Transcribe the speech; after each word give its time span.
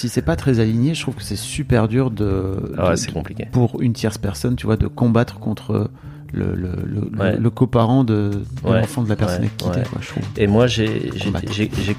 Si 0.00 0.08
c'est 0.08 0.22
pas 0.22 0.34
très 0.36 0.60
aligné, 0.60 0.94
je 0.94 1.02
trouve 1.02 1.14
que 1.16 1.22
c'est 1.22 1.36
super 1.36 1.86
dur 1.86 2.10
de, 2.10 2.72
Ah 2.78 2.84
ouais, 2.84 2.90
de- 2.92 2.96
c'est 2.96 3.12
compliqué. 3.12 3.46
pour 3.52 3.82
une 3.82 3.92
tierce 3.92 4.16
personne, 4.16 4.56
tu 4.56 4.64
vois, 4.64 4.78
de 4.78 4.86
combattre 4.86 5.38
contre 5.38 5.90
le, 6.32 6.54
le, 6.54 6.70
le, 6.86 7.00
Ouais. 7.22 7.36
le 7.36 7.50
coparent 7.50 8.02
de, 8.02 8.30
de 8.64 8.68
Ouais, 8.70 8.80
l'enfant 8.80 9.02
de 9.02 9.10
la 9.10 9.16
personne 9.16 9.48
qui 9.58 9.66
ouais. 9.68 9.82
quoi, 9.90 10.00
je 10.00 10.08
trouve. 10.08 10.22
Et 10.38 10.46
moi, 10.46 10.66
j'ai 10.68 11.10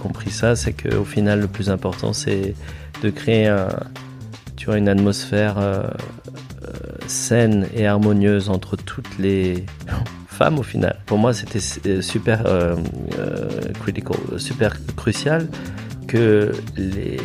compris 0.01 0.31
ça, 0.31 0.55
c'est 0.55 0.73
qu'au 0.73 1.03
final, 1.03 1.41
le 1.41 1.47
plus 1.47 1.69
important, 1.69 2.11
c'est 2.11 2.55
de 3.03 3.09
créer 3.11 3.47
un, 3.47 3.67
tu 4.55 4.65
vois, 4.65 4.77
une 4.79 4.89
atmosphère 4.89 5.59
euh, 5.59 5.83
euh, 6.63 6.71
saine 7.05 7.67
et 7.75 7.85
harmonieuse 7.85 8.49
entre 8.49 8.77
toutes 8.77 9.19
les 9.19 9.63
femmes, 10.27 10.57
au 10.57 10.63
final. 10.63 10.97
Pour 11.05 11.19
moi, 11.19 11.33
c'était 11.33 11.59
euh, 11.87 12.01
super 12.01 12.43
euh, 12.47 12.75
critical, 13.79 14.17
super 14.37 14.75
crucial 14.95 15.47
que 16.07 16.51
les, 16.77 17.19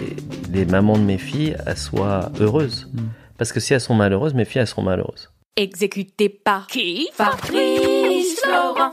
les 0.53 0.65
mamans 0.65 0.99
de 0.99 1.05
mes 1.05 1.19
filles 1.19 1.57
elles 1.67 1.77
soient 1.77 2.31
heureuses. 2.41 2.89
Mm. 2.93 3.01
Parce 3.39 3.53
que 3.53 3.61
si 3.61 3.75
elles 3.75 3.81
sont 3.81 3.95
malheureuses, 3.95 4.35
mes 4.35 4.45
filles, 4.45 4.63
elles 4.63 4.67
seront 4.67 4.83
malheureuses. 4.83 5.31
Exécuté 5.57 6.29
par 6.29 6.67
qui? 6.67 7.09
Fabrice 7.13 8.41
Florent. 8.41 8.93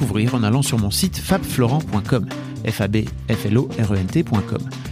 en 0.33 0.43
allant 0.43 0.61
sur 0.61 0.77
mon 0.79 0.91
site 0.91 1.17
fabflorent.com. 1.17 2.27
f 2.65 2.81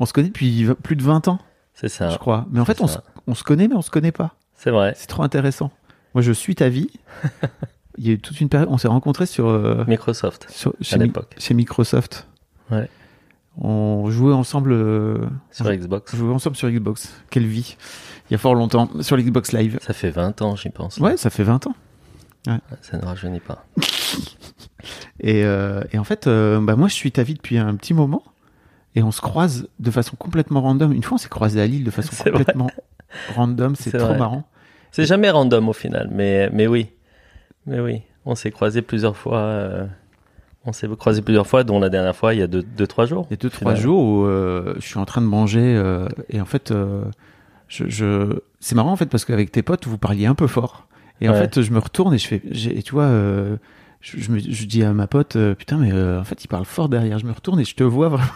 On 0.00 0.06
se 0.06 0.12
connaît 0.12 0.28
depuis 0.28 0.66
plus 0.82 0.96
de 0.96 1.02
20 1.02 1.28
ans, 1.28 1.38
C'est 1.74 1.88
ça. 1.90 2.08
je 2.08 2.16
crois. 2.18 2.46
Mais 2.50 2.58
en 2.58 2.64
fait, 2.64 2.80
on 2.80 2.86
se, 2.88 2.94
ça. 2.94 3.04
on 3.26 3.34
se 3.34 3.44
connaît, 3.44 3.68
mais 3.68 3.74
on 3.76 3.82
se 3.82 3.90
connaît 3.90 4.12
pas. 4.12 4.34
C'est 4.54 4.70
vrai. 4.70 4.94
C'est 4.96 5.06
trop 5.06 5.22
intéressant. 5.22 5.70
Moi, 6.14 6.22
je 6.22 6.32
suis 6.32 6.54
ta 6.54 6.68
vie. 6.68 6.88
Il 7.98 8.06
y 8.06 8.10
a 8.10 8.12
eu 8.14 8.18
toute 8.18 8.40
une 8.40 8.48
période. 8.48 8.68
On 8.72 8.78
s'est 8.78 8.88
rencontrés 8.88 9.26
sur, 9.26 9.46
euh, 9.48 9.84
Microsoft. 9.86 10.46
sur- 10.50 10.74
chez, 10.80 10.94
à 10.94 10.98
Mi- 10.98 11.04
l'époque. 11.04 11.34
chez 11.38 11.52
Microsoft. 11.54 12.26
Ouais. 12.70 12.88
On 13.58 14.10
jouait 14.10 14.32
ensemble. 14.32 14.72
euh, 14.72 15.18
Sur 15.50 15.70
Xbox. 15.70 16.14
on 16.14 16.16
jouait 16.16 16.32
ensemble 16.34 16.56
sur 16.56 16.70
Xbox. 16.70 17.12
Quelle 17.30 17.46
vie. 17.46 17.76
Il 18.30 18.32
y 18.32 18.34
a 18.36 18.38
fort 18.38 18.54
longtemps. 18.54 18.88
Sur 19.02 19.16
l'Xbox 19.18 19.52
Live. 19.52 19.78
Ça 19.82 19.92
fait 19.92 20.10
20 20.10 20.40
ans, 20.40 20.56
j'y 20.56 20.70
pense. 20.70 20.96
Ouais, 20.96 21.16
ça 21.18 21.28
fait 21.30 21.42
20 21.44 21.66
ans. 21.66 21.74
Ça 22.80 22.96
ne 22.96 23.04
rajeunit 23.04 23.40
pas. 23.40 23.66
Et, 25.20 25.44
euh, 25.44 25.82
et 25.92 25.98
en 25.98 26.04
fait, 26.04 26.26
bah, 26.26 26.74
moi, 26.76 26.88
je 26.88 26.94
suis 26.94 27.12
ta 27.12 27.22
vie 27.22 27.34
depuis 27.34 27.58
un 27.58 27.74
petit 27.76 27.92
moment. 27.92 28.22
Et 28.96 29.02
on 29.02 29.10
se 29.12 29.20
croise 29.20 29.68
de 29.78 29.90
façon 29.90 30.16
complètement 30.16 30.60
random. 30.62 30.92
Une 30.92 31.02
fois, 31.02 31.14
on 31.14 31.18
s'est 31.18 31.28
croisé 31.28 31.60
à 31.60 31.66
Lille 31.66 31.84
de 31.84 31.90
façon 31.90 32.10
vrai. 32.16 32.30
complètement 32.32 32.70
random. 33.34 33.76
C'est 33.76 33.96
trop 33.96 34.08
vrai. 34.08 34.18
marrant. 34.18 34.44
C'est 34.90 35.06
jamais 35.06 35.30
random 35.30 35.68
au 35.68 35.72
final, 35.72 36.08
mais, 36.12 36.50
mais 36.52 36.66
oui. 36.66 36.90
Mais 37.66 37.78
oui. 37.80 38.02
On 38.26 38.34
s'est 38.34 38.50
croisés 38.50 38.82
plusieurs 38.82 39.16
fois. 39.16 39.38
euh, 39.38 39.86
On 40.64 40.72
s'est 40.72 40.88
croisés 40.98 41.22
plusieurs 41.22 41.46
fois, 41.46 41.62
dont 41.62 41.78
la 41.78 41.88
dernière 41.88 42.16
fois, 42.16 42.34
il 42.34 42.40
y 42.40 42.42
a 42.42 42.48
2-3 42.48 42.64
deux, 42.76 42.86
trois 42.88 43.06
jours. 43.06 43.26
Il 43.30 43.32
y 43.32 43.34
a 43.34 43.36
deux, 43.36 43.48
trois 43.50 43.72
Finalement. 43.74 43.80
jours 43.80 44.02
où 44.04 44.24
euh, 44.26 44.74
je 44.80 44.86
suis 44.86 44.98
en 44.98 45.04
train 45.04 45.20
de 45.20 45.26
manger 45.26 45.60
euh, 45.76 46.08
et 46.28 46.40
en 46.40 46.44
fait, 46.44 46.72
je, 47.68 47.84
je... 47.88 48.40
c'est 48.58 48.74
marrant 48.74 48.90
en 48.92 48.96
fait 48.96 49.06
parce 49.06 49.24
qu'avec 49.24 49.52
tes 49.52 49.62
potes, 49.62 49.86
vous 49.86 49.98
parliez 49.98 50.26
un 50.26 50.34
peu 50.34 50.48
fort. 50.48 50.88
Et 51.20 51.28
en 51.28 51.32
Ouais. 51.32 51.38
fait, 51.38 51.62
je 51.62 51.70
me 51.70 51.78
retourne 51.78 52.12
et 52.14 52.18
je 52.18 52.26
fais, 52.26 52.42
et 52.44 52.82
tu 52.82 52.92
vois, 52.92 53.08
je, 54.00 54.18
je, 54.18 54.30
me, 54.32 54.38
je 54.40 54.64
dis 54.66 54.82
à 54.82 54.92
ma 54.92 55.06
pote, 55.06 55.36
putain, 55.58 55.76
mais 55.76 55.92
en 55.92 56.24
fait, 56.24 56.42
il 56.44 56.48
parle 56.48 56.64
fort 56.64 56.88
derrière. 56.88 57.18
Je 57.18 57.26
me 57.26 57.32
retourne 57.32 57.60
et 57.60 57.64
je 57.64 57.74
te 57.76 57.84
vois 57.84 58.08
vraiment 58.08 58.32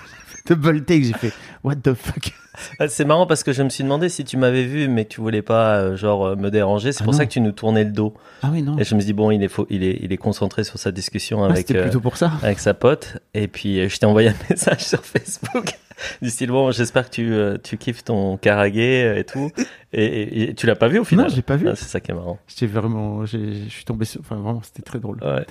double 0.49 0.84
take. 0.84 1.05
J'ai 1.05 1.12
fait, 1.15 1.32
what 1.62 1.77
the 1.77 1.94
fuck? 1.94 2.32
Ah, 2.78 2.87
C'est 2.87 3.05
marrant 3.05 3.27
parce 3.27 3.43
que 3.43 3.53
je 3.53 3.62
me 3.65 3.69
suis 3.69 3.82
demandé 3.82 4.09
si 4.09 4.25
tu 4.25 4.37
m'avais 4.37 4.65
vu, 4.65 4.87
mais 4.88 5.05
tu 5.06 5.21
voulais 5.21 5.43
pas 5.43 5.77
euh, 5.78 5.97
genre 5.97 6.25
euh, 6.27 6.37
me 6.37 6.50
déranger. 6.50 6.93
C'est 6.93 7.03
Ah 7.03 7.05
pour 7.05 7.12
non. 7.12 7.19
ça 7.19 7.27
que 7.27 7.32
tu 7.32 7.41
nous 7.41 7.50
tournais 7.53 7.82
le 7.84 7.91
dos. 7.91 8.15
Ah 8.43 8.50
oui, 8.53 8.62
non. 8.62 8.78
Et 8.78 8.84
je 8.84 8.94
me 8.94 9.00
suis 9.00 9.06
dit, 9.06 9.12
bon, 9.12 9.31
il 9.32 9.43
est, 9.43 9.49
faux, 9.49 9.66
il 9.71 9.82
est, 9.82 9.99
il 10.03 10.12
est 10.12 10.16
concentré 10.16 10.62
sur 10.62 10.78
sa 10.78 10.93
discussion 10.93 11.43
Ah, 11.44 11.50
avec, 11.50 11.71
euh, 11.72 11.82
plutôt 11.82 12.00
pour 12.00 12.16
ça. 12.16 12.32
avec 12.43 12.60
sa 12.60 12.72
pote. 12.75 13.19
Et 13.34 13.49
puis, 13.49 13.81
euh, 13.81 13.88
je 13.88 13.99
t'ai 13.99 14.06
envoyé 14.06 14.28
un 14.28 14.34
message 14.50 14.84
sur 14.84 15.05
Facebook 15.05 15.72
du 16.22 16.31
style, 16.31 16.50
bon, 16.50 16.71
j'espère 16.71 17.06
que 17.11 17.15
tu, 17.15 17.32
euh, 17.32 17.56
tu 17.61 17.76
kiffes 17.76 18.05
ton 18.05 18.37
karagué 18.37 19.03
euh, 19.05 19.19
et 19.19 19.25
tout. 19.25 19.50
Et, 19.93 20.05
et- 20.05 20.50
et 20.50 20.55
tu 20.55 20.66
l'as 20.66 20.76
pas 20.76 20.88
vu 20.88 20.99
au 21.00 21.05
final? 21.05 21.26
Non, 21.26 21.31
je 21.31 21.37
l'ai 21.37 21.43
pas 21.43 21.56
vu. 21.56 21.69
Ah, 21.69 21.75
c'est 21.75 21.87
ça 21.88 21.99
qui 22.00 22.12
est 22.12 22.14
marrant. 22.14 22.38
J'étais 22.46 22.67
vraiment, 22.67 23.26
j'ai- 23.26 23.64
je 23.64 23.69
suis 23.70 23.85
tombé 23.85 24.05
sur, 24.05 24.20
enfin 24.20 24.37
vraiment, 24.37 24.61
c'était 24.62 24.82
très 24.82 25.00
drôle. 25.00 25.19
Ouais. 25.25 25.44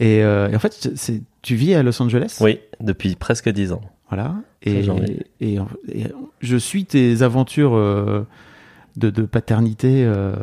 Et, 0.00 0.22
euh, 0.22 0.48
et 0.48 0.56
en 0.56 0.58
fait, 0.60 0.88
tu 1.42 1.54
vis 1.56 1.74
à 1.74 1.82
Los 1.82 2.00
Angeles? 2.00 2.38
Oui, 2.40 2.60
depuis 2.80 3.16
presque 3.16 3.48
10 3.50 3.72
ans. 3.72 3.82
Voilà. 4.10 4.36
Et, 4.62 4.86
et, 5.40 5.58
et 5.88 6.04
je 6.40 6.56
suis 6.56 6.84
tes 6.84 7.22
aventures 7.22 7.74
euh, 7.74 8.26
de, 8.96 9.10
de 9.10 9.22
paternité 9.22 10.04
euh, 10.04 10.34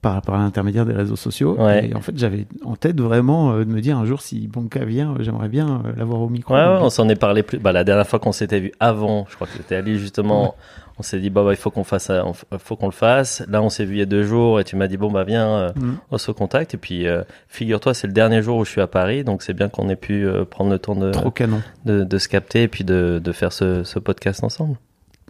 par, 0.00 0.22
par 0.22 0.38
l'intermédiaire 0.38 0.86
des 0.86 0.92
réseaux 0.92 1.16
sociaux. 1.16 1.56
Ouais. 1.58 1.88
Et 1.88 1.94
en 1.94 2.00
fait, 2.00 2.16
j'avais 2.16 2.46
en 2.64 2.76
tête 2.76 3.00
vraiment 3.00 3.52
euh, 3.52 3.64
de 3.64 3.70
me 3.70 3.80
dire 3.80 3.98
un 3.98 4.04
jour, 4.04 4.20
si 4.20 4.46
Bonka 4.46 4.84
vient, 4.84 5.12
euh, 5.12 5.22
j'aimerais 5.22 5.48
bien 5.48 5.82
l'avoir 5.96 6.20
au 6.20 6.28
micro. 6.28 6.54
Ouais, 6.54 6.64
on 6.80 6.90
s'en 6.90 7.08
est 7.08 7.16
parlé 7.16 7.42
plus. 7.42 7.58
Bah, 7.58 7.72
la 7.72 7.84
dernière 7.84 8.06
fois 8.06 8.18
qu'on 8.18 8.32
s'était 8.32 8.60
vu 8.60 8.72
avant, 8.80 9.26
je 9.28 9.34
crois 9.34 9.46
que 9.46 9.54
c'était 9.54 9.76
à 9.76 9.80
Lille 9.80 9.98
justement. 9.98 10.54
On 10.98 11.02
s'est 11.02 11.18
dit 11.18 11.28
bah, 11.28 11.42
bah, 11.42 11.50
il 11.52 11.56
faut 11.56 11.70
qu'on 11.72 11.82
fasse, 11.82 12.04
ça, 12.04 12.22
f- 12.22 12.44
faut 12.58 12.76
qu'on 12.76 12.86
le 12.86 12.92
fasse. 12.92 13.42
Là, 13.48 13.60
on 13.62 13.68
s'est 13.68 13.84
vu 13.84 13.96
il 13.96 13.98
y 13.98 14.02
a 14.02 14.06
deux 14.06 14.22
jours 14.22 14.60
et 14.60 14.64
tu 14.64 14.76
m'as 14.76 14.86
dit 14.86 14.96
bon 14.96 15.10
bah 15.10 15.24
viens, 15.24 15.48
euh, 15.48 15.72
Mhm. 15.74 15.96
on 16.12 16.18
se 16.18 16.30
contacte. 16.30 16.74
Et 16.74 16.76
puis 16.76 17.08
euh, 17.08 17.22
figure-toi, 17.48 17.94
c'est 17.94 18.06
le 18.06 18.12
dernier 18.12 18.42
jour 18.42 18.58
où 18.58 18.64
je 18.64 18.70
suis 18.70 18.80
à 18.80 18.86
Paris, 18.86 19.24
donc 19.24 19.42
c'est 19.42 19.54
bien 19.54 19.68
qu'on 19.68 19.88
ait 19.88 19.96
pu 19.96 20.24
euh, 20.24 20.44
prendre 20.44 20.70
le 20.70 20.78
temps 20.78 20.94
de, 20.94 21.10
Trop 21.10 21.32
canon. 21.32 21.62
de, 21.84 22.04
de 22.04 22.18
se 22.18 22.28
capter 22.28 22.62
et 22.62 22.68
puis 22.68 22.84
de, 22.84 23.20
de 23.22 23.32
faire 23.32 23.52
ce, 23.52 23.82
ce 23.82 23.98
podcast 23.98 24.44
ensemble. 24.44 24.76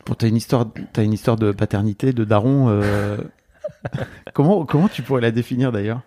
Bon, 0.07 0.13
t'as 0.13 0.29
une 0.29 0.37
histoire, 0.37 0.67
t'as 0.93 1.03
une 1.03 1.15
histoire 1.15 1.37
de 1.39 1.51
paternité, 1.51 2.13
de 2.13 2.25
daron. 2.25 2.67
euh, 2.69 3.17
comment, 4.35 4.65
comment 4.67 4.89
tu 4.89 5.03
pourrais 5.03 5.23
la 5.23 5.31
définir 5.31 5.73
d'ailleurs? 5.73 6.01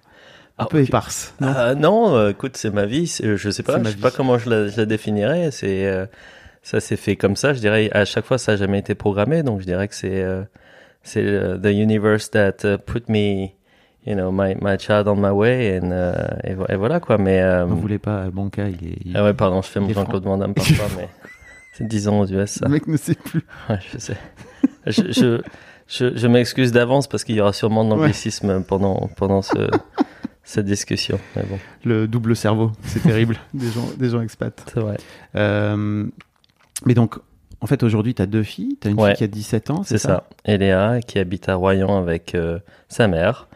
Un 0.59 0.63
Ah, 0.65 0.67
peu 0.69 0.79
éparse. 0.81 1.33
Non? 1.39 1.53
Ah, 1.55 1.75
non, 1.75 2.15
euh, 2.15 2.29
écoute, 2.31 2.57
c'est 2.57 2.71
ma 2.71 2.85
vie. 2.85 3.05
Je 3.23 3.49
sais 3.49 3.63
pas, 3.63 3.77
je 3.79 3.83
sais 3.85 3.95
vie. 3.95 4.01
pas 4.01 4.11
comment 4.11 4.37
je 4.37 4.49
la, 4.49 4.67
je 4.67 4.77
la 4.77 4.85
définirais. 4.85 5.51
C'est 5.51 5.85
euh, 5.87 6.05
ça 6.69 6.79
s'est 6.81 6.97
fait 6.97 7.15
comme 7.15 7.35
ça. 7.37 7.53
Je 7.53 7.59
dirais 7.59 7.89
à 7.93 8.03
chaque 8.05 8.25
fois 8.25 8.37
ça 8.37 8.51
n'a 8.53 8.57
jamais 8.57 8.79
été 8.79 8.93
programmé, 8.95 9.41
donc 9.43 9.61
je 9.61 9.65
dirais 9.65 9.87
que 9.87 9.95
c'est 9.95 10.21
euh, 10.21 10.43
c'est 11.03 11.23
euh, 11.23 11.57
the 11.57 11.67
universe 11.67 12.29
that 12.31 12.57
uh, 12.65 12.77
put 12.85 13.03
me, 13.09 13.47
you 14.05 14.13
know, 14.15 14.31
my 14.31 14.55
my 14.61 14.77
child 14.77 15.07
on 15.07 15.15
my 15.15 15.29
way 15.31 15.79
and 15.79 15.91
euh, 15.91 16.13
et, 16.43 16.53
vo- 16.55 16.65
et 16.67 16.75
voilà 16.75 16.99
quoi. 16.99 17.17
Mais 17.17 17.41
euh, 17.41 17.65
On 17.65 17.75
voulait 17.75 17.99
pas 17.99 18.23
euh, 18.25 18.31
Banca, 18.31 18.67
il 18.67 18.85
est. 18.87 18.97
il- 19.05 19.15
ah 19.15 19.23
ouais, 19.23 19.33
pardon, 19.33 19.61
je 19.61 19.69
fais 19.69 19.79
mon 19.79 19.89
Jean-Claude 19.89 20.23
Van 20.23 20.37
Damme 20.37 20.53
parfois, 20.53 20.87
mais 20.97 21.07
c'est 21.73 21.87
10 21.87 22.07
ans 22.09 22.19
aux 22.19 22.27
US. 22.27 22.49
Ça. 22.49 22.65
Le 22.65 22.71
mec 22.73 22.87
ne 22.87 22.97
sait 22.97 23.15
plus. 23.15 23.45
Ouais, 23.69 23.79
je 23.93 23.97
sais. 23.99 24.17
je 24.87 25.01
je, 25.11 25.41
je, 25.87 26.17
je 26.17 26.27
m'excuse 26.27 26.73
d'avance 26.73 27.07
parce 27.07 27.23
qu'il 27.23 27.35
y 27.35 27.41
aura 27.41 27.53
sûrement 27.53 27.85
de 27.85 27.89
l'anglicisme 27.91 28.61
pendant 28.63 29.09
pendant 29.15 29.41
ce 29.41 29.69
cette 30.43 30.65
discussion. 30.65 31.17
Mais 31.37 31.43
bon, 31.43 31.59
Le 31.85 32.07
double 32.07 32.35
cerveau, 32.35 32.71
c'est 32.83 33.01
terrible. 33.03 33.37
des 33.53 33.69
gens, 33.69 33.87
des 33.97 34.09
gens 34.09 34.21
expats. 34.21 34.61
c'est 34.73 34.79
vrai. 34.81 34.97
Euh, 35.35 36.05
mais 36.85 36.93
donc, 36.93 37.15
en 37.61 37.65
fait, 37.67 37.81
aujourd'hui, 37.83 38.13
tu 38.13 38.21
as 38.21 38.25
deux 38.27 38.43
filles. 38.43 38.77
Tu 38.81 38.87
as 38.87 38.91
une 38.91 38.99
Ouais. 38.99 39.09
fille 39.09 39.17
qui 39.17 39.23
a 39.23 39.27
17 39.27 39.69
ans, 39.71 39.81
C'est 39.83 39.97
ça? 39.97 40.25
Et 40.45 40.57
Léa 40.57 40.99
qui 41.01 41.17
habite 41.19 41.49
à 41.49 41.55
Royan 41.55 41.97
avec 41.97 42.35
euh, 42.35 42.59
sa 42.87 43.07
mère. 43.07 43.47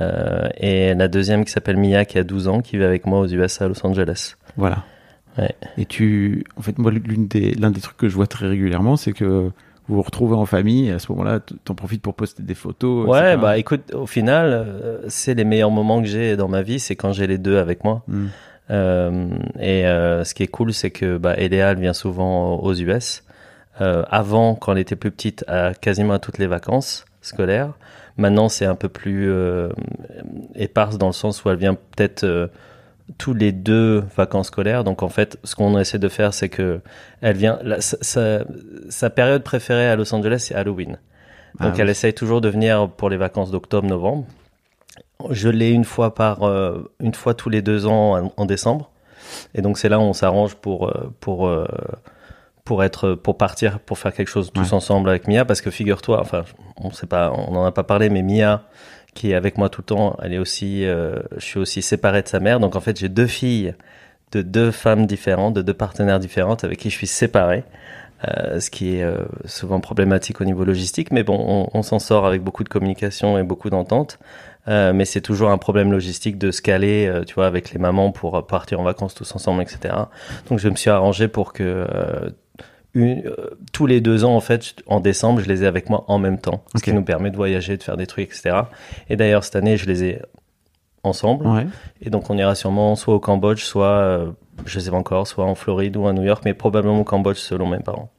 Euh, 0.00 0.48
et 0.56 0.94
la 0.94 1.08
deuxième 1.08 1.44
qui 1.44 1.52
s'appelle 1.52 1.76
Mia 1.76 2.04
qui 2.04 2.18
a 2.18 2.24
12 2.24 2.48
ans 2.48 2.60
qui 2.62 2.76
vit 2.78 2.84
avec 2.84 3.06
moi 3.06 3.20
aux 3.20 3.26
US 3.28 3.60
à 3.62 3.68
Los 3.68 3.84
Angeles. 3.86 4.34
Voilà. 4.56 4.82
Ouais. 5.38 5.54
Et 5.78 5.84
tu, 5.84 6.44
en 6.56 6.62
fait, 6.62 6.78
moi, 6.78 6.90
l'une 6.90 7.26
des, 7.28 7.52
l'un 7.54 7.70
des 7.70 7.80
trucs 7.80 7.96
que 7.96 8.08
je 8.08 8.14
vois 8.14 8.26
très 8.26 8.46
régulièrement, 8.48 8.96
c'est 8.96 9.12
que 9.12 9.24
vous 9.86 9.96
vous 9.96 10.02
retrouvez 10.02 10.34
en 10.36 10.46
famille. 10.46 10.88
Et 10.88 10.92
à 10.92 10.98
ce 10.98 11.12
moment-là, 11.12 11.40
t- 11.40 11.54
t'en 11.64 11.74
profites 11.74 12.02
pour 12.02 12.14
poster 12.14 12.42
des 12.42 12.54
photos. 12.54 13.06
Ouais, 13.08 13.18
etc. 13.32 13.38
bah 13.42 13.58
écoute, 13.58 13.92
au 13.94 14.06
final, 14.06 14.46
euh, 14.52 14.98
c'est 15.08 15.34
les 15.34 15.44
meilleurs 15.44 15.70
moments 15.70 16.00
que 16.00 16.08
j'ai 16.08 16.36
dans 16.36 16.48
ma 16.48 16.62
vie, 16.62 16.80
c'est 16.80 16.96
quand 16.96 17.12
j'ai 17.12 17.26
les 17.26 17.38
deux 17.38 17.58
avec 17.58 17.84
moi. 17.84 18.02
Hmm. 18.08 18.28
Euh, 18.70 19.28
et 19.58 19.86
euh, 19.86 20.24
ce 20.24 20.34
qui 20.34 20.42
est 20.42 20.48
cool, 20.48 20.72
c'est 20.72 20.90
que 20.90 21.18
bah, 21.18 21.34
Eléa, 21.36 21.70
elle 21.72 21.80
vient 21.80 21.92
souvent 21.92 22.56
aux 22.56 22.74
US. 22.74 23.22
Euh, 23.80 24.04
avant, 24.10 24.54
quand 24.54 24.72
elle 24.72 24.78
était 24.78 24.96
plus 24.96 25.10
petite, 25.10 25.44
à 25.48 25.74
quasiment 25.74 26.14
à 26.14 26.18
toutes 26.18 26.38
les 26.38 26.46
vacances 26.46 27.04
scolaires. 27.20 27.72
Maintenant, 28.16 28.48
c'est 28.48 28.66
un 28.66 28.76
peu 28.76 28.88
plus 28.88 29.28
éparse 30.54 30.98
dans 30.98 31.08
le 31.08 31.12
sens 31.12 31.44
où 31.44 31.50
elle 31.50 31.56
vient 31.56 31.74
peut-être 31.74 32.48
tous 33.18 33.34
les 33.34 33.52
deux 33.52 34.04
vacances 34.16 34.48
scolaires. 34.48 34.84
Donc 34.84 35.02
en 35.02 35.08
fait, 35.08 35.38
ce 35.44 35.54
qu'on 35.56 35.78
essaie 35.78 35.98
de 35.98 36.08
faire, 36.08 36.32
c'est 36.32 36.48
que 36.48 36.80
elle 37.20 37.36
vient. 37.36 37.58
la- 37.62 37.80
sa, 37.80 39.10
période 39.10 39.42
préférée 39.42 39.88
à 39.88 39.96
Los 39.96 40.14
Angeles, 40.14 40.44
c'est 40.48 40.54
Halloween. 40.54 40.98
Ah 41.58 41.64
Donc 41.64 41.74
oui. 41.74 41.80
elle 41.80 41.90
essaye 41.90 42.14
toujours 42.14 42.40
de 42.40 42.48
venir 42.48 42.88
pour 42.88 43.10
les 43.10 43.16
vacances 43.16 43.50
d'octobre-novembre. 43.50 44.26
Je 45.30 45.48
l'ai 45.48 45.70
une 45.70 45.84
fois 45.84 46.14
par 46.14 46.42
euh, 46.42 46.90
une 47.00 47.14
fois 47.14 47.34
tous 47.34 47.48
les 47.50 47.62
deux 47.62 47.86
ans 47.86 48.18
en, 48.26 48.32
en 48.36 48.44
décembre. 48.46 48.90
Et 49.54 49.62
donc 49.62 49.78
c'est 49.78 49.88
là 49.88 49.98
où 49.98 50.02
on 50.02 50.12
s'arrange 50.12 50.54
pour 50.56 50.88
euh, 50.88 51.12
pour 51.20 51.46
euh, 51.46 51.66
pour 52.64 52.82
être 52.84 53.14
pour 53.14 53.36
partir 53.38 53.78
pour 53.80 53.98
faire 53.98 54.12
quelque 54.12 54.28
chose 54.28 54.50
tous 54.52 54.68
Ouais. 54.70 54.74
ensemble 54.74 55.08
avec 55.08 55.28
Mia 55.28 55.44
parce 55.44 55.60
que 55.60 55.70
figure-toi 55.70 56.20
enfin 56.20 56.44
on 56.76 56.90
sait 56.90 57.06
pas 57.06 57.30
on 57.32 57.52
n'en 57.52 57.64
a 57.64 57.72
pas 57.72 57.84
parlé 57.84 58.10
mais 58.10 58.22
Mia 58.22 58.62
qui 59.14 59.30
est 59.30 59.34
avec 59.34 59.56
moi 59.58 59.68
tout 59.68 59.80
le 59.82 59.86
temps 59.86 60.16
elle 60.22 60.32
est 60.34 60.38
aussi 60.38 60.84
euh, 60.84 61.20
je 61.36 61.44
suis 61.44 61.58
aussi 61.58 61.82
séparé 61.82 62.22
de 62.22 62.28
sa 62.28 62.40
mère 62.40 62.60
donc 62.60 62.74
en 62.76 62.80
fait 62.80 62.98
j'ai 62.98 63.08
deux 63.08 63.26
filles 63.26 63.74
de 64.32 64.42
deux 64.42 64.70
femmes 64.70 65.06
différentes 65.06 65.54
de 65.54 65.62
deux 65.62 65.74
partenaires 65.74 66.18
différentes 66.18 66.64
avec 66.64 66.78
qui 66.78 66.90
je 66.90 66.96
suis 66.96 67.06
séparé 67.06 67.64
euh, 68.26 68.60
ce 68.60 68.70
qui 68.70 68.96
est 68.96 69.02
euh, 69.02 69.18
souvent 69.44 69.80
problématique 69.80 70.40
au 70.40 70.44
niveau 70.44 70.64
logistique 70.64 71.12
mais 71.12 71.22
bon 71.22 71.38
on, 71.38 71.78
on 71.78 71.82
s'en 71.82 71.98
sort 71.98 72.26
avec 72.26 72.42
beaucoup 72.42 72.64
de 72.64 72.68
communication 72.70 73.38
et 73.38 73.42
beaucoup 73.42 73.68
d'entente 73.70 74.18
euh, 74.68 74.92
mais 74.92 75.04
c'est 75.04 75.20
toujours 75.20 75.50
un 75.50 75.58
problème 75.58 75.92
logistique 75.92 76.38
de 76.38 76.50
se 76.50 76.62
caler, 76.62 77.06
euh, 77.06 77.24
tu 77.24 77.34
vois, 77.34 77.46
avec 77.46 77.72
les 77.72 77.78
mamans 77.78 78.10
pour 78.12 78.36
euh, 78.36 78.42
partir 78.42 78.80
en 78.80 78.82
vacances 78.84 79.14
tous 79.14 79.34
ensemble, 79.34 79.62
etc. 79.62 79.94
Donc 80.48 80.58
je 80.58 80.68
me 80.68 80.76
suis 80.76 80.90
arrangé 80.90 81.28
pour 81.28 81.52
que 81.52 81.62
euh, 81.62 82.30
une- 82.94 83.30
tous 83.72 83.86
les 83.86 84.00
deux 84.00 84.24
ans, 84.24 84.36
en 84.36 84.40
fait, 84.40 84.76
en 84.86 85.00
décembre, 85.00 85.40
je 85.40 85.48
les 85.48 85.64
ai 85.64 85.66
avec 85.66 85.90
moi 85.90 86.04
en 86.08 86.18
même 86.18 86.38
temps, 86.38 86.62
ce 86.76 86.82
qui 86.82 86.92
nous 86.92 87.02
permet 87.04 87.30
de 87.30 87.36
voyager, 87.36 87.76
de 87.76 87.82
faire 87.82 87.96
des 87.96 88.06
trucs, 88.06 88.26
etc. 88.30 88.56
Et 89.10 89.16
d'ailleurs 89.16 89.44
cette 89.44 89.56
année, 89.56 89.76
je 89.76 89.86
les 89.86 90.04
ai 90.04 90.22
ensemble. 91.02 91.46
Ouais. 91.46 91.66
Et 92.00 92.08
donc 92.10 92.30
on 92.30 92.38
ira 92.38 92.54
sûrement 92.54 92.94
soit 92.96 93.14
au 93.14 93.20
Cambodge, 93.20 93.62
soit, 93.62 94.26
je 94.64 94.78
sais 94.80 94.90
pas 94.90 94.96
encore, 94.96 95.26
soit 95.26 95.44
en 95.44 95.54
Floride 95.54 95.96
ou 95.96 96.06
à 96.06 96.12
New 96.12 96.22
York, 96.22 96.42
mais 96.44 96.54
probablement 96.54 97.00
au 97.00 97.04
Cambodge 97.04 97.36
selon 97.38 97.66
mes 97.66 97.80
parents. 97.80 98.10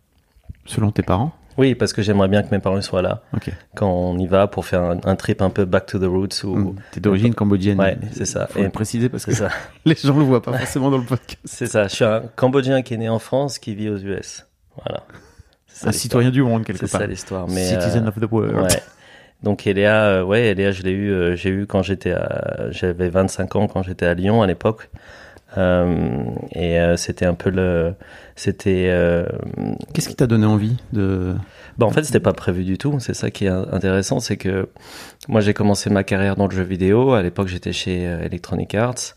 Selon 0.66 0.92
tes 0.92 1.02
parents. 1.04 1.32
Oui, 1.58 1.74
parce 1.76 1.94
que 1.94 2.02
j'aimerais 2.02 2.28
bien 2.28 2.44
que 2.44 2.50
mes 2.52 2.60
parents 2.60 2.82
soient 2.82 3.02
là 3.02 3.22
Ok. 3.34 3.50
quand 3.76 3.90
on 3.90 4.18
y 4.18 4.28
va 4.28 4.48
pour 4.48 4.66
faire 4.66 4.82
un, 4.84 5.00
un 5.06 5.16
trip 5.16 5.42
un 5.42 5.50
peu 5.50 5.64
back 5.66 5.86
to 5.86 6.00
the 6.00 6.04
roots 6.04 6.44
ou. 6.44 6.56
Hmm. 6.56 6.76
T'es 6.92 7.00
d'origine 7.00 7.34
cambodgienne. 7.34 7.80
Ouais, 7.80 7.98
c'est 8.12 8.26
ça. 8.26 8.48
Faut 8.48 8.60
Et- 8.60 8.64
le 8.64 8.70
préciser 8.70 9.08
parce 9.10 9.26
que 9.26 9.32
C'est 9.32 9.44
ça. 9.44 9.50
les 9.86 9.96
gens 9.96 10.18
le 10.18 10.24
voient 10.26 10.42
pas 10.42 10.58
forcément 10.58 10.90
dans 10.92 10.98
le 10.98 11.06
podcast. 11.06 11.40
C'est 11.46 11.68
ça. 11.68 11.88
Je 11.88 11.96
suis 11.96 12.04
un 12.06 12.24
Cambodgien 12.36 12.82
qui 12.82 12.94
est 12.94 12.98
né 12.98 13.08
en 13.10 13.20
France, 13.20 13.58
qui 13.60 13.74
vit 13.74 13.90
aux 13.90 13.98
US. 13.98 14.46
Voilà. 14.84 15.04
C'est 15.68 15.84
ça 15.84 15.90
Un 15.90 15.92
citoyen 15.94 16.30
du 16.30 16.42
monde 16.44 16.66
quelque 16.66 16.86
C'est 16.86 16.92
part. 16.92 17.02
ça 17.02 17.08
l'histoire. 17.08 17.48
Mais 17.48 17.64
Citizen 17.66 18.06
euh, 18.06 18.10
of 18.10 18.20
the 18.20 18.32
world. 18.32 18.56
ouais. 18.58 18.82
Donc 19.44 19.68
Eléa, 19.68 20.04
euh, 20.06 20.24
ouais, 20.24 20.48
Eléa, 20.48 20.72
je 20.72 20.82
l'ai 20.84 20.92
eu, 20.92 21.12
euh, 21.12 21.36
j'ai 21.36 21.50
eu 21.50 21.66
quand 21.68 21.84
j'étais, 21.84 22.12
à- 22.14 22.68
j'avais 22.72 23.10
25 23.10 23.56
ans 23.58 23.68
quand 23.68 23.84
j'étais 23.84 24.06
à 24.06 24.14
Lyon 24.14 24.42
à 24.42 24.48
l'époque. 24.48 24.90
Euh, 25.58 26.24
et 26.52 26.80
euh, 26.80 26.98
c'était 26.98 27.26
un 27.26 27.34
peu 27.34 27.50
le, 27.50 27.94
c'était, 28.36 28.88
euh, 28.90 29.26
Qu'est-ce 29.94 30.10
qui 30.10 30.16
t'a 30.16 30.28
donné 30.28 30.46
envie 30.46 30.76
de 30.92 31.34
bah 31.78 31.86
en 31.86 31.92
fait 31.92 32.04
c'était 32.04 32.20
pas 32.20 32.34
prévu 32.34 32.64
du 32.64 32.78
tout. 32.78 33.00
C'est 33.00 33.14
ça 33.14 33.32
qui 33.32 33.46
est 33.46 33.50
intéressant, 33.50 34.20
c'est 34.20 34.38
que 34.38 34.70
moi 35.28 35.42
j'ai 35.42 35.54
commencé 35.54 35.90
ma 35.90 36.04
carrière 36.04 36.36
dans 36.36 36.48
le 36.48 36.56
jeu 36.56 36.64
vidéo. 36.64 37.14
À 37.14 37.22
l'époque 37.22 37.48
j'étais 37.48 37.74
chez 37.74 38.04
Electronic 38.04 38.76
Arts, 38.76 39.16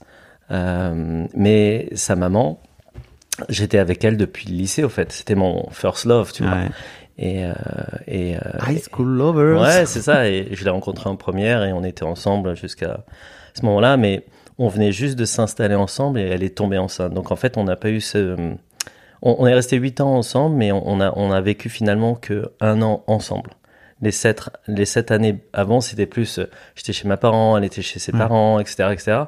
Euh, 0.51 1.27
mais 1.35 1.89
sa 1.95 2.17
maman, 2.17 2.61
j'étais 3.49 3.79
avec 3.79 4.05
elle 4.05 4.17
depuis 4.17 4.49
le 4.49 4.57
lycée 4.57 4.83
au 4.85 4.89
fait. 4.89 5.13
C'était 5.13 5.35
mon 5.35 5.69
first 5.71 6.05
love, 6.07 6.33
tu 6.33 6.43
vois. 6.43 6.53
Ouais. 6.53 6.69
Et 7.19 7.45
euh, 7.45 7.53
et 8.07 8.37
euh, 8.37 8.41
High 8.67 8.83
School 8.91 9.09
Lovers 9.09 9.61
Ouais, 9.61 9.87
c'est 9.87 10.03
ça. 10.03 10.29
Et 10.29 10.49
je 10.53 10.65
l'ai 10.65 10.71
rencontré 10.71 11.11
en 11.11 11.17
première 11.17 11.65
et 11.65 11.73
on 11.73 11.85
était 11.85 12.05
ensemble 12.05 12.57
jusqu'à 12.57 13.05
ce 13.55 13.65
moment-là. 13.67 13.97
Mais 13.97 14.25
on 14.59 14.69
venait 14.69 14.93
juste 14.93 15.19
de 15.19 15.25
s'installer 15.25 15.75
ensemble 15.75 16.19
et 16.19 16.23
elle 16.29 16.43
est 16.43 16.57
tombée 16.57 16.79
enceinte. 16.79 17.15
Donc 17.15 17.31
en 17.31 17.37
fait, 17.37 17.57
on 17.57 17.65
n'a 17.65 17.77
pas 17.77 17.91
eu 17.91 18.01
ce. 18.01 18.37
On, 19.23 19.37
on 19.39 19.47
est 19.47 19.55
resté 19.55 19.77
huit 19.77 20.01
ans 20.01 20.15
ensemble, 20.15 20.57
mais 20.57 20.73
on, 20.73 20.83
on 20.89 21.01
a 21.01 21.13
on 21.17 21.31
a 21.33 21.41
vécu 21.41 21.69
finalement 21.69 22.15
que 22.15 22.51
un 22.61 22.83
an 22.83 23.03
ensemble. 23.07 23.51
Les 24.01 24.13
sept 24.13 24.43
les 24.69 24.85
sept 24.85 25.11
années 25.11 25.39
avant, 25.53 25.81
c'était 25.81 26.07
plus. 26.07 26.39
euh, 26.39 26.49
J'étais 26.77 26.93
chez 26.93 27.09
mes 27.09 27.17
parents, 27.17 27.57
elle 27.57 27.65
était 27.65 27.83
chez 27.83 27.99
ses 27.99 28.13
Ouais. 28.13 28.19
parents, 28.19 28.61
etc., 28.61 28.91
etc. 28.93 29.19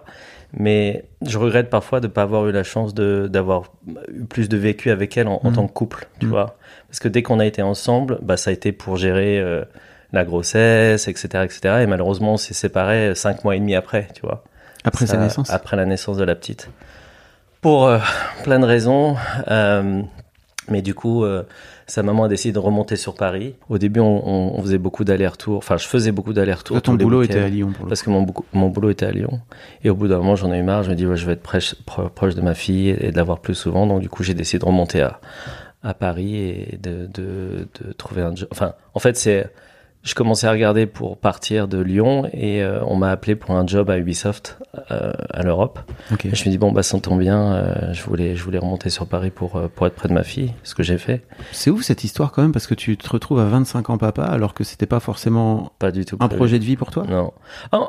Mais 0.53 1.05
je 1.23 1.39
regrette 1.39 1.71
parfois 1.71 2.01
de 2.01 2.07
ne 2.09 2.13
pas 2.13 2.23
avoir 2.23 2.47
eu 2.49 2.53
la 2.53 2.63
chance 2.65 2.93
d'avoir 2.95 3.71
eu 4.13 4.25
plus 4.25 4.49
de 4.49 4.57
vécu 4.57 4.91
avec 4.91 5.17
elle 5.17 5.29
en, 5.29 5.41
en 5.45 5.49
Mhm. 5.51 5.55
tant 5.55 5.67
que 5.69 5.73
couple, 5.73 6.09
tu 6.19 6.27
Mhm. 6.27 6.31
vois. 6.33 6.57
Parce 6.89 6.99
que 6.99 7.09
dès 7.09 7.23
qu'on 7.23 7.39
a 7.41 7.47
été 7.47 7.63
ensemble, 7.63 8.19
bah 8.23 8.37
ça 8.37 8.51
a 8.51 8.53
été 8.53 8.73
pour 8.73 8.97
gérer 8.97 9.39
euh, 9.41 9.65
la 10.13 10.25
grossesse, 10.25 11.07
etc., 11.09 11.45
etc. 11.45 11.61
Et 11.83 11.87
malheureusement, 11.87 12.33
on 12.35 12.37
s'est 12.37 12.55
séparés 12.55 13.15
cinq 13.15 13.45
mois 13.45 13.55
et 13.55 13.61
demi 13.61 13.75
après, 13.77 14.09
tu 14.15 14.23
vois. 14.23 14.43
Après 14.85 15.07
sa 15.07 15.17
naissance. 15.25 15.51
Après 15.51 15.77
la 15.77 15.85
naissance 15.87 16.17
de 16.17 16.25
la 16.25 16.35
petite. 16.35 16.71
Pour 17.61 17.87
euh, 17.87 17.99
plein 18.45 18.59
de 18.59 18.65
raisons. 18.67 19.17
euh, 19.49 20.03
mais 20.69 20.83
du 20.83 20.95
coup, 20.95 21.25
euh, 21.25 21.43
sa 21.89 22.03
maman 22.05 22.25
a 22.25 22.29
décidé 22.29 22.53
de 22.53 22.59
remonter 22.61 22.95
sur 22.97 23.15
Paris. 23.15 23.57
Au 23.69 23.77
début, 23.79 23.99
on, 24.01 24.29
on- 24.29 24.59
on 24.59 24.63
faisait 24.63 24.79
beaucoup 24.79 25.03
d'allers-retours. 25.05 25.59
Enfin, 25.59 25.77
je 25.77 25.87
faisais 25.87 26.13
beaucoup 26.13 26.33
d'allers-retours. 26.33 26.77
Ton 26.81 26.93
boulot 27.05 27.23
était 27.25 27.41
à 27.41 27.49
Lyon 27.49 27.73
pour 27.73 27.85
le 27.87 27.89
parce 27.89 28.03
que 28.03 28.11
mon, 28.11 28.23
bou- 28.23 28.45
mon 28.53 28.69
boulot 28.69 28.91
était 28.91 29.07
à 29.07 29.11
Lyon. 29.11 29.41
Et 29.83 29.91
au 29.91 29.95
bout 29.97 30.07
d'un 30.07 30.19
moment, 30.19 30.37
j'en 30.37 30.53
ai 30.53 30.59
eu 30.59 30.63
marre. 30.63 30.85
Je 30.85 30.91
me 30.91 30.95
dis, 30.95 31.07
ouais, 31.07 31.17
je 31.17 31.27
vais 31.27 31.33
être 31.33 31.43
proche 31.43 32.35
de 32.37 32.41
ma 32.41 32.55
fille 32.55 32.91
et 32.91 33.11
de 33.11 33.17
la 33.17 33.25
voir 33.25 33.41
plus 33.41 33.55
souvent. 33.57 33.87
Donc, 33.87 34.01
du 34.01 34.09
coup, 34.09 34.23
j'ai 34.23 34.35
décidé 34.35 34.61
de 34.61 34.65
remonter 34.67 35.03
à, 35.03 35.19
à 35.83 35.93
Paris 35.93 36.37
et 36.37 36.79
de, 36.81 37.07
de, 37.13 37.67
de 37.85 37.93
trouver 37.93 38.23
un 38.23 38.35
job. 38.37 38.49
Enfin, 38.53 38.75
en 38.95 39.01
fait, 39.01 39.17
c'est. 39.17 39.51
Je 40.03 40.15
commençais 40.15 40.47
à 40.47 40.51
regarder 40.53 40.87
pour 40.87 41.19
partir 41.19 41.69
de 41.69 41.79
Lyon 41.79 42.27
et 42.33 42.63
euh, 42.63 42.83
on 42.87 42.97
m'a 42.97 43.11
appelé 43.11 43.37
pour 43.37 43.51
un 43.55 43.67
job 43.67 43.91
à 43.91 43.99
Ubisoft 43.99 44.59
euh, 44.91 45.13
à 45.29 45.43
l'Europe. 45.43 45.79
Ok. 46.11 46.25
Et 46.25 46.35
je 46.35 46.45
me 46.47 46.51
dis 46.51 46.57
bon 46.57 46.73
bah 46.73 46.83
ça 46.83 46.99
tombe 47.01 47.21
bien, 47.21 47.53
euh, 47.53 47.93
je 47.93 48.03
voulais 48.05 48.35
je 48.35 48.43
voulais 48.43 48.57
remonter 48.59 48.89
sur 48.89 49.07
Paris 49.07 49.31
pour 49.31 49.57
euh, 49.57 49.69
pour 49.69 49.87
être 49.87 49.95
près 49.95 50.09
de 50.09 50.15
ma 50.15 50.23
fille, 50.23 50.55
ce 50.63 50.75
que 50.75 50.83
j'ai 50.83 50.97
fait. 50.97 51.23
C'est 51.53 51.69
ouf 51.69 51.83
cette 51.83 52.03
histoire 52.03 52.33
quand 52.33 52.41
même 52.41 52.53
parce 52.53 52.67
que 52.67 52.75
tu 52.75 52.97
te 52.97 53.11
retrouves 53.11 53.41
à 53.41 53.45
25 53.45 53.91
ans 53.91 53.99
papa 53.99 54.23
alors 54.23 54.55
que 54.55 54.65
c'était 54.65 54.87
pas 54.87 55.01
forcément 55.01 55.71
Pas 55.79 55.91
du 55.93 56.07
tout. 56.07 56.17
un 56.19 56.29
prévu. 56.29 56.37
projet 56.39 56.59
de 56.59 56.65
vie 56.65 56.77
pour 56.77 56.91
toi? 56.91 57.05
Non. 57.07 57.33
Ah, 57.71 57.81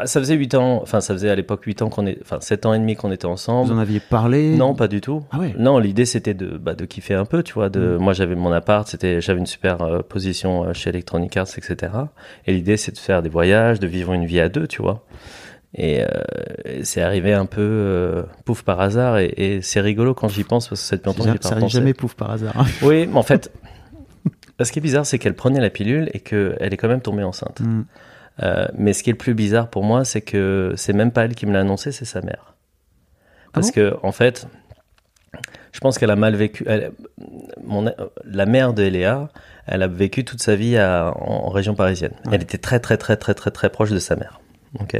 bah, 0.00 0.06
ça 0.06 0.20
faisait 0.20 0.34
8 0.34 0.54
ans, 0.54 0.80
enfin 0.82 1.00
ça 1.00 1.12
faisait 1.14 1.30
à 1.30 1.34
l'époque 1.34 1.64
8 1.64 1.82
ans 1.82 1.88
qu'on 1.88 2.06
est, 2.06 2.18
enfin 2.22 2.38
7 2.40 2.66
ans 2.66 2.74
et 2.74 2.78
demi 2.78 2.94
qu'on 2.96 3.10
était 3.12 3.26
Vous 3.26 3.32
ensemble. 3.32 3.72
en 3.72 3.78
aviez 3.78 4.00
parlé? 4.00 4.50
Non, 4.54 4.74
pas 4.74 4.88
du 4.88 5.00
tout. 5.00 5.24
Ah 5.30 5.38
ouais. 5.38 5.54
Non, 5.58 5.78
l'idée 5.78 6.04
c'était 6.04 6.34
de, 6.34 6.58
bah, 6.58 6.74
de 6.74 6.84
kiffer 6.84 7.14
un 7.14 7.24
peu, 7.24 7.42
tu 7.42 7.54
vois. 7.54 7.68
De, 7.70 7.96
Mm. 7.96 8.02
Moi 8.02 8.12
j'avais 8.12 8.34
mon 8.34 8.52
appart, 8.52 8.86
c'était, 8.86 9.20
j'avais 9.20 9.38
une 9.40 9.46
super 9.46 9.82
euh, 9.82 10.02
position 10.02 10.64
euh, 10.64 10.72
chez 10.72 10.90
Electronic 10.90 11.36
Arts, 11.36 11.48
etc. 11.56 11.92
Et 12.46 12.52
l'idée 12.52 12.76
c'est 12.76 12.92
de 12.92 12.98
faire 12.98 13.22
des 13.22 13.28
voyages, 13.30 13.80
de 13.80 13.86
vivre 13.86 14.12
une 14.12 14.26
vie 14.26 14.40
à 14.40 14.48
deux, 14.48 14.66
tu 14.66 14.82
vois. 14.82 15.04
Et, 15.74 16.02
euh, 16.02 16.06
c'est 16.84 17.02
arrivé 17.02 17.32
un 17.34 17.46
peu 17.46 17.60
euh, 17.62 18.22
pouf 18.44 18.62
par 18.62 18.80
hasard 18.80 19.18
et, 19.18 19.32
et 19.36 19.62
c'est 19.62 19.80
rigolo 19.80 20.14
quand 20.14 20.28
j'y 20.28 20.44
pense 20.44 20.68
parce 20.68 20.80
que 20.80 20.86
ça 20.86 20.96
fait 20.96 21.04
longtemps 21.06 21.24
que 21.24 21.28
Ça 21.28 21.32
j'y 21.32 21.36
ai 21.36 21.50
pas 21.50 21.54
repensé. 21.56 21.74
jamais 21.78 21.92
pouf 21.94 22.14
par 22.14 22.30
hasard. 22.30 22.54
Oui, 22.82 23.06
mais 23.06 23.16
en 23.18 23.22
fait, 23.22 23.50
Ce 24.62 24.72
qui 24.72 24.78
est 24.78 24.82
bizarre, 24.82 25.04
c'est 25.04 25.18
qu'elle 25.18 25.34
prenait 25.34 25.60
la 25.60 25.68
pilule 25.70 26.08
et 26.14 26.20
qu'elle 26.20 26.56
est 26.60 26.76
quand 26.76 26.88
même 26.88 27.02
tombée 27.02 27.24
enceinte. 27.24 27.60
Mm. 27.60 27.82
Euh, 28.42 28.66
mais 28.76 28.92
ce 28.92 29.02
qui 29.02 29.10
est 29.10 29.14
le 29.14 29.18
plus 29.18 29.34
bizarre 29.34 29.68
pour 29.68 29.82
moi, 29.84 30.04
c'est 30.04 30.20
que 30.20 30.74
c'est 30.76 30.92
même 30.92 31.10
pas 31.10 31.24
elle 31.24 31.34
qui 31.34 31.46
me 31.46 31.52
l'a 31.52 31.60
annoncé, 31.60 31.90
c'est 31.92 32.04
sa 32.04 32.20
mère. 32.20 32.54
Parce 33.52 33.68
bon? 33.68 33.72
que, 33.74 33.96
en 34.02 34.12
fait, 34.12 34.46
je 35.72 35.80
pense 35.80 35.98
qu'elle 35.98 36.10
a 36.10 36.16
mal 36.16 36.34
vécu. 36.36 36.64
elle- 36.66 36.92
mon, 37.64 37.90
la 38.24 38.46
mère 38.46 38.72
de 38.74 38.82
Léa, 38.82 39.28
elle 39.66 39.82
a 39.82 39.88
vécu 39.88 40.24
toute 40.24 40.42
sa 40.42 40.54
vie 40.56 40.76
à- 40.76 41.12
en, 41.16 41.46
en 41.46 41.48
région 41.48 41.74
parisienne. 41.74 42.12
Elle 42.30 42.42
était 42.42 42.58
très, 42.58 42.78
très, 42.80 42.96
très, 42.96 43.16
très, 43.16 43.34
très, 43.34 43.50
très 43.50 43.70
proche 43.70 43.90
de 43.90 43.98
sa 43.98 44.16
mère. 44.16 44.40
Ok? 44.80 44.94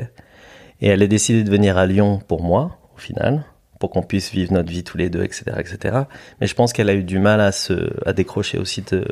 Et 0.81 0.89
elle 0.89 1.03
a 1.03 1.07
décidé 1.07 1.45
de 1.45 1.51
venir 1.51 1.77
à 1.79 1.87
Lyon 1.87 2.21
pour 2.27 2.43
moi, 2.43 2.79
au 2.95 2.99
final, 2.99 3.45
pour 3.81 3.91
qu'on 3.91 4.03
puisse 4.03 4.31
vivre 4.31 4.53
notre 4.55 4.71
vie 4.71 4.85
tous 4.85 4.97
les 4.99 5.11
deux, 5.11 5.23
etc., 5.25 5.45
etc. 5.59 5.97
Mais 6.41 6.47
je 6.47 6.55
pense 6.55 6.73
qu'elle 6.73 6.89
a 6.91 6.95
eu 6.95 7.05
du 7.05 7.19
mal 7.19 7.41
à 7.41 7.53
se, 7.53 7.75
à 8.09 8.13
décrocher 8.13 8.59
aussi 8.59 8.83
de 8.83 9.05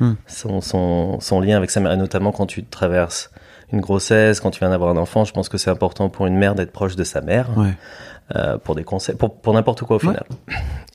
Hmm. 0.00 0.14
son, 0.26 0.60
son, 0.60 1.20
son 1.20 1.40
lien 1.40 1.56
avec 1.56 1.70
sa 1.70 1.78
mère, 1.78 1.92
et 1.92 1.96
notamment 1.96 2.32
quand 2.32 2.46
tu 2.46 2.64
traverses 2.64 3.30
une 3.72 3.80
grossesse, 3.80 4.40
quand 4.40 4.50
tu 4.50 4.58
viens 4.60 4.70
d'avoir 4.70 4.90
un 4.90 4.96
enfant. 4.96 5.24
Je 5.24 5.32
pense 5.32 5.48
que 5.48 5.58
c'est 5.58 5.70
important 5.70 6.08
pour 6.08 6.26
une 6.26 6.36
mère 6.36 6.54
d'être 6.54 6.72
proche 6.72 6.96
de 6.96 7.04
sa 7.04 7.20
mère 7.20 7.56
Ouais. 7.58 7.74
euh, 8.36 8.58
pour 8.58 8.74
des 8.74 8.84
conseils, 8.84 9.14
pour, 9.16 9.34
pour 9.40 9.54
n'importe 9.54 9.82
quoi 9.84 9.96
au 9.96 9.98
Ouais. 9.98 10.14
final. 10.14 10.24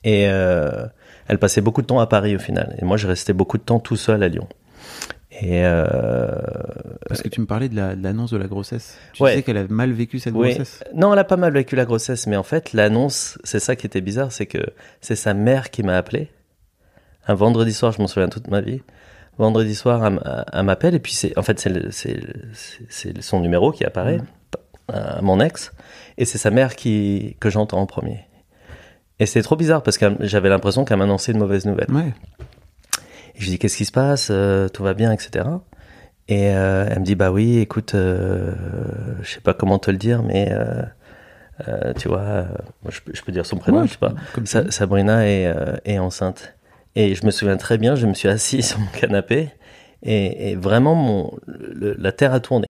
Et 0.04 0.26
euh, 0.28 0.86
elle 1.26 1.38
passait 1.38 1.60
beaucoup 1.60 1.82
de 1.82 1.86
temps 1.86 2.00
à 2.00 2.06
Paris 2.06 2.34
au 2.36 2.38
final. 2.38 2.76
Et 2.80 2.84
moi, 2.84 2.96
je 2.96 3.06
restais 3.06 3.32
beaucoup 3.32 3.58
de 3.58 3.62
temps 3.62 3.80
tout 3.80 3.96
seul 3.96 4.22
à 4.22 4.28
Lyon. 4.28 4.48
Et 5.40 5.64
euh, 5.66 6.26
Parce 7.08 7.22
que 7.22 7.28
tu 7.28 7.40
me 7.40 7.46
parlais 7.46 7.68
de 7.68 7.76
la- 7.76 7.94
de 7.94 8.02
l'annonce 8.02 8.30
de, 8.32 8.38
la 8.38 8.46
grossesse. 8.46 8.96
Tu 9.12 9.22
Ouais. 9.22 9.34
sais 9.34 9.42
qu'elle 9.42 9.58
a 9.58 9.64
mal 9.68 9.92
vécu 9.92 10.18
cette 10.18 10.34
oui, 10.34 10.48
grossesse. 10.54 10.82
non, 10.94 11.12
elle 11.12 11.18
a 11.18 11.24
pas 11.24 11.36
mal 11.36 11.52
vécu 11.52 11.76
la 11.76 11.84
grossesse, 11.84 12.26
mais 12.26 12.36
en 12.36 12.42
fait, 12.42 12.72
l'annonce, 12.72 13.38
c'est 13.44 13.60
ça 13.60 13.76
qui 13.76 13.86
était 13.86 14.00
bizarre, 14.00 14.32
c'est 14.32 14.46
que 14.46 14.58
c'est 15.00 15.14
sa 15.16 15.34
mère 15.34 15.70
qui 15.70 15.82
m'a 15.82 15.96
appelé. 15.96 16.30
Un 17.28 17.34
vendredi 17.34 17.72
soir, 17.72 17.92
je 17.92 18.00
m'en 18.00 18.06
souviens 18.08 18.28
toute 18.30 18.48
ma 18.48 18.60
vie. 18.62 18.82
Vendredi 19.38 19.74
soir, 19.74 20.04
elle, 20.52 20.62
m'appelle 20.64 20.94
et 20.94 20.98
puis 20.98 21.12
c'est, 21.12 21.36
en 21.38 21.42
fait, 21.42 21.58
c'est, 21.90 23.22
son 23.22 23.40
numéro 23.40 23.70
qui 23.72 23.84
apparaît 23.84 24.20
à 24.92 25.20
mon 25.22 25.38
ex 25.40 25.72
et 26.16 26.24
c'est 26.24 26.38
sa 26.38 26.50
mère 26.50 26.74
qui 26.74 27.36
que 27.40 27.48
j'entends 27.50 27.78
en 27.80 27.86
premier. 27.86 28.24
Et 29.20 29.26
c'est 29.26 29.42
trop 29.42 29.56
bizarre 29.56 29.82
parce 29.82 29.98
que 29.98 30.06
j'avais 30.20 30.48
l'impression 30.48 30.84
qu'elle 30.84 30.98
m'annonçait 30.98 31.32
une 31.32 31.38
mauvaise 31.38 31.66
nouvelle. 31.66 31.90
Ouais. 31.92 32.12
Et 33.34 33.38
je 33.38 33.42
lui 33.44 33.50
dis 33.50 33.58
qu'est-ce 33.58 33.76
qui 33.76 33.84
se 33.84 33.92
passe, 33.92 34.28
Euh, 34.30 34.68
tout 34.68 34.82
va 34.82 34.94
bien, 34.94 35.12
etc. 35.12 35.44
Et 36.28 36.54
euh, 36.54 36.86
elle 36.90 37.00
me 37.00 37.04
dit 37.04 37.14
bah 37.14 37.30
oui, 37.30 37.58
écoute, 37.58 37.94
euh, 37.94 38.52
je 39.22 39.30
sais 39.30 39.40
pas 39.40 39.54
comment 39.54 39.78
te 39.78 39.90
le 39.90 39.96
dire, 39.98 40.22
mais 40.22 40.50
euh, 40.52 41.92
tu 41.98 42.08
vois, 42.08 42.46
je, 42.88 43.00
peux- 43.00 43.12
je 43.14 43.22
peux 43.22 43.32
dire 43.32 43.44
son 43.46 43.56
prénom, 43.56 43.80
Ouais, 43.82 43.86
je 43.86 43.92
sais 43.92 43.98
pas. 43.98 44.14
comme. 44.34 44.46
Sabrina 44.46 45.26
est, 45.28 45.52
est 45.84 45.98
enceinte. 45.98 46.54
Et 47.00 47.14
je 47.14 47.24
me 47.24 47.30
souviens 47.30 47.56
très 47.56 47.78
bien, 47.78 47.94
je 47.94 48.08
me 48.08 48.14
suis 48.14 48.28
assis 48.28 48.60
sur 48.68 48.80
mon 48.80 48.88
canapé 48.88 49.50
et, 50.02 50.50
et 50.50 50.56
vraiment 50.56 50.96
mon 50.96 51.30
la 51.46 52.10
terre 52.10 52.34
a 52.34 52.40
tourné. 52.40 52.66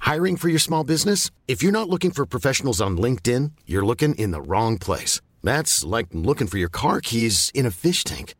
Hiring 0.00 0.38
for 0.38 0.48
your 0.48 0.58
small 0.58 0.84
business? 0.84 1.30
If 1.46 1.62
you're 1.62 1.70
not 1.70 1.90
looking 1.90 2.10
for 2.10 2.24
professionals 2.24 2.80
on 2.80 2.96
LinkedIn, 2.96 3.52
you're 3.66 3.84
looking 3.84 4.14
in 4.14 4.30
the 4.30 4.40
wrong 4.40 4.78
place. 4.78 5.20
That's 5.44 5.84
like 5.84 6.06
looking 6.14 6.46
for 6.46 6.56
your 6.56 6.70
car 6.70 7.02
keys 7.02 7.50
in 7.54 7.66
a 7.66 7.70
fish 7.70 8.04
tank. 8.04 8.34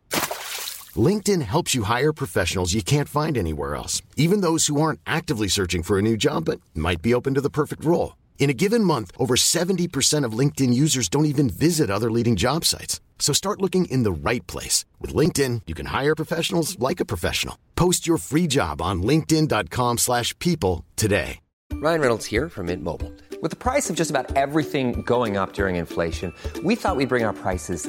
LinkedIn 0.97 1.43
helps 1.43 1.75
you 1.75 1.83
hire 1.85 2.15
professionals 2.15 2.73
you 2.73 2.83
can't 2.83 3.09
find 3.09 3.37
anywhere 3.37 3.75
else, 3.75 4.01
even 4.17 4.41
those 4.41 4.67
who 4.67 4.81
aren't 4.81 5.01
actively 5.07 5.49
searching 5.49 5.83
for 5.83 5.99
a 5.99 6.03
new 6.03 6.17
job 6.17 6.47
but 6.47 6.61
might 6.75 7.03
be 7.03 7.13
open 7.13 7.35
to 7.35 7.43
the 7.43 7.51
perfect 7.51 7.85
role. 7.85 8.17
In 8.39 8.49
a 8.49 8.55
given 8.55 8.83
month, 8.83 9.13
over 9.19 9.37
70% 9.37 10.25
of 10.25 10.33
LinkedIn 10.33 10.73
users 10.73 11.11
don't 11.11 11.27
even 11.27 11.51
visit 11.51 11.91
other 11.91 12.11
leading 12.11 12.35
job 12.37 12.65
sites. 12.65 12.99
So 13.23 13.33
start 13.33 13.63
looking 13.63 13.85
in 13.85 14.03
the 14.03 14.11
right 14.11 14.45
place. 14.49 14.85
With 15.01 15.15
LinkedIn, 15.15 15.63
you 15.69 15.75
can 15.75 15.87
hire 15.87 16.17
professionals 16.17 16.77
like 16.81 16.99
a 16.99 17.05
professional. 17.05 17.57
Post 17.77 18.05
your 18.05 18.19
free 18.19 18.49
job 18.49 18.83
on 18.83 19.03
linkedin.com/people 19.03 19.97
slash 19.99 20.37
people 20.41 20.85
today. 20.97 21.39
Ryan 21.75 22.01
Reynolds 22.01 22.27
here 22.27 22.49
from 22.49 22.67
Mint 22.67 22.83
Mobile. 22.83 23.13
With 23.41 23.51
the 23.51 23.57
price 23.57 23.91
of 23.91 23.97
just 23.97 24.11
about 24.11 24.37
everything 24.37 25.03
going 25.03 25.37
up 25.37 25.53
during 25.53 25.77
inflation, 25.77 26.33
we 26.65 26.75
thought 26.75 26.97
we'd 26.97 27.09
bring 27.09 27.25
our 27.25 27.33
prices 27.33 27.89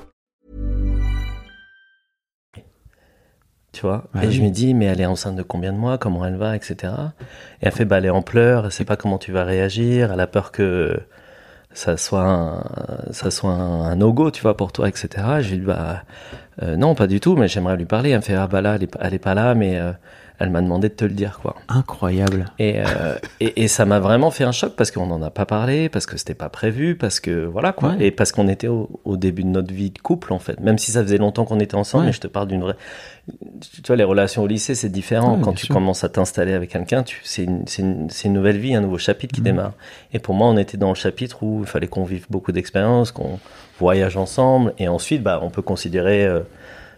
Tu 3.73 3.81
vois 3.81 4.03
Ouais, 4.15 4.27
Et 4.27 4.31
je 4.31 4.41
me 4.41 4.49
dis, 4.49 4.73
mais 4.73 4.85
elle 4.85 4.99
est 5.01 5.05
enceinte 5.05 5.35
de 5.35 5.43
combien 5.43 5.71
de 5.71 5.77
mois 5.77 5.97
Comment 5.97 6.25
elle 6.25 6.35
va 6.35 6.55
Etc. 6.55 6.75
Et 7.61 7.67
elle 7.67 7.71
fait, 7.71 7.85
bah, 7.85 7.99
elle 7.99 8.05
est 8.05 8.09
en 8.09 8.21
pleurs, 8.21 8.65
elle 8.65 8.71
sait 8.71 8.83
pas 8.85 8.97
comment 8.97 9.17
tu 9.17 9.31
vas 9.31 9.43
réagir, 9.45 10.11
elle 10.11 10.19
a 10.19 10.27
peur 10.27 10.51
que 10.51 10.99
ça 11.73 11.95
soit 11.95 12.25
un, 12.25 12.63
ça 13.11 13.31
soit 13.31 13.51
un, 13.53 13.83
un 13.83 13.95
no-go, 13.95 14.29
tu 14.29 14.41
vois, 14.41 14.57
pour 14.57 14.73
toi, 14.73 14.89
etc. 14.89 15.07
Et 15.39 15.43
je 15.43 15.51
lui 15.51 15.59
dis, 15.59 15.65
bah, 15.65 16.03
euh, 16.63 16.75
non, 16.75 16.95
pas 16.95 17.07
du 17.07 17.21
tout, 17.21 17.35
mais 17.37 17.47
j'aimerais 17.47 17.77
lui 17.77 17.85
parler. 17.85 18.09
Elle 18.09 18.17
me 18.17 18.21
fait, 18.21 18.35
ah, 18.35 18.47
bah 18.47 18.59
là, 18.61 18.75
elle 18.75 18.83
est, 18.83 18.87
pas- 18.87 18.99
elle 19.01 19.13
est 19.13 19.19
pas 19.19 19.33
là, 19.35 19.55
mais 19.55 19.79
euh, 19.79 19.93
elle 20.41 20.49
m'a 20.49 20.61
demandé 20.61 20.89
de 20.89 20.93
te 20.93 21.05
le 21.05 21.11
dire, 21.11 21.39
quoi. 21.41 21.55
Incroyable. 21.69 22.45
Et, 22.59 22.79
euh, 22.79 23.15
et, 23.39 23.63
et 23.63 23.67
ça 23.67 23.85
m'a 23.85 23.99
vraiment 23.99 24.31
fait 24.31 24.43
un 24.43 24.51
choc 24.51 24.73
parce 24.75 24.91
qu'on 24.91 25.05
n'en 25.07 25.21
a 25.21 25.29
pas 25.29 25.45
parlé, 25.45 25.87
parce 25.89 26.05
que 26.05 26.17
c'était 26.17 26.33
pas 26.33 26.49
prévu, 26.49 26.95
parce 26.95 27.19
que 27.19 27.45
voilà 27.45 27.71
quoi, 27.73 27.89
Ouais. 27.89 28.05
et 28.07 28.11
parce 28.11 28.31
qu'on 28.31 28.47
était 28.47 28.67
au, 28.67 28.89
au 29.05 29.17
début 29.17 29.43
de 29.43 29.49
notre 29.49 29.73
vie 29.73 29.91
de 29.91 29.99
couple 29.99 30.33
en 30.33 30.39
fait. 30.39 30.59
Même 30.59 30.77
si 30.77 30.91
ça 30.91 31.01
faisait 31.03 31.17
longtemps 31.17 31.45
qu'on 31.45 31.59
était 31.59 31.75
ensemble, 31.75 32.01
Ouais. 32.03 32.07
mais 32.07 32.13
je 32.13 32.21
te 32.21 32.27
parle 32.27 32.47
d'une 32.47 32.61
vraie. 32.61 32.75
Tu 33.71 33.81
vois, 33.87 33.95
les 33.95 34.03
relations 34.03 34.41
au 34.43 34.47
lycée 34.47 34.73
c'est 34.75 34.89
différent. 34.89 35.35
Ouais, 35.35 35.41
Quand 35.43 35.53
tu 35.53 35.67
sûr. 35.67 35.75
commences 35.75 36.03
à 36.03 36.09
t'installer 36.09 36.53
avec 36.53 36.71
quelqu'un, 36.71 37.03
tu 37.03 37.19
c'est 37.23 37.43
une, 37.43 37.65
une, 37.79 38.33
nouvelle 38.33 38.57
vie, 38.57 38.73
un 38.75 38.81
nouveau 38.81 38.97
chapitre 38.97 39.33
Mmh. 39.33 39.35
qui 39.35 39.41
démarre. 39.41 39.73
Et 40.13 40.19
pour 40.19 40.33
moi, 40.33 40.47
on 40.47 40.57
était 40.57 40.77
dans 40.77 40.89
le 40.89 40.95
chapitre 40.95 41.43
où 41.43 41.59
il 41.61 41.67
fallait 41.67 41.87
qu'on 41.87 42.03
vive 42.03 42.25
beaucoup 42.29 42.51
d'expériences, 42.51 43.11
qu'on 43.11 43.39
voyage 43.79 44.17
ensemble, 44.17 44.73
et 44.79 44.87
ensuite, 44.87 45.21
bah, 45.23 45.39
on 45.43 45.49
peut 45.51 45.61
considérer, 45.61 46.25
euh, 46.25 46.41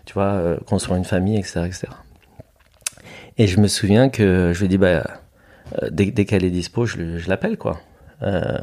tu 0.05 0.13
vois, 0.13 0.31
euh, 0.33 0.57
construire 0.65 0.97
une 0.97 1.03
famille, 1.05 1.37
etc., 1.37 1.61
etc. 1.65 1.87
Et 3.37 3.47
je 3.47 3.59
me 3.59 3.67
souviens 3.67 4.09
que 4.09 4.51
je 4.53 4.59
lui 4.61 4.67
dit, 4.67 4.77
bah, 4.77 5.03
euh, 5.81 5.89
dès, 5.91 6.07
dès 6.11 6.25
qu'elle 6.25 6.43
est 6.43 6.49
dispo, 6.51 6.85
je, 6.85 6.97
le- 6.97 7.17
je 7.17 7.29
l'appelle, 7.29 7.57
quoi. 7.57 7.79
Euh, 8.21 8.57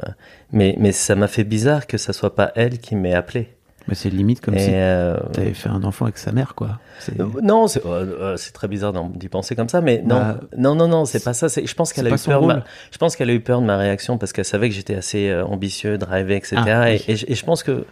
mais, 0.53 0.75
mais 0.79 0.93
ça 0.93 1.17
m'a 1.17 1.27
fait 1.27 1.45
bizarre 1.45 1.87
que 1.87 1.99
ça 1.99 2.13
soit 2.13 2.35
pas 2.35 2.53
elle 2.55 2.79
qui 2.79 2.97
m'ait 2.97 3.15
appelé. 3.15 3.55
Mais 3.89 3.95
c'est 3.95 4.11
limite 4.11 4.41
comme 4.41 4.55
Et, 4.55 4.59
si 4.61 4.71
euh, 4.73 5.17
t'avais 5.33 5.55
fait 5.55 5.69
un 5.71 5.83
enfant 5.85 6.05
avec 6.05 6.19
sa 6.19 6.33
mère, 6.33 6.55
quoi. 6.55 6.79
Euh, 7.19 7.27
non, 7.43 7.67
c'est 7.67 7.85
euh, 7.85 8.37
très 8.55 8.69
bizarre 8.69 8.93
d'y 8.93 9.29
penser 9.29 9.57
comme 9.57 9.69
ça, 9.69 9.81
mais 9.81 10.03
non, 10.05 10.17
Bah, 10.21 10.41
non, 10.57 10.75
non, 10.77 10.87
non, 10.87 11.05
c'est 11.05 11.25
pas 11.25 11.33
ça. 11.33 11.49
Je 11.49 11.75
pense 11.75 11.93
qu'elle 11.93 12.07
a 12.07 12.11
eu 12.11 12.13
peur. 12.31 12.41
de 12.43 12.47
ma- 12.47 12.55
rôle. 12.55 12.65
je 12.93 12.99
pense 12.99 13.17
qu'elle 13.17 13.31
a 13.31 13.33
eu 13.35 13.41
peur 13.41 13.61
de 13.61 13.67
ma 13.67 13.77
réaction 13.79 14.19
parce 14.19 14.33
qu'elle 14.33 14.45
savait 14.45 14.69
que 14.69 14.75
j'étais 14.75 14.95
assez 14.95 15.35
ambitieux, 15.35 15.99
drivé, 15.99 16.37
etc. 16.37 16.57
Ah, 16.67 16.91
et, 16.93 16.99
je- 17.17 17.27
et 17.27 17.35
je 17.35 17.45
pense 17.45 17.63
que 17.63 17.85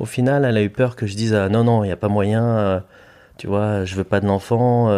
au 0.00 0.06
final, 0.06 0.44
elle 0.44 0.56
a 0.56 0.62
eu 0.62 0.70
peur 0.70 0.96
que 0.96 1.06
je 1.06 1.14
dise 1.14 1.34
ah, 1.34 1.48
non, 1.48 1.62
non, 1.62 1.84
il 1.84 1.88
y 1.88 1.92
a 1.92 1.96
pas 1.96 2.08
moyen. 2.08 2.44
euh, 2.44 2.80
tu 3.36 3.46
vois, 3.46 3.84
je 3.84 3.94
veux 3.96 4.04
pas 4.04 4.20
de 4.20 4.26
l'enfant. 4.26 4.88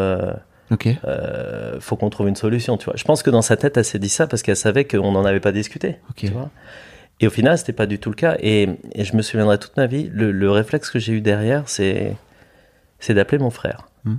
Ok. 0.70 0.88
euh, 1.04 1.78
faut 1.80 1.96
qu'on 1.96 2.10
trouve 2.10 2.28
une 2.28 2.36
solution. 2.36 2.76
Tu 2.76 2.86
vois. 2.86 2.94
Je 2.96 3.04
pense 3.04 3.22
que 3.22 3.30
dans 3.30 3.42
sa 3.42 3.56
tête, 3.56 3.76
elle 3.76 3.84
s'est 3.84 3.98
dit 3.98 4.08
ça 4.08 4.26
parce 4.26 4.42
qu'elle 4.42 4.56
savait 4.56 4.84
qu'on 4.84 5.12
n'en 5.12 5.24
avait 5.24 5.40
pas 5.40 5.52
discuté. 5.52 5.96
Tu 6.16 6.28
vois. 6.28 6.50
Et 7.20 7.26
au 7.26 7.30
final, 7.30 7.56
c'était 7.56 7.72
pas 7.72 7.86
du 7.86 7.98
tout 7.98 8.10
le 8.10 8.16
cas. 8.16 8.36
Et, 8.40 8.68
et 8.92 9.04
je 9.04 9.16
me 9.16 9.22
souviendrai 9.22 9.58
toute 9.58 9.76
ma 9.76 9.86
vie. 9.86 10.10
Le, 10.12 10.32
le 10.32 10.50
réflexe 10.50 10.90
que 10.90 10.98
j'ai 10.98 11.12
eu 11.12 11.20
derrière, 11.20 11.62
c'est 11.66 12.14
c'est 12.98 13.14
d'appeler 13.14 13.38
mon 13.38 13.50
frère. 13.50 13.88
Hmm. 14.04 14.16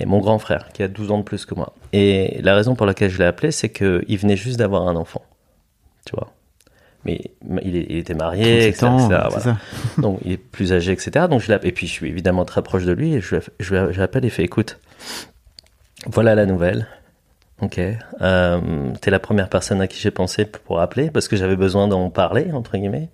Et 0.00 0.06
mon 0.06 0.18
grand 0.18 0.38
frère, 0.40 0.70
qui 0.72 0.82
a 0.82 0.88
12 0.88 1.12
ans 1.12 1.18
de 1.18 1.22
plus 1.22 1.46
que 1.46 1.54
moi. 1.54 1.72
Et 1.92 2.40
la 2.42 2.56
raison 2.56 2.74
pour 2.74 2.84
laquelle 2.86 3.10
je 3.10 3.18
l'ai 3.18 3.26
appelé, 3.26 3.52
c'est 3.52 3.68
qu'il 3.68 4.18
venait 4.18 4.36
juste 4.36 4.58
d'avoir 4.58 4.88
un 4.88 4.96
enfant. 4.96 5.22
Tu 6.04 6.16
vois. 6.16 6.32
Mais 7.04 7.20
il, 7.62 7.76
il 7.76 7.96
était 7.98 8.14
marié, 8.14 8.72
37 8.72 8.74
etc. 8.74 8.86
ans, 8.86 8.98
etc., 8.98 9.08
c'est 9.08 9.28
voilà. 9.28 9.40
ça. 9.40 9.58
Donc 10.02 10.18
il 10.24 10.32
est 10.32 10.36
plus 10.36 10.72
âgé, 10.72 10.90
etc. 10.92 11.26
Donc 11.30 11.40
je. 11.42 11.52
Et 11.62 11.70
puis 11.72 11.86
je 11.86 11.92
suis 11.92 12.08
évidemment 12.08 12.44
très 12.44 12.62
proche 12.62 12.84
de 12.84 12.92
lui. 12.92 13.14
Et 13.14 13.20
je, 13.20 13.36
je, 13.60 13.92
je 13.92 14.00
l'appelle 14.00 14.24
et 14.24 14.30
fait 14.30 14.42
écoute, 14.42 14.80
voilà 16.06 16.34
la 16.34 16.46
nouvelle. 16.46 16.86
Ok. 17.60 17.80
Euh, 18.20 18.60
T'es 19.00 19.10
la 19.10 19.18
première 19.20 19.48
personne 19.48 19.80
à 19.80 19.86
qui 19.86 20.00
j'ai 20.00 20.10
pensé 20.10 20.44
pour 20.44 20.80
appeler 20.80 21.10
parce 21.10 21.28
que 21.28 21.36
j'avais 21.36 21.56
besoin 21.56 21.88
d'en 21.88 22.10
parler, 22.10 22.50
entre 22.52 22.76
guillemets. 22.76 23.08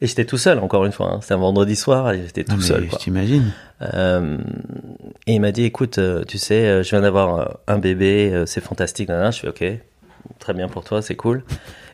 Et 0.00 0.06
j'étais 0.06 0.24
tout 0.24 0.38
seul, 0.38 0.58
encore 0.58 0.84
une 0.84 0.92
fois. 0.92 1.12
hein. 1.12 1.18
C'était 1.22 1.34
un 1.34 1.38
vendredi 1.38 1.76
soir 1.76 2.10
et 2.12 2.22
j'étais 2.22 2.44
tout 2.44 2.60
seul. 2.60 2.84
je 2.84 2.90
quoi. 2.90 2.98
t'imagine. 2.98 3.52
Euh, 3.94 4.38
et 5.26 5.34
il 5.34 5.40
m'a 5.40 5.52
dit, 5.52 5.64
écoute, 5.64 5.98
euh, 5.98 6.24
tu 6.24 6.36
sais, 6.38 6.82
je 6.82 6.90
viens 6.90 7.00
d'avoir 7.00 7.58
un 7.66 7.78
bébé, 7.78 8.44
c'est 8.46 8.60
fantastique. 8.60 9.08
nan, 9.08 9.20
nan. 9.20 9.32
Je 9.32 9.40
fais, 9.40 9.48
ok, 9.48 9.64
très 10.38 10.52
bien 10.54 10.68
pour 10.68 10.84
toi, 10.84 11.00
c'est 11.00 11.14
cool. 11.16 11.42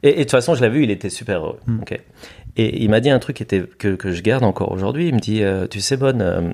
Et, 0.02 0.08
et 0.08 0.12
de 0.16 0.20
toute 0.22 0.30
façon, 0.32 0.54
je 0.54 0.62
l'ai 0.62 0.70
vu, 0.70 0.82
il 0.82 0.90
était 0.90 1.10
super 1.10 1.44
heureux. 1.44 1.60
Mm. 1.66 1.80
ok. 1.82 2.00
Et 2.56 2.82
il 2.82 2.90
m'a 2.90 3.00
dit 3.00 3.10
un 3.10 3.18
truc 3.20 3.36
qui 3.36 3.42
était, 3.42 3.62
que, 3.78 3.94
que 3.94 4.10
je 4.10 4.22
garde 4.22 4.44
encore 4.44 4.72
aujourd'hui. 4.72 5.08
Il 5.08 5.14
me 5.14 5.20
dit, 5.20 5.42
euh, 5.44 5.66
tu 5.68 5.80
sais, 5.80 5.96
Bonne, 5.96 6.20
euh, 6.22 6.50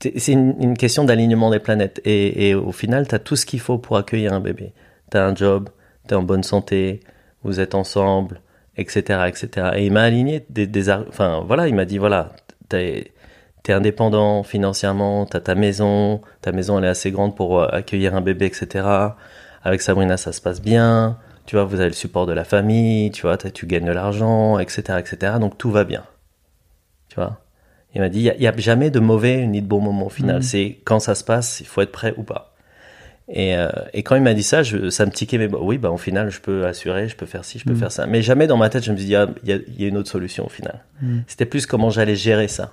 c'est 0.00 0.32
une, 0.32 0.76
question 0.76 1.04
d'alignement 1.04 1.50
des 1.50 1.58
planètes. 1.58 2.00
Et, 2.04 2.54
au 2.54 2.72
final, 2.72 3.08
tu 3.08 3.14
as 3.14 3.18
tout 3.18 3.36
ce 3.36 3.46
qu'il 3.46 3.60
faut 3.60 3.78
pour 3.78 3.96
accueillir 3.96 4.32
un 4.32 4.40
bébé. 4.40 4.72
t'as 5.10 5.26
un 5.26 5.34
job, 5.34 5.70
t'es 6.06 6.14
en 6.14 6.22
bonne 6.22 6.42
santé, 6.42 7.00
vous 7.42 7.60
êtes 7.60 7.74
ensemble, 7.74 8.40
etc., 8.76 9.24
etc. 9.28 9.70
Et 9.76 9.86
il 9.86 9.92
m'a 9.92 10.02
aligné 10.02 10.44
des, 10.50 10.66
des, 10.66 10.90
enfin 10.90 11.44
voilà, 11.46 11.68
il 11.68 11.74
m'a 11.74 11.84
dit 11.84 11.98
voilà, 11.98 12.32
t'es 12.68 13.12
t'es 13.62 13.72
indépendant 13.72 14.42
financièrement, 14.44 15.26
t'as 15.26 15.40
ta 15.40 15.54
maison, 15.54 16.22
ta 16.42 16.52
maison 16.52 16.78
elle 16.78 16.84
est 16.84 16.88
assez 16.88 17.10
grande 17.10 17.36
pour 17.36 17.60
euh, 17.60 17.68
accueillir 17.70 18.14
un 18.14 18.20
bébé, 18.20 18.46
etc. 18.46 18.86
Avec 19.62 19.82
Sabrina 19.82 20.16
ça 20.16 20.32
se 20.32 20.40
passe 20.40 20.62
bien, 20.62 21.18
tu 21.46 21.56
vois, 21.56 21.64
vous 21.64 21.80
avez 21.80 21.88
le 21.88 21.94
support 21.94 22.26
de 22.26 22.32
la 22.32 22.44
famille, 22.44 23.10
tu 23.10 23.22
vois, 23.22 23.36
tu 23.36 23.66
gagnes 23.66 23.86
de 23.86 23.92
l'argent, 23.92 24.58
etc., 24.58 24.98
etc. 24.98 25.34
Donc 25.40 25.58
tout 25.58 25.70
va 25.70 25.84
bien, 25.84 26.04
tu 27.08 27.16
vois? 27.16 27.40
Il 27.98 28.00
m'a 28.00 28.08
dit 28.08 28.30
il 28.38 28.42
y, 28.42 28.46
a 28.46 28.56
jamais 28.56 28.90
de 28.90 29.00
mauvais 29.00 29.44
ni 29.46 29.60
de 29.60 29.66
bon 29.66 29.80
moment 29.80 30.06
au 30.06 30.08
final. 30.08 30.44
C'est 30.44 30.78
quand 30.84 31.00
ça 31.00 31.16
se 31.16 31.24
passe, 31.24 31.58
il 31.60 31.66
faut 31.66 31.80
être 31.80 31.90
prêt 31.90 32.14
ou 32.16 32.22
pas. 32.22 32.54
Et, 33.28 33.56
euh, 33.56 33.68
et 33.92 34.04
quand 34.04 34.14
il 34.14 34.22
m'a 34.22 34.34
dit 34.34 34.44
ça, 34.44 34.62
je, 34.62 34.88
ça 34.88 35.04
me 35.04 35.10
tiquait, 35.10 35.36
mais 35.36 35.48
bah, 35.48 35.58
oui, 35.60 35.78
bah, 35.78 35.90
au 35.90 35.98
final, 35.98 36.30
je 36.30 36.40
peux 36.40 36.64
assurer, 36.64 37.08
je 37.08 37.16
peux 37.16 37.26
faire 37.26 37.44
ci, 37.44 37.58
je 37.58 37.64
peux 37.64 37.74
faire 37.74 37.92
ça. 37.92 38.06
Mais 38.06 38.22
jamais 38.22 38.46
dans 38.46 38.56
ma 38.56 38.70
tête, 38.70 38.84
je 38.84 38.92
me 38.92 38.96
suis 38.96 39.04
dit, 39.04 39.16
ah, 39.16 39.28
il 39.42 39.50
y, 39.50 39.52
a, 39.52 39.56
il 39.56 39.82
y 39.82 39.84
a 39.84 39.88
une 39.88 39.98
autre 39.98 40.08
solution 40.08 40.46
au 40.46 40.48
final. 40.48 40.84
C'était 41.26 41.44
plus 41.44 41.66
comment 41.66 41.90
j'allais 41.90 42.16
gérer 42.16 42.48
ça. 42.48 42.72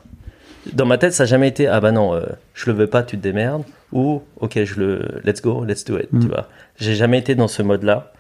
Dans 0.74 0.86
ma 0.86 0.98
tête, 0.98 1.14
ça 1.14 1.24
n'a 1.24 1.28
jamais 1.28 1.48
été, 1.48 1.68
ah 1.68 1.80
bah 1.80 1.92
non, 1.92 2.14
euh, 2.16 2.26
je 2.54 2.70
le 2.70 2.76
veux 2.76 2.88
pas, 2.88 3.04
tu 3.04 3.18
te 3.18 3.22
démerdes, 3.22 3.64
ou 3.92 4.24
ok, 4.40 4.64
je 4.64 4.80
le, 4.80 5.22
let's 5.24 5.42
go, 5.42 5.64
let's 5.64 5.84
do 5.86 5.98
it, 5.98 6.10
tu 6.22 6.28
vois. 6.28 6.50
J'ai 6.78 6.96
jamais 6.96 7.20
été 7.20 7.36
dans 7.36 7.48
ce 7.48 7.62
mode-là. 7.62 8.12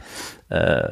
Euh, 0.51 0.83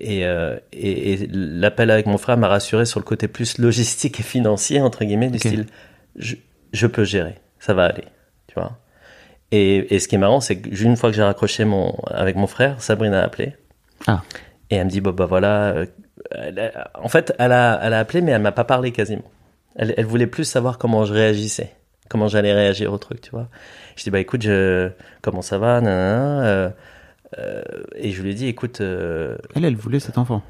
et, 0.00 0.24
euh, 0.24 0.56
et, 0.72 1.12
et 1.12 1.28
l'appel 1.30 1.90
avec 1.90 2.06
mon 2.06 2.16
frère 2.16 2.38
m'a 2.38 2.48
rassuré 2.48 2.86
sur 2.86 2.98
le 2.98 3.04
côté 3.04 3.28
plus 3.28 3.58
logistique 3.58 4.18
et 4.20 4.22
financier, 4.22 4.80
entre 4.80 5.04
guillemets, 5.04 5.28
du 5.28 5.38
style, 5.38 5.66
je, 6.16 6.36
je 6.72 6.86
peux 6.86 7.04
gérer, 7.04 7.34
ça 7.58 7.74
va 7.74 7.84
aller, 7.84 8.04
tu 8.46 8.54
vois. 8.54 8.78
Et, 9.52 9.94
et 9.94 9.98
ce 9.98 10.08
qui 10.08 10.14
est 10.14 10.18
marrant, 10.18 10.40
c'est 10.40 10.60
qu'une 10.60 10.96
fois 10.96 11.10
que 11.10 11.16
j'ai 11.16 11.22
raccroché 11.22 11.64
mon, 11.66 11.94
avec 12.06 12.36
mon 12.36 12.46
frère, 12.46 12.80
Sabrina 12.80 13.20
a 13.20 13.24
appelé. 13.24 13.54
Ah. 14.06 14.22
Et 14.70 14.76
elle 14.76 14.86
me 14.86 14.90
dit, 14.90 15.00
bon, 15.02 15.10
bah 15.10 15.26
voilà. 15.26 15.70
euh, 15.74 15.86
elle 16.30 16.58
a- 16.58 16.90
en 16.94 17.08
fait, 17.08 17.34
elle 17.38 17.52
a, 17.52 17.78
elle 17.82 17.92
a 17.92 17.98
appelé, 17.98 18.22
mais 18.22 18.30
elle 18.32 18.40
m'a 18.42 18.52
pas 18.52 18.64
parlé 18.64 18.92
quasiment. 18.92 19.24
Elle, 19.76 19.94
elle 19.96 20.06
voulait 20.06 20.26
plus 20.26 20.44
savoir 20.44 20.78
comment 20.78 21.04
je 21.04 21.12
réagissais, 21.12 21.72
comment 22.08 22.28
j'allais 22.28 22.52
réagir 22.52 22.92
au 22.92 22.98
truc, 22.98 23.20
tu 23.20 23.30
vois. 23.30 23.48
Je 23.96 24.02
dis, 24.04 24.10
bah 24.10 24.18
écoute, 24.20 24.42
je, 24.42 24.90
comment 25.22 25.42
ça 25.42 25.58
va, 25.58 25.80
nanana, 25.80 26.44
euh, 26.46 26.70
euh, 27.38 27.62
et 27.96 28.10
je 28.10 28.22
lui 28.22 28.30
ai 28.30 28.34
dit, 28.34 28.46
écoute, 28.48 28.80
euh, 28.80 29.36
Elle, 29.54 29.64
elle 29.64 29.76
voulait 29.76 30.00
cet 30.00 30.18
enfant. 30.18 30.42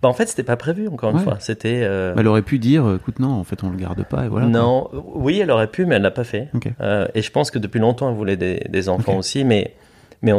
bah 0.00 0.08
en 0.08 0.14
fait, 0.14 0.26
c'était 0.26 0.42
pas 0.42 0.56
prévu, 0.56 0.88
encore 0.88 1.10
une 1.10 1.16
Ouais. 1.18 1.22
fois. 1.22 1.36
C'était. 1.40 1.82
euh, 1.84 2.14
Elle 2.16 2.26
aurait 2.26 2.42
pu 2.42 2.58
dire, 2.58 2.90
écoute, 2.94 3.18
non, 3.18 3.30
en 3.32 3.44
fait, 3.44 3.62
on 3.62 3.70
le 3.70 3.76
garde 3.76 4.02
pas, 4.04 4.24
et 4.24 4.28
voilà. 4.28 4.46
quoi. 4.46 4.52
non, 4.60 4.88
oui, 5.14 5.38
elle 5.40 5.50
aurait 5.50 5.66
pu, 5.70 5.84
mais 5.86 5.96
elle 5.96 6.02
l'a 6.02 6.10
pas 6.10 6.24
fait. 6.24 6.48
Euh, 6.80 7.06
et 7.14 7.20
je 7.22 7.30
pense 7.30 7.50
que 7.50 7.58
depuis 7.58 7.78
longtemps, 7.80 8.08
elle 8.08 8.16
voulait 8.16 8.36
des, 8.38 8.64
des 8.68 8.88
enfants 8.88 9.16
aussi, 9.18 9.44
mais, 9.44 9.74
mais 10.22 10.32
on, 10.32 10.38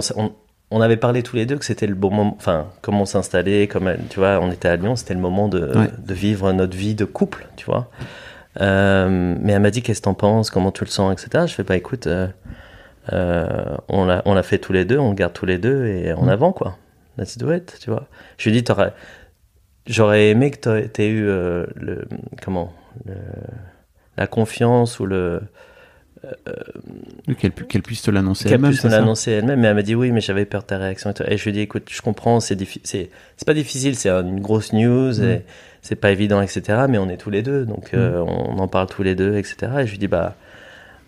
on 0.72 0.82
avait 0.82 0.98
parlé 0.98 1.22
tous 1.24 1.36
les 1.36 1.46
deux 1.46 1.58
que 1.58 1.66
c'était 1.66 1.88
le 1.88 1.96
bon 1.96 2.10
moment, 2.12 2.36
enfin, 2.38 2.68
comment 2.82 3.06
s'installer, 3.06 3.68
comme 3.68 3.88
elle, 3.88 4.02
tu 4.10 4.20
vois, 4.20 4.40
on 4.42 4.52
était 4.52 4.68
à 4.68 4.76
Lyon, 4.76 4.96
c'était 4.96 5.14
le 5.14 5.20
moment 5.20 5.48
de, 5.48 5.78
Ouais. 5.78 5.90
de 5.98 6.14
vivre 6.14 6.52
notre 6.54 6.76
vie 6.76 6.96
de 6.96 7.06
couple, 7.06 7.48
tu 7.56 7.66
vois. 7.66 7.90
Euh, 8.62 9.36
mais 9.40 9.54
elle 9.54 9.62
m'a 9.62 9.72
dit, 9.72 9.82
qu'est-ce 9.82 10.00
que 10.02 10.06
t'en 10.06 10.14
penses, 10.14 10.50
comment 10.50 10.72
tu 10.72 10.84
le 10.84 10.90
sens, 10.90 11.14
etc. 11.14 11.46
Je 11.48 11.54
fais, 11.54 11.64
bah 11.64 11.76
écoute, 11.76 12.08
euh, 12.08 12.28
euh, 13.12 13.76
on 13.90 14.06
l'a 14.06 14.22
on 14.26 14.42
fait 14.44 14.58
tous 14.60 14.74
les 14.74 14.86
deux, 14.86 14.98
on 14.98 15.10
le 15.10 15.16
garde 15.16 15.34
tous 15.34 15.46
les 15.46 15.58
deux 15.58 15.86
et 15.88 16.14
en 16.14 16.28
avant, 16.28 16.54
quoi. 16.54 16.78
Let's 17.18 17.38
do 17.38 17.52
it, 17.54 17.78
tu 17.80 17.90
vois. 17.92 18.08
Je 18.38 18.50
lui 18.50 18.58
ai 18.58 18.62
dit, 18.62 18.72
j'aurais 19.86 20.30
aimé 20.30 20.50
que 20.52 20.58
t'aurais- 20.58 20.88
t'aies 20.88 21.10
eu 21.10 21.24
le, 21.26 21.68
comment, 22.44 22.74
le- 23.06 23.14
la 24.18 24.28
confiance 24.28 25.00
ou 25.00 25.06
le, 25.06 25.42
Oui, 27.28 27.36
Qu'elle 27.36 27.52
pu- 27.52 27.66
qu'elle 27.66 27.82
puisse 27.82 28.02
te 28.02 28.12
l'annoncer 28.12 28.46
qu'elle 28.46 28.54
elle-même. 28.56 28.72
puisse 28.72 28.84
l'annoncer 28.84 29.32
elle-même, 29.32 29.60
mais 29.60 29.68
elle 29.68 29.76
m'a 29.76 29.82
dit 29.82 29.96
oui, 29.96 30.12
mais 30.12 30.22
j'avais 30.22 30.46
peur 30.46 30.62
de 30.62 30.68
ta 30.68 30.78
réaction. 30.78 31.10
Et, 31.12 31.14
tout. 31.14 31.24
Et 31.28 31.38
je 31.38 31.44
lui 31.44 31.50
ai 31.50 31.54
dit, 31.54 31.60
écoute, 31.62 31.88
je 31.90 32.02
comprends, 32.02 32.40
c'est 32.40 32.56
pas 33.46 33.54
difficile, 33.54 33.96
c'est 33.96 34.10
une 34.10 34.40
grosse 34.40 34.74
news, 34.74 35.12
Mm. 35.14 35.42
c'est 35.82 35.96
pas 35.96 36.12
évident, 36.12 36.42
etc. 36.42 36.86
Mais 36.90 36.98
on 36.98 37.10
est 37.10 37.18
tous 37.18 37.30
les 37.30 37.42
deux, 37.42 37.66
donc 37.66 37.94
euh, 37.94 38.20
on 38.20 38.58
en 38.60 38.68
parle 38.68 38.88
tous 38.88 39.04
les 39.04 39.16
deux, 39.16 39.36
etc. 39.38 39.72
Et 39.82 39.86
je 39.86 39.92
lui 39.92 39.98
dis, 39.98 40.08
bah, 40.08 40.36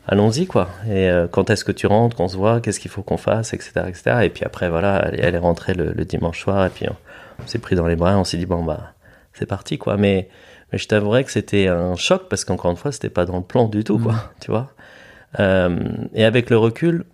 allons-y, 0.08 0.46
quoi. 0.48 0.70
Et 0.88 1.10
euh, 1.10 1.28
quand 1.30 1.50
est-ce 1.50 1.64
que 1.66 1.72
tu 1.72 1.88
rentres, 1.88 2.16
qu'on 2.16 2.28
se 2.28 2.38
voit, 2.38 2.60
qu'est-ce 2.62 2.80
qu'il 2.80 2.92
faut 2.92 3.02
qu'on 3.04 3.18
fasse, 3.18 3.54
etc., 3.54 3.72
etc. 3.88 4.18
Et 4.24 4.30
puis 4.30 4.44
après, 4.46 4.70
voilà, 4.70 5.08
elle, 5.12 5.20
elle 5.24 5.36
est 5.36 5.40
rentrée 5.40 5.74
le, 5.74 5.94
le 5.94 6.06
dimanche 6.06 6.42
soir, 6.42 6.66
et 6.66 6.70
puis 6.70 6.86
on, 6.90 6.96
on 7.44 7.48
s'est 7.48 7.60
pris 7.60 7.76
dans 7.76 7.88
les 7.88 7.96
bras, 7.96 8.18
on 8.18 8.24
s'est 8.24 8.38
dit, 8.38 8.46
bon, 8.46 8.64
bah, 8.64 8.94
c'est 9.34 9.46
parti, 9.46 9.78
quoi. 9.78 9.98
Mais, 9.98 10.30
mais 10.72 10.78
je 10.78 10.88
t'avouerais 10.88 11.24
que 11.24 11.32
c'était 11.32 11.68
un 11.68 11.96
choc, 11.96 12.24
parce 12.30 12.44
qu'encore 12.46 12.72
une 12.72 12.78
fois, 12.78 12.92
c'était 12.92 13.10
pas 13.10 13.26
dans 13.26 13.38
le 13.38 13.44
plan 13.44 13.68
du 13.68 13.84
tout, 13.84 13.98
quoi, 14.00 14.34
tu 14.42 14.52
vois. 14.52 14.72
Euh, 15.40 15.80
et 16.14 16.24
avec 16.26 16.50
le 16.50 16.58
recul, 16.58 17.06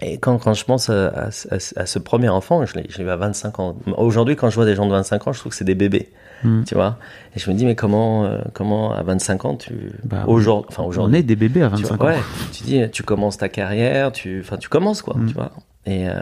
et 0.00 0.18
quand, 0.18 0.38
quand 0.38 0.54
je 0.54 0.64
pense 0.64 0.88
à, 0.88 1.08
à- 1.08 1.26
à- 1.50 1.80
à 1.80 1.86
ce 1.86 1.98
premier 1.98 2.28
enfant, 2.28 2.64
je 2.64 2.74
l'ai 2.78 2.86
eu 2.98 3.08
à 3.08 3.16
25 3.16 3.60
ans. 3.60 3.76
Aujourd'hui, 3.96 4.36
quand 4.36 4.48
je 4.50 4.54
vois 4.54 4.64
des 4.64 4.74
gens 4.74 4.86
de 4.86 4.92
25 4.92 5.26
ans, 5.28 5.32
je 5.32 5.40
trouve 5.40 5.50
que 5.50 5.56
c'est 5.56 5.64
des 5.64 5.74
bébés, 5.74 6.08
Mm. 6.42 6.62
tu 6.64 6.74
vois. 6.74 6.96
Et 7.36 7.38
je 7.38 7.50
me 7.50 7.54
dis, 7.54 7.66
mais 7.66 7.74
comment, 7.74 8.24
euh, 8.24 8.38
comment 8.54 8.94
à 8.94 9.02
25 9.02 9.44
ans, 9.44 9.56
tu... 9.56 9.92
Bah, 10.04 10.24
aujourd'hui, 10.26 10.68
enfin 10.70 10.84
On 10.84 10.86
aujourd'hui, 10.86 11.18
est 11.18 11.22
des 11.22 11.36
bébés 11.36 11.62
à 11.62 11.68
tu 11.68 11.82
25 11.82 11.96
vois, 11.96 12.06
ans. 12.06 12.14
ouais, 12.14 12.20
tu 12.52 12.62
dis, 12.62 12.82
tu 12.90 13.02
commences 13.02 13.36
ta 13.36 13.50
carrière, 13.50 14.10
tu, 14.12 14.40
enfin, 14.40 14.56
tu 14.56 14.68
commences 14.70 15.02
quoi, 15.02 15.16
tu 15.28 15.34
vois. 15.34 15.52
Et 15.86 16.08
euh, 16.08 16.14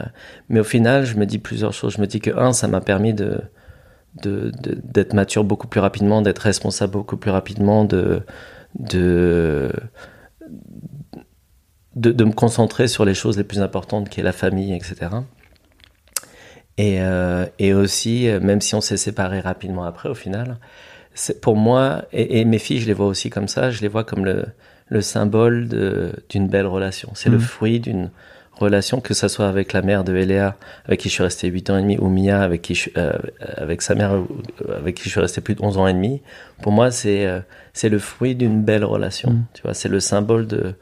mais 0.48 0.58
au 0.60 0.64
final, 0.64 1.04
je 1.04 1.16
me 1.16 1.24
dis 1.26 1.38
plusieurs 1.38 1.72
choses. 1.72 1.94
Je 1.94 2.00
me 2.00 2.06
dis 2.06 2.18
que 2.20 2.36
un, 2.36 2.52
ça 2.52 2.66
m'a 2.68 2.80
permis 2.80 3.12
de 3.14 3.40
de- 4.22 4.50
de- 4.62 4.78
d'être 4.82 5.12
mature 5.14 5.44
beaucoup 5.44 5.68
plus 5.68 5.80
rapidement, 5.80 6.22
d'être 6.22 6.38
responsable 6.40 6.92
beaucoup 6.92 7.16
plus 7.16 7.30
rapidement, 7.30 7.84
de 7.84 8.22
de 8.78 9.70
de, 11.98 12.12
de 12.12 12.24
me 12.24 12.32
concentrer 12.32 12.88
sur 12.88 13.04
les 13.04 13.14
choses 13.14 13.36
les 13.36 13.44
plus 13.44 13.60
importantes, 13.60 14.08
qui 14.08 14.20
est 14.20 14.22
la 14.24 14.32
famille, 14.32 14.72
etc. 14.74 15.10
Et, 16.76 17.00
euh, 17.00 17.44
et 17.58 17.74
aussi, 17.74 18.28
euh, 18.28 18.40
même 18.40 18.60
si 18.60 18.74
on 18.74 18.80
s'est 18.80 18.96
séparés 18.96 19.40
rapidement 19.40 19.84
après, 19.84 20.08
au 20.08 20.14
final, 20.14 20.58
c'est 21.14 21.40
pour 21.40 21.56
moi, 21.56 22.04
et, 22.12 22.40
et 22.40 22.44
mes 22.44 22.58
filles, 22.58 22.78
je 22.80 22.86
les 22.86 22.92
vois 22.92 23.06
aussi 23.06 23.30
comme 23.30 23.48
ça, 23.48 23.70
je 23.70 23.80
les 23.80 23.88
vois 23.88 24.04
comme 24.04 24.24
le, 24.24 24.44
le 24.88 25.00
symbole 25.00 25.68
de- 25.68 26.12
d'une 26.28 26.46
belle 26.46 26.66
relation. 26.66 27.10
C'est 27.14 27.30
le 27.30 27.38
Mhm. 27.38 27.42
fruit 27.42 27.80
d'une 27.80 28.10
relation, 28.52 29.00
que 29.00 29.14
ça 29.14 29.28
soit 29.28 29.48
avec 29.48 29.72
la 29.72 29.82
mère 29.82 30.04
de 30.04 30.14
Eléa, 30.16 30.56
avec 30.84 31.00
qui 31.00 31.08
je 31.08 31.14
suis 31.14 31.22
resté 31.24 31.48
8 31.48 31.68
ans 31.70 31.78
et 31.78 31.82
demi, 31.82 31.98
ou 31.98 32.08
Mia, 32.08 32.42
avec, 32.42 32.62
qui 32.62 32.74
je- 32.76 32.90
euh, 32.96 33.12
avec 33.56 33.82
sa 33.82 33.96
mère, 33.96 34.12
avec 34.76 34.94
qui 34.96 35.04
je 35.04 35.10
suis 35.10 35.20
resté 35.20 35.40
plus 35.40 35.54
de 35.56 35.62
11 35.62 35.78
ans 35.78 35.86
et 35.88 35.92
demi. 35.94 36.22
Pour 36.62 36.70
moi, 36.72 36.90
c'est 36.92 37.26
euh, 37.26 37.40
c'est 37.72 37.88
le 37.88 37.98
fruit 37.98 38.34
d'une 38.36 38.62
belle 38.62 38.84
relation. 38.84 39.30
Mhm. 39.30 39.44
Tu 39.54 39.62
vois, 39.62 39.74
c'est 39.74 39.88
le 39.88 39.98
symbole 40.00 40.46
de, 40.46 40.74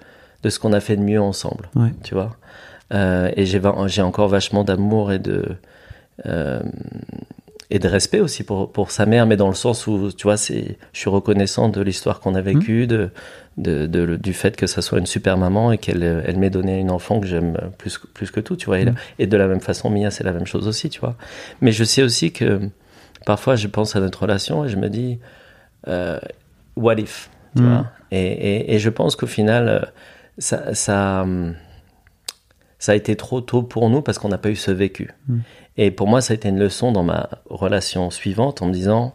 de 0.46 0.50
ce 0.50 0.58
qu'on 0.60 0.72
a 0.72 0.80
fait 0.80 0.96
de 0.96 1.02
mieux 1.02 1.20
ensemble. 1.20 1.68
Ouais. 1.74 1.90
Tu 2.04 2.14
vois. 2.14 2.36
Euh, 2.94 3.30
et 3.36 3.44
j'ai 3.46 4.02
encore 4.02 4.28
vachement 4.28 4.62
d'amour 4.62 5.10
et 5.12 5.18
de 5.18 5.44
euh, 6.26 6.62
et 7.68 7.80
de 7.80 7.88
respect 7.88 8.20
aussi 8.20 8.44
pour, 8.44 8.70
pour 8.70 8.92
sa 8.92 9.06
mère, 9.06 9.26
mais 9.26 9.36
dans 9.36 9.48
le 9.48 9.54
sens 9.54 9.88
où, 9.88 10.12
tu 10.12 10.22
vois, 10.22 10.36
c'est, 10.36 10.78
je 10.92 10.98
suis 11.00 11.10
reconnaissant 11.10 11.68
de 11.68 11.80
l'histoire 11.82 12.20
qu'on 12.20 12.36
a 12.36 12.40
vécue, 12.40 12.86
de, 12.86 13.10
de, 13.56 13.86
de- 13.88 14.14
du 14.14 14.32
fait 14.34 14.54
que 14.54 14.68
ça 14.68 14.82
soit 14.82 15.00
une 15.00 15.06
super 15.06 15.36
maman 15.36 15.72
et 15.72 15.78
qu'elle 15.78 16.04
elle 16.24 16.36
m'ait 16.38 16.48
donné 16.58 16.78
une 16.78 16.92
enfant 16.92 17.18
que 17.18 17.26
j'aime 17.26 17.58
plus, 17.76 17.98
que- 17.98 18.06
plus 18.06 18.30
que 18.30 18.38
tout, 18.38 18.54
tu 18.54 18.66
vois. 18.66 18.78
Et, 18.78 18.84
là- 18.84 18.92
et 19.18 19.26
de 19.26 19.36
la 19.36 19.48
même 19.48 19.60
façon, 19.60 19.90
Mia, 19.90 20.12
c'est 20.12 20.22
la 20.22 20.32
même 20.32 20.46
chose 20.46 20.68
aussi, 20.68 20.88
tu 20.90 21.00
vois. 21.00 21.16
Mais 21.60 21.72
je 21.72 21.82
sais 21.82 22.04
aussi 22.04 22.30
que 22.30 22.60
parfois, 23.24 23.56
je 23.56 23.66
pense 23.66 23.96
à 23.96 24.00
notre 24.00 24.22
relation 24.22 24.64
et 24.64 24.68
je 24.68 24.76
me 24.76 24.88
dis, 24.88 25.18
euh, 25.88 26.20
what 26.76 26.94
if, 27.00 27.30
tu 27.56 27.62
Mhm. 27.62 27.68
vois. 27.68 27.86
Et, 28.12 28.26
et, 28.26 28.74
et 28.74 28.78
je 28.78 28.90
pense 28.90 29.16
qu'au 29.16 29.26
final, 29.26 29.68
euh, 29.68 29.80
ça, 30.38 30.74
ça, 30.74 31.22
hum, 31.22 31.54
ça 32.78 32.92
a 32.92 32.94
été 32.94 33.16
trop 33.16 33.40
tôt 33.40 33.62
pour 33.62 33.88
nous 33.90 34.02
parce 34.02 34.18
qu'on 34.18 34.28
n'a 34.28 34.38
pas 34.38 34.50
eu 34.50 34.56
ce 34.56 34.70
vécu. 34.70 35.10
Mm. 35.28 35.38
Et 35.78 35.90
pour 35.90 36.06
moi, 36.08 36.20
ça 36.20 36.32
a 36.32 36.36
été 36.36 36.48
une 36.48 36.58
leçon 36.58 36.92
dans 36.92 37.02
ma 37.02 37.28
relation 37.50 38.10
suivante 38.10 38.62
en 38.62 38.66
me 38.66 38.72
disant, 38.72 39.14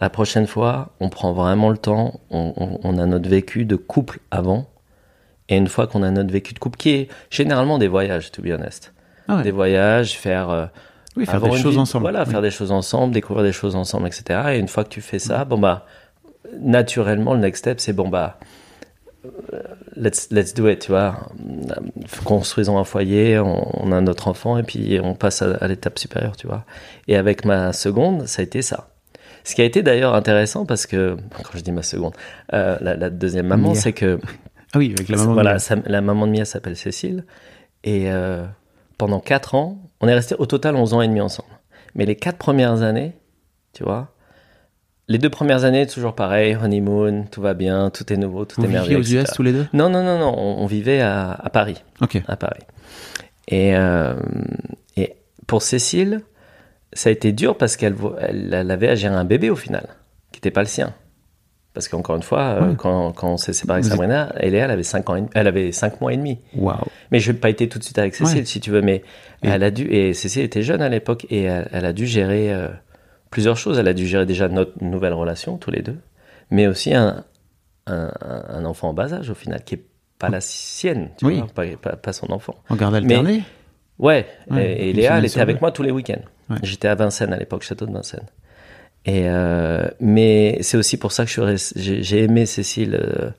la 0.00 0.10
prochaine 0.10 0.46
fois, 0.46 0.90
on 1.00 1.08
prend 1.08 1.32
vraiment 1.32 1.70
le 1.70 1.78
temps, 1.78 2.20
on, 2.30 2.52
on- 2.56 2.80
on 2.82 2.98
a 2.98 3.06
notre 3.06 3.28
vécu 3.28 3.64
de 3.64 3.76
couple 3.76 4.20
avant, 4.30 4.66
et 5.48 5.56
une 5.56 5.68
fois 5.68 5.86
qu'on 5.86 6.02
a 6.02 6.10
notre 6.10 6.32
vécu 6.32 6.52
de 6.54 6.58
couple, 6.58 6.76
qui 6.76 6.90
est 6.90 7.08
généralement 7.30 7.78
des 7.78 7.88
voyages, 7.88 8.30
to 8.32 8.42
be 8.42 8.46
honest. 8.52 8.92
Ah 9.28 9.36
ouais. 9.36 9.42
Des 9.42 9.50
voyages, 9.52 10.18
faire... 10.18 10.50
euh, 10.50 10.66
Oui, 11.16 11.24
faire 11.26 11.40
des 11.40 11.56
choses 11.56 11.74
vie- 11.74 11.80
ensemble. 11.80 12.02
Voilà, 12.02 12.24
Oui. 12.24 12.30
faire 12.30 12.42
des 12.42 12.50
choses 12.50 12.72
ensemble, 12.72 13.12
découvrir 13.14 13.44
des 13.44 13.52
choses 13.52 13.74
ensemble, 13.76 14.06
etc. 14.08 14.40
Et 14.54 14.58
une 14.58 14.68
fois 14.68 14.84
que 14.84 14.90
tu 14.90 15.00
fais 15.00 15.18
ça, 15.18 15.44
bon 15.44 15.58
bah, 15.58 15.86
naturellement, 16.60 17.34
le 17.34 17.40
next 17.40 17.60
step, 17.60 17.80
c'est 17.80 17.92
bon 17.92 18.08
bah, 18.08 18.38
let's, 19.96 20.28
let's 20.30 20.54
do 20.54 20.68
it, 20.68 20.80
tu 20.80 20.90
vois. 20.92 21.28
Construisons 22.24 22.78
un 22.78 22.84
foyer, 22.84 23.38
on, 23.38 23.70
on 23.86 23.92
a 23.92 24.00
notre 24.00 24.28
enfant 24.28 24.58
et 24.58 24.62
puis 24.62 24.98
on 25.02 25.14
passe 25.14 25.42
à, 25.42 25.54
à 25.56 25.68
l'étape 25.68 25.98
supérieure, 25.98 26.36
tu 26.36 26.46
vois. 26.46 26.64
Et 27.08 27.16
avec 27.16 27.44
ma 27.44 27.72
seconde, 27.72 28.26
ça 28.26 28.40
a 28.40 28.44
été 28.44 28.62
ça. 28.62 28.88
Ce 29.44 29.54
qui 29.54 29.62
a 29.62 29.64
été 29.64 29.82
d'ailleurs 29.82 30.14
intéressant 30.14 30.66
parce 30.66 30.86
que, 30.86 31.16
quand 31.42 31.56
je 31.56 31.60
dis 31.62 31.72
ma 31.72 31.82
seconde, 31.82 32.14
euh, 32.52 32.76
la, 32.80 32.96
la 32.96 33.10
deuxième 33.10 33.46
maman, 33.46 33.70
Mia. 33.70 33.74
c'est 33.80 33.92
que 33.92 34.18
Ah 34.74 34.78
oui, 34.78 34.92
avec 34.96 35.08
la 35.08 35.16
maman. 35.16 35.28
de 35.30 35.34
voilà, 35.34 35.52
Mia. 35.52 35.58
sa- 35.60 35.76
la 35.86 36.00
maman 36.00 36.26
de 36.26 36.32
Mia 36.32 36.44
s'appelle 36.44 36.76
Cécile. 36.76 37.24
Et 37.84 38.10
euh, 38.10 38.44
pendant 38.98 39.20
4 39.20 39.54
ans, 39.54 39.78
on 40.00 40.08
est 40.08 40.14
resté 40.14 40.34
au 40.38 40.46
total 40.46 40.74
11 40.74 40.94
ans 40.94 41.00
et 41.02 41.06
demi 41.08 41.20
ensemble. 41.20 41.48
Mais 41.94 42.04
les 42.06 42.16
4 42.16 42.36
premières 42.36 42.82
années, 42.82 43.12
tu 43.72 43.84
vois, 43.84 44.08
les 45.08 45.18
deux 45.18 45.30
premières 45.30 45.64
années, 45.64 45.86
toujours 45.86 46.14
pareil, 46.14 46.56
honeymoon, 46.60 47.24
tout 47.30 47.40
va 47.40 47.54
bien, 47.54 47.90
tout 47.90 48.12
est 48.12 48.16
nouveau, 48.16 48.44
tout 48.44 48.60
Vous 48.60 48.66
est 48.66 48.70
merveilleux. 48.70 48.98
viviez 48.98 49.18
aux 49.20 49.22
US 49.22 49.30
tous 49.32 49.42
les 49.42 49.52
deux? 49.52 49.66
Non, 49.72 49.88
non, 49.88 50.02
non, 50.02 50.18
non, 50.18 50.34
on, 50.36 50.62
on 50.62 50.66
vivait 50.66 51.00
à, 51.00 51.30
à 51.32 51.50
Paris 51.50 51.82
Ok. 52.00 52.20
à 52.26 52.36
Paris. 52.36 52.62
Et, 53.48 53.76
euh, 53.76 54.14
et 54.96 55.14
pour 55.46 55.62
Cécile, 55.62 56.22
ça 56.92 57.08
a 57.08 57.12
été 57.12 57.32
dur 57.32 57.56
parce 57.56 57.76
qu'elle 57.76 57.94
elle, 58.20 58.52
elle 58.52 58.70
avait 58.70 58.88
à 58.88 58.94
gérer 58.96 59.14
un 59.14 59.24
bébé 59.24 59.50
au 59.50 59.56
final, 59.56 59.86
qui 60.32 60.38
n'était 60.38 60.50
pas 60.50 60.62
le 60.62 60.66
sien. 60.68 60.92
Parce 61.74 61.88
qu'encore 61.88 62.16
une 62.16 62.22
fois, 62.22 62.40
euh, 62.62 62.74
quand, 62.74 63.12
quand 63.12 63.32
on 63.34 63.36
s'est 63.36 63.52
séparé 63.52 63.76
avec 63.76 63.84
Vous 63.84 63.90
êtes- 63.90 63.96
Sabrina, 63.98 64.32
Eléa, 64.40 64.64
elle 64.64 64.70
avait 64.70 64.82
5 64.82 65.10
ans, 65.10 65.16
et 65.16 65.24
elle 65.34 65.46
avait 65.46 65.72
cinq 65.72 66.00
mois 66.00 66.10
et 66.14 66.16
demi. 66.16 66.38
Waouh. 66.56 66.78
Mais 67.12 67.20
je 67.20 67.30
n'ai 67.30 67.36
pas 67.38 67.50
été 67.50 67.68
tout 67.68 67.78
de 67.78 67.84
suite 67.84 67.98
avec 67.98 68.14
Cécile, 68.14 68.38
Ouais. 68.38 68.44
si 68.46 68.60
tu 68.60 68.70
veux. 68.70 68.80
Mais 68.80 69.02
Et- 69.42 69.48
elle 69.48 69.62
a 69.62 69.70
dû, 69.70 69.84
et 69.84 70.14
Cécile 70.14 70.42
était 70.42 70.62
jeune 70.62 70.80
à 70.80 70.88
l'époque, 70.88 71.26
et 71.28 71.42
elle, 71.42 71.68
elle 71.70 71.84
a 71.84 71.92
dû 71.92 72.06
gérer 72.06 72.50
euh, 72.50 72.68
plusieurs 73.30 73.56
choses. 73.56 73.78
Elle 73.78 73.88
a 73.88 73.94
dû 73.94 74.06
gérer 74.06 74.26
déjà 74.26 74.48
notre 74.48 74.72
nouvelle 74.82 75.12
relation, 75.14 75.56
tous 75.58 75.70
les 75.70 75.82
deux, 75.82 75.98
mais 76.50 76.66
aussi 76.66 76.94
un, 76.94 77.24
un, 77.86 78.10
un 78.48 78.64
enfant 78.64 78.88
en 78.90 78.94
bas 78.94 79.12
âge, 79.14 79.30
au 79.30 79.34
final, 79.34 79.62
qui 79.64 79.74
est 79.76 79.84
pas 80.18 80.28
la 80.28 80.40
sienne, 80.40 81.10
tu 81.18 81.26
Oui. 81.26 81.38
vois, 81.38 81.46
pas, 81.48 81.64
pas- 81.76 81.96
pas 81.96 82.12
son 82.12 82.30
enfant. 82.32 82.54
En 82.70 82.76
garde 82.76 82.94
alternée 82.94 83.42
Ouais, 83.98 84.26
Ouais, 84.50 84.88
et, 84.88 84.92
Léa, 84.92 85.18
elle 85.18 85.24
était 85.24 85.40
avec 85.40 85.60
moi 85.60 85.72
tous 85.72 85.82
les 85.82 85.90
week-ends. 85.90 86.20
Ouais. 86.50 86.56
J'étais 86.62 86.88
à 86.88 86.94
Vincennes 86.94 87.32
à 87.32 87.38
l'époque, 87.38 87.62
château 87.62 87.86
de 87.86 87.92
Vincennes. 87.92 88.26
Et 89.04 89.22
euh, 89.28 89.86
mais 90.00 90.58
c'est 90.62 90.76
aussi 90.76 90.96
pour 90.96 91.12
ça 91.12 91.24
que 91.26 91.56
j'ai 91.76 92.22
aimé 92.24 92.44
Cécile 92.44 92.94
euh, 93.00 93.30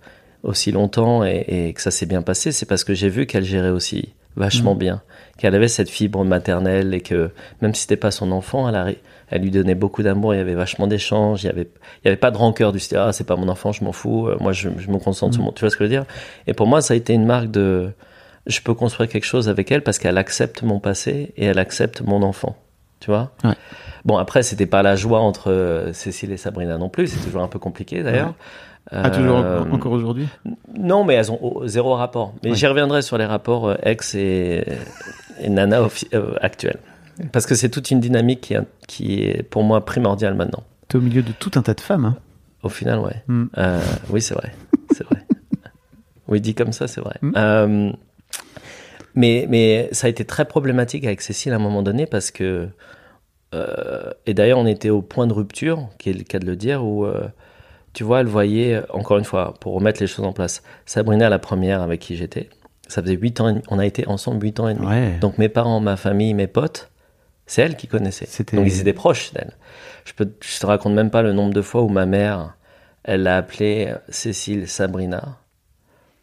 aussi 0.43 0.71
longtemps 0.71 1.23
et, 1.25 1.45
et 1.47 1.73
que 1.73 1.81
ça 1.81 1.91
s'est 1.91 2.05
bien 2.05 2.21
passé. 2.21 2.51
C'est 2.51 2.65
parce 2.65 2.83
que 2.83 2.93
j'ai 2.93 3.09
vu 3.09 3.25
qu'elle 3.27 3.43
gérait 3.43 3.69
aussi 3.69 4.13
vachement 4.35 4.75
Mm. 4.75 4.79
bien, 4.79 5.01
qu'elle 5.37 5.55
avait 5.55 5.67
cette 5.67 5.89
fibre 5.89 6.23
maternelle 6.23 6.93
et 6.93 7.01
que 7.01 7.31
même 7.61 7.73
si 7.75 7.81
c'était 7.81 7.97
pas 7.97 8.11
son 8.11 8.31
enfant, 8.31 8.67
elle, 8.69 8.75
arri- 8.75 8.97
elle 9.29 9.41
lui 9.41 9.51
donnait 9.51 9.75
beaucoup 9.75 10.03
d'amour. 10.03 10.33
Il 10.33 10.37
y 10.37 10.41
avait 10.41 10.55
vachement 10.55 10.87
d'échanges. 10.87 11.43
Il 11.43 11.47
y 11.47 11.49
avait, 11.49 11.67
il 12.03 12.05
y 12.05 12.07
avait 12.07 12.17
pas 12.17 12.31
de 12.31 12.37
rancœur 12.37 12.71
du 12.71 12.79
style 12.79 12.97
ah 12.97 13.11
c'est 13.13 13.25
pas 13.27 13.35
mon 13.35 13.49
enfant, 13.49 13.71
je 13.71 13.83
m'en 13.83 13.91
fous. 13.91 14.27
euh, 14.27 14.37
Moi 14.39 14.51
je, 14.53 14.69
je 14.77 14.89
me 14.89 14.97
concentre 14.99 15.31
Mm. 15.31 15.33
sur 15.35 15.43
mon. 15.43 15.51
Tu 15.51 15.61
vois 15.61 15.69
ce 15.69 15.75
que 15.77 15.83
je 15.83 15.89
veux 15.89 15.95
dire? 15.95 16.05
Et 16.47 16.53
pour 16.53 16.67
moi 16.67 16.81
ça 16.81 16.93
a 16.93 16.97
été 16.97 17.13
une 17.13 17.25
marque 17.25 17.51
de 17.51 17.91
je 18.45 18.61
peux 18.61 18.73
construire 18.73 19.09
quelque 19.09 19.25
chose 19.25 19.49
avec 19.49 19.71
elle 19.71 19.81
parce 19.83 19.99
qu'elle 19.99 20.17
accepte 20.17 20.63
mon 20.63 20.79
passé 20.79 21.33
et 21.35 21.45
elle 21.45 21.59
accepte 21.59 22.01
mon 22.01 22.23
enfant. 22.23 22.55
Tu 23.01 23.11
vois? 23.11 23.31
Ouais. 23.43 23.51
Bon, 24.05 24.17
après, 24.17 24.41
c'était 24.41 24.65
pas 24.65 24.81
la 24.81 24.95
joie 24.95 25.19
entre 25.19 25.51
euh, 25.51 25.91
Cécile 25.93 26.31
et 26.31 26.37
Sabrina 26.37 26.77
non 26.77 26.87
plus. 26.89 27.07
C'est 27.07 27.23
toujours 27.23 27.43
un 27.43 27.47
peu 27.49 27.59
compliqué 27.59 28.01
d'ailleurs. 28.03 28.33
Ah, 28.89 29.09
toujours 29.11 29.39
Euh, 29.39 29.63
en- 29.63 29.71
encore 29.73 29.91
aujourd'hui? 29.91 30.27
Non, 30.75 31.03
mais 31.03 31.15
elles 31.15 31.29
ont 31.31 31.61
zéro 31.65 31.93
rapport. 31.93 32.33
Mais 32.43 32.51
Ouais. 32.51 32.55
j'y 32.55 32.65
reviendrai 32.65 33.01
sur 33.03 33.17
les 33.19 33.25
rapports 33.25 33.67
euh, 33.67 33.75
ex 33.83 34.15
et, 34.15 34.63
et 35.41 35.49
nana 35.49 35.81
euh, 36.13 36.33
actuels. 36.41 36.79
Parce 37.31 37.45
que 37.45 37.55
c'est 37.55 37.69
toute 37.69 37.89
une 37.91 37.99
dynamique 37.99 38.41
qui, 38.41 38.53
est- 38.53 38.61
qui 38.87 39.21
est 39.23 39.43
pour 39.43 39.63
moi 39.63 39.83
primordiale 39.85 40.35
maintenant. 40.35 40.63
T'es 40.87 40.97
au 40.97 41.01
milieu 41.01 41.21
de 41.21 41.31
tout 41.31 41.51
un 41.55 41.61
tas 41.61 41.73
de 41.73 41.81
femmes. 41.81 42.05
hein. 42.05 42.17
Au 42.63 42.69
final, 42.69 42.99
ouais. 42.99 43.23
Mm. 43.27 43.45
Euh, 43.57 43.81
oui, 44.09 44.21
c'est 44.21 44.33
vrai. 44.33 44.53
C'est 44.95 45.03
vrai. 45.05 45.17
Oui, 46.27 46.41
dit 46.41 46.55
comme 46.55 46.73
ça, 46.73 46.87
c'est 46.87 46.99
vrai. 47.01 47.15
Mm. 47.21 47.31
Euh, 47.37 47.91
mais, 49.15 49.45
mais 49.49 49.89
ça 49.93 50.07
a 50.07 50.09
été 50.09 50.25
très 50.25 50.45
problématique 50.45 51.05
avec 51.05 51.21
Cécile 51.21 51.53
à 51.53 51.55
un 51.55 51.59
moment 51.59 51.81
donné 51.83 52.05
parce 52.05 52.31
que. 52.31 52.67
euh, 53.55 54.11
et 54.25 54.33
d'ailleurs, 54.33 54.59
on 54.59 54.65
était 54.67 54.89
au 54.89 55.01
point 55.01 55.25
de 55.27 55.33
rupture, 55.33 55.87
qui 55.97 56.09
est 56.09 56.13
le 56.13 56.23
cas 56.23 56.39
de 56.39 56.45
le 56.45 56.55
dire, 56.55 56.83
où. 56.83 57.07
tu 57.93 58.03
vois, 58.03 58.19
elle 58.19 58.27
voyait, 58.27 58.81
encore 58.93 59.17
une 59.17 59.23
fois, 59.25 59.53
pour 59.59 59.73
remettre 59.73 60.01
les 60.01 60.07
choses 60.07 60.25
en 60.25 60.33
place, 60.33 60.61
Sabrina, 60.85 61.29
la 61.29 61.39
première 61.39 61.81
avec 61.81 62.01
qui 62.01 62.15
j'étais, 62.17 62.49
ça 62.87 63.01
faisait 63.01 63.15
8 63.15 63.39
ans, 63.41 63.49
et 63.49 63.53
demi- 63.53 63.63
on 63.69 63.79
a 63.79 63.85
été 63.85 64.07
ensemble 64.07 64.43
8 64.43 64.59
ans 64.59 64.67
et 64.67 64.73
demi. 64.75 64.85
Ouais. 64.85 65.17
Donc 65.19 65.37
mes 65.37 65.49
parents, 65.49 65.79
ma 65.79 65.95
famille, 65.97 66.33
mes 66.33 66.47
potes, 66.47 66.89
c'est 67.47 67.61
elle 67.63 67.75
qui 67.75 67.87
connaissait. 67.87 68.27
Donc 68.53 68.67
ils 68.67 68.81
étaient 68.81 68.93
proches 68.93 69.33
d'elle. 69.33 69.53
Je, 70.05 70.13
je 70.41 70.59
te 70.59 70.65
raconte 70.65 70.93
même 70.93 71.09
pas 71.09 71.21
le 71.21 71.33
nombre 71.33 71.53
de 71.53 71.61
fois 71.61 71.81
où 71.81 71.89
ma 71.89 72.05
mère, 72.05 72.55
elle 73.03 73.23
l'a 73.23 73.37
appelée 73.37 73.93
Cécile 74.09 74.67
Sabrina. 74.67 75.39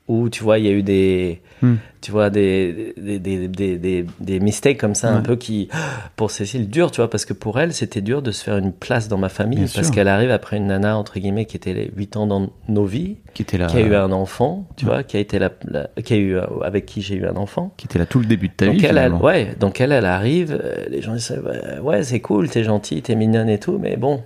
Où 0.07 0.29
tu 0.29 0.43
vois, 0.45 0.59
il 0.59 0.67
y 0.67 0.69
a 0.69 0.73
eu 0.73 0.83
des, 0.83 1.40
Hmm. 1.62 1.77
tu 2.03 2.11
vois, 2.11 2.29
des, 2.29 2.93
des, 2.99 3.19
des, 3.19 3.49
des, 3.49 3.79
des, 3.79 4.05
des 4.21 4.40
mistakes 4.40 4.77
comme 4.77 4.95
ça, 4.95 5.09
un 5.11 5.23
peu 5.23 5.37
qui, 5.37 5.71
pour 6.14 6.31
Cécile, 6.31 6.69
dur, 6.69 6.90
tu 6.90 6.97
vois, 7.01 7.09
parce 7.09 7.25
que 7.25 7.33
pour 7.33 7.59
elle, 7.59 7.73
c'était 7.73 8.03
dur 8.03 8.21
de 8.21 8.31
se 8.33 8.45
faire 8.45 8.59
une 8.59 8.73
place 8.73 9.09
dans 9.09 9.17
ma 9.17 9.31
famille, 9.31 9.61
Bien 9.61 9.69
parce 9.75 9.90
qu'elle 9.90 10.09
arrive 10.09 10.31
après 10.31 10.59
une 10.59 10.67
nana, 10.67 10.99
entre 10.99 11.19
guillemets, 11.19 11.47
qui 11.47 11.57
était 11.57 11.73
les 11.73 11.90
8 11.97 12.17
ans 12.19 12.27
dans 12.27 12.51
nos 12.69 12.85
vies, 12.85 13.17
Qui 13.33 13.40
était 13.43 13.57
là, 13.57 13.67
qui 13.67 13.79
a 13.79 13.81
eu 13.81 13.95
un 13.95 14.12
enfant, 14.12 14.67
tu 14.77 14.85
Ouais. 14.85 14.90
vois, 14.93 15.03
qui 15.05 15.17
a 15.17 15.21
été 15.21 15.38
la, 15.38 15.51
la- 15.67 15.88
qui 16.03 16.12
a 16.12 16.17
eu, 16.19 16.37
euh, 16.37 16.43
avec 16.62 16.85
qui 16.85 17.01
j'ai 17.01 17.14
eu 17.14 17.25
un 17.27 17.37
enfant. 17.37 17.73
qui 17.79 17.87
était 17.87 17.99
là 17.99 18.05
tout 18.05 18.19
le 18.19 18.27
début 18.27 18.49
de 18.49 18.53
ta 18.55 18.67
Donc 18.67 18.75
vie. 18.75 18.81
elle, 18.85 18.99
elle, 18.99 19.05
finalement. 19.05 19.23
ouais, 19.23 19.55
donc 19.59 19.81
elle, 19.81 19.93
elle 19.93 20.05
arrive, 20.05 20.59
euh, 20.62 20.85
les 20.90 21.01
gens 21.01 21.14
disent 21.14 21.31
ouais, 21.43 21.79
ouais, 21.81 22.03
c'est 22.03 22.21
cool, 22.21 22.51
t'es 22.51 22.64
gentil, 22.64 23.01
t'es 23.01 23.14
mignonne 23.14 23.49
et 23.49 23.59
tout, 23.59 23.79
mais 23.81 23.97
bon, 23.97 24.23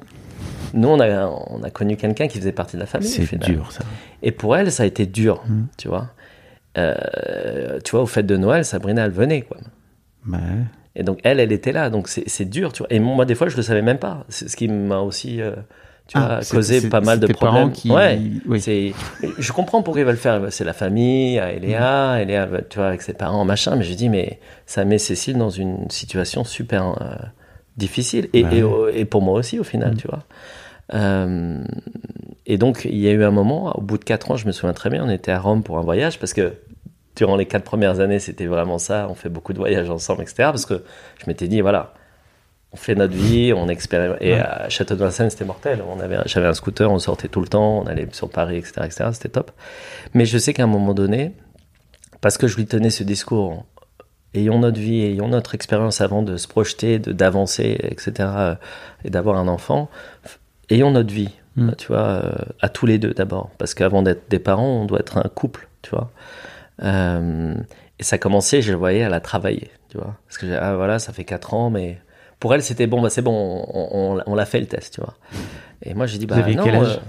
nous 0.74 0.88
on 0.88 1.00
a, 1.00 1.26
on 1.26 1.62
a 1.62 1.70
connu 1.70 1.96
quelqu'un 1.96 2.28
qui 2.28 2.38
faisait 2.38 2.52
partie 2.52 2.76
de 2.76 2.81
la 2.81 2.87
famille. 2.87 3.09
C'est 3.09 3.37
dur, 3.38 3.70
ça. 3.72 3.81
Et 4.22 4.33
pour 4.33 4.57
elle, 4.57 4.70
ça 4.72 4.83
a 4.83 4.87
été 4.87 5.07
dur, 5.07 5.42
Mm. 5.48 5.62
tu 5.76 5.88
vois. 5.88 6.09
Euh, 6.76 7.78
tu 7.85 7.92
vois, 7.92 8.02
au 8.02 8.07
fête 8.07 8.26
de 8.26 8.37
Noël, 8.37 8.64
Sabrina, 8.64 9.04
elle 9.04 9.11
venait, 9.11 9.42
quoi. 9.42 9.57
Ouais. 10.28 10.38
Et 10.94 11.02
donc 11.02 11.20
elle, 11.22 11.38
elle 11.40 11.52
était 11.52 11.72
là, 11.72 11.90
donc 11.90 12.09
c'est 12.09 12.44
dur, 12.44 12.72
tu 12.72 12.78
vois. 12.83 12.92
Et 12.92 12.98
moi, 13.00 13.24
des 13.24 13.35
fois, 13.35 13.48
je 13.48 13.57
le 13.57 13.62
savais 13.62 13.83
même 13.83 13.98
pas. 13.98 14.24
C'est 14.28 14.48
ce 14.48 14.57
qui 14.57 14.66
m'a 14.68 14.98
aussi, 14.98 15.40
euh, 15.40 15.52
tu 16.09 16.16
Ah, 16.18 16.40
causé 16.50 16.88
pas 16.88 17.00
mal 17.00 17.20
de 17.20 17.26
problèmes. 17.28 17.70
qui- 17.72 17.90
Ouais, 17.90 18.18
oui. 18.46 18.94
Je 19.38 19.52
comprends 19.52 19.83
pourquoi 19.83 20.00
ils 20.00 20.07
veulent 20.07 20.16
faire. 20.16 20.40
C'est 20.50 20.64
la 20.64 20.72
famille, 20.72 21.37
Eléa, 21.37 22.16
Mm. 22.16 22.20
Eléa, 22.22 22.48
tu 22.68 22.78
vois, 22.78 22.88
avec 22.88 23.02
ses 23.02 23.12
parents, 23.14 23.44
machin. 23.44 23.76
Mais 23.76 23.85
je 23.85 23.94
dis, 23.94 24.09
mais 24.09 24.40
ça 24.66 24.85
met 24.85 24.98
Cécile 24.98 25.38
dans 25.38 25.50
une 25.50 25.88
situation 25.90 26.44
super 26.44 27.00
euh, 27.00 27.14
difficile. 27.79 28.29
Et, 28.35 28.45
et, 28.95 29.05
pour 29.05 29.23
moi 29.23 29.38
aussi, 29.38 29.59
au 29.59 29.64
final, 29.64 29.93
Mm. 29.93 29.97
tu 29.97 30.09
vois. 30.09 30.25
Euh, 30.95 31.62
et 32.47 32.57
donc, 32.59 32.85
il 32.85 32.99
y 32.99 33.09
a 33.09 33.12
eu 33.12 33.23
un 33.25 33.31
moment, 33.31 33.77
au 33.77 33.81
bout 33.81 33.99
de 33.99 34.05
quatre 34.05 34.31
ans, 34.31 34.37
je 34.37 34.47
me 34.47 34.53
souviens 34.53 34.73
très 34.75 34.91
bien, 34.91 35.05
on 35.05 35.11
était 35.11 35.31
à 35.33 35.38
Rome 35.38 35.62
pour 35.62 35.79
un 35.79 35.83
voyage 35.83 36.19
parce 36.19 36.33
que 36.33 36.55
durant 37.17 37.37
les 37.37 37.47
quatre 37.47 37.64
premières 37.64 38.01
années, 38.01 38.19
c'était 38.21 38.47
vraiment 38.47 38.79
ça. 38.79 39.07
On 39.11 39.14
fait 39.14 39.29
beaucoup 39.29 39.53
de 39.53 39.59
voyages 39.59 39.91
ensemble, 39.91 40.23
etc. 40.23 40.35
Parce 40.45 40.67
que 40.67 40.83
je 41.21 41.25
m'étais 41.27 41.49
dit, 41.49 41.61
voilà, 41.61 41.93
on 42.73 42.77
fait 42.77 42.95
notre 42.95 43.14
vie, 43.14 43.53
on 43.55 43.69
expérimente. 43.69 44.19
Et 44.21 44.33
Ouais. 44.35 44.41
à 44.41 44.69
Château 44.69 44.95
de 44.95 45.01
Vincennes, 45.01 45.31
c'était 45.31 45.45
mortel. 45.45 45.83
On 45.88 46.01
avait, 46.01 46.19
j'avais 46.27 46.47
un 46.47 46.55
scooter, 46.55 46.91
on 46.91 46.99
sortait 46.99 47.29
tout 47.29 47.41
le 47.41 47.49
temps, 47.49 47.81
on 47.81 47.87
allait 47.87 48.07
sur 48.12 48.31
Paris, 48.31 48.57
etc., 48.59 48.73
etc. 48.85 49.11
C'était 49.12 49.29
top. 49.31 49.51
Mais 50.14 50.25
je 50.27 50.38
sais 50.38 50.53
qu'à 50.55 50.62
un 50.64 50.69
moment 50.69 50.95
donné, 50.95 51.33
parce 52.21 52.38
que 52.38 52.47
je 52.47 52.57
lui 52.57 52.67
tenais 52.67 52.91
ce 52.91 53.03
discours, 53.05 53.64
ayons 54.35 54.59
notre 54.59 54.79
vie, 54.81 55.03
ayons 55.03 55.29
notre 55.29 55.55
expérience 55.55 56.01
avant 56.01 56.23
de 56.23 56.37
se 56.37 56.47
projeter, 56.49 56.99
de 56.99 57.12
d'avancer, 57.12 57.79
etc., 57.83 58.12
euh, 58.37 58.55
et 59.05 59.11
d'avoir 59.11 59.37
un 59.37 59.49
enfant, 59.49 59.88
ayons 60.71 60.91
notre 60.91 61.12
vie, 61.12 61.31
Mm. 61.57 61.73
tu 61.77 61.88
vois, 61.88 61.99
euh, 62.07 62.33
à 62.61 62.69
tous 62.69 62.87
les 62.87 62.99
deux 62.99 63.12
d'abord, 63.14 63.51
parce 63.59 63.75
qu'avant 63.75 64.03
d'être 64.03 64.31
des 64.31 64.38
parents, 64.38 64.83
on 64.83 64.85
doit 64.85 65.01
être 65.01 65.19
un 65.19 65.29
couple, 65.29 65.69
tu 65.83 65.91
vois. 65.91 66.11
Euh, 66.85 67.55
et 67.99 68.03
ça 68.05 68.19
commençait, 68.19 68.62
je 68.62 68.71
le 68.71 68.79
voyais, 68.79 69.01
elle 69.01 69.14
a 69.14 69.21
travaillé, 69.21 69.71
tu 69.88 69.97
vois, 69.99 70.14
parce 70.27 70.38
que 70.38 70.47
j'ai- 70.47 70.55
ah, 70.57 70.77
voilà, 70.77 70.99
ça 71.01 71.12
fait 71.12 71.25
quatre 71.25 71.55
ans, 71.55 71.71
mais 71.71 71.99
pour 72.38 72.55
elle 72.55 72.62
c'était 72.62 72.87
bon, 72.87 73.01
bah 73.03 73.11
c'est 73.11 73.23
bon, 73.23 73.64
on, 73.75 73.88
on- 74.19 74.23
on 74.25 74.35
l'a 74.37 74.47
fait 74.47 74.61
le 74.61 74.67
test, 74.67 74.95
tu 74.95 75.01
vois. 75.01 75.14
Et 75.83 75.95
moi 75.95 76.07
j'ai 76.07 76.19
dit 76.19 76.27
Vous 76.27 76.35
bah 76.37 76.47
non, 76.55 76.62
quel 76.62 76.75
âge? 76.77 76.93
euh, 76.93 77.01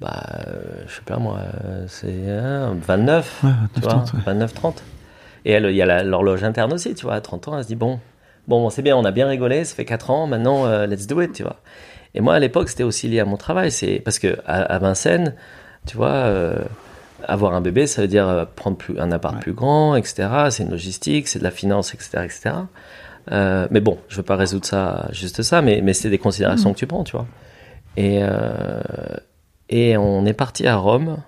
bah 0.00 0.22
euh, 0.46 0.82
je 0.86 0.94
sais 0.96 1.02
pas 1.06 1.16
moi, 1.16 1.38
c'est 1.86 2.06
euh, 2.08 2.74
29, 2.86 3.40
Ouais, 3.44 3.50
tu 3.74 3.80
29, 3.80 3.82
vois, 3.82 3.92
30, 4.04 4.12
ouais. 4.14 4.72
29-30. 4.72 4.82
Et 5.44 5.52
elle, 5.52 5.66
il 5.66 5.76
y 5.76 5.82
a 5.82 6.02
l'horloge 6.02 6.44
interne 6.44 6.72
aussi, 6.72 6.94
tu 6.94 7.04
vois, 7.06 7.14
à 7.14 7.20
30 7.20 7.48
ans, 7.48 7.56
elle 7.58 7.62
se 7.64 7.68
dit, 7.68 7.76
bon, 7.76 8.00
bon, 8.46 8.70
c'est 8.70 8.82
bien, 8.82 8.96
on 8.96 9.04
a 9.04 9.10
bien 9.10 9.26
rigolé, 9.28 9.64
ça 9.64 9.74
fait 9.74 9.84
4 9.84 10.10
ans, 10.10 10.26
maintenant, 10.26 10.66
euh, 10.66 10.86
let's 10.86 11.06
do 11.06 11.20
it, 11.20 11.32
tu 11.32 11.42
vois. 11.42 11.56
Et 12.14 12.20
moi, 12.20 12.34
à 12.34 12.38
l'époque, 12.38 12.68
c'était 12.68 12.84
aussi 12.84 13.08
lié 13.08 13.20
à 13.20 13.24
mon 13.24 13.36
travail, 13.36 13.70
c'est 13.70 14.00
parce 14.00 14.18
que 14.18 14.38
à, 14.46 14.62
à 14.62 14.78
Vincennes, 14.78 15.34
tu 15.86 15.96
vois, 15.96 16.08
euh, 16.08 16.56
avoir 17.26 17.54
un 17.54 17.60
bébé, 17.60 17.86
ça 17.86 18.02
veut 18.02 18.08
dire 18.08 18.26
euh, 18.28 18.44
prendre 18.56 18.76
plus, 18.76 18.98
un 18.98 19.12
appart 19.12 19.34
Ouais. 19.34 19.40
plus 19.40 19.52
grand, 19.52 19.94
etc. 19.94 20.28
C'est 20.50 20.64
une 20.64 20.70
logistique, 20.70 21.28
c'est 21.28 21.38
de 21.38 21.44
la 21.44 21.50
finance, 21.50 21.94
etc., 21.94 22.10
etc. 22.24 22.50
Euh, 23.30 23.68
mais 23.70 23.80
bon, 23.80 23.98
je 24.08 24.16
veux 24.16 24.22
pas 24.22 24.36
résoudre 24.36 24.64
ça, 24.64 25.08
juste 25.12 25.42
ça, 25.42 25.60
mais, 25.62 25.80
mais 25.82 25.92
c'est 25.92 26.10
des 26.10 26.18
considérations 26.18 26.72
que 26.72 26.78
tu 26.78 26.86
prends, 26.86 27.04
tu 27.04 27.12
vois. 27.12 27.26
Et, 27.96 28.20
et 29.68 29.96
on 29.96 30.24
est 30.24 30.32
parti 30.32 30.66
à 30.66 30.76
Rome 30.76 31.18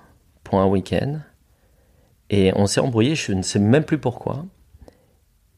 pour 0.45 0.61
un 0.61 0.67
week-end. 0.67 1.19
Et 2.31 2.53
on 2.55 2.67
s'est 2.67 2.81
embrouillé, 2.81 3.15
je 3.17 3.33
ne 3.33 3.43
sais 3.43 3.59
même 3.59 3.85
plus 3.85 3.99
pourquoi. 3.99 4.45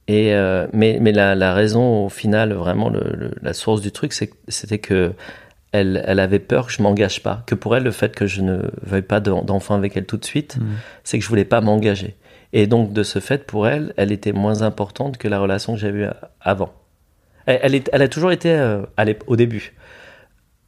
Et 0.08 0.34
euh, 0.34 0.66
mais 0.72 0.98
mais 1.00 1.12
la, 1.12 1.34
la 1.34 1.54
raison 1.54 2.06
au 2.06 2.08
final, 2.08 2.52
vraiment 2.54 2.88
le, 2.88 3.00
le- 3.14 3.34
la 3.40 3.52
source 3.52 3.80
du 3.80 3.92
truc, 3.92 4.12
c'était 4.48 4.78
que 4.78 5.12
elle, 5.70 6.02
elle 6.06 6.18
avait 6.20 6.38
peur 6.40 6.66
que 6.66 6.72
je 6.72 6.82
m'engage 6.82 7.22
pas. 7.22 7.44
Que 7.46 7.54
pour 7.54 7.76
elle, 7.76 7.84
le 7.84 7.92
fait 7.92 8.14
que 8.14 8.26
je 8.26 8.40
ne 8.42 8.58
veuille 8.82 9.02
pas 9.02 9.20
d'en- 9.20 9.42
d'enfant 9.42 9.74
avec 9.74 9.96
elle 9.96 10.04
tout 10.06 10.16
de 10.18 10.24
suite, 10.24 10.56
Mm. 10.58 10.64
c'est 11.04 11.18
que 11.18 11.24
je 11.24 11.28
voulais 11.28 11.44
pas 11.46 11.60
m'engager. 11.60 12.16
Et 12.52 12.66
donc 12.66 12.92
de 12.92 13.02
ce 13.02 13.20
fait, 13.20 13.46
pour 13.46 13.68
elle, 13.68 13.94
elle 13.96 14.12
était 14.12 14.32
moins 14.32 14.62
importante 14.62 15.16
que 15.18 15.28
la 15.28 15.38
relation 15.38 15.74
que 15.74 15.78
j'avais 15.80 16.00
eue 16.00 16.08
avant. 16.40 16.72
Elle, 17.46 17.60
elle, 17.62 17.74
est- 17.76 17.90
elle 17.92 18.02
a 18.02 18.08
toujours 18.08 18.32
été 18.32 18.50
euh, 18.50 18.82
à 18.96 19.04
au 19.28 19.36
début 19.36 19.72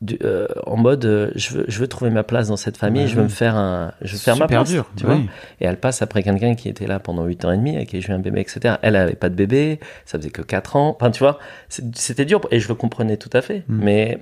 du- 0.00 0.18
euh, 0.24 0.46
en 0.66 0.76
mode 0.76 1.04
euh, 1.04 1.30
je 1.34 1.54
veux 1.54 1.64
je 1.68 1.78
veux 1.78 1.86
trouver 1.88 2.10
ma 2.10 2.22
place 2.24 2.48
dans 2.48 2.56
cette 2.56 2.76
famille, 2.76 3.02
Ouais, 3.04 3.08
je 3.08 3.16
veux 3.16 3.22
me 3.22 3.28
faire 3.28 3.56
un 3.56 3.92
je 4.02 4.12
veux 4.12 4.18
faire 4.18 4.34
ma 4.36 4.44
Super 4.46 4.58
place, 4.60 4.70
dur, 4.70 4.90
tu 4.96 5.06
oui. 5.06 5.12
vois. 5.12 5.20
Et 5.60 5.64
elle 5.66 5.78
passe 5.78 6.02
après 6.02 6.22
quelqu'un 6.22 6.54
qui 6.54 6.68
était 6.68 6.86
là 6.86 6.98
pendant 6.98 7.24
8 7.24 7.44
ans 7.44 7.52
et 7.52 7.56
demi, 7.56 7.74
avec 7.76 7.88
qui 7.88 8.00
j'ai 8.02 8.08
eu 8.10 8.12
un 8.12 8.18
bébé, 8.18 8.40
etc. 8.40 8.74
Elle 8.82 8.96
avait 8.96 9.14
pas 9.14 9.28
de 9.30 9.34
bébé, 9.34 9.80
ça 10.04 10.18
faisait 10.18 10.30
que 10.30 10.42
4 10.42 10.76
ans. 10.76 10.94
Enfin, 11.00 11.10
tu 11.10 11.20
vois, 11.20 11.38
c'était 11.68 12.24
dur 12.24 12.40
et 12.50 12.60
je 12.60 12.68
le 12.68 12.74
comprenais 12.74 13.16
tout 13.16 13.30
à 13.32 13.40
fait. 13.40 13.62
Mm. 13.68 13.84
Mais 13.84 14.18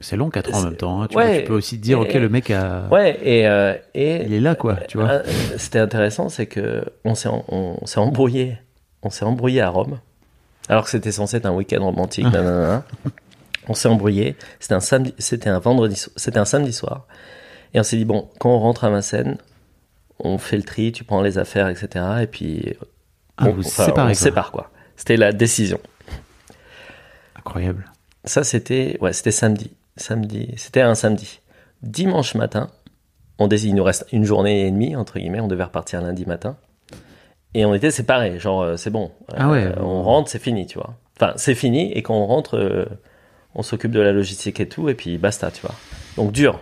C'est 0.00 0.16
long, 0.16 0.30
4 0.30 0.54
ans 0.54 0.58
en 0.58 0.64
même 0.64 0.76
temps. 0.76 1.02
hein. 1.02 1.06
Tu, 1.10 1.16
Ouais. 1.16 1.40
tu 1.40 1.44
peux 1.48 1.54
aussi 1.54 1.76
te 1.76 1.82
dire, 1.82 1.98
ok, 2.00 2.12
le 2.14 2.28
mec 2.28 2.50
a... 2.52 2.86
ouais, 2.92 3.18
et, 3.22 3.48
euh, 3.48 3.74
et 3.94 4.22
il 4.24 4.32
est 4.32 4.40
là, 4.40 4.54
quoi, 4.54 4.76
tu 4.86 4.96
vois. 4.96 5.22
C'était 5.56 5.80
intéressant, 5.80 6.28
c'est 6.28 6.46
que 6.46 6.84
on 7.04 7.16
s'est 7.16 7.28
on 7.48 7.84
s'est 7.84 7.98
embrouillé, 7.98 8.56
on 9.02 9.10
s'est 9.10 9.24
embrouillé 9.24 9.60
à 9.60 9.68
Rome. 9.70 9.98
Alors 10.68 10.84
que 10.84 10.90
c'était 10.90 11.10
censé 11.12 11.38
être 11.38 11.46
un 11.46 11.52
week-end 11.52 11.82
romantique. 11.82 12.24
nanana. 12.32 12.84
On 13.68 13.74
s'est 13.74 13.88
embrouillé. 13.88 14.36
C'était 14.60 14.74
un 14.74 14.80
samedi, 14.80 15.14
c'était 15.18 15.50
un 15.50 15.58
vendredi, 15.58 16.02
c'était 16.16 16.38
un 16.38 16.44
samedi 16.44 16.72
soir. 16.72 17.06
Et 17.74 17.80
on 17.80 17.82
s'est 17.82 17.96
dit 17.96 18.04
bon, 18.04 18.28
quand 18.38 18.50
on 18.50 18.58
rentre 18.58 18.84
à 18.84 18.90
Vincennes, 18.90 19.36
on 20.18 20.38
fait 20.38 20.56
le 20.56 20.62
tri, 20.62 20.90
tu 20.92 21.04
prends 21.04 21.22
les 21.22 21.38
affaires, 21.38 21.68
etc. 21.68 22.04
Et 22.22 22.26
puis 22.26 22.74
Ah, 23.36 23.46
on, 23.48 23.52
vous 23.52 23.66
enfin, 23.66 23.84
séparez, 23.86 24.02
on 24.02 24.14
quoi. 24.14 24.14
sépare 24.14 24.50
quoi. 24.52 24.70
C'était 24.96 25.16
la 25.16 25.32
décision. 25.32 25.78
Incroyable. 27.36 27.90
Ça, 28.24 28.44
c'était 28.44 28.98
ouais, 29.00 29.12
c'était 29.12 29.30
samedi. 29.30 29.70
Samedi, 29.96 30.52
c'était 30.56 30.80
un 30.80 30.94
samedi. 30.94 31.40
Dimanche 31.82 32.34
matin, 32.34 32.70
on 33.38 33.46
décide, 33.46 33.70
il 33.70 33.74
nous 33.74 33.84
reste 33.84 34.06
une 34.12 34.24
journée 34.24 34.66
et 34.66 34.70
demie 34.70 34.96
entre 34.96 35.18
guillemets. 35.18 35.40
On 35.40 35.48
devait 35.48 35.64
repartir 35.64 36.00
lundi 36.02 36.24
matin, 36.26 36.56
et 37.54 37.64
on 37.64 37.74
était 37.74 37.90
séparés. 37.90 38.38
Genre, 38.38 38.62
euh, 38.62 38.76
c'est 38.76 38.90
bon. 38.90 39.12
Ah 39.36 39.48
ouais. 39.48 39.64
Euh, 39.64 39.74
on 39.80 40.02
rentre, 40.02 40.30
c'est 40.30 40.40
fini, 40.42 40.66
tu 40.66 40.78
vois. 40.78 40.94
Enfin, 41.16 41.32
c'est 41.36 41.54
fini, 41.54 41.92
et 41.92 42.02
quand 42.02 42.14
on 42.14 42.26
rentre, 42.26 42.56
euh, 42.56 42.86
on 43.58 43.62
s'occupe 43.62 43.90
de 43.90 44.00
la 44.00 44.12
logistique 44.12 44.60
et 44.60 44.68
tout, 44.68 44.88
et 44.88 44.94
puis 44.94 45.18
basta, 45.18 45.50
tu 45.50 45.60
vois. 45.60 45.74
Donc 46.16 46.32
dur. 46.32 46.60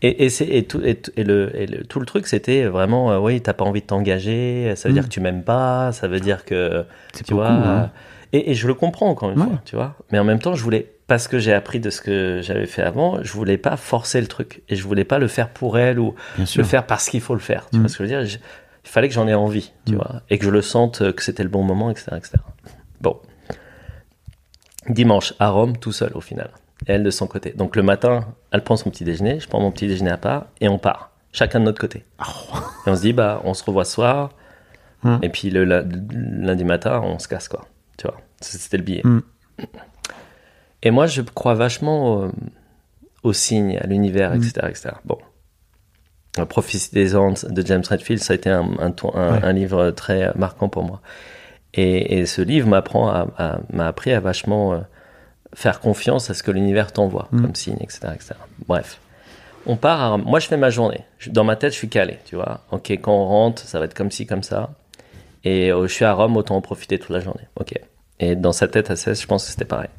Et, 0.00 0.24
et, 0.24 0.30
c'est, 0.30 0.46
et, 0.46 0.64
tout, 0.64 0.80
et, 0.84 0.94
tout- 0.94 1.10
et 1.16 1.24
le, 1.24 1.50
et 1.54 1.66
le- 1.66 1.84
tout 1.84 1.98
le 2.00 2.06
truc, 2.06 2.26
c'était 2.26 2.64
vraiment, 2.64 3.10
euh, 3.12 3.18
oui, 3.18 3.40
t'as 3.40 3.52
pas 3.52 3.64
envie 3.64 3.80
de 3.82 3.86
t'engager, 3.86 4.72
ça 4.76 4.88
veut 4.88 4.92
Mm. 4.92 4.96
dire 4.96 5.04
que 5.04 5.08
tu 5.12 5.20
m'aimes 5.20 5.42
pas, 5.42 5.92
ça 5.92 6.08
veut 6.08 6.20
dire 6.20 6.44
que 6.44 6.84
C'est 7.12 7.24
tu 7.24 7.34
vois. 7.34 7.48
hein. 7.50 7.90
et, 8.32 8.50
et 8.50 8.54
je 8.54 8.66
le 8.68 8.74
comprends 8.74 9.08
encore 9.08 9.30
une 9.30 9.40
Ouais. 9.40 9.46
fois, 9.46 9.60
tu 9.64 9.74
vois. 9.76 9.96
Mais 10.12 10.18
en 10.18 10.24
même 10.24 10.38
temps, 10.38 10.54
je 10.54 10.62
voulais, 10.62 10.86
parce 11.08 11.26
que 11.28 11.38
j'ai 11.40 11.52
appris 11.52 11.80
de 11.80 11.90
ce 11.90 12.00
que 12.00 12.40
j'avais 12.42 12.66
fait 12.66 12.82
avant, 12.82 13.22
je 13.22 13.32
voulais 13.32 13.58
pas 13.58 13.76
forcer 13.76 14.20
le 14.20 14.28
truc. 14.28 14.62
Et 14.68 14.76
je 14.76 14.84
voulais 14.84 15.04
pas 15.04 15.18
le 15.18 15.26
faire 15.28 15.48
pour 15.50 15.78
elle 15.78 15.98
ou 15.98 16.14
Bien 16.36 16.46
sûr. 16.46 16.62
le 16.62 16.66
faire 16.68 16.86
parce 16.86 17.08
qu'il 17.08 17.20
faut 17.20 17.34
le 17.34 17.40
faire. 17.40 17.66
Tu 17.70 17.76
Mm. 17.78 17.80
vois 17.80 17.88
ce 17.88 17.98
que 17.98 18.04
je 18.06 18.08
veux 18.14 18.20
dire 18.20 18.26
Je- 18.26 18.38
Il 18.84 18.90
fallait 18.90 19.08
que 19.08 19.14
j'en 19.14 19.26
ai 19.28 19.34
envie, 19.34 19.72
tu 19.84 19.92
Mm. 19.94 19.96
vois. 19.96 20.22
Et 20.30 20.38
que 20.38 20.44
je 20.46 20.50
le 20.50 20.62
sente 20.62 21.02
euh, 21.02 21.12
que 21.12 21.22
c'était 21.22 21.42
le 21.42 21.48
bon 21.50 21.62
moment, 21.64 21.90
etc., 21.90 22.12
etc. 22.16 22.36
Bon. 23.02 23.16
Dimanche, 24.90 25.34
à 25.38 25.48
Rome, 25.50 25.76
tout 25.76 25.92
seul 25.92 26.12
au 26.14 26.20
final. 26.20 26.50
Et 26.86 26.92
elle 26.92 27.02
de 27.02 27.10
son 27.10 27.26
côté. 27.26 27.50
Donc 27.52 27.76
le 27.76 27.82
matin, 27.82 28.26
elle 28.52 28.62
prend 28.62 28.76
son 28.76 28.90
petit 28.90 29.04
déjeuner, 29.04 29.40
je 29.40 29.48
prends 29.48 29.60
mon 29.60 29.70
petit 29.72 29.86
déjeuner 29.88 30.10
à 30.10 30.16
part, 30.16 30.46
et 30.60 30.68
on 30.68 30.78
part. 30.78 31.10
Chacun 31.32 31.60
de 31.60 31.64
notre 31.64 31.80
côté. 31.80 32.04
Et 32.86 32.90
on 32.90 32.96
se 32.96 33.02
dit, 33.02 33.12
bah, 33.12 33.40
on 33.44 33.52
se 33.54 33.62
revoit 33.64 33.84
ce 33.84 33.92
soir. 33.94 34.30
Hum. 35.04 35.18
Et 35.22 35.28
puis 35.28 35.50
le, 35.50 35.64
lundi 35.64 36.64
matin, 36.64 37.00
on 37.04 37.18
se 37.18 37.28
casse, 37.28 37.48
quoi. 37.48 37.66
Tu 37.98 38.06
vois, 38.06 38.16
c'était 38.40 38.78
le 38.78 38.82
billet. 38.82 39.02
Hum. 39.04 39.22
Et 40.82 40.90
moi, 40.90 41.06
je 41.06 41.22
crois 41.22 41.54
vachement 41.54 42.14
au, 42.24 42.30
aux 43.24 43.32
signes, 43.32 43.76
à 43.78 43.86
l'univers, 43.86 44.32
etc., 44.34 44.52
etc. 44.68 44.88
Bon. 45.04 45.18
La 46.36 46.46
Prophétie 46.46 46.90
des 46.92 47.16
Andes 47.16 47.38
de 47.48 47.66
James 47.66 47.82
Redfield, 47.88 48.22
ça 48.22 48.32
a 48.32 48.36
été 48.36 48.48
un, 48.48 48.68
un, 48.78 48.90
tour- 48.92 49.16
un- 49.18 49.32
Ouais. 49.34 49.44
un 49.44 49.52
livre 49.52 49.90
très 49.90 50.32
marquant 50.36 50.68
pour 50.68 50.84
moi. 50.84 51.00
Et, 51.74 52.18
et 52.18 52.26
ce 52.26 52.40
livre 52.42 52.68
m'apprend 52.68 53.08
à, 53.10 53.26
à- 53.36 53.60
m'a 53.72 53.86
appris 53.86 54.12
à 54.12 54.20
vachement 54.20 54.72
euh, 54.74 54.78
faire 55.54 55.80
confiance 55.80 56.30
à 56.30 56.34
ce 56.34 56.42
que 56.42 56.50
l'univers 56.50 56.92
t'envoie 56.92 57.28
Mm. 57.32 57.42
comme 57.42 57.54
signe, 57.54 57.76
etc., 57.80 58.00
etc. 58.14 58.34
Bref. 58.66 58.98
On 59.66 59.76
part 59.76 60.12
à- 60.14 60.16
Moi, 60.18 60.40
je 60.40 60.46
fais 60.48 60.56
ma 60.56 60.70
journée. 60.70 61.04
Je- 61.18 61.30
dans 61.30 61.44
ma 61.44 61.56
tête, 61.56 61.72
je 61.72 61.78
suis 61.78 61.88
calé, 61.88 62.18
tu 62.24 62.36
vois. 62.36 62.62
Ok, 62.70 62.90
quand 62.92 63.12
on 63.12 63.26
rentre, 63.26 63.62
ça 63.62 63.78
va 63.78 63.84
être 63.84 63.94
comme 63.94 64.10
ci, 64.10 64.26
comme 64.26 64.42
ça. 64.42 64.70
Et 65.44 65.70
euh, 65.70 65.86
je 65.86 65.92
suis 65.92 66.04
à 66.04 66.12
Rome, 66.12 66.36
autant 66.36 66.56
en 66.56 66.60
profiter 66.60 66.98
toute 66.98 67.10
la 67.10 67.20
journée. 67.20 67.44
Ok. 67.56 67.74
Et 68.20 68.34
dans 68.34 68.52
sa 68.52 68.66
tête 68.66 68.90
à 68.90 68.96
16, 68.96 69.20
je 69.20 69.26
pense 69.26 69.44
que 69.44 69.50
c'était 69.50 69.64
pareil. 69.64 69.90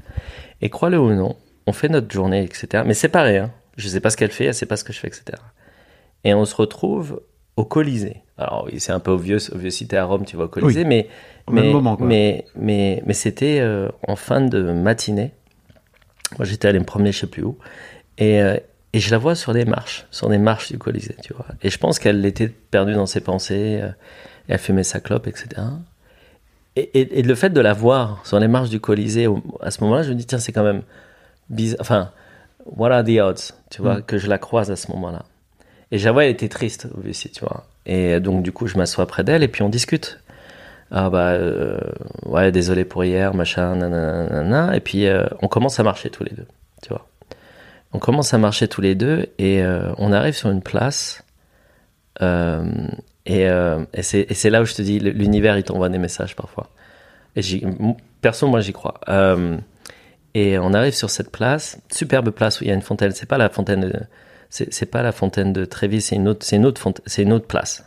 Et 0.62 0.70
crois-le 0.70 1.00
ou 1.00 1.14
non, 1.14 1.36
on 1.68 1.72
fait 1.72 1.88
notre 1.88 2.12
journée, 2.12 2.44
etc. 2.44 2.84
Mais 2.86 2.94
séparés, 2.94 3.38
hein. 3.38 3.52
Je 3.78 3.88
sais 3.88 4.02
pas 4.02 4.10
ce 4.10 4.18
qu'elle 4.18 4.32
fait, 4.32 4.46
elle 4.46 4.54
sait 4.54 4.66
pas 4.66 4.76
ce 4.76 4.84
que 4.84 4.92
je 4.92 5.00
fais, 5.00 5.08
etc. 5.08 5.24
Et 6.26 6.34
on 6.34 6.44
se 6.44 6.54
retrouve 6.56 7.22
au 7.60 7.66
Colisée. 7.66 8.18
Alors, 8.38 8.66
oui, 8.66 8.80
c'est 8.80 8.92
un 8.94 9.00
peu 9.00 9.12
obvious, 9.12 9.52
obvious 9.54 9.72
si 9.72 9.88
t'es 9.88 9.98
à 9.98 10.06
Rome, 10.06 10.26
tu 10.26 10.38
vas 10.38 10.46
au 10.46 10.48
Colisée, 10.48 10.82
Oui. 10.82 10.88
mais, 10.88 11.08
Au 11.48 11.52
mais, 11.52 11.62
même 11.64 11.72
moment, 11.74 11.98
quoi. 11.98 12.06
mais, 12.08 12.46
mais, 12.56 13.04
mais 13.06 13.14
c'était 13.14 13.60
euh, 13.60 13.90
en 14.08 14.16
fin 14.16 14.42
de 14.42 14.62
matinée. 14.72 15.32
Moi, 16.38 16.46
j'étais 16.46 16.68
allé 16.68 16.80
me 16.80 16.86
promener, 16.86 17.12
je 17.12 17.20
sais 17.20 17.28
plus 17.28 17.44
où. 17.44 17.58
Et, 18.18 18.42
euh, 18.42 18.58
et 18.94 19.00
je 19.00 19.12
la 19.12 19.18
vois 19.18 19.36
sur 19.36 19.52
les 19.54 19.66
marches, 19.66 20.06
sur 20.12 20.30
les 20.30 20.38
marches 20.38 20.72
du 20.72 20.78
Colisée, 20.78 21.16
tu 21.24 21.34
vois. 21.34 21.46
Et 21.64 21.70
je 21.70 21.78
pense 21.78 22.00
qu'elle 22.00 22.26
était 22.26 22.48
perdue 22.48 22.94
dans 22.94 23.06
ses 23.08 23.20
pensées. 23.22 23.80
euh, 23.82 23.90
elle 24.48 24.58
fumait 24.58 24.84
sa 24.84 25.00
clope, 25.00 25.28
etc. 25.28 25.48
Et, 26.76 26.90
et, 27.00 27.20
et 27.20 27.22
le 27.24 27.36
fait 27.36 27.50
de 27.50 27.62
la 27.62 27.74
voir 27.74 28.26
sur 28.26 28.40
les 28.40 28.48
marches 28.48 28.70
du 28.70 28.80
Colisée, 28.80 29.28
au- 29.28 29.44
à 29.62 29.70
ce 29.70 29.84
moment-là, 29.84 30.04
je 30.04 30.10
me 30.12 30.16
dis, 30.16 30.26
tiens, 30.26 30.40
c'est 30.40 30.52
quand 30.54 30.64
même 30.64 30.82
bizarre. 31.50 31.78
Enfin, 31.82 32.12
what 32.66 32.90
are 32.92 33.04
the 33.04 33.20
odds, 33.20 33.54
tu 33.70 33.82
vois, 33.82 33.98
Mm. 33.98 34.04
que 34.04 34.18
je 34.18 34.28
la 34.28 34.38
croise 34.38 34.72
à 34.72 34.76
ce 34.76 34.90
moment-là. 34.92 35.24
Et 35.92 35.98
vois, 35.98 36.26
elle 36.26 36.32
était 36.32 36.50
triste, 36.50 36.88
aussi, 37.08 37.32
tu 37.32 37.42
vois. 37.42 37.66
Et 37.86 38.20
donc, 38.20 38.44
du 38.44 38.52
coup, 38.52 38.68
je 38.68 38.78
m'assois 38.78 39.08
près 39.08 39.24
d'elle 39.24 39.44
et 39.44 39.48
puis 39.48 39.64
on 39.64 39.70
discute. 39.70 40.20
Ah 40.92 41.10
bah, 41.10 41.32
euh, 41.32 41.80
ouais, 42.26 42.52
désolé 42.52 42.84
pour 42.86 43.04
hier, 43.04 43.34
machin, 43.34 43.76
nanana. 43.76 44.76
Et 44.76 44.80
puis, 44.80 45.08
euh, 45.08 45.26
on 45.42 45.48
commence 45.48 45.80
à 45.80 45.84
marcher 45.84 46.10
tous 46.10 46.24
les 46.24 46.32
deux, 46.36 46.48
tu 46.82 46.90
vois. 46.90 47.08
On 47.94 48.00
commence 48.00 48.34
à 48.34 48.38
marcher 48.38 48.68
tous 48.68 48.82
les 48.82 48.96
deux 48.96 49.28
et 49.40 49.64
euh, 49.64 49.92
on 49.98 50.12
arrive 50.12 50.36
sur 50.36 50.50
une 50.50 50.62
place. 50.62 51.24
Et 53.26 53.44
et 53.44 54.02
c'est 54.04 54.50
là 54.50 54.62
où 54.62 54.66
je 54.66 54.74
te 54.74 54.82
dis, 54.82 55.00
l'univers, 55.00 55.58
il 55.58 55.64
t'envoie 55.64 55.90
des 55.90 55.98
messages 55.98 56.36
parfois. 56.36 56.70
Et 57.36 57.42
perso, 58.22 58.48
moi, 58.48 58.60
j'y 58.60 58.74
crois. 58.74 59.00
Et 60.36 60.60
on 60.60 60.74
arrive 60.74 60.94
sur 60.94 61.10
cette 61.10 61.32
place, 61.32 61.80
superbe 61.92 62.30
place 62.32 62.62
où 62.62 62.64
il 62.64 62.68
y 62.68 62.72
a 62.72 62.76
une 62.76 62.82
fontaine. 62.82 63.12
C'est 63.12 63.26
pas 63.28 63.38
la 63.38 63.50
fontaine 63.50 64.08
c'est 64.50 64.74
c'est 64.74 64.86
pas 64.86 65.02
la 65.04 65.12
fontaine 65.12 65.54
de 65.54 65.66
Trévis, 65.66 66.02
c'est 66.02 66.16
une 66.16 66.28
autre, 66.28 66.46
c'est 66.46 66.56
une 66.56 66.66
autre 66.66 66.82
fontaine, 66.82 67.04
c'est 67.08 67.24
une 67.24 67.34
autre 67.34 67.48
place. 67.48 67.84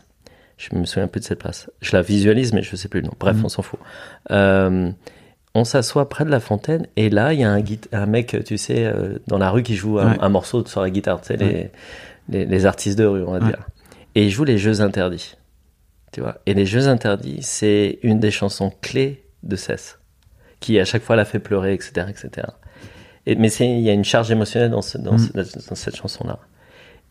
Je 0.57 0.75
me 0.75 0.85
souviens 0.85 1.07
plus 1.07 1.19
de 1.19 1.25
cette 1.25 1.39
place. 1.39 1.69
Je 1.81 1.95
la 1.95 2.01
visualise, 2.01 2.53
mais 2.53 2.61
je 2.61 2.75
sais 2.75 2.87
plus 2.87 3.01
le 3.01 3.07
nom. 3.07 3.13
Bref, 3.19 3.35
Mhm. 3.37 3.45
on 3.45 3.49
s'en 3.49 3.61
fout. 3.63 3.79
Euh, 4.31 4.91
on 5.55 5.63
s'assoit 5.65 6.07
près 6.09 6.25
de 6.25 6.29
la 6.29 6.39
fontaine 6.39 6.87
et 6.95 7.09
là, 7.09 7.33
il 7.33 7.39
y 7.39 7.43
a 7.43 7.51
un, 7.51 7.61
un 7.91 8.05
mec, 8.05 8.35
tu 8.45 8.57
sais, 8.57 8.85
euh, 8.85 9.19
dans 9.27 9.37
la 9.37 9.49
rue 9.49 9.63
qui 9.63 9.75
joue 9.75 9.99
un, 9.99 10.11
Ouais. 10.13 10.17
un 10.21 10.29
morceau 10.29 10.65
sur 10.65 10.81
la 10.81 10.89
guitare, 10.89 11.21
tu 11.21 11.27
sais, 11.27 11.37
les, 11.37 11.45
Ouais. 11.45 11.71
les, 12.29 12.45
les 12.45 12.65
artistes 12.65 12.97
de 12.97 13.05
rue, 13.05 13.23
on 13.23 13.31
va 13.33 13.39
Ouais. 13.39 13.45
dire. 13.47 13.67
Et 14.15 14.25
il 14.25 14.29
joue 14.29 14.43
les 14.45 14.57
jeux 14.57 14.81
interdits. 14.81 15.35
Tu 16.11 16.21
vois. 16.21 16.37
Et 16.45 16.53
les 16.53 16.65
jeux 16.67 16.87
interdits, 16.87 17.39
c'est 17.41 17.99
une 18.03 18.19
des 18.19 18.31
chansons 18.31 18.71
clés 18.81 19.23
de 19.41 19.55
Cess, 19.55 19.97
qui 20.59 20.79
à 20.79 20.85
chaque 20.85 21.01
fois 21.03 21.15
l'a 21.15 21.25
fait 21.25 21.39
pleurer, 21.39 21.73
etc., 21.73 22.05
etc. 22.09 22.47
Et, 23.25 23.35
mais 23.35 23.49
il 23.51 23.79
y 23.81 23.89
a 23.89 23.93
une 23.93 24.03
charge 24.05 24.29
émotionnelle 24.31 24.69
dans, 24.71 24.81
ce- 24.83 24.97
dans, 24.99 25.13
Mm. 25.13 25.43
ce- 25.43 25.69
dans 25.69 25.75
cette 25.75 25.95
chanson-là. 25.95 26.39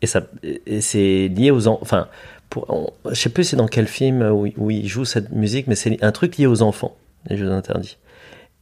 Et 0.02 0.06
ça, 0.06 0.22
et 0.42 0.80
c'est 0.82 1.28
lié 1.28 1.50
aux, 1.50 1.68
en- 1.68 1.78
enfin, 1.80 2.08
pour, 2.50 2.66
on- 2.68 2.90
je 3.10 3.14
sais 3.14 3.30
plus 3.30 3.44
c'est 3.44 3.56
dans 3.56 3.68
quel 3.68 3.86
film 3.86 4.20
où, 4.22 4.46
où 4.58 4.70
il 4.70 4.86
joue 4.86 5.04
cette 5.04 5.30
musique, 5.32 5.66
mais 5.68 5.74
c'est 5.76 6.02
un 6.02 6.12
truc 6.12 6.36
lié 6.36 6.46
aux 6.46 6.60
enfants, 6.62 6.94
les 7.30 7.36
jeux 7.36 7.50
interdits. 7.50 7.96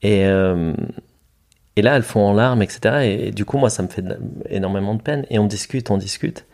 Et, 0.03 0.25
euh, 0.27 0.73
et 1.77 1.83
là, 1.83 1.97
elles 1.97 2.03
font 2.03 2.21
en 2.21 2.33
larmes, 2.35 2.63
etc. 2.63 3.05
Et, 3.05 3.29
et 3.29 3.31
du 3.33 3.45
coup, 3.45 3.59
moi, 3.59 3.71
ça 3.71 3.83
me 3.83 3.89
fait 3.89 4.05
énormément 4.49 4.95
de 4.95 5.03
peine. 5.03 5.25
Et 5.31 5.39
on 5.39 5.47
discute, 5.47 5.91
on 5.91 5.97
discute. 5.99 6.45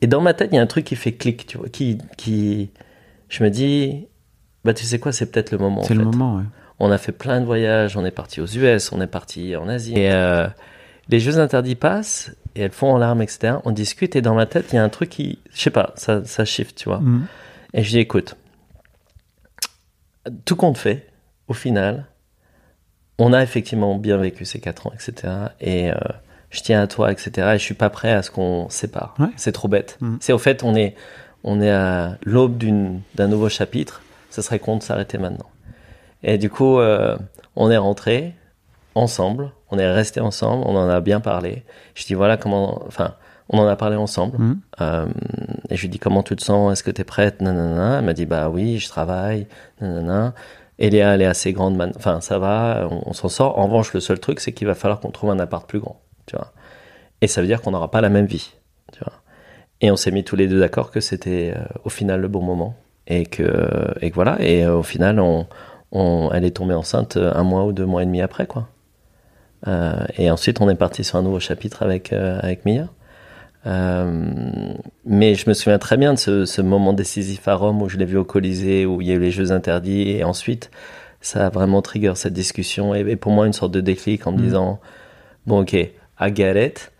Et 0.00 0.06
dans 0.06 0.20
ma 0.20 0.32
tête, 0.34 0.50
il 0.52 0.56
y 0.56 0.58
a 0.58 0.62
un 0.62 0.66
truc 0.66 0.84
qui 0.84 0.96
fait 0.96 1.12
clic, 1.12 1.46
tu 1.46 1.58
vois, 1.58 1.68
qui, 1.68 1.98
qui, 2.16 2.70
je 3.28 3.42
me 3.42 3.50
dis, 3.50 4.06
bah, 4.64 4.72
tu 4.74 4.84
sais 4.84 4.98
quoi, 4.98 5.12
c'est 5.12 5.30
peut-être 5.30 5.50
le 5.50 5.58
moment. 5.58 5.80
en 5.80 5.84
C'est 5.84 5.94
le 5.94 6.00
fait. 6.00 6.06
moment, 6.06 6.36
ouais. 6.36 6.44
On 6.78 6.90
a 6.92 6.98
fait 6.98 7.12
plein 7.12 7.40
de 7.40 7.44
voyages, 7.46 7.96
on 7.96 8.04
est 8.04 8.12
parti 8.12 8.40
aux 8.40 8.46
US, 8.46 8.92
on 8.92 9.00
est 9.00 9.08
parti 9.08 9.56
en 9.56 9.68
Asie. 9.68 9.94
Et 9.98 10.12
euh, 10.12 10.46
les 11.08 11.20
jeux 11.20 11.38
interdits 11.38 11.74
passent, 11.74 12.32
et 12.54 12.62
elles 12.62 12.72
font 12.72 12.92
en 12.92 12.98
larmes, 12.98 13.22
etc. 13.22 13.54
On 13.64 13.70
discute, 13.70 14.16
et 14.16 14.22
dans 14.22 14.34
ma 14.34 14.46
tête, 14.46 14.66
il 14.72 14.76
y 14.76 14.78
a 14.78 14.84
un 14.84 14.88
truc 14.88 15.10
qui, 15.10 15.38
je 15.52 15.60
sais 15.60 15.70
pas, 15.70 15.92
ça, 15.96 16.24
ça 16.24 16.44
shift, 16.44 16.76
tu 16.76 16.88
vois. 16.88 17.00
Mhm. 17.00 17.26
Et 17.74 17.82
je 17.82 17.90
dis, 17.90 17.98
écoute, 17.98 18.36
tout 20.44 20.56
compte 20.56 20.78
fait, 20.78 21.06
au 21.48 21.54
final, 21.54 22.06
on 23.18 23.32
a 23.32 23.42
effectivement 23.42 23.96
bien 23.96 24.16
vécu 24.16 24.44
ces 24.44 24.60
quatre 24.60 24.86
ans, 24.86 24.92
etc. 24.94 25.32
Et 25.60 25.90
euh, 25.90 25.94
je 26.50 26.60
tiens 26.60 26.82
à 26.82 26.86
toi, 26.86 27.10
etc. 27.12 27.30
Et 27.54 27.58
je 27.58 27.64
suis 27.64 27.74
pas 27.74 27.90
prêt 27.90 28.12
à 28.12 28.22
ce 28.22 28.30
qu'on 28.30 28.68
sépare. 28.68 29.14
Ouais. 29.18 29.28
C'est 29.36 29.52
trop 29.52 29.68
bête. 29.68 29.98
Mhm. 30.00 30.18
C'est 30.20 30.32
au 30.32 30.38
fait, 30.38 30.62
on 30.62 30.74
est, 30.74 30.94
on 31.44 31.60
est 31.60 31.70
à 31.70 32.18
l'aube 32.24 32.62
d'un 33.14 33.28
nouveau 33.28 33.48
chapitre. 33.48 34.02
Ça 34.30 34.42
serait 34.42 34.58
con 34.58 34.76
de 34.76 34.82
s'arrêter 34.82 35.18
maintenant. 35.18 35.48
Et 36.22 36.38
du 36.38 36.50
coup, 36.50 36.78
euh, 36.78 37.16
on 37.56 37.70
est 37.70 37.76
rentré 37.76 38.34
ensemble. 38.98 39.52
On 39.70 39.78
est 39.78 39.90
resté 39.90 40.20
ensemble. 40.20 40.64
On 40.66 40.76
en 40.76 40.88
a 40.88 41.00
bien 41.00 41.20
parlé. 41.20 41.64
Je 41.94 42.04
dis 42.06 42.14
voilà 42.14 42.36
comment, 42.36 42.82
enfin, 42.86 43.14
on 43.48 43.58
en 43.58 43.66
a 43.66 43.76
parlé 43.76 43.96
ensemble. 43.96 44.38
Mhm. 44.38 44.60
Euh, 44.80 45.06
et 45.70 45.76
je 45.76 45.82
lui 45.82 45.88
dis 45.88 45.98
comment 45.98 46.22
tu 46.22 46.36
te 46.36 46.42
sens, 46.42 46.72
est-ce 46.72 46.82
que 46.82 46.90
tu 46.90 47.00
es 47.00 47.04
prête? 47.04 47.40
Nanana. 47.40 47.98
Elle 47.98 48.04
m'a 48.04 48.12
dit 48.14 48.26
bah 48.26 48.48
oui, 48.48 48.78
je 48.78 48.88
travaille, 48.88 49.46
nanana. 49.80 50.34
Et 50.80 50.90
Léa, 50.90 51.14
elle 51.14 51.22
est 51.22 51.26
assez 51.26 51.52
grande, 51.52 51.74
man- 51.76 51.92
enfin 51.96 52.20
ça 52.20 52.38
va, 52.38 52.86
on, 52.90 53.02
on 53.06 53.12
s'en 53.12 53.28
sort. 53.28 53.58
En 53.58 53.64
revanche, 53.66 53.92
le 53.94 54.00
seul 54.00 54.20
truc, 54.20 54.38
c'est 54.38 54.52
qu'il 54.52 54.66
va 54.68 54.74
falloir 54.76 55.00
qu'on 55.00 55.10
trouve 55.10 55.30
un 55.30 55.38
appart 55.40 55.68
plus 55.68 55.80
grand, 55.80 56.00
tu 56.26 56.36
vois. 56.36 56.52
Et 57.20 57.26
ça 57.26 57.40
veut 57.40 57.48
dire 57.48 57.60
qu'on 57.62 57.72
n'aura 57.72 57.90
pas 57.90 58.00
la 58.00 58.10
même 58.10 58.26
vie, 58.26 58.52
tu 58.92 59.00
vois. 59.00 59.14
Et 59.80 59.90
on 59.90 59.96
s'est 59.96 60.12
mis 60.12 60.22
tous 60.22 60.36
les 60.36 60.46
deux 60.46 60.60
d'accord 60.60 60.90
que 60.92 61.00
c'était 61.00 61.52
euh, 61.56 61.64
au 61.84 61.88
final 61.88 62.20
le 62.20 62.28
bon 62.28 62.42
moment 62.42 62.76
et 63.08 63.26
que, 63.26 63.44
et 64.00 64.10
que 64.10 64.14
voilà. 64.14 64.36
Et 64.40 64.64
euh, 64.64 64.76
au 64.76 64.82
final, 64.84 65.18
on, 65.18 65.46
on, 65.90 66.30
elle 66.32 66.44
est 66.44 66.52
tombée 66.56 66.74
enceinte 66.74 67.16
un 67.16 67.42
mois 67.42 67.64
ou 67.64 67.72
deux 67.72 67.86
mois 67.86 68.02
et 68.04 68.06
demi 68.06 68.20
après, 68.20 68.46
quoi. 68.46 68.68
Euh, 69.66 69.96
et 70.16 70.30
ensuite, 70.30 70.60
on 70.60 70.68
est 70.70 70.76
parti 70.76 71.02
sur 71.04 71.18
un 71.18 71.22
nouveau 71.22 71.40
chapitre 71.40 71.82
avec 71.82 72.12
euh, 72.12 72.38
avec 72.42 72.64
Mia. 72.64 72.88
Euh, 73.66 74.22
mais 75.04 75.34
je 75.34 75.48
me 75.48 75.54
souviens 75.54 75.78
très 75.78 75.96
bien 75.96 76.14
de 76.14 76.18
ce, 76.18 76.44
ce 76.46 76.62
moment 76.62 76.92
décisif 76.92 77.48
à 77.48 77.54
Rome 77.54 77.82
où 77.82 77.88
je 77.88 77.96
l'ai 77.96 78.04
vu 78.04 78.16
au 78.16 78.24
Colisée, 78.24 78.86
où 78.86 79.00
il 79.00 79.08
y 79.08 79.10
a 79.10 79.14
eu 79.14 79.18
les 79.20 79.32
Jeux 79.32 79.50
interdits, 79.50 80.10
et 80.10 80.22
ensuite 80.22 80.70
ça 81.20 81.46
a 81.46 81.50
vraiment 81.50 81.82
trigger 81.82 82.12
cette 82.14 82.32
discussion 82.34 82.94
et, 82.94 83.00
et 83.00 83.16
pour 83.16 83.32
moi 83.32 83.46
une 83.48 83.52
sorte 83.52 83.72
de 83.72 83.80
déclic 83.80 84.26
en 84.28 84.32
me 84.32 84.38
Mm. 84.38 84.42
disant 84.42 84.80
bon 85.48 85.62
ok 85.62 85.72
I 85.74 85.90
get 86.34 86.66
it 86.66 86.92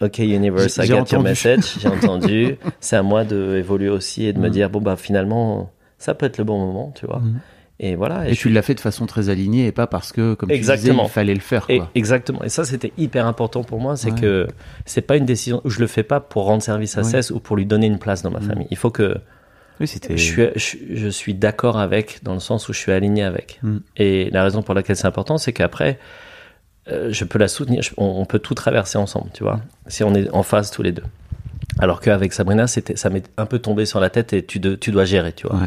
ok 0.00 0.18
universe 0.18 0.78
I 0.78 0.86
get 0.86 1.04
your 1.12 1.22
message 1.22 1.78
j'ai 1.80 1.88
entendu 1.96 2.56
c'est 2.80 2.96
à 2.96 3.02
moi 3.02 3.24
de 3.24 3.56
évoluer 3.56 3.88
aussi 3.88 4.24
et 4.26 4.32
de 4.32 4.40
me 4.40 4.48
Mm. 4.48 4.52
dire 4.52 4.70
bon 4.70 4.80
bah 4.80 4.96
finalement 4.96 5.70
ça 5.98 6.14
peut 6.14 6.26
être 6.26 6.38
le 6.38 6.44
bon 6.44 6.58
moment 6.58 6.92
tu 6.96 7.06
vois 7.06 7.20
Mhm. 7.20 7.38
Et 7.82 7.94
voilà 7.96 8.26
Et, 8.28 8.32
et, 8.32 8.36
tu 8.36 8.48
l'as 8.48 8.62
fait 8.62 8.74
de 8.74 8.80
façon 8.80 9.04
très 9.06 9.28
alignée 9.28 9.66
et 9.66 9.72
pas 9.72 9.86
parce 9.86 10.12
que, 10.12 10.32
comme 10.34 10.48
tu 10.48 10.56
disais, 10.58 10.72
Exactement. 10.72 11.04
il 11.04 11.10
fallait 11.10 11.34
le 11.34 11.40
faire. 11.40 11.66
et- 11.68 11.82
exactement 11.94 12.42
et 12.42 12.48
ça 12.48 12.64
c'était 12.64 12.92
hyper 12.96 13.26
important 13.26 13.62
pour 13.64 13.80
moi 13.80 13.96
c'est 13.96 14.12
Ouais. 14.12 14.20
que 14.20 14.46
c'est 14.86 15.00
pas 15.02 15.16
une 15.16 15.26
décision 15.26 15.60
je 15.66 15.80
le 15.80 15.86
fais 15.88 16.02
pas 16.04 16.20
pour 16.20 16.44
rendre 16.44 16.62
service 16.62 16.96
à 16.96 17.02
Ouais. 17.02 17.10
Cess 17.10 17.30
ou 17.30 17.40
pour 17.40 17.56
lui 17.56 17.66
donner 17.66 17.86
une 17.88 17.98
place 17.98 18.22
dans 18.22 18.30
ma 18.30 18.38
Mm. 18.40 18.48
famille 18.48 18.68
il 18.70 18.76
faut 18.78 18.90
que 18.90 19.16
Oui, 19.80 19.86
je 19.86 20.16
suis, 20.16 20.42
je, 20.54 20.76
je 20.94 21.08
suis 21.08 21.34
d'accord 21.34 21.76
avec, 21.78 22.20
dans 22.22 22.34
le 22.34 22.40
sens 22.40 22.68
où 22.68 22.72
je 22.72 22.78
suis 22.78 22.92
aligné 22.92 23.24
avec. 23.24 23.58
Mm. 23.64 23.78
Et 23.96 24.30
la 24.30 24.44
raison 24.44 24.62
pour 24.62 24.74
laquelle 24.74 24.94
c'est 24.96 25.06
important, 25.08 25.38
c'est 25.38 25.52
qu'après, 25.52 25.98
euh, 26.88 27.08
je 27.10 27.24
peux 27.24 27.38
la 27.38 27.48
soutenir, 27.48 27.82
je- 27.82 27.90
on, 27.96 28.20
on 28.20 28.24
peut 28.24 28.38
tout 28.38 28.54
traverser 28.54 28.98
ensemble, 28.98 29.30
tu 29.34 29.42
vois, 29.42 29.60
si 29.88 30.04
on 30.04 30.14
est 30.14 30.28
en 30.30 30.42
phase 30.44 30.70
tous 30.70 30.82
les 30.82 30.92
deux. 30.92 31.02
Alors 31.82 32.00
qu'avec 32.00 32.32
Sabrina, 32.32 32.68
c'était, 32.68 32.94
ça 32.96 33.10
m'est 33.10 33.24
un 33.36 33.44
peu 33.46 33.58
tombé 33.58 33.86
sur 33.86 33.98
la 33.98 34.08
tête 34.08 34.32
et 34.32 34.44
tu, 34.44 34.60
de- 34.60 34.76
tu 34.76 34.92
dois 34.92 35.04
gérer, 35.04 35.32
tu 35.32 35.48
vois. 35.48 35.56
Ouais. 35.56 35.66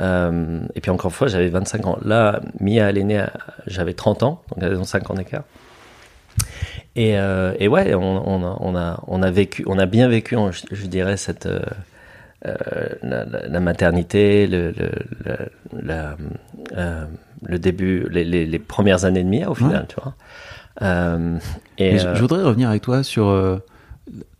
Euh, 0.00 0.60
et 0.74 0.80
puis 0.80 0.90
encore 0.90 1.10
une 1.10 1.14
fois, 1.14 1.26
j'avais 1.28 1.50
25 1.50 1.86
ans. 1.86 1.98
Là, 2.02 2.40
Mia, 2.58 2.88
elle 2.88 2.96
est 2.96 3.04
née, 3.04 3.18
à- 3.18 3.32
j'avais 3.66 3.92
30 3.92 4.22
ans, 4.22 4.42
donc 4.48 4.64
elles 4.64 4.78
ont 4.78 4.84
5 4.84 5.10
ans 5.10 5.14
d'écart. 5.14 5.42
Et, 6.96 7.18
euh, 7.18 7.52
et 7.58 7.68
ouais, 7.68 7.92
on, 7.94 8.00
on, 8.26 8.42
a, 8.46 8.56
on, 8.60 8.74
a, 8.76 9.00
on 9.06 9.22
a 9.22 9.30
vécu, 9.30 9.62
on 9.66 9.78
a 9.78 9.84
bien 9.84 10.08
vécu, 10.08 10.36
je, 10.52 10.62
je 10.74 10.86
dirais, 10.86 11.18
cette, 11.18 11.44
euh, 11.44 11.60
la, 13.02 13.24
la- 13.26 13.48
la 13.48 13.60
maternité, 13.60 14.46
le, 14.46 14.70
le, 14.70 14.90
le, 15.24 15.82
la- 15.82 16.16
le 17.44 17.58
début, 17.58 18.06
les, 18.10 18.24
les, 18.24 18.46
les 18.46 18.58
premières 18.58 19.04
années 19.04 19.22
de 19.22 19.28
Mia 19.28 19.50
au 19.50 19.54
final, 19.54 19.86
tu 19.88 19.96
vois. 20.02 20.14
Et 21.76 21.98
je, 21.98 22.14
je 22.14 22.20
voudrais 22.20 22.42
revenir 22.42 22.70
avec 22.70 22.80
toi 22.82 23.02
sur. 23.02 23.28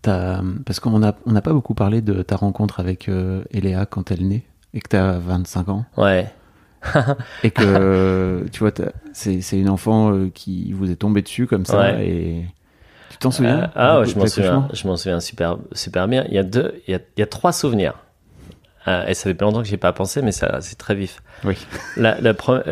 Parce 0.02 0.80
qu'on 0.80 0.98
n'a 0.98 1.14
on 1.26 1.34
pas 1.40 1.52
beaucoup 1.52 1.74
parlé 1.74 2.00
de 2.00 2.22
ta 2.22 2.36
rencontre 2.36 2.80
avec 2.80 3.08
euh, 3.08 3.42
Eléa 3.50 3.86
quand 3.86 4.10
elle 4.10 4.26
naît 4.26 4.42
et 4.74 4.80
que 4.80 4.88
tu 4.88 4.96
as 4.96 5.18
25 5.18 5.68
ans. 5.68 5.84
ouais, 5.96 6.28
Et 7.42 7.50
que, 7.50 8.44
tu 8.52 8.60
vois, 8.60 8.72
c'est 9.12 9.40
une 9.52 9.68
enfant 9.68 10.12
euh, 10.12 10.30
qui 10.32 10.72
vous 10.72 10.90
est 10.90 10.96
tombée 10.96 11.22
dessus 11.22 11.46
comme 11.46 11.66
ça. 11.66 11.78
Ouais. 11.80 12.08
Et 12.08 12.44
tu 13.10 13.18
t'en 13.18 13.30
souviens 13.30 13.64
Euh, 13.64 13.66
ah, 13.74 14.00
ouais, 14.00 14.06
je 14.06 14.18
m'en 14.18 14.26
souviens, 14.26 14.68
je 14.72 14.86
m'en 14.88 14.96
souviens 14.96 15.20
super, 15.20 15.58
super 15.72 16.08
bien. 16.08 16.24
Il 16.28 16.34
y 16.34 16.38
a 16.38 16.42
deux, 16.42 16.74
il 16.88 16.92
y 16.92 16.94
a, 16.94 17.00
il 17.16 17.20
y 17.20 17.22
a 17.22 17.26
trois 17.26 17.52
souvenirs. 17.52 17.94
Euh, 18.88 19.06
et 19.06 19.14
ça 19.14 19.24
fait 19.24 19.34
pas 19.34 19.44
longtemps 19.44 19.62
que 19.62 19.68
j'ai 19.68 19.76
pas 19.76 19.92
pensé, 19.92 20.22
mais 20.22 20.32
ça, 20.32 20.60
c'est 20.60 20.76
très 20.76 20.96
vif. 20.96 21.22
Oui. 21.44 21.56
La, 21.96 22.20
la, 22.20 22.32
pre- 22.32 22.62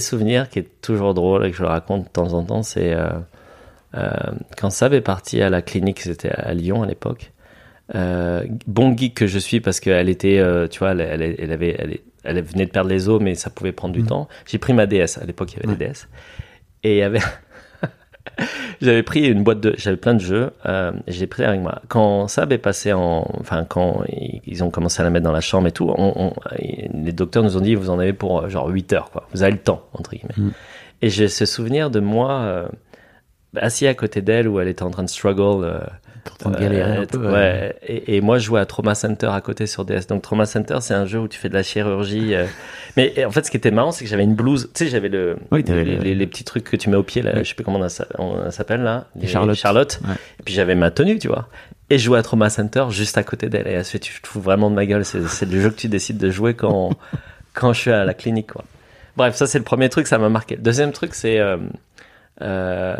souvenir 0.00 0.48
qui 0.48 0.58
est 0.58 0.68
toujours 0.82 1.14
drôle 1.14 1.46
et 1.46 1.50
que 1.52 1.56
je 1.56 1.62
le 1.62 1.68
raconte 1.68 2.04
de 2.04 2.08
temps 2.08 2.32
en 2.32 2.42
temps, 2.42 2.64
c'est 2.64 2.92
quand 4.56 4.70
Sab 4.70 4.92
est 4.94 5.00
parti 5.00 5.42
à 5.42 5.50
la 5.50 5.62
clinique, 5.62 6.00
c'était 6.00 6.30
à 6.30 6.52
Lyon 6.54 6.82
à 6.82 6.86
l'époque. 6.86 7.32
Euh, 7.96 8.44
bon 8.68 8.96
geek 8.96 9.14
que 9.14 9.26
je 9.26 9.38
suis 9.38 9.60
parce 9.60 9.80
qu'elle 9.80 10.08
était, 10.08 10.38
euh, 10.38 10.68
tu 10.68 10.78
vois, 10.78 10.92
elle, 10.92 11.00
elle, 11.00 11.34
elle 11.38 11.52
avait, 11.52 11.74
elle, 11.78 11.98
elle 12.22 12.42
venait 12.42 12.66
de 12.66 12.70
perdre 12.70 12.88
les 12.90 13.08
os, 13.08 13.20
mais 13.20 13.34
ça 13.34 13.50
pouvait 13.50 13.72
prendre 13.72 13.94
du 13.94 14.02
Mhm. 14.02 14.06
temps. 14.06 14.28
J'ai 14.46 14.58
pris 14.58 14.72
ma 14.74 14.86
DS. 14.86 15.18
À 15.20 15.24
l'époque, 15.26 15.52
il 15.52 15.56
y 15.56 15.58
avait 15.58 15.68
Ouais. 15.72 15.76
les 15.78 15.86
DS. 15.92 16.08
Et 16.84 16.92
il 16.92 16.98
y 16.98 17.02
avait, 17.02 17.18
j'avais 18.80 19.02
pris 19.02 19.26
une 19.28 19.42
boîte 19.42 19.60
de, 19.60 19.74
j'avais 19.76 19.96
plein 19.96 20.14
de 20.14 20.20
jeux. 20.20 20.50
Euh, 20.66 20.92
j'ai 21.08 21.26
pris 21.26 21.42
avec 21.44 21.60
moi. 21.60 21.82
Quand 21.88 22.28
Sab 22.28 22.52
est 22.52 22.58
passé 22.58 22.92
en, 22.92 23.26
enfin 23.40 23.64
quand 23.68 24.04
ils 24.46 24.62
ont 24.62 24.70
commencé 24.70 25.00
à 25.00 25.04
la 25.04 25.10
mettre 25.10 25.24
dans 25.24 25.32
la 25.32 25.40
chambre 25.40 25.66
et 25.66 25.72
tout, 25.72 25.92
on, 25.96 26.12
on- 26.16 26.32
les 26.58 27.12
docteurs 27.12 27.42
nous 27.42 27.56
ont 27.56 27.60
dit 27.60 27.74
vous 27.74 27.90
en 27.90 27.98
avez 27.98 28.12
pour 28.12 28.42
euh, 28.44 28.48
genre 28.48 28.68
8 28.68 28.92
heures 28.92 29.10
quoi. 29.10 29.26
Vous 29.34 29.42
avez 29.42 29.52
le 29.52 29.58
temps 29.58 29.82
entre 29.94 30.10
guillemets. 30.12 30.34
Mm. 30.36 30.50
Et 31.02 31.08
j'ai 31.10 31.28
ce 31.28 31.44
souvenir 31.46 31.90
de 31.90 32.00
moi 32.00 32.32
euh, 32.42 32.68
assis 33.56 33.86
à 33.86 33.94
côté 33.94 34.22
d'elle 34.22 34.48
où 34.48 34.60
elle 34.60 34.68
était 34.68 34.82
en 34.82 34.90
train 34.90 35.02
de 35.02 35.08
struggle. 35.10 35.64
euh, 35.64 35.80
de 36.44 36.50
galérer 36.58 36.82
un 36.98 37.02
euh, 37.02 37.06
peu. 37.06 37.32
ouais. 37.32 37.76
Et, 37.86 38.16
et 38.16 38.20
moi, 38.20 38.38
je 38.38 38.44
jouais 38.44 38.60
à 38.60 38.66
Trauma 38.66 38.94
Center 38.94 39.28
à 39.32 39.40
côté 39.40 39.66
sur 39.66 39.84
DS. 39.84 40.06
Donc, 40.08 40.22
Trauma 40.22 40.44
Center, 40.46 40.78
c'est 40.80 40.94
un 40.94 41.06
jeu 41.06 41.18
où 41.18 41.28
tu 41.28 41.38
fais 41.38 41.48
de 41.48 41.54
la 41.54 41.62
chirurgie. 41.62 42.34
euh. 42.34 42.46
Mais 42.96 43.24
en 43.24 43.30
fait, 43.30 43.44
ce 43.46 43.50
qui 43.50 43.56
était 43.56 43.70
marrant, 43.70 43.90
c'est 43.92 44.04
que 44.04 44.10
j'avais 44.10 44.24
une 44.24 44.34
blouse. 44.34 44.70
Tu 44.74 44.84
sais, 44.84 44.90
j'avais 44.90 45.08
le, 45.08 45.36
Oui, 45.50 45.64
les, 45.66 45.84
le- 45.84 45.98
les- 46.02 46.14
les 46.14 46.26
petits 46.26 46.44
trucs 46.44 46.64
que 46.64 46.76
tu 46.76 46.90
mets 46.90 46.96
au 46.96 47.02
pied, 47.02 47.22
là. 47.22 47.32
Oui. 47.34 47.40
Je 47.44 47.48
sais 47.48 47.54
plus 47.54 47.64
comment 47.64 47.80
on, 48.18 48.50
s'appelle, 48.50 48.82
là. 48.82 49.06
Les 49.16 49.26
Charlotte. 49.26 49.56
Charlotte. 49.56 50.00
Ouais. 50.06 50.14
Et 50.40 50.42
puis, 50.44 50.54
j'avais 50.54 50.74
ma 50.74 50.90
tenue, 50.90 51.18
tu 51.18 51.28
vois. 51.28 51.48
Et 51.88 51.98
je 51.98 52.04
jouais 52.04 52.18
à 52.18 52.22
Trauma 52.22 52.50
Center 52.50 52.84
juste 52.90 53.16
à 53.18 53.22
côté 53.24 53.48
d'elle. 53.48 53.66
Et 53.66 53.72
elle 53.72 53.84
se 53.84 53.90
fait, 53.92 53.98
tu 53.98 54.20
te 54.20 54.28
fous 54.28 54.40
vraiment 54.40 54.70
de 54.70 54.74
ma 54.76 54.86
gueule. 54.86 55.04
C'est 55.04 55.18
le 55.50 55.60
jeu 55.60 55.70
que 55.70 55.76
tu 55.76 55.88
décides 55.88 56.18
de 56.18 56.30
jouer 56.30 56.54
quand, 56.54 56.90
quand 57.54 57.72
je 57.72 57.80
suis 57.80 57.90
à 57.92 58.04
la 58.04 58.14
clinique, 58.14 58.52
quoi. 58.52 58.64
Bref, 59.16 59.34
ça, 59.34 59.46
c'est 59.46 59.58
le 59.58 59.64
premier 59.64 59.88
truc, 59.88 60.06
ça 60.06 60.18
m'a 60.18 60.28
marqué. 60.28 60.56
Le 60.56 60.62
deuxième 60.62 60.92
truc, 60.92 61.14
c'est, 61.14 61.40
euh, 61.40 61.56
euh, 62.42 62.96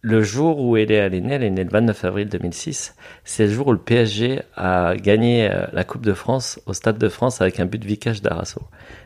le 0.00 0.22
jour 0.22 0.60
où 0.60 0.76
elle 0.76 0.90
est, 0.92 0.94
elle 0.96 1.14
est 1.14 1.20
née, 1.20 1.34
elle 1.34 1.42
est 1.44 1.50
née 1.50 1.64
le 1.64 1.70
29 1.70 2.04
avril 2.04 2.28
2006, 2.28 2.94
c'est 3.24 3.46
le 3.46 3.52
jour 3.52 3.66
où 3.68 3.72
le 3.72 3.78
PSG 3.78 4.42
a 4.56 4.94
gagné 4.96 5.50
euh, 5.50 5.66
la 5.72 5.84
Coupe 5.84 6.04
de 6.04 6.12
France 6.14 6.60
au 6.66 6.72
Stade 6.72 6.98
de 6.98 7.08
France 7.08 7.40
avec 7.40 7.58
un 7.60 7.66
but 7.66 7.78
de 7.78 7.86
Vicage 7.86 8.22
d'Arasso. 8.22 8.60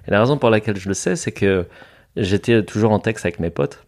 Et 0.07 0.11
la 0.11 0.21
raison 0.21 0.37
pour 0.39 0.51
laquelle 0.51 0.77
je 0.77 0.89
le 0.89 0.95
sais, 0.95 1.17
c'est 1.17 1.33
que 1.33 1.67
j'étais 2.17 2.63
toujours 2.63 2.93
en 2.93 2.99
texte 2.99 3.25
avec 3.25 3.41
mes 3.41 3.51
potes 3.51 3.85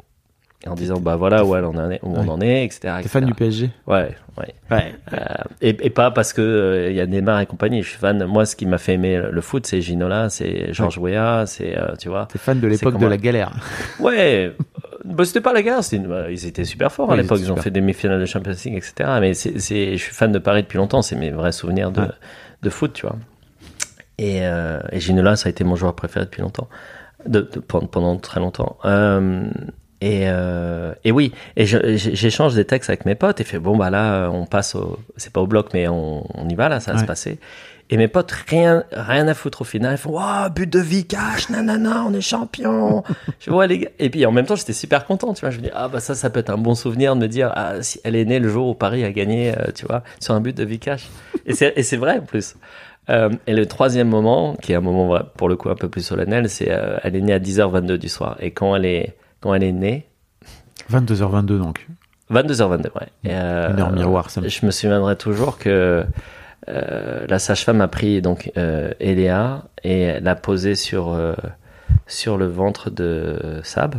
en 0.67 0.75
disant 0.75 0.99
bah 0.99 1.17
voilà 1.17 1.45
où, 1.45 1.55
elle 1.55 1.67
en 1.67 1.91
est, 1.91 2.01
où 2.03 2.09
on 2.17 2.23
Ouais. 2.23 2.29
en 2.31 2.41
est, 2.41 2.65
etc. 2.65 2.95
T'es 3.03 3.09
fan 3.11 3.27
du 3.27 3.35
PSG 3.35 3.69
Ouais, 3.87 4.15
ouais. 4.39 4.55
Ouais. 4.71 4.95
Euh, 5.13 5.19
et, 5.61 5.77
et 5.83 5.91
pas 5.91 6.11
parce 6.11 6.33
que 6.33 6.41
euh, 6.41 6.89
il 6.91 6.97
y 6.97 7.01
a 7.03 7.07
Neymar 7.07 7.39
et 7.43 7.45
compagnie. 7.47 7.83
Je 7.83 7.91
suis 7.91 7.99
fan. 7.99 8.25
Moi, 8.25 8.47
ce 8.47 8.57
qui 8.57 8.65
m'a 8.65 8.79
fait 8.79 8.95
aimer 8.95 9.21
le 9.31 9.41
foot, 9.43 9.67
c'est 9.67 9.83
Ginola, 9.83 10.31
c'est 10.31 10.73
Georges 10.73 10.97
Weah, 10.97 11.45
c'est 11.47 11.77
euh, 11.77 11.95
tu 11.99 12.09
vois. 12.09 12.29
T'es 12.33 12.39
fan 12.39 12.61
de 12.61 12.67
l'époque 12.67 12.97
de 12.99 13.07
la 13.07 13.19
galère. 13.19 13.53
Ouais, 14.01 14.47
euh, 14.47 14.65
bah, 15.05 15.25
c'était 15.25 15.41
pas 15.41 15.53
la 15.53 15.63
guerre, 15.63 15.81
une- 15.93 16.07
bah, 16.09 16.31
ils 16.31 16.47
étaient 16.47 16.65
super 16.65 16.91
forts 16.91 17.11
à 17.11 17.15
Oui, 17.15 17.21
l'époque, 17.23 17.39
ils 17.41 17.53
ont 17.53 17.57
fait 17.57 17.71
des 17.71 17.81
demi-finales 17.81 18.21
de 18.21 18.27
Champions 18.27 18.53
League, 18.65 18.75
etc. 18.77 19.11
Mais 19.21 19.35
c'est, 19.35 19.59
je 19.59 20.03
suis 20.03 20.13
fan 20.15 20.33
de 20.33 20.39
Paris 20.39 20.63
depuis 20.63 20.79
longtemps, 20.79 21.03
c'est 21.03 21.17
mes 21.17 21.31
vrais 21.31 21.53
souvenirs 21.53 21.91
de, 21.91 22.01
Ouais. 22.01 22.09
de 22.63 22.71
foot, 22.71 22.93
tu 22.95 23.07
vois. 23.07 23.17
Et, 24.19 24.41
euh, 24.47 24.81
et 24.93 25.01
Ginola, 25.01 25.37
ça 25.37 25.49
a 25.49 25.51
été 25.51 25.65
mon 25.65 25.77
joueur 25.77 25.95
préféré 25.95 26.25
depuis 26.27 26.41
longtemps, 26.43 26.69
de, 27.27 27.41
de- 27.41 27.59
pendant, 27.61 27.87
pendant 27.87 28.17
très 28.17 28.41
longtemps. 28.41 28.77
Euh, 28.85 29.45
et, 30.01 30.25
euh, 30.29 30.93
et 31.05 31.13
oui, 31.13 31.33
et 31.57 31.65
j'échange 31.67 32.55
des 32.55 32.65
textes 32.65 32.91
avec 32.91 33.07
mes 33.07 33.15
potes 33.15 33.41
et 33.41 33.45
fait 33.45 33.59
bon 33.59 33.75
bah 33.77 33.89
là 33.91 34.29
on 34.31 34.45
passe 34.45 34.75
au, 34.75 34.99
c'est 35.17 35.33
pas 35.33 35.41
au 35.41 35.47
bloc 35.47 35.69
mais 35.73 35.89
on, 35.89 36.27
on 36.39 36.47
y 36.49 36.55
va 36.55 36.69
là, 36.69 36.79
ça 36.81 36.91
va 36.93 36.97
Ouais. 36.99 37.03
se 37.03 37.07
passer. 37.07 37.39
Et 37.91 37.97
mes 37.99 38.09
potes, 38.09 38.33
rien, 38.33 38.85
rien 38.93 39.29
à 39.29 39.35
foutre 39.35 39.61
au 39.61 39.65
final. 39.65 39.95
Ils 39.95 39.99
font, 39.99 40.13
waouh, 40.13 40.51
but 40.51 40.71
de 40.73 40.79
Vikash, 40.81 41.51
nanana, 41.51 42.05
on 42.09 42.15
est 42.15 42.21
champion. 42.23 43.03
je 43.41 43.51
vois 43.51 43.67
les 43.67 43.79
gars. 43.81 43.89
Et 43.99 44.09
puis 44.11 44.25
en 44.27 44.33
même 44.33 44.47
temps, 44.47 44.57
j'étais 44.57 44.73
super 44.73 45.05
content, 45.05 45.35
tu 45.35 45.43
vois. 45.43 45.51
Je 45.51 45.59
me 45.59 45.63
dis, 45.65 45.71
ah 45.75 45.89
bah 45.89 46.01
ça, 46.01 46.15
ça 46.15 46.31
peut 46.31 46.41
être 46.41 46.51
un 46.51 46.57
bon 46.59 46.75
souvenir 46.75 47.15
de 47.15 47.21
me 47.21 47.29
dire, 47.29 47.53
ah, 47.55 47.83
si 47.83 48.01
elle 48.05 48.17
est 48.17 48.25
née 48.25 48.39
le 48.39 48.49
jour 48.49 48.69
où 48.69 48.75
Paris 48.75 49.05
a 49.05 49.13
gagné, 49.13 49.53
euh, 49.57 49.71
tu 49.75 49.87
vois, 49.87 50.03
sur 50.19 50.35
un 50.35 50.41
but 50.41 50.57
de. 50.57 50.65
Et 51.47 51.53
c'est, 51.55 51.73
et 51.77 51.83
c'est 51.83 51.97
vrai 51.99 52.19
en 52.19 52.25
plus. 52.25 52.57
Euh, 53.11 53.29
et 53.47 53.53
le 53.53 53.67
troisième 53.67 54.09
moment, 54.09 54.57
qui 54.63 54.73
est 54.73 54.77
un 54.77 54.81
moment 54.81 55.19
pour 55.37 55.49
le 55.51 55.57
coup 55.57 55.69
un 55.69 55.75
peu 55.75 55.91
plus 55.91 56.01
solennel, 56.01 56.49
c'est, 56.49 56.71
euh, 56.71 56.97
elle 57.03 57.15
est 57.17 57.21
née 57.21 57.35
à 57.35 57.39
10h22 57.39 57.99
du 57.99 58.09
soir. 58.09 58.37
Et 58.41 58.51
quand 58.53 58.75
elle 58.75 58.87
est, 58.87 59.15
quand 59.41 59.53
elle 59.55 59.63
est 59.63 59.73
née, 59.73 60.09
22h22 60.91 61.59
donc. 61.59 61.87
22h22, 62.31 62.85
ouais. 62.95 63.07
Et, 63.25 63.29
euh, 63.33 63.71
Une 63.73 63.81
heure 63.81 63.93
miroir, 63.93 64.31
ça 64.31 64.41
me- 64.41 64.49
Je 64.49 64.65
me 64.65 64.71
souviendrai 64.71 65.17
toujours 65.17 65.59
que 65.59 66.05
euh, 66.69 67.27
la 67.29 67.39
sage-femme 67.39 67.81
a 67.81 67.89
pris 67.89 68.23
donc 68.23 68.51
euh, 68.57 68.91
Eléa 69.01 69.65
et 69.83 70.21
l'a 70.21 70.35
posée 70.35 70.75
sur 70.75 71.13
euh, 71.13 71.35
sur 72.07 72.37
le 72.37 72.47
ventre 72.47 72.91
de 72.91 73.61
Sab. 73.63 73.97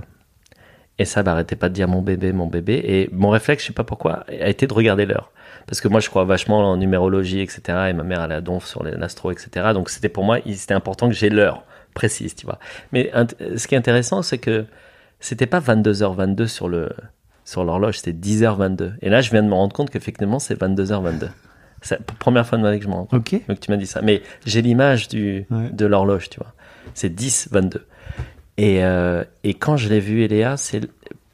Et 0.97 1.06
Sab 1.06 1.28
arrêtait 1.28 1.56
pas 1.58 1.69
de 1.69 1.73
dire 1.73 1.88
mon 1.88 2.01
bébé, 2.01 2.32
mon 2.32 2.47
bébé. 2.47 2.82
Et 2.84 3.10
mon 3.12 3.30
réflexe, 3.30 3.63
je 3.63 3.67
sais 3.67 3.73
pas 3.73 3.84
pourquoi, 3.84 4.23
a 4.30 4.47
été 4.47 4.65
de 4.65 4.73
regarder 4.73 5.06
l'heure. 5.06 5.32
Parce 5.67 5.82
que 5.82 5.88
moi, 5.88 5.99
je 5.99 6.10
crois 6.10 6.23
vachement 6.23 6.60
en 6.71 6.78
numérologie, 6.78 7.41
etc. 7.41 7.88
Et 7.89 7.93
ma 7.93 8.04
mère, 8.04 8.23
elle 8.23 8.32
a 8.32 8.39
donf 8.41 8.65
sur 8.65 8.84
les- 8.84 8.91
l'astro, 8.91 9.32
etc. 9.32 9.71
Donc, 9.73 9.89
c'était 9.89 10.10
pour 10.10 10.24
moi, 10.24 10.39
c'était 10.53 10.74
important 10.74 11.09
que 11.09 11.16
j'ai 11.16 11.30
l'heure 11.30 11.63
précise, 11.93 12.36
tu 12.36 12.45
vois. 12.45 12.59
Mais 12.91 13.11
ce 13.57 13.68
qui 13.68 13.76
est 13.76 13.78
intéressant, 13.78 14.22
c'est 14.22 14.38
que 14.38 14.66
c'était 15.20 15.47
pas 15.47 15.59
22h22 15.59 16.47
sur 16.47 16.70
le 16.70 16.89
sur 17.43 17.63
l'horloge, 17.63 17.97
c'était 17.99 18.13
10h22. 18.13 18.93
Et 19.01 19.09
là, 19.09 19.22
je 19.22 19.30
viens 19.30 19.43
de 19.43 19.47
me 19.47 19.53
rendre 19.53 19.74
compte 19.76 19.89
qu'effectivement, 19.91 20.39
c'est 20.39 20.55
22h22. 20.59 21.30
C'est 21.86 21.99
la 21.99 22.03
première 22.19 22.47
fois 22.47 22.57
de 22.57 22.63
ma 22.63 22.71
vie 22.71 22.79
que 22.79 22.86
je 22.86 22.89
me 22.89 22.95
rends 22.95 23.05
compte 23.05 23.19
Ok. 23.33 23.41
donc 23.47 23.59
tu 23.59 23.69
m'as 23.69 23.77
dit 23.77 23.86
ça. 23.86 24.01
Mais 24.01 24.23
j'ai 24.45 24.61
l'image 24.63 25.07
du 25.07 25.45
Ouais. 25.51 25.69
de 25.71 25.86
l'horloge, 25.86 26.29
tu 26.29 26.39
vois. 26.39 26.53
C'est 26.95 27.13
10, 27.13 27.49
22. 27.51 27.86
Et, 28.57 28.83
euh, 28.83 29.23
et 29.43 29.53
quand 29.53 29.77
je 29.77 29.88
l'ai 29.89 29.99
vu, 29.99 30.23
Eléa, 30.23 30.57
c'est 30.57 30.81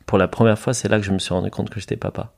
pour 0.05 0.17
la 0.17 0.27
première 0.27 0.59
fois, 0.59 0.73
c'est 0.73 0.89
là 0.89 0.97
que 0.99 1.05
je 1.05 1.11
me 1.11 1.19
suis 1.19 1.33
rendu 1.33 1.49
compte 1.51 1.69
que 1.69 1.79
j'étais 1.79 1.95
papa. 1.95 2.33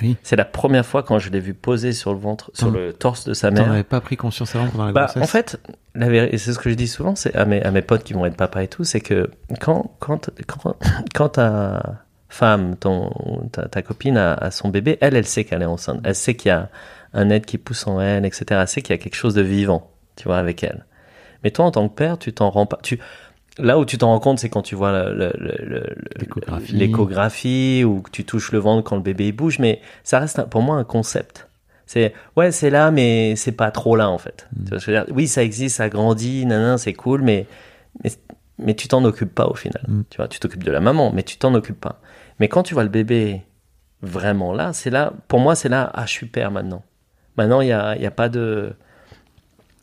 Oui. 0.00 0.16
C'est 0.22 0.36
la 0.36 0.44
première 0.44 0.86
fois 0.86 1.02
quand 1.02 1.18
je 1.18 1.30
l'ai 1.30 1.40
vu 1.40 1.54
poser 1.54 1.92
sur 1.92 2.12
le 2.12 2.18
ventre, 2.20 2.50
sur 2.54 2.68
T'en- 2.68 2.72
le 2.74 2.92
torse 2.92 3.24
de 3.24 3.34
sa 3.34 3.48
T'en 3.50 3.62
mère. 3.62 3.72
avais 3.72 3.82
pas 3.82 4.00
pris 4.00 4.16
conscience 4.16 4.54
avant 4.54 4.68
pendant 4.68 4.86
la 4.86 4.92
Bah, 4.92 5.04
grossesse 5.06 5.22
en 5.22 5.26
fait, 5.26 5.60
la 5.94 6.08
vérité, 6.08 6.38
c'est 6.38 6.52
ce 6.52 6.58
que 6.58 6.70
je 6.70 6.74
dis 6.74 6.86
souvent, 6.88 7.14
c'est 7.16 7.34
à 7.34 7.44
mes, 7.44 7.60
à 7.62 7.70
mes 7.72 7.82
potes 7.82 8.04
qui 8.04 8.12
vont 8.12 8.24
être 8.26 8.36
papa 8.36 8.62
et 8.62 8.68
tout, 8.68 8.84
c'est 8.84 9.00
que 9.00 9.28
quand, 9.60 9.90
quand, 9.98 10.30
quand, 10.46 10.76
quand 11.14 11.28
ta 11.30 11.96
femme, 12.28 12.76
ton, 12.76 13.10
ta, 13.52 13.68
ta 13.68 13.82
copine 13.82 14.16
a, 14.16 14.34
a 14.34 14.50
son 14.50 14.68
bébé, 14.68 14.98
elle, 15.00 15.16
elle 15.16 15.26
sait 15.26 15.44
qu'elle 15.44 15.62
est 15.62 15.66
enceinte. 15.66 16.00
Elle 16.04 16.14
sait 16.14 16.34
qu'il 16.34 16.48
y 16.48 16.52
a 16.52 16.68
un 17.14 17.30
être 17.30 17.46
qui 17.46 17.56
pousse 17.58 17.86
en 17.86 18.00
elle, 18.00 18.24
etc. 18.26 18.66
Sait 18.66 18.82
qu'il 18.82 18.92
y 18.94 18.98
a 18.98 19.02
quelque 19.02 19.14
chose 19.16 19.34
de 19.34 19.42
vivant, 19.42 19.90
tu 20.16 20.24
vois, 20.24 20.38
avec 20.38 20.62
elle. 20.62 20.84
Mais 21.42 21.50
toi, 21.50 21.64
en 21.64 21.70
tant 21.70 21.88
que 21.88 21.94
père, 21.94 22.18
tu 22.18 22.32
t'en 22.32 22.50
rends 22.50 22.66
pas. 22.66 22.78
Tu, 22.82 22.98
là 23.58 23.78
où 23.78 23.84
tu 23.84 23.96
t'en 23.98 24.08
rends 24.08 24.20
compte, 24.20 24.38
c'est 24.38 24.48
quand 24.50 24.62
tu 24.62 24.74
vois 24.74 24.90
L'échographie. 26.72 27.84
ou 27.84 28.00
que 28.02 28.10
tu 28.10 28.24
touches 28.24 28.52
le 28.52 28.58
ventre 28.58 28.82
quand 28.88 28.96
le 28.96 29.02
bébé 29.02 29.28
il 29.28 29.32
bouge. 29.32 29.58
Mais 29.58 29.80
ça 30.02 30.18
reste 30.18 30.38
un- 30.38 30.44
pour 30.44 30.62
moi 30.62 30.76
un 30.76 30.84
concept. 30.84 31.48
C'est 31.86 32.14
ouais, 32.36 32.50
c'est 32.50 32.70
là, 32.70 32.90
mais 32.90 33.36
c'est 33.36 33.52
pas 33.52 33.70
trop 33.70 33.94
là 33.94 34.08
en 34.08 34.16
fait. 34.18 34.48
Tu 34.64 34.70
vois 34.70 34.80
ce 34.80 34.86
que 34.86 34.92
je 34.92 34.98
veux 34.98 35.04
dire? 35.04 35.14
Oui, 35.14 35.28
ça 35.28 35.42
existe, 35.42 35.76
ça 35.76 35.88
grandit, 35.90 36.46
nanan, 36.46 36.78
c'est 36.78 36.94
cool, 36.94 37.20
mais 37.22 37.46
mais, 38.02 38.10
mais 38.58 38.74
tu 38.74 38.88
t'en 38.88 39.04
occupes 39.04 39.34
pas 39.34 39.46
au 39.46 39.54
final. 39.54 39.84
Tu 40.08 40.16
vois, 40.16 40.26
tu 40.28 40.40
t'occupes 40.40 40.64
de 40.64 40.70
la 40.72 40.80
maman, 40.80 41.12
mais 41.12 41.22
tu 41.22 41.36
t'en 41.36 41.52
occupes 41.54 41.80
pas. 41.80 42.00
Mais 42.40 42.48
quand 42.48 42.62
tu 42.62 42.72
vois 42.74 42.84
le 42.84 42.88
bébé 42.88 43.42
vraiment 44.00 44.54
là, 44.54 44.72
c'est 44.72 44.88
là. 44.90 45.12
Pour 45.28 45.40
moi, 45.40 45.54
c'est 45.54 45.68
là. 45.68 45.90
Ah, 45.94 46.06
je 46.06 46.10
suis 46.12 46.26
père 46.26 46.50
maintenant. 46.50 46.82
Maintenant, 47.36 47.60
il 47.60 47.68
y 47.68 47.72
a, 47.72 47.96
y 47.96 48.06
a 48.06 48.10
pas 48.10 48.28
de 48.28 48.72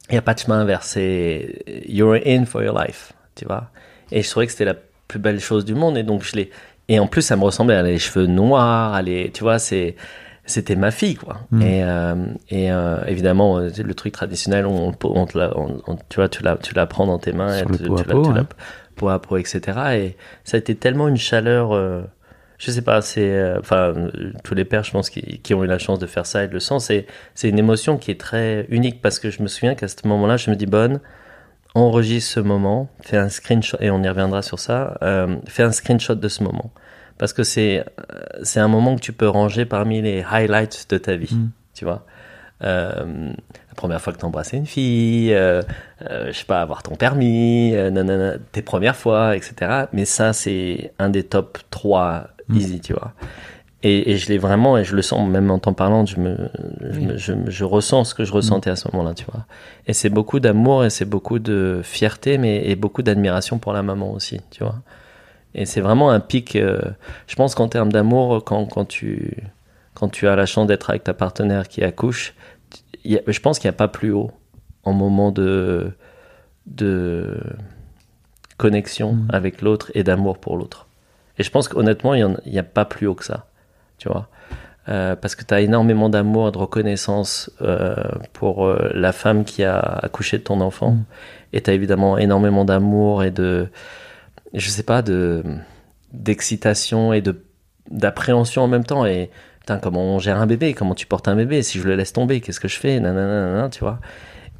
il 0.10 0.18
a 0.18 0.22
pas 0.22 0.34
de 0.34 0.40
chemin 0.40 0.60
inverse. 0.60 0.88
C'est 0.88 1.64
you're 1.88 2.18
in 2.26 2.46
for 2.46 2.64
your 2.64 2.78
life, 2.78 3.14
tu 3.36 3.46
vois. 3.46 3.70
Et 4.12 4.22
je 4.24 4.30
trouvais 4.30 4.46
que 4.46 4.52
c'était 4.52 4.66
la 4.66 4.76
plus 5.08 5.20
belle 5.20 5.40
chose 5.40 5.64
du 5.66 5.74
monde. 5.74 5.98
Et 5.98 6.04
donc 6.04 6.24
je 6.24 6.36
l'ai. 6.36 6.50
Et 6.90 7.00
en 7.00 7.08
plus, 7.08 7.22
ça 7.22 7.36
me 7.38 7.44
ressemblait. 7.44 7.76
Elle 7.76 7.86
a 7.86 7.90
les 7.90 8.00
cheveux 8.00 8.26
noirs. 8.28 8.98
Elle 8.98 9.10
est, 9.10 9.34
tu 9.36 9.44
vois, 9.44 9.60
c'est 9.60 9.96
c'était 10.46 10.76
ma 10.76 10.92
fille 10.92 11.16
quoi. 11.16 11.42
Et, 11.62 11.82
euh, 11.84 12.16
et 12.50 12.72
euh, 12.72 12.98
évidemment 13.08 13.60
euh, 13.60 13.70
le 13.82 13.94
truc 13.94 14.12
traditionnel, 14.12 14.66
on, 14.66 14.92
on 15.04 15.26
te 15.26 15.38
la, 15.38 15.58
on- 15.58 15.82
on- 15.88 15.96
tu 16.10 16.16
vois, 16.18 16.28
tu 16.28 16.44
la, 16.44 16.58
tu 16.58 16.74
la 16.74 16.88
prends 16.88 17.06
dans 17.06 17.20
tes 17.20 17.32
mains, 17.32 17.58
Sur 17.60 17.68
et 17.68 17.72
le 17.72 17.78
tu, 17.78 17.84
pot 17.86 17.98
à 18.00 18.04
tu 18.04 18.10
la- 18.10 18.16
tu 18.16 18.34
la- 18.34 18.42
ouais. 18.42 18.48
pot 18.96 19.10
à 19.10 19.20
pot, 19.22 19.38
etc. 19.38 19.62
Et 19.94 20.18
ça 20.44 20.58
a 20.58 20.60
été 20.60 20.76
tellement 20.76 21.08
une 21.08 21.16
chaleur. 21.18 21.74
euh, 21.74 22.02
je 22.62 22.70
sais 22.70 22.84
pas, 22.84 23.02
c'est 23.02 23.28
euh, 23.28 23.60
enfin 23.60 23.94
euh, 23.96 24.34
tous 24.44 24.54
les 24.54 24.66
pères, 24.66 24.84
je 24.84 24.92
pense, 24.92 25.10
qui, 25.10 25.40
qui 25.40 25.54
ont 25.56 25.64
eu 25.64 25.68
la 25.68 25.80
chance 25.80 25.98
de 25.98 26.06
faire 26.06 26.28
ça 26.28 26.44
et 26.44 26.48
de 26.48 26.54
le 26.54 26.60
sentent, 26.60 26.82
c'est 26.82 27.08
c'est 27.34 27.50
une 27.50 27.58
émotion 27.58 27.98
qui 27.98 28.12
est 28.12 28.20
très 28.20 28.68
unique 28.70 29.02
parce 29.02 29.18
que 29.18 29.32
je 29.32 29.42
me 29.42 29.48
souviens 29.48 29.74
qu'à 29.74 29.88
ce 29.88 29.96
moment-là, 30.06 30.38
je 30.38 30.52
me 30.52 30.56
dis 30.56 30.68
bonne, 30.68 31.00
enregistre 31.74 32.34
ce 32.34 32.40
moment, 32.40 32.88
fais 33.02 33.18
un 33.18 33.30
screenshot 33.30 33.78
et 33.80 33.90
on 33.90 34.04
y 34.04 34.08
reviendra 34.08 34.44
sur 34.44 34.60
ça, 34.60 34.98
euh, 35.02 35.38
fais 35.48 35.64
un 35.64 35.72
screenshot 35.72 36.14
de 36.14 36.28
ce 36.28 36.44
moment 36.44 36.72
parce 37.18 37.34
que 37.34 37.44
c'est 37.44 37.80
euh, 37.80 37.84
c'est 38.44 38.60
un 38.60 38.68
moment 38.68 38.96
que 38.96 39.02
tu 39.02 39.14
peux 39.14 39.28
ranger 39.28 39.66
parmi 39.66 40.02
les 40.04 40.24
highlights 40.30 40.86
de 40.92 41.00
ta 41.00 41.16
vie, 41.16 41.36
tu 41.74 41.84
vois. 41.84 42.06
Euh, 42.64 43.34
la 43.70 43.76
première 43.76 44.02
fois 44.02 44.14
que 44.14 44.20
tu 44.20 44.26
embrassé 44.26 44.58
une 44.58 44.66
fille, 44.66 45.34
euh, 45.34 45.62
euh, 46.10 46.28
je 46.28 46.38
sais 46.38 46.46
pas, 46.46 46.62
avoir 46.62 46.84
ton 46.84 46.96
permis, 46.96 47.72
nanana, 47.72 48.36
tes 48.52 48.62
premières 48.62 48.96
fois, 48.96 49.36
etc. 49.36 49.86
Mais 49.94 50.06
ça, 50.06 50.34
c'est 50.34 50.94
un 51.00 51.10
des 51.10 51.24
top 51.24 51.58
3 51.72 52.28
easy, 52.56 52.80
tu 52.82 52.94
vois. 52.94 53.14
Et, 53.84 54.12
et 54.12 54.18
je 54.18 54.28
l'ai 54.30 54.38
vraiment, 54.38 54.78
et 54.78 54.84
je 54.84 54.96
le 54.96 55.02
sens, 55.02 55.28
même 55.28 55.50
en 55.50 55.58
t'en 55.58 55.74
parlant, 55.74 56.06
je, 56.06 56.20
me, 56.20 56.38
je, 56.92 57.00
me- 57.00 57.18
je, 57.18 57.34
me- 57.34 57.50
je 57.50 57.64
ressens 57.64 58.04
ce 58.04 58.14
que 58.14 58.24
je 58.24 58.32
ressentais 58.32 58.70
à 58.70 58.76
ce 58.76 58.88
moment-là, 58.92 59.16
tu 59.16 59.26
vois. 59.26 59.46
Et 59.88 59.94
c'est 59.94 60.10
beaucoup 60.10 60.40
d'amour 60.40 60.86
et 60.86 60.92
c'est 60.92 61.06
beaucoup 61.06 61.40
de 61.40 61.82
fierté, 61.84 62.38
mais 62.38 62.68
et 62.70 62.76
beaucoup 62.76 63.02
d'admiration 63.02 63.58
pour 63.58 63.74
la 63.74 63.82
maman 63.82 64.12
aussi, 64.14 64.40
tu 64.52 64.64
vois. 64.64 64.76
Et 65.56 65.66
c'est 65.66 65.82
vraiment 65.82 66.12
un 66.12 66.20
pic. 66.20 66.56
euh, 66.56 66.80
je 67.28 67.36
pense 67.36 67.56
qu'en 67.56 67.68
termes 67.68 67.92
d'amour, 67.92 68.44
quand, 68.46 68.66
quand, 68.68 68.86
tu, 68.86 69.36
quand 69.96 70.10
tu 70.10 70.28
as 70.28 70.36
la 70.36 70.46
chance 70.46 70.68
d'être 70.68 70.92
avec 70.92 71.04
ta 71.04 71.14
partenaire 71.16 71.68
qui 71.68 71.84
accouche, 71.84 72.36
il 73.04 73.12
y 73.14 73.18
a- 73.18 73.22
je 73.28 73.40
pense 73.40 73.58
qu'il 73.58 73.68
n'y 73.68 73.74
a 73.74 73.78
pas 73.78 73.88
plus 73.88 74.12
haut 74.12 74.30
en 74.84 74.94
moment 74.94 75.32
de, 75.32 75.92
de 76.68 77.40
connexion 78.58 79.18
avec 79.30 79.62
l'autre 79.62 79.92
et 79.96 80.04
d'amour 80.04 80.38
pour 80.38 80.56
l'autre. 80.58 80.88
Et 81.42 81.44
je 81.44 81.50
pense 81.50 81.68
qu'honnêtement, 81.68 82.14
il 82.14 82.38
n'y 82.46 82.60
a 82.60 82.64
pas 82.64 82.86
plus 82.86 83.08
haut 83.08 83.16
que 83.16 83.26
ça, 83.26 83.48
tu 83.98 84.08
vois. 84.08 84.30
Euh, 84.90 85.16
parce 85.16 85.34
que 85.34 85.44
tu 85.44 85.52
as 85.56 85.62
énormément 85.62 86.08
d'amour 86.08 86.50
et 86.50 86.52
de 86.52 86.58
reconnaissance 86.60 87.50
euh, 87.64 87.96
pour 88.32 88.68
euh, 88.68 88.92
la 88.94 89.12
femme 89.12 89.44
qui 89.44 89.64
a 89.64 89.80
accouché 89.80 90.38
de 90.38 90.44
ton 90.44 90.62
enfant. 90.62 90.98
Et 91.52 91.62
tu 91.62 91.72
as 91.72 91.74
évidemment 91.74 92.20
énormément 92.20 92.64
d'amour 92.64 93.24
et 93.24 93.32
de, 93.32 93.70
je 94.54 94.70
sais 94.70 94.84
pas, 94.84 95.02
de 95.02 95.44
d'excitation 96.14 97.12
et 97.12 97.22
de 97.22 97.44
d'appréhension 97.90 98.62
en 98.62 98.68
même 98.68 98.84
temps. 98.84 99.04
Et 99.08 99.32
putain, 99.62 99.80
comment 99.80 100.04
on 100.04 100.20
gère 100.20 100.38
un 100.38 100.46
bébé? 100.46 100.76
Comment 100.76 100.94
tu 100.94 101.08
portes 101.08 101.28
un 101.28 101.36
bébé? 101.36 101.64
Si 101.64 101.80
je 101.80 101.88
le 101.88 101.96
laisse 101.96 102.14
tomber, 102.14 102.40
qu'est-ce 102.40 102.60
que 102.60 102.68
je 102.68 102.78
fais? 102.78 103.00
Nanana, 103.00 103.26
nanana, 103.26 103.70
tu 103.70 103.80
vois. 103.80 104.00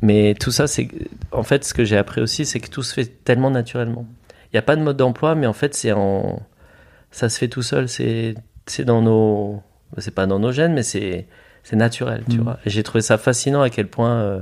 Mais 0.02 0.34
tout 0.34 0.50
ça, 0.50 0.66
c'est 0.66 0.88
en 1.32 1.44
fait 1.44 1.64
ce 1.64 1.76
que 1.76 1.86
j'ai 1.86 1.98
appris 1.98 2.22
aussi, 2.22 2.44
c'est 2.44 2.60
que 2.60 2.70
tout 2.72 2.82
se 2.82 2.96
fait 2.96 3.06
tellement 3.24 3.52
naturellement. 3.52 4.08
Il 4.46 4.56
n'y 4.56 4.60
a 4.60 4.64
pas 4.64 4.76
de 4.76 4.82
mode 4.82 4.98
d'emploi, 4.98 5.36
mais 5.36 5.46
en 5.46 5.54
fait, 5.54 5.76
c'est 5.76 5.92
en 5.92 6.42
ça 7.12 7.30
se 7.30 7.38
fait 7.38 7.48
tout 7.48 7.62
seul. 7.62 7.88
C'est 7.88 8.36
c'est 8.66 8.86
dans 8.86 9.02
nos 9.02 9.62
c'est 9.98 10.16
pas 10.16 10.26
dans 10.26 10.40
nos 10.40 10.52
gènes, 10.52 10.74
mais 10.74 10.84
c'est 10.84 11.28
c'est 11.64 11.76
naturel, 11.76 12.24
tu 12.30 12.38
vois. 12.38 12.58
Et 12.66 12.70
j'ai 12.70 12.82
trouvé 12.82 13.02
ça 13.02 13.18
fascinant 13.18 13.62
à 13.62 13.70
quel 13.70 13.88
point 13.88 14.16
euh, 14.16 14.42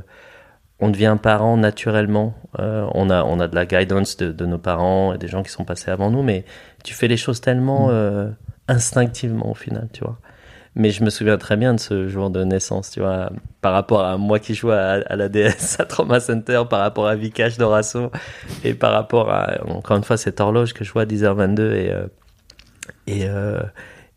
on 0.79 0.89
devient 0.89 1.17
parent 1.21 1.57
naturellement. 1.57 2.35
Euh, 2.59 2.87
on 2.93 3.09
a 3.09 3.23
on 3.23 3.39
a 3.39 3.47
de 3.47 3.55
la 3.55 3.65
guidance 3.65 4.15
de, 4.17 4.31
de 4.31 4.45
nos 4.45 4.57
parents 4.57 5.13
et 5.13 5.17
des 5.17 5.27
gens 5.27 5.43
qui 5.43 5.51
sont 5.51 5.65
passés 5.65 5.91
avant 5.91 6.11
nous, 6.11 6.23
mais 6.23 6.45
tu 6.83 6.93
fais 6.93 7.07
les 7.07 7.17
choses 7.17 7.41
tellement 7.41 7.89
euh, 7.89 8.29
instinctivement 8.67 9.51
au 9.51 9.55
final, 9.55 9.89
tu 9.91 10.01
vois. 10.01 10.17
Mais 10.75 10.91
je 10.91 11.03
me 11.03 11.09
souviens 11.09 11.37
très 11.37 11.57
bien 11.57 11.73
de 11.73 11.79
ce 11.79 12.07
jour 12.07 12.29
de 12.29 12.43
naissance, 12.43 12.91
tu 12.91 12.99
vois, 13.01 13.31
par 13.59 13.73
rapport 13.73 14.05
à 14.05 14.17
moi 14.17 14.39
qui 14.39 14.53
jouais 14.53 14.77
à, 14.77 15.01
à 15.07 15.15
la 15.15 15.27
DS, 15.27 15.77
à 15.79 15.85
Trauma 15.85 16.19
Center, 16.19 16.61
par 16.69 16.79
rapport 16.79 17.07
à 17.07 17.15
Vikash 17.15 17.57
Dorasso, 17.57 18.11
et 18.63 18.75
par 18.75 18.93
rapport 18.93 19.31
à, 19.31 19.57
encore 19.67 19.97
une 19.97 20.03
fois, 20.03 20.15
cette 20.15 20.39
horloge 20.39 20.73
que 20.73 20.85
je 20.85 20.93
vois 20.93 21.01
à 21.01 21.05
10h22 21.05 21.73
et, 21.73 21.93
et, 23.07 23.25
euh, 23.27 23.59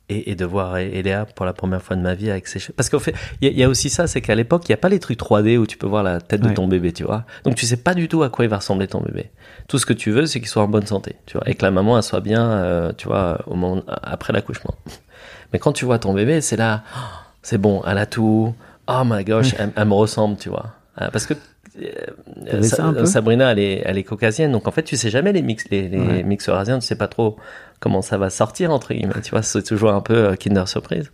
et, 0.08 0.30
et 0.32 0.34
de 0.34 0.44
voir 0.44 0.76
Eléa 0.78 1.24
pour 1.24 1.46
la 1.46 1.52
première 1.52 1.80
fois 1.82 1.96
de 1.96 2.02
ma 2.02 2.14
vie 2.14 2.30
avec 2.30 2.46
ses 2.48 2.58
cheveux. 2.58 2.74
Parce 2.76 2.90
qu'en 2.90 2.98
fait, 2.98 3.14
il 3.40 3.46
y, 3.46 3.50
a- 3.50 3.52
il 3.52 3.58
y 3.58 3.62
a 3.64 3.68
aussi 3.68 3.88
ça, 3.88 4.06
c'est 4.06 4.20
qu'à 4.20 4.34
l'époque, 4.34 4.68
il 4.68 4.72
n'y 4.72 4.74
a 4.74 4.78
pas 4.78 4.88
les 4.88 4.98
trucs 4.98 5.18
3D 5.18 5.56
où 5.58 5.66
tu 5.66 5.78
peux 5.78 5.86
voir 5.86 6.02
la 6.02 6.20
tête 6.20 6.40
de 6.40 6.48
ton 6.54 6.68
bébé, 6.68 6.92
tu 6.92 7.04
vois. 7.04 7.24
Donc 7.44 7.54
tu 7.54 7.64
sais 7.66 7.76
pas 7.76 7.94
du 7.94 8.08
tout 8.08 8.22
à 8.22 8.28
quoi 8.28 8.44
il 8.44 8.48
va 8.48 8.56
ressembler 8.58 8.88
ton 8.88 9.00
bébé. 9.00 9.30
Tout 9.68 9.78
ce 9.78 9.86
que 9.86 9.92
tu 9.92 10.10
veux, 10.10 10.26
c'est 10.26 10.40
qu'il 10.40 10.48
soit 10.48 10.62
en 10.62 10.68
bonne 10.68 10.86
santé, 10.86 11.16
tu 11.26 11.38
vois, 11.38 11.48
et 11.48 11.54
que 11.54 11.64
la 11.64 11.70
maman 11.70 11.96
elle 11.96 12.02
soit 12.02 12.20
bien, 12.20 12.50
euh, 12.50 12.92
tu 12.96 13.06
vois, 13.06 13.40
au 13.46 13.54
moment 13.54 13.82
après 14.02 14.32
l'accouchement. 14.32 14.74
Mais 15.52 15.58
quand 15.58 15.72
tu 15.72 15.84
vois 15.84 15.98
ton 15.98 16.12
bébé, 16.14 16.40
c'est 16.40 16.56
là, 16.56 16.82
oh, 16.96 16.98
c'est 17.42 17.58
bon, 17.58 17.82
elle 17.86 17.98
a 17.98 18.06
tout. 18.06 18.54
Oh 18.88 19.02
my 19.04 19.22
gosh, 19.24 19.54
elle, 19.58 19.70
elle 19.76 19.88
me 19.88 19.94
ressemble, 19.94 20.36
tu 20.36 20.48
vois. 20.48 20.74
Ah, 20.96 21.10
Parce 21.10 21.26
que 21.26 21.34
euh, 21.80 23.04
Sabrina, 23.06 23.52
elle 23.52 23.58
est, 23.58 23.82
elle 23.84 23.98
est 23.98 24.02
caucasienne, 24.04 24.52
donc 24.52 24.68
en 24.68 24.70
fait, 24.70 24.82
tu 24.82 24.96
sais 24.96 25.10
jamais 25.10 25.32
les 25.32 25.42
mix, 25.42 25.64
les, 25.70 25.88
les 25.88 25.98
Ouais. 25.98 26.22
mixeurs 26.22 26.56
asiens, 26.56 26.78
tu 26.78 26.86
sais 26.86 26.96
pas 26.96 27.08
trop 27.08 27.36
comment 27.80 28.02
ça 28.02 28.18
va 28.18 28.30
sortir 28.30 28.70
entre 28.72 28.92
guillemets. 28.94 29.20
Tu 29.22 29.30
vois, 29.30 29.42
c'est 29.42 29.62
toujours 29.62 29.92
un 29.92 30.00
peu 30.02 30.14
euh, 30.14 30.36
Kinder 30.36 30.68
Surprise. 30.68 31.10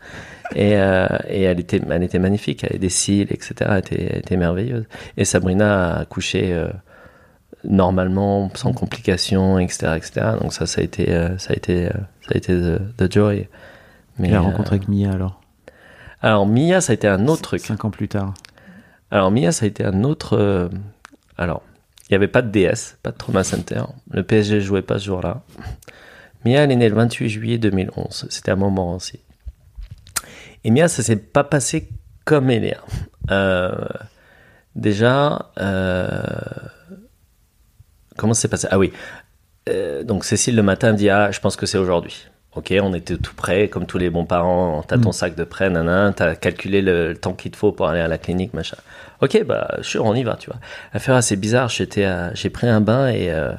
Et, 0.54 0.76
euh, 0.76 1.06
et 1.28 1.42
elle 1.42 1.60
était, 1.60 1.80
elle 1.90 2.02
était 2.02 2.18
magnifique, 2.18 2.64
elle 2.64 2.70
avait 2.70 2.78
des 2.78 2.88
cils, 2.88 3.30
etc. 3.32 3.54
Elle 3.70 3.78
était, 3.78 4.08
elle 4.12 4.18
était 4.18 4.36
merveilleuse. 4.36 4.84
Et 5.16 5.24
Sabrina 5.24 5.94
a 5.94 6.00
accouché 6.00 6.52
euh, 6.52 6.68
normalement, 7.64 8.50
sans 8.54 8.72
complications, 8.72 9.58
etc., 9.58 9.94
etc. 9.96 10.26
Donc 10.40 10.52
ça, 10.52 10.66
ça 10.66 10.80
a 10.80 10.84
été, 10.84 11.06
ça 11.38 11.52
a 11.52 11.56
été, 11.56 11.86
ça 12.22 12.30
a 12.34 12.36
été 12.36 12.52
the, 12.54 12.78
the 12.96 13.12
joy. 13.12 13.48
Mais 14.18 14.30
la 14.30 14.38
euh, 14.38 14.40
rencontre 14.40 14.72
avec 14.72 14.88
Mia 14.88 15.12
alors? 15.12 15.40
alors 16.22 16.46
Mia, 16.46 16.80
ça 16.80 16.92
a 16.92 16.94
été 16.94 17.08
un 17.08 17.28
autre 17.28 17.42
truc. 17.42 17.60
Cinq 17.60 17.84
ans 17.84 17.90
plus 17.90 18.08
tard. 18.08 18.34
Alors 19.10 19.30
Mia, 19.30 19.52
ça 19.52 19.64
a 19.64 19.68
été 19.68 19.84
un 19.84 20.04
autre. 20.04 20.36
euh, 20.36 20.68
alors, 21.36 21.62
il 22.02 22.12
n'y 22.12 22.16
avait 22.16 22.28
pas 22.28 22.42
de 22.42 22.50
DS, 22.50 22.96
pas 23.02 23.10
de 23.10 23.16
Trauma 23.16 23.44
Center. 23.44 23.82
Le 24.10 24.22
PSG 24.22 24.60
jouait 24.60 24.82
pas 24.82 24.98
ce 24.98 25.04
jour-là. 25.06 25.42
Mia, 26.44 26.62
elle 26.62 26.72
est 26.72 26.76
née 26.76 26.88
le 26.88 26.94
28 26.94 27.28
juillet 27.28 27.58
2011. 27.58 28.26
C'était 28.30 28.50
un 28.50 28.56
moment 28.56 28.94
aussi. 28.94 29.20
Et 30.64 30.70
Mia, 30.70 30.88
ça 30.88 31.02
s'est 31.02 31.16
pas 31.16 31.44
passé 31.44 31.88
comme 32.24 32.50
Eléa. 32.50 32.82
Euh, 33.30 33.86
déjà, 34.74 35.50
euh, 35.58 36.20
comment 38.16 38.34
ça 38.34 38.42
s'est 38.42 38.48
passé? 38.48 38.68
Ah 38.70 38.78
oui. 38.78 38.92
Euh, 39.68 40.02
donc 40.02 40.24
Cécile 40.24 40.56
le 40.56 40.62
matin 40.62 40.92
me 40.92 40.96
dit 40.96 41.10
ah 41.10 41.30
je 41.30 41.40
pense 41.40 41.56
que 41.56 41.66
c'est 41.66 41.76
aujourd'hui. 41.78 42.26
Ok, 42.56 42.74
on 42.82 42.94
était 42.94 43.16
tout 43.18 43.34
prêt, 43.34 43.68
comme 43.68 43.86
tous 43.86 43.98
les 43.98 44.10
bons 44.10 44.24
parents. 44.24 44.82
T'as 44.86 44.98
ton 44.98 45.12
sac 45.12 45.34
de 45.36 45.44
prêt, 45.44 45.70
nanan. 45.70 46.12
T'as 46.12 46.34
calculé 46.34 46.80
le, 46.82 47.08
le 47.10 47.16
temps 47.16 47.34
qu'il 47.34 47.50
te 47.50 47.56
faut 47.56 47.72
pour 47.72 47.88
aller 47.88 48.00
à 48.00 48.08
la 48.08 48.18
clinique, 48.18 48.54
machin. 48.54 48.76
Ok, 49.20 49.44
bah 49.44 49.76
sûr, 49.82 50.04
on 50.04 50.14
y 50.14 50.24
va, 50.24 50.34
tu 50.36 50.50
vois. 50.50 50.58
Ah 50.92 51.22
c'est 51.22 51.36
bizarre. 51.36 51.68
J'étais, 51.68 52.04
à- 52.04 52.32
j'ai 52.34 52.50
pris 52.50 52.66
un 52.66 52.80
bain 52.80 53.08
et 53.08 53.30
euh, 53.30 53.52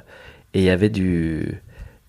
et 0.53 0.59
il 0.59 0.63
y 0.63 0.69
avait 0.71 0.89
du, 0.89 1.61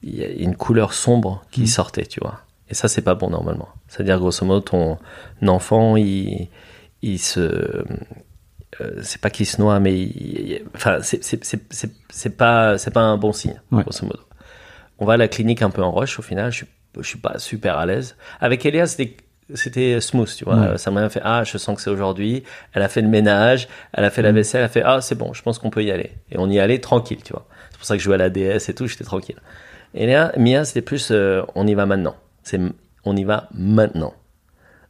il 0.03 0.17
y 0.17 0.25
a 0.25 0.29
une 0.29 0.57
couleur 0.57 0.95
sombre 0.95 1.43
qui 1.51 1.69
sortait, 1.69 2.07
tu 2.07 2.21
vois. 2.21 2.41
Et 2.71 2.75
ça 2.75 2.89
c'est 2.89 3.03
pas 3.03 3.15
bon 3.15 3.29
normalement. 3.31 3.69
C'est-à-dire 3.89 4.19
grosso 4.19 4.45
modo 4.47 4.61
ton 4.61 4.99
enfant 5.47 5.97
il 5.97 6.49
il 7.03 7.19
se 7.19 7.41
euh, 8.81 9.01
c'est 9.03 9.21
pas 9.21 9.31
qu'il 9.31 9.47
se 9.47 9.61
noie, 9.61 9.81
mais 9.81 9.95
il- 9.99 10.51
il- 10.53 10.63
enfin, 10.75 10.99
c'est 11.03 11.23
c'est- 11.23 11.45
c'est- 11.45 11.61
c'est- 11.73 11.93
c'est 12.09 12.37
pas, 12.37 12.79
c'est 12.79 12.91
pas 12.93 13.01
un 13.03 13.17
bon 13.19 13.33
signe, 13.33 13.61
Ouais. 13.73 13.83
grosso 13.83 14.07
modo. 14.07 14.21
On 15.01 15.07
va 15.07 15.15
à 15.15 15.17
la 15.17 15.29
clinique 15.29 15.63
un 15.63 15.71
peu 15.71 15.83
en 15.83 15.91
rush 15.91 16.19
au 16.19 16.23
final, 16.23 16.53
je 16.53 16.59
suis, 16.59 16.67
je 16.97 17.03
suis 17.03 17.19
pas 17.19 17.39
super 17.39 17.79
à 17.79 17.87
l'aise. 17.87 18.17
Avec 18.41 18.65
Elia, 18.65 18.87
c'était 18.87 19.17
c'était 19.55 20.01
smooth, 20.01 20.33
tu 20.37 20.45
vois. 20.45 20.57
Ouais. 20.57 20.79
Ça 20.79 20.91
m'a 20.91 21.09
fait 21.09 21.23
ah, 21.25 21.43
je 21.45 21.59
sens 21.59 21.77
que 21.77 21.83
c'est 21.83 21.91
aujourd'hui. 21.91 22.45
Elle 22.73 22.83
a 22.83 22.89
fait 22.89 23.03
le 23.03 23.09
ménage, 23.09 23.69
elle 23.93 24.05
a 24.05 24.11
fait 24.11 24.23
la 24.23 24.33
vaisselle, 24.33 24.61
elle 24.61 24.67
a 24.67 24.69
fait 24.69 24.83
ah, 24.85 25.01
c'est 25.01 25.17
bon, 25.17 25.33
je 25.33 25.43
pense 25.43 25.59
qu'on 25.59 25.71
peut 25.71 25.83
y 25.83 25.91
aller. 25.91 26.13
Et 26.31 26.39
on 26.39 26.49
y 26.49 26.61
allait 26.61 26.79
tranquille, 26.79 27.23
tu 27.25 27.33
vois. 27.33 27.47
C'est 27.71 27.79
pour 27.79 27.87
ça 27.87 27.95
que 27.95 28.01
je 28.01 28.05
jouais 28.05 28.15
à 28.15 28.19
la 28.19 28.31
DS 28.31 28.69
et 28.69 28.75
tout, 28.75 28.87
j'étais 28.87 29.05
tranquille. 29.05 29.39
Et 29.95 30.07
là, 30.07 30.33
Mia, 30.37 30.65
c'était 30.65 30.83
plus 30.83 31.09
euh, 31.11 31.43
on 31.55 31.67
y 31.67 31.75
va 31.75 31.87
maintenant. 31.87 32.15
C'est 32.43 32.61
on 33.05 33.17
y 33.17 33.25
va 33.25 33.49
maintenant. 33.55 34.15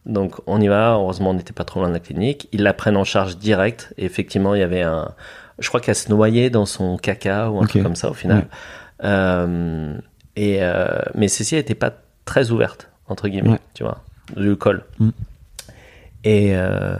Donc 0.06 0.36
on 0.46 0.61
y 0.61 0.68
va, 0.68 0.92
heureusement 0.92 1.30
on 1.30 1.34
n'était 1.34 1.52
pas 1.52 1.64
trop 1.64 1.80
loin 1.80 1.88
de 1.88 1.94
la 1.94 2.00
clinique. 2.00 2.48
Ils 2.52 2.62
la 2.62 2.74
prennent 2.74 2.96
en 2.96 3.04
charge 3.04 3.38
direct. 3.38 3.94
Et 3.96 4.04
effectivement, 4.04 4.54
il 4.54 4.61
y 4.61 4.64
avait 4.64 4.82
un, 4.82 5.14
Je 5.58 5.68
crois 5.68 5.80
qu'elle 5.80 5.94
se 5.94 6.11
noyait 6.11 6.50
dans 6.50 6.66
son 6.66 6.96
caca 6.96 7.50
ou 7.50 7.61
un 7.61 7.66
truc 7.66 7.82
comme 7.82 7.96
ça 7.96 8.11
au 8.11 8.14
final. 8.14 8.38
Ouais. 8.38 8.44
Euh, 9.05 9.96
et 10.36 10.59
euh, 10.62 10.86
mais 11.14 11.28
Cécile 11.28 11.59
était 11.59 11.74
pas 11.74 11.92
très 12.24 12.51
ouverte 12.51 12.88
entre 13.09 13.28
guillemets, 13.28 13.51
Ouais. 13.51 13.59
tu 13.74 13.82
vois, 13.82 14.03
du 14.36 14.57
col. 14.57 14.84
Mm. 14.98 15.11
Et, 16.22 16.51
euh, 16.55 16.96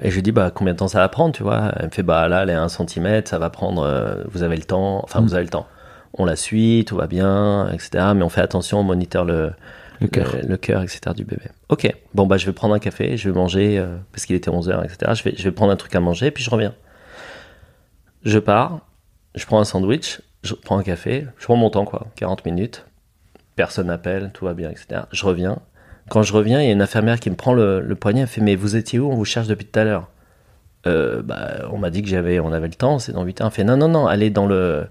et 0.00 0.10
je 0.10 0.14
lui 0.14 0.22
dis 0.22 0.30
bah 0.32 0.50
combien 0.54 0.72
de 0.74 0.78
temps 0.78 0.86
ça 0.88 1.00
va 1.00 1.08
prendre, 1.08 1.34
tu 1.34 1.42
vois? 1.42 1.72
Elle 1.76 1.86
me 1.86 1.90
fait 1.90 2.02
bah 2.04 2.28
là 2.28 2.42
elle 2.44 2.50
est 2.50 2.54
à 2.54 2.62
1 2.62 2.68
cm, 2.68 3.26
ça 3.26 3.38
va 3.38 3.50
prendre. 3.50 3.82
euh, 3.82 4.22
vous 4.30 4.42
avez 4.44 4.56
le 4.56 4.62
temps, 4.62 5.00
enfin 5.02 5.20
Mm. 5.20 5.24
vous 5.24 5.34
avez 5.34 5.42
le 5.44 5.50
temps. 5.50 5.66
On 6.18 6.24
la 6.24 6.36
suit, 6.36 6.84
tout 6.86 6.96
va 6.96 7.06
bien, 7.08 7.68
etc. 7.72 8.12
Mais 8.14 8.22
on 8.22 8.28
fait 8.30 8.40
attention, 8.40 8.78
on 8.80 8.84
moniteur 8.84 9.24
le 9.24 9.52
Le 10.00 10.06
cœur. 10.08 10.34
le, 10.40 10.48
le 10.48 10.56
cœur, 10.56 10.82
etc. 10.82 11.00
du 11.16 11.24
bébé. 11.24 11.42
Ok, 11.68 11.92
bon 12.14 12.26
bah 12.26 12.36
je 12.38 12.46
vais 12.46 12.52
prendre 12.52 12.74
un 12.74 12.78
café, 12.78 13.16
je 13.16 13.28
vais 13.28 13.34
manger 13.36 13.78
euh, 13.78 13.96
parce 14.12 14.24
qu'il 14.24 14.36
était 14.36 14.50
11h, 14.50 14.84
etc. 14.84 15.12
Je 15.14 15.22
vais, 15.24 15.34
je 15.36 15.42
vais 15.42 15.50
prendre 15.50 15.72
un 15.72 15.76
truc 15.76 15.94
à 15.96 16.00
manger, 16.00 16.30
puis 16.30 16.44
je 16.44 16.48
reviens. 16.50 16.74
Je 18.24 18.38
pars, 18.38 18.78
je 19.34 19.44
prends 19.46 19.60
un 19.60 19.64
sandwich, 19.64 20.20
je 20.46 20.54
prends 20.54 20.78
un 20.78 20.82
café, 20.82 21.26
je 21.38 21.44
prends 21.44 21.56
mon 21.56 21.70
temps 21.70 21.84
quoi, 21.84 22.06
40 22.16 22.44
minutes. 22.46 22.86
Personne 23.56 23.88
n'appelle, 23.88 24.30
tout 24.32 24.44
va 24.44 24.54
bien, 24.54 24.70
etc. 24.70 25.02
Je 25.12 25.24
reviens. 25.24 25.58
Quand 26.08 26.22
je 26.22 26.32
reviens, 26.32 26.60
il 26.60 26.66
y 26.66 26.68
a 26.68 26.72
une 26.72 26.82
infirmière 26.82 27.18
qui 27.18 27.30
me 27.30 27.36
prend 27.36 27.52
le, 27.54 27.82
poignet, 27.98 28.22
elle 28.22 28.26
fait 28.26 28.40
mais 28.40 28.54
vous 28.54 28.76
étiez 28.76 28.98
où 28.98 29.10
On 29.10 29.16
vous 29.16 29.24
cherche 29.24 29.48
depuis 29.48 29.66
tout 29.66 29.78
à 29.78 29.84
l'heure? 29.84 30.08
Euh, 30.86 31.20
bah, 31.22 31.68
on 31.72 31.78
m'a 31.78 31.90
dit 31.90 32.02
que 32.02 32.08
j'avais, 32.08 32.38
on 32.38 32.52
avait 32.52 32.68
le 32.68 32.74
temps, 32.74 32.98
c'est 32.98 33.12
dans 33.12 33.24
8 33.24 33.40
heures. 33.40 33.48
Elle 33.48 33.52
fait 33.52 33.64
non 33.64 33.76
non 33.76 33.88
non, 33.88 34.08
elle 34.08 34.32
dans 34.32 34.46
le, 34.46 34.86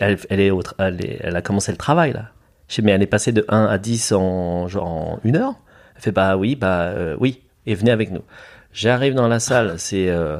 elle, 0.00 0.40
est 0.40 0.50
au 0.50 0.62
tra- 0.62 0.74
elle, 0.78 1.36
a 1.36 1.42
commencé 1.42 1.72
le 1.72 1.78
travail 1.78 2.12
là. 2.12 2.30
Je 2.68 2.76
sais, 2.76 2.82
mais 2.82 2.92
elle 2.92 3.02
est 3.02 3.06
passée 3.06 3.32
de 3.32 3.44
1 3.48 3.66
à 3.66 3.78
10 3.78 4.12
en, 4.12 4.68
genre 4.68 4.86
en 4.86 5.20
une 5.24 5.36
heure? 5.36 5.54
Elle 5.96 6.02
fait, 6.02 6.12
bah 6.12 6.36
oui, 6.36 6.56
bah 6.56 6.84
euh, 6.84 7.16
oui, 7.20 7.42
et 7.66 7.74
venez 7.74 7.90
avec 7.90 8.10
nous. 8.10 8.22
J'arrive 8.72 9.14
dans 9.14 9.28
la 9.28 9.40
salle, 9.40 9.78
c'est 9.78 10.08
euh, 10.08 10.38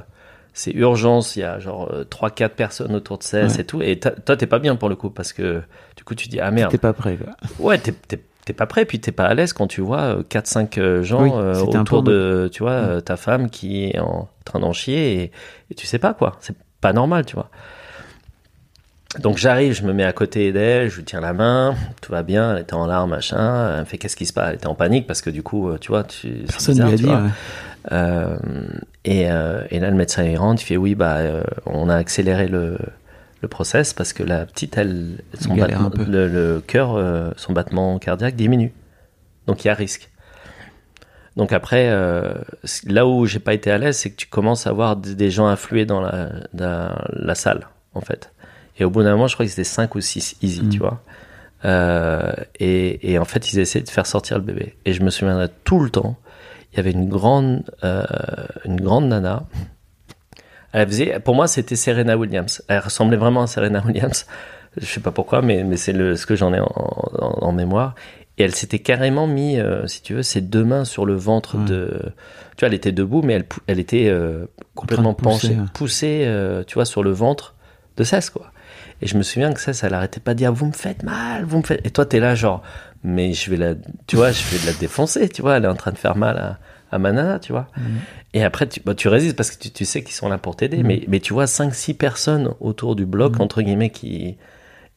c'est 0.54 0.72
urgence, 0.72 1.36
il 1.36 1.40
y 1.40 1.42
a 1.44 1.58
genre 1.58 1.90
3-4 2.10 2.50
personnes 2.50 2.94
autour 2.94 3.18
de 3.18 3.22
Cess 3.22 3.54
Ouais. 3.54 3.60
et 3.62 3.64
tout. 3.64 3.80
Et 3.82 3.98
toi, 3.98 4.36
t'es 4.36 4.46
pas 4.46 4.58
bien 4.58 4.76
pour 4.76 4.88
le 4.88 4.96
coup, 4.96 5.10
parce 5.10 5.32
que 5.32 5.62
du 5.96 6.04
coup, 6.04 6.14
tu 6.14 6.28
dis, 6.28 6.40
ah 6.40 6.50
merde, 6.50 6.70
T'es 6.70 6.78
pas 6.78 6.92
prêt, 6.92 7.16
quoi. 7.16 7.34
ouais, 7.58 7.78
t'es 7.78 8.52
pas 8.52 8.66
prêt, 8.66 8.84
puis 8.84 8.98
t'es 9.00 9.12
pas 9.12 9.24
à 9.26 9.34
l'aise 9.34 9.52
quand 9.52 9.66
tu 9.68 9.80
vois 9.80 10.16
4-5 10.28 11.02
gens 11.02 11.22
Oui, 11.22 11.30
euh, 11.34 11.54
c'était 11.54 11.76
un 11.76 11.80
autour 11.82 11.98
tour 11.98 12.02
de, 12.02 12.50
tu 12.52 12.62
vois, 12.64 12.72
euh, 12.72 13.00
ta 13.00 13.16
femme 13.16 13.48
qui 13.50 13.84
est 13.86 13.98
en 14.00 14.28
train 14.44 14.58
d'en 14.60 14.72
chier, 14.72 15.22
et, 15.22 15.32
et 15.70 15.74
tu 15.74 15.86
sais 15.86 15.98
pas 16.00 16.12
quoi, 16.12 16.36
c'est 16.40 16.56
pas 16.80 16.92
normal, 16.92 17.24
tu 17.24 17.34
vois. 17.36 17.48
Donc 19.20 19.36
j'arrive, 19.36 19.74
je 19.74 19.82
me 19.82 19.92
mets 19.92 20.04
à 20.04 20.12
côté 20.14 20.52
d'elle, 20.52 20.88
je 20.90 20.96
lui 20.96 21.04
tiens 21.04 21.20
la 21.20 21.34
main, 21.34 21.74
tout 22.00 22.10
va 22.12 22.22
bien, 22.22 22.54
elle 22.56 22.62
était 22.62 22.72
en 22.74 22.86
larmes, 22.86 23.10
machin. 23.10 23.74
Elle 23.74 23.80
me 23.80 23.84
fait 23.84 23.98
qu'est-ce 23.98 24.16
qui 24.16 24.24
se 24.24 24.32
passe? 24.32 24.48
Elle 24.48 24.54
était 24.54 24.66
en 24.66 24.74
panique 24.74 25.06
parce 25.06 25.20
que 25.20 25.28
du 25.28 25.42
coup, 25.42 25.68
euh, 25.68 25.76
tu 25.78 25.88
vois, 25.88 26.02
tu, 26.02 26.44
Personne 26.48 26.74
bizarre, 26.76 26.88
lui 26.88 26.94
a 26.94 26.96
tu 26.96 27.02
dit. 27.04 27.08
vois. 27.10 27.20
ouais. 27.20 27.28
Euh, 27.90 28.36
et, 29.04 29.30
euh, 29.30 29.64
et 29.70 29.80
là, 29.80 29.90
le 29.90 29.96
médecin 29.96 30.22
il 30.24 30.36
rentre, 30.36 30.62
il 30.62 30.66
fait 30.66 30.76
oui, 30.76 30.94
bah, 30.94 31.16
euh, 31.16 31.42
on 31.66 31.88
a 31.88 31.96
accéléré 31.96 32.46
le, 32.46 32.78
le 33.40 33.48
process 33.48 33.92
parce 33.92 34.12
que 34.12 34.22
la 34.22 34.46
petite, 34.46 34.76
elle, 34.78 35.18
son 35.40 35.56
battement, 35.56 35.90
le, 36.06 36.28
le 36.28 36.60
cœur, 36.60 37.34
son 37.36 37.52
battement 37.52 37.98
cardiaque 37.98 38.36
diminue. 38.36 38.72
Donc 39.46 39.64
il 39.64 39.68
y 39.68 39.70
a 39.70 39.74
risque. 39.74 40.10
Donc 41.36 41.52
après, 41.52 41.90
là 42.86 43.06
où 43.06 43.26
j'ai 43.26 43.38
pas 43.40 43.54
été 43.54 43.70
à 43.70 43.78
l'aise, 43.78 43.96
c'est 43.96 44.10
que 44.10 44.16
tu 44.16 44.26
commences 44.26 44.66
à 44.66 44.72
voir 44.72 44.96
des 44.96 45.30
gens 45.30 45.48
affluer 45.48 45.86
dans 45.86 46.00
la, 46.00 46.30
dans 46.52 46.94
la 47.08 47.34
salle, 47.34 47.68
en 47.94 48.00
fait. 48.00 48.30
Et 48.78 48.84
au 48.84 48.90
bout 48.90 49.02
d'un 49.02 49.12
moment, 49.12 49.26
je 49.26 49.34
crois 49.34 49.46
que 49.46 49.50
c'était 49.50 49.64
5 49.64 49.94
ou 49.94 50.00
6 50.00 50.36
easy, 50.42 50.68
tu 50.68 50.78
vois. 50.78 51.02
Euh, 51.64 52.32
et, 52.58 53.12
et 53.12 53.18
en 53.18 53.24
fait, 53.24 53.52
ils 53.52 53.58
essayaient 53.58 53.84
de 53.84 53.90
faire 53.90 54.06
sortir 54.06 54.38
le 54.38 54.44
bébé. 54.44 54.74
Et 54.84 54.92
je 54.92 55.02
me 55.02 55.10
souviendrai 55.10 55.48
tout 55.64 55.80
le 55.80 55.90
temps, 55.90 56.16
il 56.72 56.76
y 56.76 56.80
avait 56.80 56.92
une 56.92 57.08
grande, 57.08 57.62
euh, 57.84 58.02
une 58.64 58.80
grande 58.80 59.06
nana. 59.08 59.44
Elle 60.72 60.86
faisait, 60.88 61.20
pour 61.20 61.34
moi, 61.34 61.46
c'était 61.48 61.76
Serena 61.76 62.16
Williams. 62.16 62.62
Elle 62.68 62.78
ressemblait 62.78 63.18
vraiment 63.18 63.42
à 63.42 63.46
Serena 63.46 63.82
Williams. 63.86 64.26
Je 64.78 64.86
sais 64.86 65.00
pas 65.00 65.10
pourquoi, 65.10 65.42
mais, 65.42 65.64
mais 65.64 65.76
c'est 65.76 65.92
le, 65.92 66.16
ce 66.16 66.24
que 66.24 66.34
j'en 66.34 66.54
ai 66.54 66.60
en, 66.60 66.64
en- 66.66 67.38
en 67.42 67.52
mémoire. 67.52 67.94
Et 68.38 68.44
elle 68.44 68.54
s'était 68.54 68.78
carrément 68.78 69.26
mis, 69.26 69.58
euh, 69.58 69.86
si 69.86 70.00
tu 70.00 70.14
veux, 70.14 70.22
ses 70.22 70.40
deux 70.40 70.64
mains 70.64 70.86
sur 70.86 71.04
le 71.04 71.14
ventre 71.14 71.58
Ouais. 71.58 71.64
de. 71.66 72.00
Tu 72.56 72.60
vois, 72.60 72.68
elle 72.68 72.74
était 72.74 72.92
debout, 72.92 73.20
mais 73.20 73.34
elle, 73.34 73.44
elle 73.66 73.78
était 73.78 74.08
euh, 74.08 74.46
complètement 74.74 75.12
pousser, 75.12 75.48
penchée, 75.48 75.60
ouais. 75.60 75.66
poussée, 75.74 76.62
tu 76.66 76.74
vois, 76.74 76.86
sur 76.86 77.02
le 77.02 77.10
ventre 77.10 77.54
de 77.98 78.04
Cess, 78.04 78.30
quoi. 78.30 78.50
Et 79.02 79.06
je 79.06 79.18
me 79.18 79.22
souviens 79.22 79.52
que 79.52 79.60
Cess, 79.60 79.84
elle 79.84 79.92
arrêtait 79.92 80.20
pas 80.20 80.32
de 80.32 80.38
dire, 80.38 80.52
vous 80.54 80.66
me 80.66 80.72
faites 80.72 81.02
mal, 81.02 81.44
vous 81.44 81.58
me 81.58 81.62
faites. 81.62 81.84
Et 81.86 81.90
toi, 81.90 82.06
t'es 82.06 82.20
là, 82.20 82.34
genre, 82.34 82.62
mais 83.04 83.32
je 83.32 83.50
vais 83.50 83.56
la, 83.56 83.74
tu 84.06 84.16
vois, 84.16 84.30
je 84.32 84.42
vais 84.56 84.66
la 84.70 84.72
défoncer, 84.78 85.28
tu 85.28 85.42
vois, 85.42 85.56
elle 85.56 85.64
est 85.64 85.68
en 85.68 85.74
train 85.74 85.92
de 85.92 85.98
faire 85.98 86.16
mal 86.16 86.36
à, 86.38 86.58
à 86.94 86.98
ma 86.98 87.12
nana, 87.12 87.38
tu 87.38 87.52
vois. 87.52 87.68
Et 88.34 88.44
après, 88.44 88.68
tu, 88.68 88.80
bah, 88.84 88.94
tu 88.94 89.08
résistes 89.08 89.36
parce 89.36 89.50
que 89.50 89.60
tu, 89.62 89.70
tu 89.70 89.84
sais 89.84 90.02
qu'ils 90.02 90.14
sont 90.14 90.28
là 90.28 90.38
pour 90.38 90.56
t'aider, 90.56 90.78
Mhm. 90.78 90.86
mais, 90.86 91.02
mais 91.08 91.20
tu 91.20 91.32
vois 91.32 91.46
5-6 91.46 91.94
personnes 91.94 92.54
autour 92.60 92.96
du 92.96 93.06
bloc, 93.06 93.40
entre 93.40 93.62
guillemets, 93.62 93.90
qui. 93.90 94.36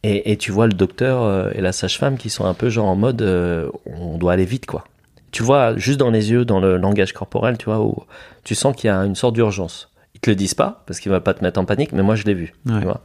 Et, 0.03 0.31
et 0.31 0.37
tu 0.37 0.51
vois 0.51 0.67
le 0.67 0.73
docteur 0.73 1.23
euh, 1.23 1.49
et 1.55 1.61
la 1.61 1.71
sage-femme 1.71 2.17
qui 2.17 2.29
sont 2.29 2.45
un 2.45 2.53
peu 2.53 2.69
genre 2.69 2.85
en 2.87 2.95
mode 2.95 3.23
euh, 3.23 3.69
on 3.87 4.17
doit 4.19 4.33
aller 4.33 4.45
vite, 4.45 4.67
quoi. 4.67 4.83
Tu 5.31 5.41
vois, 5.41 5.75
juste 5.77 5.99
dans 5.99 6.11
les 6.11 6.29
yeux, 6.31 6.45
dans 6.45 6.59
le 6.59 6.77
langage 6.77 7.11
corporel, 7.11 7.57
tu 7.57 7.65
vois, 7.65 7.81
où 7.81 7.95
tu 8.43 8.53
sens 8.55 8.75
qu'il 8.75 8.87
y 8.87 8.91
a 8.91 8.97
une 8.99 9.15
sorte 9.15 9.33
d'urgence. 9.33 9.89
Ils 10.13 10.19
te 10.19 10.29
le 10.29 10.35
disent 10.35 10.53
pas 10.53 10.83
parce 10.85 10.99
qu'ils 10.99 11.11
veulent 11.11 11.21
pas 11.23 11.33
te 11.33 11.43
mettre 11.43 11.59
en 11.59 11.65
panique, 11.65 11.91
mais 11.91 12.03
moi 12.03 12.13
je 12.15 12.23
l'ai 12.23 12.35
vu, 12.35 12.53
Ouais. 12.67 12.77
tu 12.79 12.85
vois. 12.85 13.01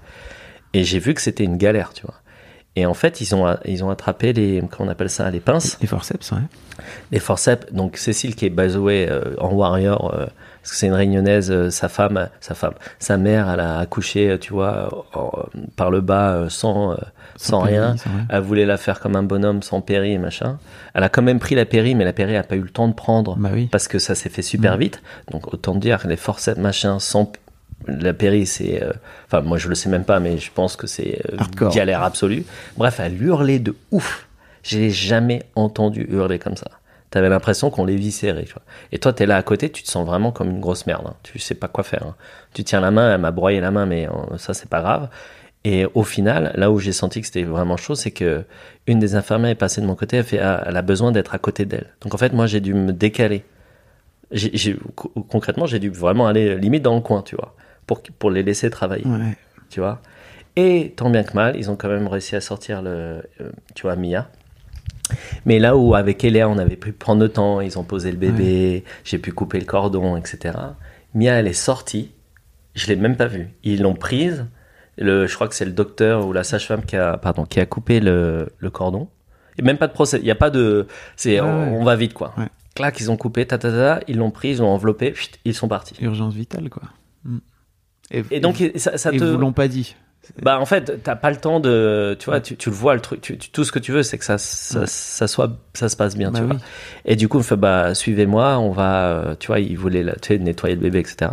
Et 0.74 0.84
j'ai 0.84 0.98
vu 1.00 1.14
que 1.14 1.20
c'était 1.22 1.42
une 1.42 1.56
galère, 1.56 1.92
tu 1.94 2.02
vois. 2.02 2.14
Et 2.76 2.86
en 2.86 2.94
fait, 2.94 3.20
ils 3.20 3.34
ont, 3.34 3.56
ils 3.64 3.82
ont 3.84 3.90
attrapé 3.90 4.32
les, 4.32 4.62
comment 4.70 4.88
on 4.88 4.92
appelle 4.92 5.10
ça, 5.10 5.28
les 5.30 5.40
pinces 5.40 5.76
Les 5.80 5.88
forceps, 5.88 6.30
ouais. 6.32 6.38
les 7.10 7.18
forceps. 7.18 7.72
Donc 7.72 7.96
Cécile 7.96 8.36
qui 8.36 8.46
est 8.46 8.50
by 8.50 8.72
the 8.72 8.76
way 8.76 9.08
euh, 9.10 9.34
en 9.38 9.52
warrior 9.52 10.14
euh, 10.14 10.26
parce 10.62 10.72
que 10.72 10.76
c'est 10.76 10.86
une 10.86 10.92
réunionnaise, 10.94 11.50
euh, 11.50 11.70
sa 11.70 11.88
femme, 11.88 12.28
sa 12.40 12.54
femme, 12.54 12.74
sa 12.98 13.16
mère, 13.16 13.50
elle 13.50 13.60
a 13.60 13.78
accouché, 13.78 14.38
tu 14.40 14.52
vois, 14.52 15.06
en- 15.14 15.32
par 15.74 15.90
le 15.90 16.00
bas 16.00 16.44
sans, 16.48 16.96
sans, 17.36 17.62
péri, 17.64 17.78
rien. 17.78 17.96
sans 17.96 18.10
rien. 18.10 18.26
Elle 18.28 18.42
voulait 18.42 18.66
la 18.66 18.76
faire 18.76 19.00
comme 19.00 19.16
un 19.16 19.22
bonhomme 19.24 19.62
sans 19.62 19.80
péri 19.80 20.12
et 20.12 20.18
machin. 20.18 20.58
Elle 20.94 21.02
a 21.02 21.08
quand 21.08 21.22
même 21.22 21.38
pris 21.40 21.54
la 21.56 21.64
péri, 21.64 21.94
mais 21.96 22.04
la 22.04 22.12
péri 22.12 22.36
a 22.36 22.42
pas 22.44 22.56
eu 22.56 22.60
le 22.62 22.70
temps 22.70 22.86
de 22.88 22.92
prendre 22.94 23.36
Bah 23.36 23.48
oui. 23.52 23.68
parce 23.72 23.88
que 23.88 23.98
ça 23.98 24.14
s'est 24.14 24.28
fait 24.28 24.42
super 24.42 24.76
Mm. 24.76 24.80
vite. 24.80 25.02
Donc 25.32 25.52
autant 25.52 25.74
dire 25.74 26.06
les 26.06 26.16
forceps 26.16 26.58
machin 26.60 26.98
sans 27.00 27.32
la 27.86 28.12
péri, 28.12 28.46
c'est, 28.46 28.82
euh, 28.82 28.92
enfin 29.26 29.40
moi 29.40 29.58
je 29.58 29.68
le 29.68 29.74
sais 29.74 29.88
même 29.88 30.04
pas, 30.04 30.20
mais 30.20 30.38
je 30.38 30.50
pense 30.52 30.76
que 30.76 30.86
c'est 30.86 31.20
euh, 31.32 31.36
galère 31.70 32.02
absolue. 32.02 32.44
Bref, 32.76 33.00
elle 33.00 33.20
hurlait 33.22 33.58
de 33.58 33.74
ouf. 33.90 34.28
J'ai 34.62 34.90
jamais 34.90 35.42
entendu 35.54 36.06
hurler 36.10 36.38
comme 36.38 36.56
ça. 36.56 36.66
T'avais 37.10 37.28
l'impression 37.28 37.70
qu'on 37.70 37.84
les 37.86 37.96
viscérait, 37.96 38.44
tu 38.44 38.52
vois. 38.52 38.62
Et 38.92 38.98
toi, 38.98 39.12
t'es 39.12 39.26
là 39.26 39.36
à 39.36 39.42
côté, 39.42 39.70
tu 39.70 39.82
te 39.82 39.90
sens 39.90 40.06
vraiment 40.06 40.30
comme 40.30 40.48
une 40.50 40.60
grosse 40.60 40.86
merde. 40.86 41.06
hein. 41.08 41.14
Tu 41.24 41.38
sais 41.40 41.54
pas 41.56 41.66
quoi 41.66 41.82
faire. 41.82 42.04
hein. 42.06 42.14
Tu 42.54 42.62
tiens 42.62 42.80
la 42.80 42.90
main, 42.92 43.14
elle 43.14 43.20
m'a 43.20 43.30
broyé 43.32 43.60
la 43.60 43.70
main, 43.72 43.84
mais 43.86 44.06
euh, 44.06 44.36
ça, 44.38 44.54
c'est 44.54 44.68
pas 44.68 44.80
grave. 44.80 45.08
Et 45.64 45.86
au 45.94 46.04
final, 46.04 46.52
là 46.54 46.70
où 46.70 46.78
j'ai 46.78 46.92
senti 46.92 47.20
que 47.20 47.26
c'était 47.26 47.42
vraiment 47.42 47.76
chaud, 47.76 47.94
c'est 47.96 48.12
que 48.12 48.44
une 48.86 48.98
des 49.00 49.14
infirmières 49.16 49.50
est 49.50 49.54
passée 49.56 49.80
de 49.80 49.86
mon 49.86 49.94
côté, 49.96 50.18
elle 50.18 50.24
fait, 50.24 50.38
ah, 50.38 50.62
elle 50.66 50.76
a 50.76 50.82
besoin 50.82 51.10
d'être 51.10 51.34
à 51.34 51.38
côté 51.38 51.64
d'elle. 51.64 51.86
Donc 52.02 52.14
en 52.14 52.18
fait, 52.18 52.32
moi, 52.32 52.46
j'ai 52.46 52.60
dû 52.60 52.74
me 52.74 52.92
décaler. 52.92 53.44
Concrètement, 55.28 55.66
j'ai 55.66 55.78
dû 55.78 55.90
vraiment 55.90 56.26
aller 56.26 56.56
limite 56.56 56.82
dans 56.82 56.94
le 56.94 57.00
coin, 57.00 57.22
tu 57.22 57.34
vois, 57.34 57.54
pour, 57.86 58.02
pour 58.18 58.30
les 58.30 58.42
laisser 58.42 58.70
travailler 58.70 59.06
Ouais. 59.06 59.36
tu 59.68 59.80
vois? 59.80 60.00
Et 60.56 60.92
tant 60.96 61.10
bien 61.10 61.22
que 61.22 61.34
mal, 61.34 61.56
ils 61.56 61.70
ont 61.70 61.76
quand 61.76 61.88
même 61.88 62.06
réussi 62.08 62.34
à 62.36 62.40
sortir 62.40 62.82
le, 62.82 63.22
euh, 63.40 63.50
tu 63.74 63.82
vois, 63.82 63.96
Mia. 63.96 64.28
Mais 65.44 65.58
là 65.58 65.76
où 65.76 65.94
avec 65.94 66.22
Eléa, 66.24 66.48
on 66.48 66.58
avait 66.58 66.76
pu 66.76 66.92
prendre 66.92 67.20
le 67.22 67.28
temps, 67.28 67.60
ils 67.60 67.78
ont 67.78 67.84
posé 67.84 68.10
le 68.12 68.16
bébé, 68.16 68.84
j'ai 69.04 69.18
pu 69.18 69.32
couper 69.32 69.58
le 69.58 69.64
cordon, 69.66 70.16
etc. 70.16 70.54
Mia, 71.14 71.32
elle 71.34 71.48
est 71.48 71.52
sortie, 71.52 72.12
je 72.74 72.86
l'ai 72.88 72.96
même 72.96 73.16
pas 73.16 73.26
vue. 73.26 73.48
Ils 73.64 73.82
l'ont 73.82 73.94
prise. 73.94 74.46
Le, 74.98 75.26
je 75.26 75.34
crois 75.34 75.48
que 75.48 75.54
c'est 75.54 75.64
le 75.64 75.72
docteur 75.72 76.26
ou 76.26 76.32
la 76.32 76.44
sage-femme 76.44 76.84
qui 76.84 76.96
a, 76.96 77.16
pardon, 77.16 77.44
qui 77.44 77.58
a 77.58 77.66
coupé 77.66 78.00
le, 78.00 78.50
le 78.58 78.70
cordon. 78.70 79.08
Et 79.58 79.62
même 79.62 79.78
pas 79.78 79.86
de 79.88 79.92
procès. 79.92 80.18
Il 80.18 80.24
n'y 80.24 80.30
a 80.30 80.34
pas 80.36 80.50
de, 80.50 80.86
c'est, 81.16 81.40
Ouais, 81.40 81.46
on, 81.46 81.72
ouais. 81.72 81.78
on 81.80 81.84
va 81.84 81.96
vite 81.96 82.12
quoi. 82.14 82.34
Clac, 82.74 83.00
ils 83.00 83.10
ont 83.10 83.16
coupé, 83.16 83.46
ta, 83.46 83.58
ta, 83.58 83.70
ta, 83.70 83.76
ta, 83.98 84.04
ils 84.08 84.16
l'ont 84.18 84.30
pris, 84.30 84.50
ils 84.50 84.58
l'ont 84.58 84.68
enveloppé, 84.68 85.14
ils 85.44 85.54
sont 85.54 85.68
partis. 85.68 85.96
Urgence 86.02 86.34
vitale, 86.34 86.68
quoi. 86.70 86.82
Mm. 87.24 87.38
Et 88.10 88.40
donc 88.40 88.62
ça, 88.76 88.98
ça 88.98 89.10
ils 89.12 89.20
te, 89.20 89.24
vous 89.24 89.38
l'ont 89.38 89.52
pas 89.52 89.68
dit. 89.68 89.94
bah 90.42 90.58
en 90.60 90.66
fait, 90.66 91.02
t'as 91.02 91.16
pas 91.16 91.30
le 91.30 91.36
temps 91.36 91.60
de, 91.60 92.16
tu 92.18 92.26
vois, 92.26 92.40
tu, 92.40 92.56
tu 92.56 92.68
le 92.70 92.74
vois 92.74 92.94
le 92.94 93.00
truc, 93.00 93.20
tu, 93.20 93.38
tu- 93.38 93.50
tout 93.50 93.64
ce 93.64 93.72
que 93.72 93.78
tu 93.78 93.92
veux, 93.92 94.02
c'est 94.02 94.18
que 94.18 94.24
ça, 94.24 94.36
ça, 94.38 94.80
Ouais. 94.80 94.84
ça 94.86 95.26
soit, 95.28 95.50
ça 95.74 95.88
se 95.88 95.96
passe 95.96 96.16
bien, 96.16 96.30
Bah 96.30 96.38
tu 96.40 96.44
oui. 96.44 96.50
vois. 96.52 96.60
Et 97.04 97.16
du 97.16 97.28
coup, 97.28 97.38
on 97.38 97.42
fait 97.42 97.56
bah 97.56 97.94
suivez-moi, 97.94 98.58
on 98.58 98.70
va, 98.70 99.04
euh, 99.10 99.34
tu 99.38 99.48
vois, 99.48 99.60
il 99.60 99.76
voulait 99.78 100.02
la, 100.02 100.14
tu 100.16 100.28
sais, 100.34 100.38
nettoyer 100.38 100.74
le 100.76 100.80
bébé, 100.82 100.98
etc. 101.00 101.30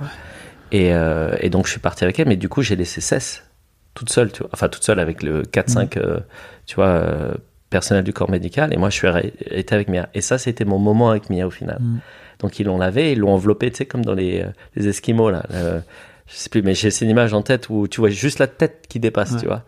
Et, 0.72 0.94
euh, 0.94 1.36
et 1.40 1.50
donc 1.50 1.66
je 1.66 1.72
suis 1.72 1.80
parti 1.80 2.04
avec 2.04 2.20
elle, 2.20 2.28
mais 2.28 2.36
du 2.36 2.50
coup 2.50 2.62
j'ai 2.62 2.76
laissé 2.76 3.00
Cess 3.02 3.44
toute 3.94 4.10
seule, 4.12 4.32
tu 4.32 4.40
vois, 4.44 4.50
enfin 4.54 4.68
toute 4.70 4.84
seule 4.84 5.00
avec 5.00 5.24
le 5.24 5.42
4-5, 5.44 5.98
euh, 5.98 6.20
tu 6.68 6.76
vois, 6.76 6.88
euh, 6.88 7.34
personnel 7.72 8.04
du 8.04 8.14
corps 8.14 8.30
médical, 8.30 8.72
et 8.74 8.78
moi 8.78 8.90
je 8.92 8.96
suis 8.98 9.08
été 9.50 9.74
avec 9.74 9.88
Mia. 9.90 10.08
Et 10.14 10.22
ça, 10.22 10.38
c'était 10.38 10.66
mon 10.66 10.78
moment 10.78 11.10
avec 11.10 11.30
Mia 11.32 11.48
au 11.48 11.52
final. 11.52 11.78
Mm. 11.82 12.00
Donc 12.40 12.60
ils 12.60 12.66
l'ont 12.66 12.78
lavé, 12.78 13.14
ils 13.14 13.20
l'ont 13.20 13.32
enveloppé, 13.34 13.72
tu 13.72 13.78
sais, 13.78 13.86
comme 13.88 14.06
dans 14.06 14.14
les, 14.14 14.46
les 14.76 14.88
Esquimaux 14.88 15.32
là. 15.32 15.44
Le- 15.52 15.82
je 16.28 16.36
sais 16.36 16.50
plus, 16.50 16.62
mais 16.62 16.74
j'ai 16.76 16.92
cette 16.92 17.08
image 17.10 17.34
en 17.34 17.42
tête 17.42 17.70
où 17.70 17.88
tu 17.88 18.00
vois 18.02 18.10
juste 18.10 18.40
la 18.40 18.48
tête 18.48 18.86
qui 18.90 19.00
dépasse, 19.00 19.32
Ouais. 19.34 19.40
tu 19.40 19.46
vois. 19.48 19.64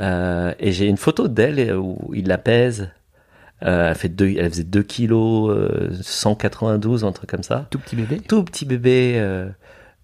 Euh, 0.00 0.52
et 0.58 0.72
j'ai 0.72 0.86
une 0.86 0.96
photo 0.96 1.28
d'elle 1.28 1.58
euh, 1.60 1.76
où 1.76 2.12
il 2.14 2.26
la 2.28 2.38
pèse. 2.38 2.90
Euh, 3.64 3.88
elle, 3.90 3.94
fait 3.94 4.08
deux, 4.08 4.34
elle 4.36 4.50
faisait 4.50 4.64
2 4.64 4.82
kilos, 4.82 5.50
euh, 5.56 5.90
192, 6.02 7.04
un 7.04 7.12
truc 7.12 7.30
comme 7.30 7.42
ça. 7.44 7.66
Tout 7.70 7.78
petit 7.78 7.96
bébé. 7.96 8.20
Tout 8.20 8.44
petit 8.44 8.64
bébé, 8.66 9.14
euh, 9.16 9.48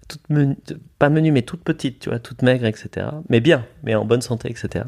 toute 0.09 0.23
menu- 0.31 0.57
pas 0.99 1.09
menue, 1.11 1.33
mais 1.33 1.43
toute 1.43 1.63
petite, 1.65 1.99
tu 2.01 2.09
vois, 2.09 2.19
toute 2.21 2.43
maigre, 2.43 2.65
etc. 2.67 3.07
Mais 3.29 3.41
bien, 3.41 3.67
mais 3.83 3.95
en 3.95 4.05
bonne 4.05 4.23
santé, 4.23 4.49
etc. 4.51 4.85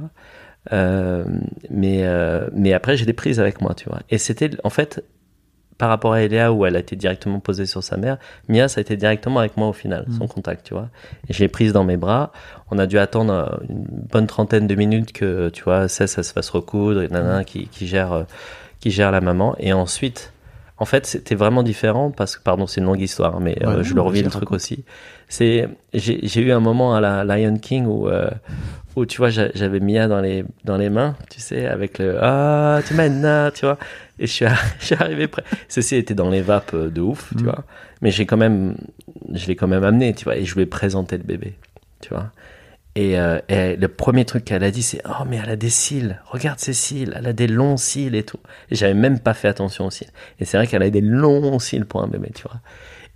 Euh, 0.73 1.25
mais, 1.71 2.05
euh, 2.05 2.49
mais 2.55 2.73
après, 2.73 2.97
j'ai 2.97 3.05
des 3.05 3.13
prises 3.13 3.41
avec 3.41 3.61
moi, 3.61 3.75
tu 3.75 3.89
vois. 3.89 4.01
Et 4.11 4.17
c'était, 4.19 4.51
en 4.65 4.71
fait, 4.71 5.05
par 5.83 5.89
rapport 5.89 6.13
à 6.13 6.23
Eléa, 6.23 6.53
où 6.53 6.65
elle 6.65 6.77
a 6.77 6.79
été 6.79 6.95
directement 6.95 7.41
posée 7.41 7.67
sur 7.67 7.83
sa 7.83 7.97
mère, 7.97 8.17
Mia, 8.49 8.69
ça 8.69 8.79
a 8.79 8.83
été 8.83 8.97
directement 8.97 9.41
avec 9.41 9.57
moi 9.57 9.67
au 9.67 9.73
final, 9.73 10.05
Mm. 10.07 10.13
son 10.17 10.29
contact, 10.29 10.65
tu 10.65 10.75
vois. 10.75 10.87
Et 11.29 11.33
je 11.33 11.41
l'ai 11.41 11.49
prise 11.49 11.73
dans 11.73 11.83
mes 11.83 11.97
bras. 11.97 12.31
On 12.71 12.79
a 12.79 12.87
dû 12.87 13.01
attendre 13.01 13.33
euh, 13.33 13.67
une 13.69 13.85
bonne 14.13 14.29
trentaine 14.29 14.69
de 14.69 14.77
minutes 14.77 15.13
que, 15.13 15.49
tu 15.49 15.65
vois, 15.65 15.89
Cess, 15.89 16.13
ça 16.13 16.23
se 16.23 16.33
fasse 16.33 16.51
recoudre, 16.51 17.03
et 17.03 17.09
nana, 17.09 17.43
qui, 17.43 17.67
qui 17.67 17.89
gère, 17.89 18.13
euh, 18.13 18.23
qui 18.79 18.93
gère 18.93 19.11
la 19.11 19.21
maman. 19.21 19.57
Et 19.59 19.73
ensuite, 19.73 20.33
en 20.83 20.85
fait, 20.85 21.07
c'était 21.07 21.35
vraiment 21.37 21.63
différent 21.63 22.11
parce 22.11 22.37
que, 22.37 22.43
pardon, 22.43 22.67
c'est 22.67 22.81
une 22.81 22.87
longue 22.87 23.01
histoire, 23.01 23.41
mais 23.41 23.57
euh, 23.65 23.83
je 23.83 23.95
le 23.95 24.01
revis 24.01 24.19
vas-y, 24.21 24.25
le 24.25 24.31
truc 24.31 24.43
raconte. 24.51 24.57
aussi. 24.57 24.85
C'est, 25.29 25.69
j'ai 25.95 26.41
eu 26.43 26.51
un 26.53 26.61
moment 26.61 26.95
à 26.95 27.01
la 27.01 27.25
Lion 27.25 27.57
King 27.57 27.87
où, 27.87 28.09
euh, 28.09 28.29
où 28.97 29.07
tu 29.07 29.19
vois, 29.19 29.31
j'a- 29.31 29.51
j'avais 29.55 29.81
Mia 29.81 30.09
dans 30.09 30.21
les, 30.21 30.45
dans 30.65 30.77
les 30.77 30.91
mains, 30.91 31.17
tu 31.31 31.41
sais, 31.41 31.67
avec 31.67 31.99
le 31.99 32.19
Ah, 32.21 32.81
tu 32.87 32.95
m'aides, 32.95 33.53
tu 33.55 33.65
vois. 33.65 33.79
Et 34.19 34.27
je 34.27 34.33
suis, 34.33 34.45
je 34.81 34.85
suis 34.87 34.95
arrivé 34.97 35.29
près. 35.29 35.45
Ceci 35.69 35.97
était 35.97 36.15
dans 36.15 36.29
les 36.31 36.43
vapes 36.43 36.75
euh, 36.75 36.91
de 36.91 37.01
ouf, 37.01 37.33
tu 37.37 37.45
Mm. 37.45 37.47
vois. 37.47 37.65
Mais 38.03 38.11
j'ai 38.11 38.27
quand 38.27 38.37
même, 38.37 38.75
je 39.33 39.47
l'ai 39.47 39.55
quand 39.57 39.69
même 39.69 39.85
amené, 39.85 40.13
tu 40.15 40.25
vois. 40.25 40.37
Et 40.37 40.45
je 40.45 40.55
lui 40.57 40.63
ai 40.63 40.67
présenté 40.67 41.17
le 41.17 41.23
bébé, 41.25 41.55
tu 42.01 42.09
vois. 42.11 42.33
Et, 42.95 43.19
euh, 43.19 43.39
et 43.49 43.77
le 43.77 43.89
premier 43.89 44.25
truc 44.27 44.45
qu'elle 44.45 44.65
a 44.65 44.71
dit, 44.71 44.83
c'est 44.83 45.01
Oh, 45.07 45.25
mais 45.27 45.41
elle 45.43 45.49
a 45.51 45.57
des 45.57 45.71
cils. 45.71 46.21
Regarde 46.27 46.59
ses 46.59 46.75
cils. 46.75 47.15
Elle 47.17 47.27
a 47.27 47.33
des 47.33 47.47
longs 47.47 47.79
cils 47.79 48.15
et 48.15 48.23
tout. 48.23 48.41
Et 48.71 48.75
j'avais 48.75 48.95
même 48.95 49.19
pas 49.19 49.35
fait 49.35 49.49
attention 49.49 49.87
aux 49.87 49.91
cils. 49.91 50.11
Et 50.41 50.45
c'est 50.45 50.59
vrai 50.59 50.67
qu'elle 50.67 50.83
a 50.83 50.91
des 50.91 51.01
longs 51.01 51.59
cils 51.59 51.87
pour 51.87 52.03
un 52.03 52.07
bébé, 52.09 52.31
tu 52.35 52.43
vois. 52.43 52.61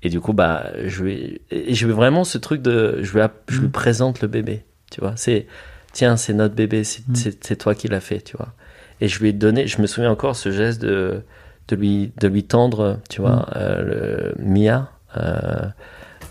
Et 0.03 0.09
du 0.09 0.20
coup, 0.20 0.33
bah, 0.33 0.70
je 0.85 1.05
et 1.07 1.74
je 1.74 1.87
vais 1.87 1.93
vraiment 1.93 2.24
ce 2.24 2.39
truc 2.39 2.62
de, 2.62 3.01
je 3.03 3.18
lui, 3.18 3.24
je 3.49 3.61
lui 3.61 3.68
présente 3.68 4.20
le 4.22 4.29
bébé, 4.29 4.64
tu 4.91 5.01
vois. 5.01 5.14
C'est, 5.16 5.47
tiens, 5.93 6.16
c'est 6.16 6.35
notre 6.35 6.55
bébé, 6.55 6.85
c'est, 6.85 7.03
c'est, 7.14 7.45
c'est 7.45 7.57
toi 7.57 7.74
qui 7.74 7.89
l'as 7.89 8.01
fait, 8.01 8.20
tu 8.20 8.37
vois. 8.37 8.53
Et 9.01 9.09
je 9.09 9.20
lui 9.20 9.31
ai 9.31 9.33
donné, 9.33 9.66
je 9.66 9.81
me 9.83 9.87
souviens 9.87 10.11
encore 10.11 10.37
ce 10.37 10.51
geste 10.51 10.81
de, 10.83 11.22
de 11.68 11.77
lui, 11.77 12.12
de 12.18 12.29
lui 12.29 12.45
tendre, 12.45 13.01
tu 13.11 13.20
vois, 13.20 13.47
euh, 13.57 13.83
le 13.83 14.35
Mia. 14.39 14.91
euh, 15.16 15.66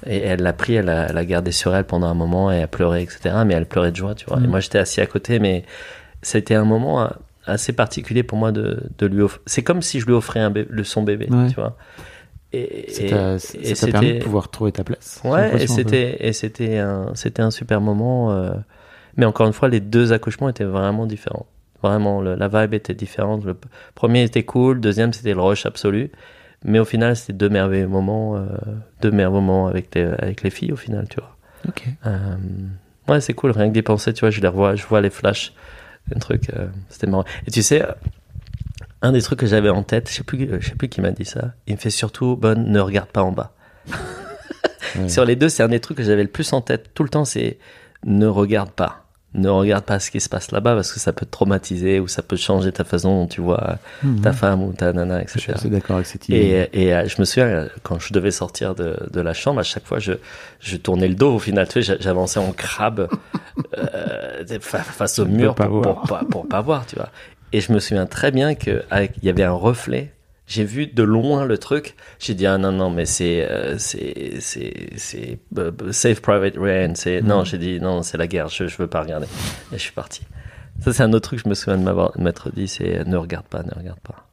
et 0.05 0.17
elle 0.19 0.41
l'a 0.41 0.53
pris, 0.53 0.75
elle 0.75 0.85
l'a 0.85 1.07
elle 1.09 1.25
gardé 1.25 1.51
sur 1.51 1.75
elle 1.75 1.85
pendant 1.85 2.07
un 2.07 2.13
moment 2.13 2.51
et 2.51 2.55
elle 2.57 2.67
pleurait, 2.67 3.03
etc. 3.03 3.43
Mais 3.45 3.53
elle 3.53 3.65
pleurait 3.65 3.91
de 3.91 3.95
joie, 3.97 4.15
tu 4.15 4.25
vois. 4.25 4.39
Et 4.43 4.47
moi, 4.47 4.59
j'étais 4.59 4.77
assis 4.79 5.01
à 5.01 5.05
côté, 5.05 5.39
mais 5.39 5.63
c'était 6.21 6.55
un 6.55 6.65
moment 6.65 7.09
assez 7.45 7.73
particulier 7.73 8.23
pour 8.23 8.37
moi 8.37 8.51
de, 8.51 8.83
de 8.97 9.05
lui 9.05 9.21
offrir. 9.21 9.41
C'est 9.45 9.63
comme 9.63 9.81
si 9.81 9.99
je 9.99 10.05
lui 10.05 10.13
offrais 10.13 10.39
un 10.39 10.51
le 10.69 10.83
son 10.83 11.03
bébé, 11.03 11.27
Ouais. 11.29 11.47
tu 11.47 11.55
vois. 11.55 11.77
Et, 12.53 12.85
Ça 12.89 13.03
t'a 13.07 13.33
et 13.59 13.75
ça 13.75 13.85
t'a 13.87 13.91
permis 13.91 14.13
de 14.13 14.23
pouvoir 14.23 14.49
trouver 14.49 14.71
ta 14.71 14.83
place. 14.83 15.19
Ouais, 15.25 15.61
et 15.61 15.67
c'était 15.67 16.17
et 16.27 16.31
c'était 16.33 16.77
un 16.77 17.11
c'était 17.13 17.41
un 17.41 17.51
super 17.51 17.81
moment. 17.81 18.31
euh, 18.31 18.51
mais 19.17 19.25
encore 19.25 19.47
une 19.47 19.53
fois, 19.53 19.67
les 19.67 19.79
deux 19.81 20.13
accouchements 20.13 20.49
étaient 20.49 20.63
vraiment 20.63 21.05
différents. 21.05 21.45
Vraiment, 21.83 22.21
le- 22.21 22.35
la 22.35 22.47
vibe 22.47 22.73
était 22.73 22.93
différente. 22.93 23.43
Le 23.45 23.55
premier 23.93 24.23
était 24.23 24.43
cool, 24.43 24.75
le 24.75 24.81
deuxième 24.81 25.11
c'était 25.13 25.33
le 25.33 25.41
rush 25.41 25.65
absolu. 25.65 26.11
Mais 26.67 26.79
au 26.79 26.85
final, 26.85 27.15
c'était 27.15 27.33
deux 27.33 27.47
merveilleux 27.49 27.87
moments, 27.87 28.35
euh, 28.35 28.45
deux 29.01 29.11
merveilleux 29.11 29.39
moments 29.41 29.67
avec 29.67 29.93
les 29.93 30.03
avec 30.03 30.41
les 30.41 30.49
filles 30.49 30.71
au 30.71 30.75
final, 30.75 31.07
tu 31.07 31.17
vois. 31.19 31.35
Ok. 31.69 31.83
Euh, 32.07 32.35
ouais, 33.07 33.21
c'est 33.21 33.33
cool. 33.33 33.51
Rien 33.51 33.69
que 33.69 33.73
d'y 33.73 33.83
penser, 33.83 34.13
tu 34.13 34.21
vois, 34.21 34.31
je 34.31 34.41
les 34.41 34.47
revois, 34.47 34.75
je 34.75 34.85
vois 34.85 34.99
les 34.99 35.11
flashs, 35.11 35.53
un 36.13 36.19
truc. 36.19 36.49
euh, 36.49 36.67
c'était 36.89 37.05
marrant. 37.05 37.23
Et 37.47 37.51
tu 37.51 37.61
sais, 37.61 37.83
un 39.03 39.11
des 39.11 39.21
trucs 39.21 39.39
que 39.39 39.45
j'avais 39.45 39.69
en 39.69 39.83
tête, 39.83 40.09
je 40.09 40.15
sais 40.15 40.23
plus, 40.23 40.49
je 40.59 40.67
sais 40.67 40.75
plus 40.75 40.89
qui 40.89 41.01
m'a 41.01 41.11
dit 41.11 41.25
ça. 41.25 41.53
Il 41.67 41.75
me 41.75 41.79
fait 41.79 41.91
surtout, 41.91 42.35
bonne, 42.35 42.71
ne 42.71 42.79
regarde 42.79 43.09
pas 43.09 43.21
en 43.21 43.31
bas. 43.31 43.53
Sur 45.07 45.23
les 45.23 45.35
deux, 45.35 45.49
c'est 45.49 45.61
un 45.61 45.67
des 45.67 45.79
trucs 45.79 45.97
que 45.97 46.03
j'avais 46.03 46.23
le 46.23 46.29
plus 46.29 46.51
en 46.53 46.61
tête 46.61 46.91
tout 46.95 47.03
le 47.03 47.09
temps, 47.09 47.25
c'est 47.25 47.59
ne 48.05 48.25
regarde 48.25 48.71
pas. 48.71 49.04
Ne 49.37 49.49
regarde 49.49 49.83
pas 49.83 49.99
ce 49.99 50.09
qui 50.11 50.21
se 50.21 50.29
passe 50.29 50.51
là-bas 50.51 50.75
parce 50.75 50.93
que 50.93 50.99
ça 50.99 51.11
peut 51.11 51.25
te 51.25 51.31
traumatiser 51.31 51.99
ou 51.99 52.07
ça 52.07 52.21
peut 52.21 52.37
changer 52.37 52.71
ta 52.71 52.83
façon 52.85 53.21
dont 53.21 53.27
tu 53.27 53.41
vois 53.41 53.77
Mhm. 54.01 54.21
ta 54.21 54.31
femme 54.31 54.63
ou 54.63 54.71
ta 54.73 54.93
nana, 54.93 55.21
Je 55.27 55.39
suis 55.39 55.51
etc. 55.51 55.67
d'accord 55.69 55.97
avec 55.97 56.07
cette 56.07 56.29
idée. 56.29 56.67
Et, 56.73 56.83
et 56.85 56.93
euh, 56.95 57.05
je 57.07 57.15
me 57.19 57.25
souviens, 57.25 57.47
euh, 57.47 57.67
quand 57.83 57.99
je 57.99 58.13
devais 58.13 58.31
sortir 58.31 58.75
de, 58.75 58.95
de 59.11 59.21
la 59.21 59.33
chambre, 59.33 59.59
à 59.59 59.63
chaque 59.63 59.85
fois, 59.85 59.99
je, 59.99 60.13
je 60.61 60.77
tournais 60.77 61.07
le 61.09 61.15
dos. 61.15 61.35
Au 61.35 61.39
final, 61.39 61.67
tu 61.67 61.73
sais, 61.73 61.81
j'a- 61.81 61.97
j'avançais 61.99 62.39
en 62.39 62.51
crabe 62.53 63.09
euh, 63.77 64.59
fa- 64.61 64.79
face 64.79 65.19
au 65.19 65.25
Pour 65.25 65.33
mur 65.33 65.55
pas 65.55 65.65
pour, 65.67 65.81
pour, 65.81 66.01
pas, 66.03 66.21
pour 66.29 66.47
pas 66.47 66.61
voir, 66.61 66.85
tu 66.85 66.95
vois. 66.95 67.09
Et 67.53 67.61
je 67.61 67.71
me 67.73 67.79
souviens 67.79 68.05
très 68.05 68.31
bien 68.31 68.55
qu'il 68.55 68.83
y 69.23 69.29
avait 69.29 69.43
un 69.43 69.51
reflet. 69.53 70.11
J'ai 70.47 70.63
vu 70.63 70.85
de 70.87 71.01
loin 71.03 71.45
le 71.45 71.57
truc. 71.57 71.95
J'ai 72.19 72.35
dit, 72.35 72.45
ah 72.45 72.57
non, 72.59 72.71
non, 72.71 72.91
mais 72.91 73.05
c'est 73.05 73.49
euh, 73.49 73.77
c'est 73.79 74.35
c'est 74.39 74.89
c'est 74.95 75.39
euh, 75.57 75.71
Save 75.91 76.21
Private 76.21 76.55
Ryan. 76.57 76.93
C'est 76.95 77.21
Mm. 77.21 77.27
Non, 77.27 77.43
j'ai 77.43 77.57
dit, 77.57 77.79
non, 77.79 78.03
c'est 78.03 78.17
la 78.17 78.27
guerre, 78.27 78.47
je, 78.49 78.67
je 78.67 78.77
veux 78.77 78.87
pas 78.87 79.01
regarder. 79.01 79.25
Et 79.71 79.77
je 79.77 79.81
suis 79.81 79.91
parti. 79.91 80.21
Ça, 80.81 80.93
c'est 80.93 81.03
un 81.03 81.13
autre 81.13 81.29
truc 81.29 81.39
que 81.39 81.45
je 81.45 81.49
me 81.49 81.55
souviens 81.55 81.77
de 81.77 82.21
m'être 82.21 82.51
dit, 82.53 82.67
c'est 82.67 83.05
ne 83.07 83.17
regarde 83.17 83.45
pas, 83.47 83.63
ne 83.63 83.71
regarde 83.75 83.99
pas. 84.01 84.27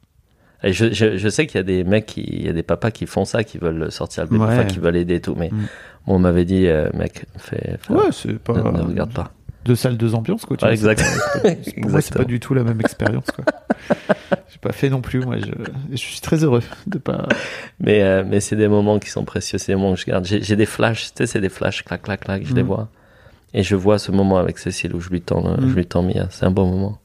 Et 0.65 0.71
je, 0.71 0.93
je, 0.93 1.17
je 1.17 1.29
sais 1.29 1.47
qu'il 1.47 1.57
y 1.57 1.59
a 1.59 1.63
des 1.63 1.83
mecs, 1.83 2.05
qui, 2.05 2.21
il 2.21 2.45
y 2.45 2.49
a 2.49 2.53
des 2.53 2.63
papas 2.63 2.91
qui 2.91 3.05
font 3.05 3.25
ça, 3.25 3.43
qui 3.43 3.57
veulent 3.57 3.91
sortir 3.91 4.23
le 4.23 4.29
bébé, 4.29 4.43
Ouais. 4.45 4.53
enfin, 4.53 4.65
qui 4.65 4.79
veulent 4.79 4.95
aider 4.97 5.15
et 5.15 5.21
tout. 5.21 5.35
Mais 5.37 5.49
Mm. 5.51 5.57
bon, 6.05 6.15
on 6.15 6.19
m'avait 6.19 6.45
dit, 6.45 6.67
euh, 6.67 6.89
mec, 6.93 7.25
fais, 7.37 7.77
fais- 7.81 7.93
Ouais, 7.93 8.11
c'est 8.11 8.37
pas. 8.39 8.53
ne, 8.53 8.77
ne 8.77 8.81
regarde 8.83 9.13
pas. 9.13 9.31
Deux 9.65 9.75
salles, 9.75 9.97
deux 9.97 10.13
ambiances, 10.15 10.45
quoi. 10.45 10.57
tu 10.57 10.65
Ouais, 10.65 10.75
vois, 10.75 10.91
exact. 10.91 10.99
c'est 11.33 11.41
pas- 11.41 11.49
c'est 11.63 11.75
pas- 11.75 11.81
Pour 11.81 11.91
moi, 11.91 12.01
c'est 12.01 12.13
pas 12.13 12.19
Exactement. 12.19 12.25
du 12.25 12.39
tout 12.39 12.53
la 12.53 12.63
même 12.63 12.79
expérience, 12.81 13.25
quoi. 13.31 13.45
J'ai 14.51 14.59
pas 14.59 14.71
fait 14.73 14.89
non 14.89 15.01
plus, 15.01 15.19
moi. 15.21 15.37
Je, 15.37 15.51
je 15.91 15.95
suis 15.97 16.19
très 16.21 16.43
heureux 16.43 16.61
de 16.87 16.97
pas. 16.97 17.27
Mais, 17.79 18.03
euh, 18.03 18.23
mais 18.27 18.39
c'est 18.39 18.55
des 18.55 18.67
moments 18.67 18.99
qui 18.99 19.09
sont 19.09 19.25
précieux, 19.25 19.57
c'est 19.57 19.71
des 19.71 19.75
moments 19.75 19.93
que 19.95 19.99
je 20.01 20.05
garde. 20.05 20.25
J'ai 20.25 20.55
des 20.55 20.65
flashs, 20.65 21.05
tu 21.07 21.11
sais, 21.17 21.27
c'est 21.27 21.41
des 21.41 21.49
flashs, 21.49 21.83
clac, 21.83 22.01
clac, 22.01 22.21
clac, 22.21 22.43
je 22.45 22.53
les 22.53 22.63
Mm. 22.63 22.67
vois. 22.67 22.89
Et 23.53 23.63
je 23.63 23.75
vois 23.75 23.99
ce 23.99 24.11
moment 24.11 24.37
avec 24.37 24.57
Cécile 24.57 24.95
où 24.95 24.99
je 24.99 25.09
lui 25.09 25.21
tends, 25.21 25.45
euh, 25.45 25.57
Mm. 25.57 25.69
je 25.69 25.75
lui 25.75 25.85
tends 25.85 26.03
Mia. 26.03 26.27
C'est 26.29 26.45
un 26.45 26.51
bon 26.51 26.67
moment. 26.69 26.99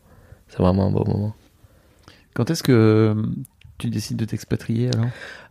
C'est 0.49 0.59
vraiment 0.59 0.87
un 0.87 0.91
beau 0.91 1.05
moment. 1.05 1.35
Quand 2.35 2.51
est-ce 2.51 2.63
que 2.63 2.73
euh, 2.73 3.23
tu 3.79 3.89
décides 3.91 4.17
de 4.17 4.25
t'expatrier 4.25 4.91
alors? 4.95 5.09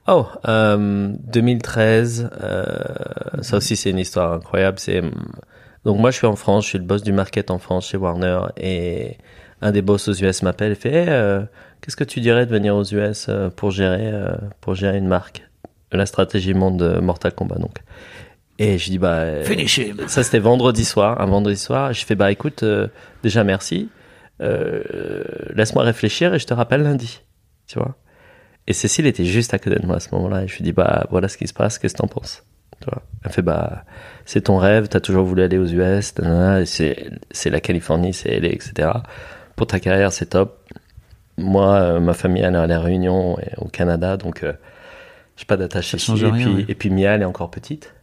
Oh, 0.09 0.25
euh, 0.47 1.13
2013, 1.25 2.29
euh, 2.41 2.65
ça 3.41 3.57
aussi 3.57 3.75
c'est 3.75 3.89
une 3.89 3.99
histoire 3.99 4.33
incroyable. 4.33 4.79
C'est 4.79 5.01
donc 5.87 5.97
moi 5.99 6.11
je 6.11 6.17
suis 6.17 6.27
en 6.27 6.35
France, 6.35 6.65
je 6.65 6.69
suis 6.69 6.77
le 6.77 6.83
boss 6.83 7.01
du 7.01 7.13
market 7.13 7.49
en 7.49 7.59
France 7.59 7.87
chez 7.87 7.97
Warner 7.97 8.41
et 8.57 9.17
un 9.61 9.71
des 9.71 9.81
boss 9.81 10.09
aux 10.09 10.13
US 10.13 10.43
m'appelle 10.43 10.73
et 10.73 10.75
fait 10.75 10.93
Hey, 10.93 11.07
euh, 11.09 11.41
qu'est-ce 11.81 11.95
que 11.95 12.03
tu 12.03 12.19
dirais 12.19 12.45
de 12.45 12.51
venir 12.51 12.75
aux 12.75 12.83
US 12.83 13.27
euh, 13.29 13.49
pour 13.49 13.71
gérer 13.71 14.11
euh, 14.11 14.35
pour 14.59 14.75
gérer 14.75 14.97
une 14.97 15.07
marque, 15.07 15.47
la 15.93 16.05
stratégie 16.05 16.53
monde 16.53 16.77
de 16.77 16.99
Mortal 16.99 17.33
Kombat 17.33 17.55
donc. 17.59 17.77
Et 18.59 18.77
je 18.77 18.89
dis 18.89 18.97
bah 18.97 19.43
Finish 19.43 19.77
him. 19.77 19.97
ça 20.07 20.23
c'était 20.23 20.39
vendredi 20.39 20.83
soir, 20.83 21.21
un 21.21 21.25
vendredi 21.25 21.57
soir. 21.57 21.93
Je 21.93 22.05
fais 22.05 22.15
bah 22.15 22.31
écoute 22.31 22.63
euh, 22.63 22.87
déjà 23.23 23.43
merci, 23.43 23.89
Euh, 24.39 25.23
laisse-moi 25.55 25.83
réfléchir 25.83 26.33
et 26.35 26.39
je 26.39 26.45
te 26.45 26.53
rappelle 26.53 26.83
lundi, 26.83 27.21
tu 27.65 27.79
vois? 27.79 27.95
Et 28.67 28.73
Cécile 28.73 29.07
était 29.07 29.25
juste 29.25 29.53
à 29.55 29.59
côté 29.59 29.77
de 29.79 29.85
moi 29.87 29.95
à 29.95 29.99
ce 29.99 30.09
moment-là. 30.13 30.43
Et 30.43 30.47
je 30.47 30.55
lui 30.57 30.63
dis, 30.63 30.73
bah, 30.73 31.07
voilà 31.09 31.27
ce 31.27 31.37
qui 31.37 31.47
se 31.47 31.53
passe, 31.53 31.79
qu'est-ce 31.79 31.93
que 31.95 31.99
t'en 32.01 32.07
penses? 32.07 32.43
Tu 32.81 32.89
vois 32.89 33.01
Elle 33.23 33.31
fait, 33.31 33.41
bah, 33.41 33.83
c'est 34.25 34.41
ton 34.41 34.57
rêve, 34.57 34.87
t'as 34.87 34.99
toujours 34.99 35.25
voulu 35.25 35.41
aller 35.41 35.57
aux 35.57 35.65
US, 35.67 36.13
c'est, 36.65 37.49
la 37.49 37.59
Californie, 37.59 38.13
c'est 38.13 38.39
LA, 38.39 38.49
etc. 38.49 38.89
Pour 39.55 39.67
ta 39.67 39.79
carrière, 39.79 40.11
c'est 40.13 40.27
top. 40.27 40.63
Moi, 41.37 41.73
euh, 41.75 41.99
ma 41.99 42.13
famille, 42.13 42.43
elle 42.43 42.55
est 42.55 42.57
à 42.57 42.67
La 42.67 42.79
Réunion 42.79 43.37
et 43.39 43.51
au 43.57 43.67
Canada, 43.67 44.17
donc 44.17 44.43
euh, 44.43 44.53
j'ai 45.35 45.45
pas 45.45 45.57
d'attache 45.57 45.91
Ça 45.91 45.97
ici. 45.97 46.05
change 46.07 46.23
et, 46.23 46.29
rien, 46.29 46.45
puis, 46.45 46.55
ouais. 46.55 46.65
et 46.67 46.75
puis 46.75 46.89
Mia, 46.89 47.11
elle 47.15 47.21
est 47.21 47.25
encore 47.25 47.51
petite. 47.51 47.93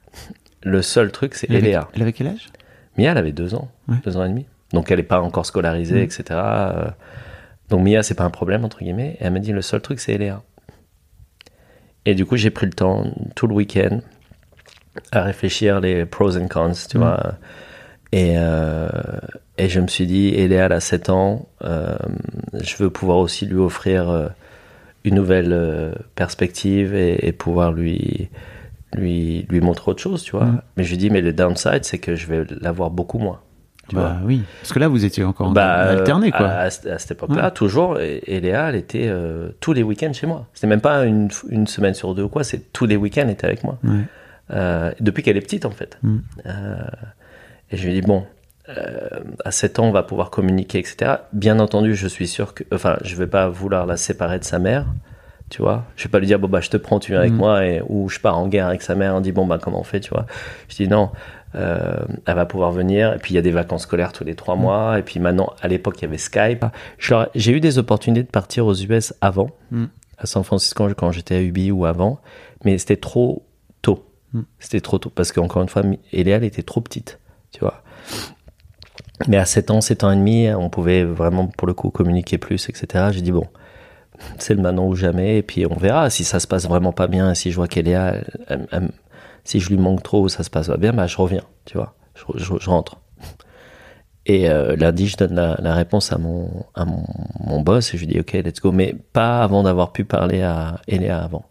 Le 0.62 0.83
seul 0.83 1.11
truc, 1.12 1.35
c'est 1.35 1.51
Eléa. 1.51 1.89
elle 1.95 2.03
avait 2.03 2.12
quel 2.12 2.29
âge? 2.29 2.49
Mia, 2.97 3.11
elle 3.11 3.18
avait 3.18 3.33
deux 3.33 3.55
ans, 3.55 3.70
Ouais. 3.89 3.97
deux 4.05 4.16
ans 4.16 4.25
et 4.25 4.29
demi. 4.29 4.47
Donc 4.72 4.91
elle 4.91 4.99
n'est 4.99 5.03
pas 5.05 5.20
encore 5.20 5.47
scolarisée, 5.47 6.03
etc. 6.03 6.25
Euh, 6.31 6.85
Donc 7.70 7.85
Mia, 7.87 8.03
c'est 8.03 8.14
pas 8.14 8.25
un 8.25 8.31
problème, 8.31 8.64
entre 8.64 8.79
guillemets. 8.79 9.16
Et 9.20 9.25
elle 9.25 9.33
m'a 9.33 9.41
dit, 9.41 9.53
le 9.53 9.62
seul 9.62 9.81
truc, 9.81 9.99
c'est 10.01 10.12
Eléa. 10.14 10.43
Et 12.07 12.14
du 12.14 12.25
coup, 12.27 12.37
j'ai 12.37 12.51
pris 12.51 12.66
le 12.66 12.72
temps, 12.72 13.05
tout 13.35 13.47
le 13.47 13.55
week-end, 13.55 14.01
à 15.12 15.22
réfléchir 15.22 15.80
les 15.80 16.05
pros 16.07 16.36
and 16.36 16.49
cons, 16.49 16.72
tu 16.88 16.99
Mm. 16.99 17.01
vois. 17.01 17.34
Et, 18.12 18.34
euh, 18.38 18.88
et 19.59 19.68
je 19.68 19.80
me 19.80 19.88
suis 19.88 20.07
dit, 20.07 20.28
Eléa, 20.28 20.66
a 20.66 20.80
7 20.80 21.11
ans, 21.11 21.49
euh, 21.64 21.97
je 22.62 22.76
veux 22.76 22.90
pouvoir 22.90 23.18
aussi 23.18 23.45
lui 23.47 23.59
offrir 23.59 24.09
euh, 24.09 24.28
une 25.05 25.16
nouvelle 25.16 25.95
perspective 26.14 26.95
et, 26.95 27.26
et 27.26 27.32
pouvoir 27.32 27.72
lui, 27.72 28.28
lui, 28.95 29.47
lui 29.49 29.61
montrer 29.61 29.90
autre 29.90 30.01
chose, 30.03 30.22
tu 30.22 30.32
vois. 30.32 30.45
Mm. 30.47 30.62
Mais 30.76 30.84
je 30.84 30.90
lui 30.90 30.97
dis, 30.99 31.11
mais 31.11 31.20
le 31.22 31.32
downside, 31.32 31.84
c'est 31.84 31.99
que 31.99 32.14
je 32.14 32.26
vais 32.26 32.45
l'avoir 32.61 32.90
beaucoup 32.90 33.18
moins. 33.18 33.40
Tu 33.88 33.97
Bah 33.97 34.16
oui. 34.24 34.40
Parce 34.62 34.72
que 34.72 34.78
là, 34.78 34.88
vous 34.88 35.05
étiez 35.05 35.24
encore 35.24 35.49
en 35.49 35.53
bah, 35.53 35.72
alterné, 35.90 36.30
quoi. 36.30 36.47
À, 36.47 36.61
à 36.62 36.70
cette- 36.70 36.86
à 36.86 36.99
cette 36.99 37.11
époque-là, 37.11 37.45
Ouais. 37.47 37.51
toujours. 37.51 37.99
Et, 38.01 38.22
et 38.26 38.40
Léa, 38.40 38.70
elle 38.70 38.76
était 38.76 39.09
euh, 39.09 39.49
tous 39.61 39.74
les 39.74 39.82
week-ends 39.82 40.12
chez 40.14 40.26
moi. 40.26 40.47
C'était 40.55 40.68
même 40.68 40.80
pas 40.80 41.05
une, 41.05 41.28
une 41.51 41.66
semaine 41.66 41.92
sur 41.92 42.14
deux 42.14 42.22
ou 42.22 42.28
quoi, 42.30 42.45
c'est 42.45 42.72
tous 42.72 42.86
les 42.86 42.97
week-ends, 42.97 43.22
elle 43.24 43.30
était 43.30 43.47
avec 43.47 43.62
moi. 43.62 43.76
Ouais. 43.84 44.05
Euh, 44.51 44.92
depuis 45.01 45.22
qu'elle 45.22 45.36
est 45.36 45.40
petite, 45.42 45.64
en 45.64 45.70
fait. 45.70 45.99
Mm. 46.03 46.18
Euh, 46.47 46.74
et 47.70 47.76
je 47.76 47.84
lui 47.86 47.97
ai 47.97 48.01
dit, 48.01 48.07
bon, 48.07 48.24
euh, 48.68 49.09
à 49.45 49.51
7 49.51 49.78
ans, 49.78 49.86
on 49.86 49.90
va 49.92 50.03
pouvoir 50.03 50.30
communiquer, 50.30 50.78
etc. 50.78 51.12
Bien 51.32 51.59
entendu, 51.61 51.95
je 51.95 52.07
suis 52.09 52.28
sûr 52.28 52.55
que. 52.55 52.64
Enfin, 52.72 52.97
je 53.03 53.16
vais 53.16 53.26
pas 53.26 53.49
vouloir 53.49 53.86
la 53.86 53.97
séparer 53.97 54.38
de 54.38 54.45
sa 54.45 54.59
mère, 54.59 54.86
tu 55.51 55.62
vois. 55.62 55.84
Je 55.97 56.05
vais 56.05 56.11
pas 56.11 56.18
lui 56.18 56.26
dire, 56.26 56.38
bon, 56.38 56.49
bah, 56.49 56.61
je 56.61 56.70
te 56.70 56.76
prends, 56.76 56.99
tu 56.99 57.12
viens 57.12 57.20
avec 57.20 57.32
Mm. 57.32 57.36
moi, 57.36 57.66
et, 57.66 57.82
ou 57.88 58.09
je 58.09 58.20
pars 58.20 58.38
en 58.38 58.47
guerre 58.49 58.66
avec 58.66 58.82
sa 58.82 58.95
mère, 58.95 59.14
on 59.14 59.20
dit, 59.20 59.32
bon, 59.32 59.47
bah, 59.47 59.59
comment 59.61 59.80
on 59.80 59.84
fait, 59.84 60.01
tu 60.01 60.11
vois. 60.11 60.26
Je 60.68 60.76
dis, 60.76 60.88
non, 60.88 61.11
euh, 61.55 61.97
elle 62.26 62.34
va 62.34 62.47
pouvoir 62.47 62.70
venir, 62.72 63.12
et 63.14 63.18
puis 63.18 63.32
il 63.32 63.36
y 63.36 63.38
a 63.38 63.42
des 63.42 63.51
vacances 63.51 63.82
scolaires 63.82 64.12
tous 64.12 64.24
les 64.24 64.34
trois 64.34 64.57
mois, 64.57 64.99
et 64.99 65.03
puis 65.03 65.20
maintenant, 65.20 65.53
à 65.62 65.68
l'époque, 65.68 65.97
il 66.01 66.03
y 66.03 66.09
avait 66.09 66.18
Skype. 66.18 66.64
J'ai 67.34 67.53
eu 67.53 67.61
des 67.61 67.78
opportunités 67.78 68.22
de 68.24 68.28
partir 68.30 68.66
aux 68.66 68.74
US 68.74 69.14
avant, 69.20 69.51
Mm. 69.70 69.84
à 70.18 70.26
San 70.26 70.42
Francisco, 70.45 70.88
quand 70.97 71.12
j'étais 71.12 71.36
à 71.36 71.40
UBI 71.42 71.70
ou 71.70 71.86
avant, 71.86 72.20
mais 72.64 72.76
c'était 72.78 72.97
trop 72.97 73.45
tôt. 73.82 74.05
C'était 74.59 74.80
trop 74.80 74.99
tôt, 74.99 75.11
parce 75.11 75.32
qu'encore 75.32 75.62
une 75.62 75.68
fois, 75.68 75.82
Eléa, 76.12 76.37
elle 76.37 76.45
était 76.45 76.62
trop 76.62 76.80
petite, 76.80 77.20
tu 77.53 77.61
vois. 77.61 77.82
Mais 79.28 79.37
à 79.37 79.45
7 79.45 79.70
ans, 79.70 79.80
7 79.80 80.05
ans 80.05 80.11
et 80.11 80.16
demi, 80.16 80.49
on 80.53 80.70
pouvait 80.70 81.05
vraiment, 81.05 81.47
pour 81.47 81.66
le 81.68 81.74
coup, 81.74 81.91
communiquer 81.91 82.39
plus, 82.39 82.68
etc. 82.68 83.09
J'ai 83.12 83.20
dit, 83.20 83.32
bon, 83.32 83.47
c'est 84.39 84.55
le 84.55 84.62
maintenant 84.62 84.87
ou 84.87 84.95
jamais, 84.95 85.39
et 85.39 85.43
puis 85.43 85.66
on 85.66 85.76
verra 85.76 86.11
si 86.11 86.24
ça 86.24 86.41
se 86.41 86.47
passe 86.47 86.66
vraiment 86.68 86.93
pas 86.93 87.07
bien, 87.07 87.35
si 87.35 87.51
je 87.51 87.57
vois 87.57 87.68
qu'Eléa, 87.68 88.16
si 89.45 89.61
je 89.61 89.68
lui 89.68 89.76
manque 89.76 90.03
trop 90.03 90.22
ou 90.22 90.28
ça 90.28 90.43
se 90.43 90.51
passe 90.51 90.68
pas 90.68 90.76
bien, 90.76 90.93
bah 90.93 91.07
je 91.07 91.16
reviens, 91.16 91.43
tu 91.64 91.76
vois, 91.76 91.95
je, 92.35 92.68
rentre. 92.68 92.99
Et 94.26 94.49
euh, 94.49 94.74
lundi, 94.76 95.07
je 95.07 95.16
donne 95.16 95.35
la, 95.35 95.57
la 95.61 95.74
réponse 95.74 96.12
à 96.12 96.18
mon, 96.18 96.64
à 96.74 96.85
mon, 96.85 97.05
mon 97.41 97.61
boss, 97.61 97.93
et 97.93 97.99
je 97.99 98.05
lui 98.05 98.12
dis, 98.12 98.20
ok, 98.20 98.32
let's 98.32 98.61
go, 98.61 98.72
mais 98.72 98.95
pas 99.12 99.43
avant 99.43 99.62
d'avoir 99.62 99.93
pu 99.93 100.05
parler 100.05 100.43
à 100.43 100.80
Eléa 100.89 101.22
avant. 101.22 101.45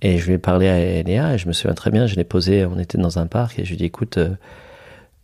Et 0.00 0.18
je 0.18 0.26
lui 0.26 0.34
ai 0.34 0.38
parlé 0.38 0.68
à 0.68 0.78
Eléa, 0.78 1.34
et 1.34 1.38
je 1.38 1.48
me 1.48 1.52
souviens 1.52 1.74
très 1.74 1.90
bien, 1.90 2.06
je 2.06 2.16
l'ai 2.16 2.24
posé, 2.24 2.64
on 2.64 2.78
était 2.78 2.98
dans 2.98 3.18
un 3.18 3.26
parc, 3.26 3.58
et 3.58 3.64
je 3.64 3.70
lui 3.70 3.74
ai 3.74 3.78
dit, 3.78 3.84
écoute, 3.86 4.18
euh, 4.18 4.30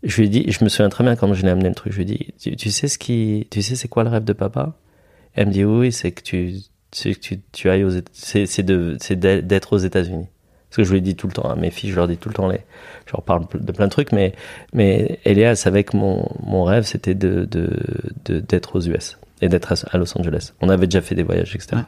je 0.02 0.20
lui 0.20 0.26
ai 0.26 0.28
dit, 0.28 0.50
je 0.50 0.64
me 0.64 0.68
souviens 0.68 0.88
très 0.88 1.04
bien 1.04 1.16
quand 1.16 1.32
je 1.32 1.40
lui 1.40 1.48
ai 1.48 1.52
amené 1.52 1.68
le 1.68 1.74
truc, 1.74 1.92
je 1.92 1.98
lui 1.98 2.04
ai 2.04 2.34
dit, 2.38 2.56
tu, 2.56 2.70
sais 2.70 2.88
ce 2.88 2.98
qui, 2.98 3.46
tu 3.50 3.62
sais 3.62 3.76
c'est 3.76 3.88
quoi 3.88 4.02
le 4.04 4.10
rêve 4.10 4.24
de 4.24 4.32
papa? 4.32 4.74
Elle 5.34 5.48
me 5.48 5.52
dit, 5.52 5.64
oui, 5.64 5.92
c'est 5.92 6.12
que 6.12 6.22
tu, 6.22 6.56
c'est 6.92 7.14
que 7.14 7.20
tu, 7.20 7.40
tu 7.52 7.70
ailles 7.70 7.84
aux, 7.84 7.90
c'est, 8.12 8.62
de, 8.62 8.96
c'est 9.00 9.18
d'être 9.18 9.72
aux 9.72 9.78
États-Unis. 9.78 10.26
Parce 10.68 10.76
que 10.76 10.84
je 10.84 10.92
lui 10.92 11.02
dis 11.02 11.14
tout 11.14 11.28
le 11.28 11.32
temps 11.32 11.48
à 11.48 11.54
mes 11.54 11.70
filles, 11.70 11.90
je 11.90 11.94
leur 11.94 12.08
dis 12.08 12.16
tout 12.16 12.28
le 12.28 12.34
temps 12.34 12.48
les, 12.48 12.60
je 13.06 13.12
leur 13.12 13.22
parle 13.22 13.46
de 13.54 13.72
plein 13.72 13.86
de 13.86 13.90
trucs, 13.90 14.10
mais, 14.10 14.34
mais 14.72 15.20
elle 15.24 15.56
savait 15.56 15.84
que 15.84 15.96
mon, 15.96 16.28
mon 16.42 16.64
rêve, 16.64 16.82
c'était 16.82 17.14
de, 17.14 17.44
de, 17.44 18.40
d'être 18.40 18.76
aux 18.76 18.80
US 18.80 19.18
et 19.40 19.48
d'être 19.48 19.72
à, 19.72 19.98
Los 19.98 20.18
Angeles. 20.18 20.52
On 20.60 20.68
avait 20.68 20.86
déjà 20.86 21.00
fait 21.00 21.14
des 21.14 21.22
voyages, 21.22 21.54
etc. 21.54 21.82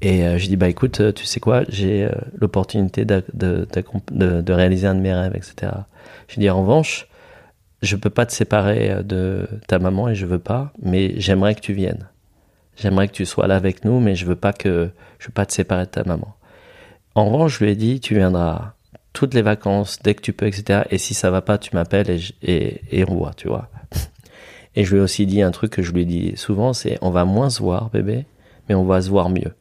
Et 0.00 0.24
euh, 0.24 0.38
je 0.38 0.46
dis, 0.46 0.56
bah 0.56 0.68
écoute, 0.68 1.00
euh, 1.00 1.12
tu 1.12 1.24
sais 1.24 1.40
quoi, 1.40 1.64
j'ai 1.68 2.04
euh, 2.04 2.10
l'opportunité 2.40 3.04
de, 3.04 3.24
de, 3.34 4.52
réaliser 4.52 4.86
un 4.86 4.94
de 4.94 5.00
mes 5.00 5.12
rêves, 5.12 5.34
etc. 5.34 5.72
Je 6.28 6.38
dis, 6.38 6.48
en 6.48 6.60
revanche, 6.60 7.08
je 7.82 7.96
peux 7.96 8.10
pas 8.10 8.26
te 8.26 8.32
séparer 8.32 8.90
euh, 8.90 9.02
de 9.02 9.48
ta 9.66 9.78
maman 9.78 10.08
et 10.08 10.14
je 10.14 10.26
veux 10.26 10.38
pas, 10.38 10.72
mais 10.80 11.14
j'aimerais 11.18 11.54
que 11.54 11.60
tu 11.60 11.72
viennes. 11.72 12.08
J'aimerais 12.76 13.08
que 13.08 13.12
tu 13.12 13.26
sois 13.26 13.48
là 13.48 13.56
avec 13.56 13.84
nous, 13.84 13.98
mais 13.98 14.14
je 14.14 14.24
veux 14.24 14.36
pas 14.36 14.52
que, 14.52 14.90
je 15.18 15.26
veux 15.26 15.32
pas 15.32 15.46
te 15.46 15.52
séparer 15.52 15.84
de 15.84 15.90
ta 15.90 16.04
maman. 16.04 16.34
En 17.16 17.26
revanche, 17.26 17.58
je 17.58 17.64
lui 17.64 17.72
ai 17.72 17.76
dit, 17.76 17.98
tu 17.98 18.14
viendras 18.14 18.74
toutes 19.12 19.34
les 19.34 19.42
vacances, 19.42 19.98
dès 20.02 20.14
que 20.14 20.22
tu 20.22 20.32
peux, 20.32 20.46
etc. 20.46 20.82
Et 20.90 20.98
si 20.98 21.14
ça 21.14 21.30
va 21.32 21.42
pas, 21.42 21.58
tu 21.58 21.74
m'appelles 21.74 22.10
et, 22.10 22.20
et, 22.42 23.00
et 23.00 23.04
on 23.08 23.16
voit, 23.16 23.34
tu 23.34 23.48
vois. 23.48 23.68
Et 24.76 24.84
je 24.84 24.92
lui 24.92 24.98
ai 24.98 25.02
aussi 25.02 25.26
dit 25.26 25.42
un 25.42 25.50
truc 25.50 25.72
que 25.72 25.82
je 25.82 25.92
lui 25.92 26.06
dis 26.06 26.36
souvent, 26.36 26.72
c'est 26.72 26.98
on 27.00 27.10
va 27.10 27.24
moins 27.24 27.50
se 27.50 27.60
voir, 27.60 27.90
bébé, 27.90 28.26
mais 28.68 28.76
on 28.76 28.84
va 28.84 29.02
se 29.02 29.10
voir 29.10 29.28
mieux. 29.28 29.52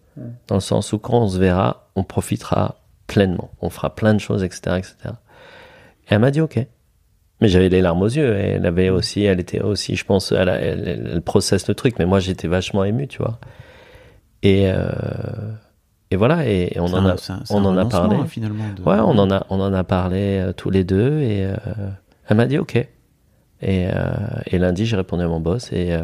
Dans 0.47 0.55
le 0.55 0.61
sens 0.61 0.93
où 0.93 0.99
quand 0.99 1.20
on 1.22 1.28
se 1.28 1.38
verra, 1.39 1.89
on 1.95 2.03
profitera 2.03 2.80
pleinement. 3.07 3.51
On 3.61 3.70
fera 3.70 3.93
plein 3.95 4.13
de 4.13 4.20
choses, 4.20 4.43
etc., 4.43 4.78
etc. 4.78 4.95
Et 6.09 6.13
elle 6.13 6.20
m'a 6.20 6.32
dit 6.32 6.41
ok. 6.41 6.65
Mais 7.39 7.47
j'avais 7.49 7.70
les 7.70 7.82
larmes 7.82 8.01
aux 8.01 8.07
yeux. 8.07 8.36
Et 8.38 8.49
elle 8.53 8.65
avait 8.65 8.89
aussi, 8.89 9.24
elle 9.24 9.39
était 9.39 9.61
aussi, 9.61 9.95
je 9.95 10.03
pense, 10.05 10.32
elle, 10.32 10.49
elle, 10.49 10.88
elle, 10.88 11.09
elle 11.13 11.22
processe 11.22 11.68
le 11.68 11.76
truc. 11.76 11.99
Mais 11.99 12.05
moi, 12.05 12.20
j'étais 12.20 12.47
vachement 12.47 12.84
ému, 12.84 13.07
tu 13.07 13.20
vois. 13.20 13.39
Et 14.43 14.70
euh, 14.70 14.89
et 16.09 16.15
voilà. 16.15 16.47
Et, 16.47 16.72
et 16.76 16.80
on 16.80 16.86
en 16.86 17.05
un- 17.05 17.09
a, 17.11 17.13
un- 17.13 17.43
on 17.51 17.65
en 17.65 17.78
a 17.78 17.82
parlé. 17.91 18.15
hein, 18.24 18.26
finalement. 18.28 18.63
de- 18.76 18.82
Ouais, 18.82 18.97
on 18.99 19.18
en 19.20 19.30
a, 19.32 19.45
on 19.49 19.59
en 19.59 19.74
a 19.74 19.84
parlé 19.84 20.39
euh, 20.39 20.53
tous 20.53 20.70
les 20.70 20.84
deux 20.84 21.20
et 21.22 21.45
euh, 21.45 21.55
elle 22.28 22.38
m'a 22.38 22.45
dit 22.45 22.57
ok. 22.57 22.76
Et, 23.61 23.88
et 24.45 24.57
lundi, 24.59 24.86
j'ai 24.86 24.95
répondu 24.95 25.24
à 25.24 25.28
mon 25.28 25.39
boss 25.39 25.72
et 25.74 25.97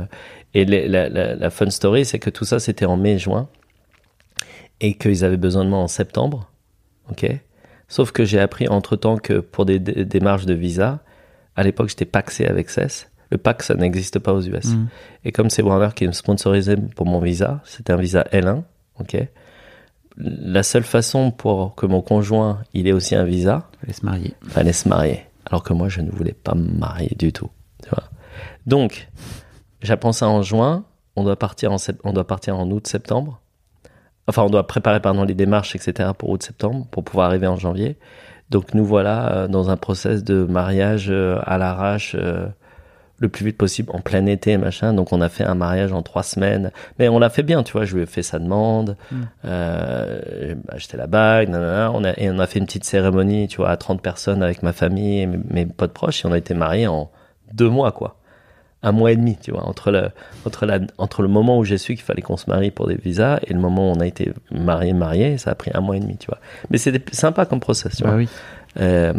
et 0.55 0.65
les- 0.65 0.87
la, 0.87 1.07
la, 1.09 1.35
la 1.35 1.49
fun 1.51 1.69
story, 1.69 2.03
c'est 2.03 2.17
que 2.19 2.31
tout 2.31 2.45
ça, 2.45 2.59
c'était 2.59 2.85
en 2.85 2.97
mai-juin 2.97 3.47
et 4.83 4.93
qu'ils 4.95 5.23
avaient 5.23 5.37
besoin 5.37 5.63
de 5.63 5.69
moi 5.69 5.79
en 5.79 5.87
septembre, 5.87 6.51
ok? 7.09 7.25
Sauf 7.87 8.11
que 8.11 8.25
j'ai 8.25 8.39
appris 8.39 8.67
entre 8.67 8.97
temps 8.97 9.17
que 9.17 9.39
pour 9.39 9.65
des, 9.65 9.79
démarches 9.79 10.45
de 10.45 10.53
visa, 10.53 10.99
à 11.55 11.63
l'époque, 11.63 11.87
j'étais 11.89 12.05
paxé 12.05 12.45
avec 12.45 12.69
CES. 12.69 13.09
Le 13.31 13.37
PAC, 13.37 13.63
ça 13.63 13.75
n'existe 13.75 14.19
pas 14.19 14.33
aux 14.33 14.41
US. 14.41 14.65
Mhm. 14.65 14.87
Et 15.23 15.31
comme 15.31 15.49
c'est 15.49 15.61
Warner 15.61 15.89
qui 15.95 16.05
me 16.05 16.11
sponsorisait 16.11 16.75
pour 16.75 17.05
mon 17.05 17.19
visa, 17.19 17.61
c'était 17.63 17.93
un 17.93 17.95
visa 17.95 18.25
L1, 18.33 18.63
ok? 18.99 19.17
La 20.17 20.63
seule 20.63 20.83
façon 20.83 21.31
pour 21.31 21.75
que 21.75 21.85
mon 21.85 22.01
conjoint, 22.01 22.61
il 22.73 22.87
ait 22.87 22.91
aussi 22.91 23.15
un 23.15 23.23
visa, 23.23 23.69
Fallait 23.79 23.93
se 23.93 24.05
marier. 24.05 24.33
fallait 24.49 24.73
se 24.73 24.89
marier. 24.89 25.21
Alors 25.45 25.63
que 25.63 25.73
moi, 25.73 25.87
je 25.87 26.01
ne 26.01 26.11
voulais 26.11 26.33
pas 26.33 26.55
me 26.55 26.67
marier 26.77 27.15
du 27.17 27.31
tout. 27.31 27.49
Tu 27.81 27.89
vois? 27.89 28.03
Donc, 28.65 29.07
j'apprends 29.81 30.11
ça 30.11 30.27
en 30.27 30.41
juin. 30.41 30.83
On 31.15 31.23
doit 31.23 31.37
partir 31.37 31.71
en, 31.71 31.77
on 32.03 32.11
doit 32.11 32.27
partir 32.27 32.59
en 32.59 32.69
août-septembre. 32.69 33.39
Enfin, 34.27 34.43
on 34.43 34.49
doit 34.49 34.67
préparer 34.67 34.99
pardon, 34.99 35.23
les 35.23 35.33
démarches, 35.33 35.75
etc. 35.75 36.11
pour 36.17 36.29
août-septembre, 36.29 36.87
pour 36.91 37.03
pouvoir 37.03 37.27
arriver 37.27 37.47
en 37.47 37.57
janvier. 37.57 37.97
Donc, 38.49 38.73
nous 38.73 38.85
voilà 38.85 39.33
euh, 39.33 39.47
dans 39.47 39.69
un 39.69 39.77
process 39.77 40.23
de 40.23 40.43
mariage 40.43 41.07
euh, 41.09 41.39
à 41.43 41.57
l'arrache 41.57 42.15
euh, 42.17 42.47
le 43.19 43.29
plus 43.29 43.45
vite 43.45 43.57
possible, 43.57 43.89
en 43.93 43.99
plein 43.99 44.25
été, 44.25 44.57
machin. 44.57 44.93
Donc, 44.93 45.13
on 45.13 45.21
a 45.21 45.29
fait 45.29 45.43
un 45.43 45.55
mariage 45.55 45.91
en 45.93 46.01
trois 46.01 46.23
semaines. 46.23 46.71
Mais 46.99 47.09
on 47.09 47.19
l'a 47.19 47.29
fait 47.29 47.43
bien, 47.43 47.63
tu 47.63 47.73
vois. 47.73 47.85
Je 47.85 47.95
lui 47.95 48.03
ai 48.03 48.05
fait 48.05 48.23
sa 48.23 48.39
demande. 48.39 48.97
Euh, 49.45 50.21
j'ai 50.41 50.57
acheté 50.69 50.97
la 50.97 51.07
bague, 51.07 51.49
nanana. 51.49 51.91
On 51.93 52.03
a, 52.03 52.11
et 52.17 52.29
on 52.29 52.39
a 52.39 52.47
fait 52.47 52.59
une 52.59 52.65
petite 52.65 52.83
cérémonie, 52.83 53.47
tu 53.47 53.57
vois, 53.57 53.69
à 53.69 53.77
30 53.77 54.01
personnes 54.01 54.43
avec 54.43 54.61
ma 54.63 54.73
famille 54.73 55.21
et 55.21 55.25
mes, 55.25 55.39
mes 55.49 55.65
potes 55.65 55.93
proches. 55.93 56.25
Et 56.25 56.27
on 56.27 56.31
a 56.31 56.37
été 56.37 56.53
mariés 56.53 56.87
en 56.87 57.11
deux 57.53 57.69
mois, 57.69 57.91
quoi. 57.91 58.17
Un 58.85 58.91
mois 58.91 59.11
et 59.13 59.15
demi, 59.15 59.37
tu 59.41 59.51
vois, 59.51 59.65
entre 59.67 59.91
le, 59.91 60.09
entre 60.45 60.65
la, 60.65 60.79
entre 60.97 61.21
le 61.21 61.29
moment 61.29 61.57
où 61.57 61.63
j'ai 61.63 61.77
su 61.77 61.95
qu'il 61.95 62.03
fallait 62.03 62.21
qu'on 62.21 62.35
se 62.37 62.49
marie 62.49 62.69
pour 62.69 62.87
des 62.87 62.95
visas 62.95 63.39
et 63.47 63.53
le 63.53 63.59
moment 63.59 63.89
où 63.89 63.95
on 63.95 63.99
a 64.01 64.05
été 64.05 64.33
marié, 64.51 64.91
marié, 64.93 65.37
ça 65.37 65.51
a 65.51 65.55
pris 65.55 65.71
un 65.73 65.79
mois 65.81 65.95
et 65.95 65.99
demi, 66.01 66.17
tu 66.17 66.27
vois. 66.27 66.39
Mais 66.69 66.77
c'était 66.77 67.01
sympa 67.15 67.45
comme 67.45 67.61
process, 67.61 67.95
tu 67.95 68.03
Bah 68.03 68.09
vois. 68.09 68.17
oui. 68.17 68.27
Euh, 68.81 69.13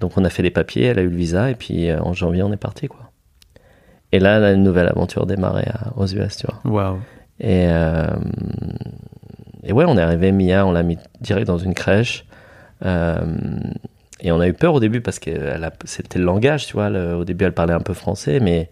donc 0.00 0.12
on 0.16 0.24
a 0.24 0.30
fait 0.30 0.42
les 0.42 0.50
papiers, 0.50 0.84
elle 0.86 0.98
a 0.98 1.02
eu 1.02 1.08
le 1.10 1.16
visa 1.16 1.50
et 1.50 1.54
puis 1.54 1.90
euh, 1.90 2.00
en 2.00 2.12
janvier 2.14 2.42
on 2.44 2.52
est 2.52 2.56
parti, 2.56 2.86
quoi. 2.88 3.10
Et 4.12 4.18
là, 4.20 4.38
la 4.40 4.56
nouvelle 4.56 4.88
aventure 4.88 5.26
démarrait 5.26 5.68
à- 5.68 5.92
aux 5.96 6.06
US, 6.06 6.36
tu 6.36 6.46
vois. 6.46 6.60
Et, 7.40 7.66
euh, 7.68 8.06
et 9.62 9.72
ouais, 9.72 9.84
on 9.86 9.96
est 9.98 10.02
arrivé, 10.02 10.32
Mia, 10.32 10.64
on 10.66 10.72
l'a 10.72 10.82
mis 10.82 10.98
direct 11.20 11.46
dans 11.46 11.58
une 11.58 11.74
crèche. 11.74 12.24
Euh, 12.84 13.18
et 14.20 14.32
on 14.32 14.40
a 14.40 14.48
eu 14.48 14.52
peur 14.52 14.74
au 14.74 14.80
début 14.80 15.00
parce 15.00 15.18
que 15.18 15.30
c'était 15.84 16.18
le 16.18 16.24
langage, 16.24 16.66
tu 16.66 16.72
vois. 16.74 16.90
le- 16.90 17.14
au 17.16 17.24
début, 17.24 17.44
elle 17.44 17.52
parlait 17.52 17.74
un 17.74 17.80
peu 17.80 17.94
français, 17.94 18.40
mais 18.40 18.70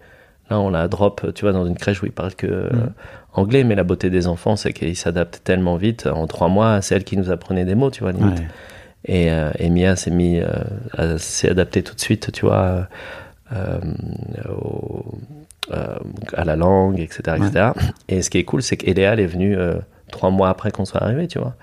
là, 0.50 0.58
on 0.60 0.70
la 0.70 0.88
drop, 0.88 1.32
tu 1.34 1.42
vois, 1.44 1.52
dans 1.52 1.66
une 1.66 1.76
crèche 1.76 2.02
où 2.02 2.06
il 2.06 2.12
parle 2.12 2.34
que 2.34 2.46
euh, 2.46 2.68
anglais. 3.34 3.64
Mais 3.64 3.74
la 3.74 3.84
beauté 3.84 4.10
des 4.10 4.26
enfants, 4.26 4.56
c'est 4.56 4.72
qu'ils 4.72 4.96
s'adaptent 4.96 5.40
tellement 5.44 5.76
vite. 5.76 6.06
En 6.06 6.26
trois 6.26 6.48
mois, 6.48 6.80
c'est 6.82 6.94
elle 6.94 7.04
qui 7.04 7.16
nous 7.16 7.30
apprenait 7.30 7.64
des 7.64 7.74
mots, 7.74 7.90
tu 7.90 8.02
vois, 8.02 8.12
limite. 8.12 8.38
Ouais. 8.38 8.46
Et, 9.04 9.30
euh, 9.30 9.50
et 9.58 9.70
Mia 9.70 9.94
s'est 9.96 10.10
mis, 10.10 10.40
euh, 10.98 11.16
s'est 11.18 11.48
adaptée 11.50 11.82
tout 11.82 11.94
de 11.94 12.00
suite, 12.00 12.32
tu 12.32 12.44
vois, 12.46 12.88
euh, 13.52 13.78
au- 14.50 15.04
à 16.34 16.44
la 16.44 16.56
langue, 16.56 16.98
etc., 16.98 17.36
etc. 17.36 17.72
Et 18.08 18.22
ce 18.22 18.30
qui 18.30 18.38
est 18.38 18.44
cool, 18.44 18.62
c'est 18.62 18.76
qu'Eléa, 18.78 19.12
elle 19.12 19.20
est 19.20 19.26
venue 19.26 19.56
trois 20.10 20.30
mois 20.30 20.48
après 20.48 20.70
qu'on 20.70 20.84
soit 20.86 21.02
arrivé, 21.02 21.28
tu 21.28 21.38
vois. 21.38 21.54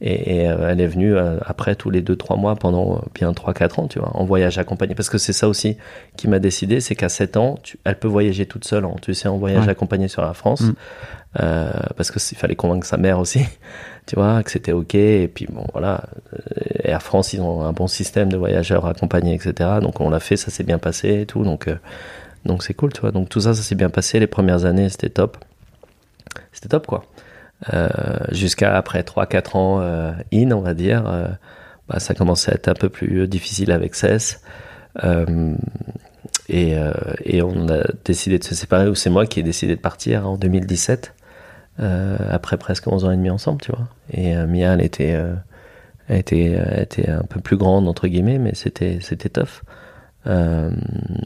Et, 0.00 0.38
et, 0.40 0.48
euh, 0.48 0.68
elle 0.70 0.80
est 0.80 0.86
venue 0.88 1.14
euh, 1.14 1.38
après 1.46 1.76
tous 1.76 1.88
les 1.90 2.00
deux, 2.00 2.16
trois 2.16 2.36
mois 2.36 2.56
pendant 2.56 2.96
euh, 2.96 2.98
bien 3.14 3.32
trois, 3.32 3.54
quatre 3.54 3.78
ans, 3.78 3.86
tu 3.86 4.00
vois, 4.00 4.10
en 4.16 4.24
voyage 4.24 4.58
accompagné. 4.58 4.96
Parce 4.96 5.08
que 5.08 5.18
c'est 5.18 5.32
ça 5.32 5.46
aussi 5.48 5.76
qui 6.16 6.26
m'a 6.26 6.40
décidé, 6.40 6.80
c'est 6.80 6.96
qu'à 6.96 7.08
7 7.08 7.36
ans, 7.36 7.56
tu- 7.62 7.78
elle 7.84 7.96
peut 7.98 8.08
voyager 8.08 8.46
toute 8.46 8.64
seule, 8.64 8.84
en, 8.84 8.96
tu 8.96 9.14
sais, 9.14 9.28
en 9.28 9.38
voyage 9.38 9.66
Ouais. 9.66 9.70
accompagné 9.70 10.08
sur 10.08 10.22
la 10.22 10.34
France. 10.34 10.62
Mm. 10.62 10.72
Euh, 11.40 11.70
parce 11.96 12.10
que 12.10 12.18
il 12.32 12.36
fallait 12.36 12.56
convaincre 12.56 12.86
sa 12.86 12.96
mère 12.98 13.18
aussi, 13.18 13.40
tu 14.06 14.16
vois, 14.16 14.42
que 14.42 14.50
c'était 14.50 14.72
ok. 14.72 14.94
Et 14.96 15.28
puis 15.32 15.46
bon, 15.48 15.64
voilà, 15.72 16.02
Air 16.84 17.00
France, 17.00 17.32
ils 17.32 17.40
ont 17.40 17.62
un 17.62 17.72
bon 17.72 17.86
système 17.86 18.28
de 18.30 18.36
voyageurs 18.36 18.84
accompagnés, 18.86 19.34
etc. 19.34 19.70
Donc 19.80 20.00
on 20.00 20.10
l'a 20.10 20.20
fait, 20.20 20.36
ça 20.36 20.50
s'est 20.50 20.64
bien 20.64 20.78
passé 20.78 21.20
et 21.22 21.26
tout. 21.26 21.42
Donc 21.44 21.68
euh, 21.68 21.76
donc 22.44 22.64
c'est 22.64 22.74
cool, 22.74 22.92
tu 22.92 23.00
vois. 23.02 23.12
Donc 23.12 23.28
tout 23.28 23.40
ça, 23.40 23.54
ça 23.54 23.62
s'est 23.62 23.76
bien 23.76 23.88
passé. 23.88 24.18
Les 24.18 24.26
premières 24.26 24.64
années, 24.64 24.88
c'était 24.90 25.08
top. 25.10 25.38
C'était 26.52 26.68
top, 26.68 26.86
quoi. 26.86 27.04
Euh, 27.72 27.88
Jusqu'à 28.30 28.76
après 28.76 29.02
3-4 29.02 29.56
ans 29.56 29.80
euh, 29.80 30.12
in, 30.32 30.50
on 30.52 30.60
va 30.60 30.74
dire, 30.74 31.06
euh, 31.06 31.28
bah, 31.88 32.00
ça 32.00 32.14
commençait 32.14 32.52
à 32.52 32.54
être 32.54 32.68
un 32.68 32.74
peu 32.74 32.88
plus 32.88 33.28
difficile 33.28 33.72
avec 33.72 33.94
CES. 33.94 34.40
Et, 36.48 36.76
on 37.42 37.68
a 37.68 37.82
décidé 38.04 38.38
de 38.38 38.44
se 38.44 38.54
séparer, 38.54 38.88
ou 38.88 38.94
c'est 38.94 39.10
moi 39.10 39.26
qui 39.26 39.40
ai 39.40 39.42
décidé 39.42 39.76
de 39.76 39.80
partir 39.80 40.28
en 40.28 40.36
2017, 40.36 41.14
euh, 41.80 42.16
après 42.30 42.56
presque 42.56 42.86
11 42.86 43.04
ans 43.04 43.10
et 43.10 43.16
demi 43.16 43.30
ensemble, 43.30 43.60
tu 43.60 43.72
vois. 43.72 43.88
Et 44.12 44.34
Mia, 44.46 44.74
elle 44.74 44.82
était, 44.82 45.14
un 47.08 47.24
peu 47.28 47.40
plus 47.40 47.56
grande, 47.56 47.88
entre 47.88 48.08
guillemets, 48.08 48.38
mais 48.38 48.54
c'était, 48.54 48.98
c'était 49.00 49.28
tough. 49.28 49.62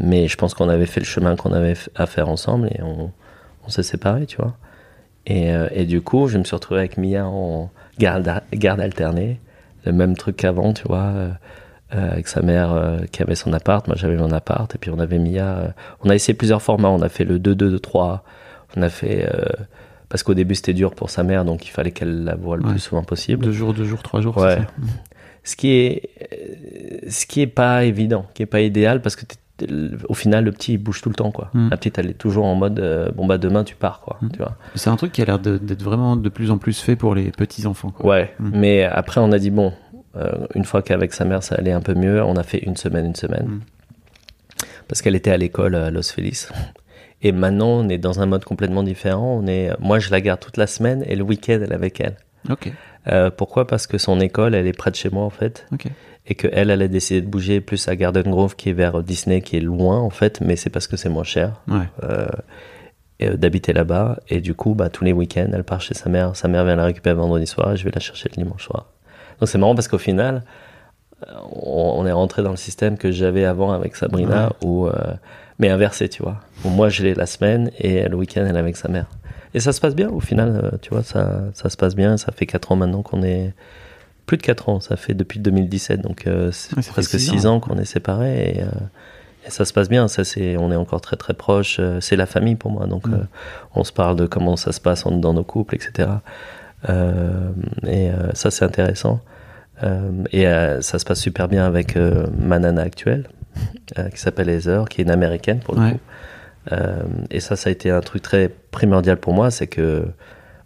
Mais 0.00 0.28
je 0.28 0.36
pense 0.36 0.54
qu'on 0.54 0.68
avait 0.68 0.86
fait 0.86 1.00
le 1.00 1.06
chemin 1.06 1.36
qu'on 1.36 1.52
avait 1.52 1.76
à 1.94 2.06
faire 2.06 2.28
ensemble 2.28 2.68
et 2.68 2.82
on, 2.82 3.10
on 3.66 3.68
s'est 3.68 3.82
séparés, 3.82 4.26
tu 4.26 4.36
vois. 4.36 4.56
Et, 5.26 5.52
euh, 5.52 5.68
et 5.72 5.84
du 5.86 6.00
coup, 6.02 6.28
je 6.28 6.38
me 6.38 6.44
suis 6.44 6.54
retrouvé 6.54 6.80
avec 6.80 6.96
Mia 6.98 7.26
en 7.26 7.70
garde, 7.98 8.30
garde 8.54 8.80
alternée. 8.80 9.40
Le 9.84 9.92
même 9.92 10.16
truc 10.16 10.36
qu'avant, 10.36 10.72
tu 10.72 10.86
vois. 10.86 10.98
euh, 11.14 11.30
euh, 11.94 12.10
avec 12.12 12.26
sa 12.26 12.42
mère 12.42 12.72
euh, 12.72 12.98
qui 13.12 13.22
avait 13.22 13.36
son 13.36 13.52
appart, 13.52 13.86
moi 13.86 13.94
j'avais 13.96 14.16
mon 14.16 14.32
appart, 14.32 14.74
et 14.74 14.78
puis 14.78 14.90
on 14.90 14.98
avait 14.98 15.20
Mia. 15.20 15.56
euh, 15.58 15.68
on 16.02 16.10
a 16.10 16.16
essayé 16.16 16.34
plusieurs 16.34 16.60
formats, 16.60 16.90
on 16.90 17.00
a 17.00 17.08
fait 17.08 17.22
le 17.24 17.38
2-2-2-3, 17.38 18.22
on 18.76 18.82
a 18.82 18.88
fait. 18.88 19.28
parce 20.08 20.24
qu'au 20.24 20.34
début 20.34 20.56
c'était 20.56 20.72
dur 20.74 20.94
pour 20.96 21.10
sa 21.10 21.22
mère, 21.22 21.44
donc 21.44 21.64
il 21.64 21.70
fallait 21.70 21.92
qu'elle 21.92 22.24
la 22.24 22.34
voie 22.34 22.56
le 22.56 22.64
Ouais. 22.64 22.70
plus 22.72 22.80
souvent 22.80 23.04
possible. 23.04 23.44
Deux 23.44 23.52
jours, 23.52 23.72
deux 23.72 23.84
jours, 23.84 24.02
trois 24.02 24.20
jours, 24.20 24.36
Ouais. 24.36 24.56
c'est 24.56 24.60
ça 24.62 24.66
Ce 25.44 25.54
qui 25.54 25.70
est, 25.76 26.10
ce 27.08 27.24
qui 27.26 27.40
est 27.40 27.46
pas 27.46 27.84
évident, 27.84 28.26
qui 28.34 28.42
est 28.42 28.46
pas 28.46 28.62
idéal, 28.62 29.00
parce 29.00 29.14
que 29.14 29.24
t'es- 29.24 29.36
au 30.08 30.14
final 30.14 30.44
le 30.44 30.52
petit 30.52 30.74
il 30.74 30.78
bouge 30.78 31.00
tout 31.00 31.08
le 31.08 31.14
temps 31.14 31.30
quoi. 31.30 31.50
Mm. 31.54 31.68
La 31.70 31.76
petite 31.76 31.98
elle 31.98 32.10
est 32.10 32.14
toujours 32.18 32.44
en 32.44 32.54
mode 32.54 32.78
euh, 32.78 33.10
bon 33.12 33.26
bah 33.26 33.38
demain 33.38 33.64
tu 33.64 33.74
pars 33.74 34.00
quoi, 34.00 34.18
Mm. 34.20 34.28
tu 34.32 34.38
vois. 34.38 34.56
C'est 34.74 34.90
un 34.90 34.96
truc 34.96 35.12
qui 35.12 35.22
a 35.22 35.24
l'air 35.24 35.38
d'être 35.38 35.82
vraiment 35.82 36.16
de 36.16 36.28
plus 36.28 36.50
en 36.50 36.58
plus 36.58 36.80
fait 36.80 36.96
pour 36.96 37.14
les 37.14 37.30
petits-enfants. 37.30 37.90
quoi. 37.90 38.06
Ouais, 38.06 38.34
Mm. 38.38 38.50
mais 38.54 38.84
après 38.84 39.20
on 39.20 39.32
a 39.32 39.38
dit 39.38 39.50
bon, 39.50 39.72
euh, 40.16 40.46
une 40.54 40.64
fois 40.64 40.82
qu'avec 40.82 41.12
sa 41.14 41.24
mère 41.24 41.42
ça 41.42 41.54
allait 41.54 41.72
un 41.72 41.80
peu 41.80 41.94
mieux, 41.94 42.22
on 42.22 42.36
a 42.36 42.42
fait 42.42 42.58
une 42.58 42.76
semaine, 42.76 43.06
une 43.06 43.14
semaine. 43.16 43.60
Parce 44.88 45.02
qu'elle 45.02 45.16
était 45.16 45.30
à 45.32 45.36
l'école 45.36 45.74
à 45.74 45.90
Los 45.90 46.12
Feliz. 46.14 46.48
Et 47.22 47.32
maintenant 47.32 47.68
on 47.68 47.88
est 47.88 47.98
dans 47.98 48.20
un 48.20 48.26
mode 48.26 48.44
complètement 48.44 48.82
différent. 48.82 49.40
On 49.42 49.46
est, 49.46 49.70
moi 49.80 49.98
je 49.98 50.10
la 50.10 50.20
garde 50.20 50.40
toute 50.40 50.58
la 50.58 50.66
semaine 50.66 51.02
et 51.06 51.16
le 51.16 51.22
week-end 51.24 51.58
elle 51.62 51.72
est 51.72 51.74
avec 51.74 51.98
elle. 52.00 52.16
Ok, 52.50 52.70
Euh, 53.08 53.30
pourquoi? 53.30 53.66
Parce 53.66 53.86
que 53.86 53.98
son 53.98 54.20
école 54.20 54.54
elle 54.54 54.66
est 54.66 54.72
près 54.76 54.90
de 54.90 54.96
chez 54.96 55.10
moi 55.10 55.24
en 55.24 55.30
fait. 55.30 55.66
Et 56.28 56.34
que 56.34 56.48
elle, 56.52 56.70
elle 56.70 56.82
a 56.82 56.88
décidé 56.88 57.20
de 57.20 57.26
bouger 57.28 57.60
plus 57.60 57.86
à 57.88 57.94
Garden 57.94 58.28
Grove 58.30 58.56
qui 58.56 58.70
est 58.70 58.72
vers 58.72 59.02
Disney, 59.02 59.40
qui 59.42 59.56
est 59.56 59.60
loin 59.60 59.98
en 60.00 60.10
fait, 60.10 60.40
mais 60.40 60.56
c'est 60.56 60.70
parce 60.70 60.88
que 60.88 60.96
c'est 60.96 61.08
moins 61.08 61.22
cher 61.24 61.60
Ouais. 61.68 61.84
euh, 62.02 62.26
euh, 63.22 63.36
d'habiter 63.36 63.72
là-bas. 63.72 64.18
Et 64.28 64.40
du 64.40 64.54
coup, 64.54 64.74
bah, 64.74 64.88
tous 64.90 65.04
les 65.04 65.12
week-ends, 65.12 65.48
elle 65.52 65.62
part 65.64 65.80
chez 65.80 65.94
sa 65.94 66.08
mère. 66.10 66.34
Sa 66.34 66.48
mère 66.48 66.64
vient 66.64 66.74
la 66.76 66.84
récupérer 66.84 67.14
vendredi 67.14 67.46
soir 67.46 67.72
et 67.72 67.76
je 67.76 67.84
vais 67.84 67.92
la 67.94 68.00
chercher 68.00 68.28
le 68.36 68.42
dimanche 68.42 68.64
soir. 68.64 68.86
Donc 69.40 69.48
c'est 69.48 69.56
marrant 69.58 69.74
parce 69.76 69.86
qu'au 69.88 69.98
final, 69.98 70.42
on, 71.52 71.94
on 71.98 72.06
est 72.06 72.12
rentré 72.12 72.42
dans 72.42 72.50
le 72.50 72.56
système 72.56 72.98
que 72.98 73.10
j'avais 73.12 73.44
avant 73.44 73.72
avec 73.72 73.96
Sabrina, 73.96 74.50
où, 74.64 74.86
euh, 74.86 74.92
mais 75.58 75.68
inversé, 75.70 76.08
tu 76.08 76.22
vois. 76.22 76.40
Où 76.64 76.68
moi, 76.68 76.88
je 76.88 77.02
l'ai 77.04 77.14
la 77.14 77.26
semaine 77.26 77.70
et 77.78 78.06
le 78.08 78.16
week-end, 78.16 78.44
elle 78.46 78.56
est 78.56 78.58
avec 78.58 78.76
sa 78.76 78.88
mère. 78.88 79.06
Et 79.56 79.60
ça 79.60 79.72
se 79.72 79.80
passe 79.80 79.94
bien 79.96 80.10
au 80.10 80.20
final, 80.20 80.60
euh, 80.62 80.76
tu 80.82 80.90
vois, 80.90 81.02
ça, 81.02 81.40
ça 81.54 81.70
se 81.70 81.76
passe 81.78 81.96
bien. 81.96 82.16
Ça 82.18 82.30
fait 82.30 82.46
4 82.46 82.70
ans 82.72 82.76
maintenant 82.76 83.02
qu'on 83.02 83.22
est. 83.22 83.52
Plus 84.26 84.36
de 84.36 84.42
4 84.42 84.68
ans, 84.68 84.80
ça 84.80 84.96
fait 84.96 85.14
depuis 85.14 85.38
2017, 85.40 86.00
donc 86.02 86.26
euh, 86.26 86.50
Ouais, 86.76 86.82
presque 86.86 87.10
six 87.18 87.30
6 87.30 87.46
ans. 87.46 87.54
ans, 87.54 87.60
qu'on 87.60 87.76
est 87.78 87.84
séparés. 87.86 88.56
Et, 88.56 88.62
euh, 88.62 88.66
et 89.46 89.50
ça 89.50 89.64
se 89.64 89.72
passe 89.72 89.88
bien, 89.88 90.08
ça 90.08 90.24
c'est, 90.24 90.56
on 90.56 90.70
est 90.72 90.76
encore 90.76 91.00
très 91.00 91.16
très 91.16 91.32
proches. 91.32 91.78
euh, 91.80 92.00
C'est 92.00 92.16
la 92.16 92.26
famille 92.26 92.56
pour 92.56 92.70
moi, 92.70 92.86
donc 92.86 93.06
euh, 93.08 93.16
on 93.74 93.82
se 93.84 93.92
parle 93.92 94.16
de 94.16 94.26
comment 94.26 94.56
ça 94.56 94.72
se 94.72 94.80
passe 94.80 95.06
en- 95.06 95.12
dans 95.12 95.32
nos 95.32 95.44
couples, 95.44 95.74
etc. 95.76 96.08
Et 97.86 98.10
ça 98.34 98.50
c'est 98.50 98.64
intéressant. 98.64 99.20
Et 100.32 100.44
ça 100.80 100.98
se 100.98 101.04
passe 101.04 101.20
super 101.20 101.48
bien 101.48 101.64
avec 101.64 101.96
ma 102.38 102.58
nana 102.58 102.82
actuelle, 102.82 103.28
qui 104.14 104.20
s'appelle 104.20 104.48
Heather, 104.48 104.88
qui 104.88 105.00
est 105.00 105.04
une 105.04 105.10
américaine 105.10 105.60
pour 105.60 105.74
le 105.76 105.80
Ouais. 105.80 105.92
coup. 105.92 106.00
Euh, 106.72 107.02
et 107.30 107.40
ça, 107.40 107.56
ça 107.56 107.68
a 107.68 107.72
été 107.72 107.90
un 107.90 108.00
truc 108.00 108.22
très 108.22 108.50
primordial 108.70 109.18
pour 109.18 109.32
moi, 109.34 109.50
c'est 109.50 109.66
que, 109.66 110.04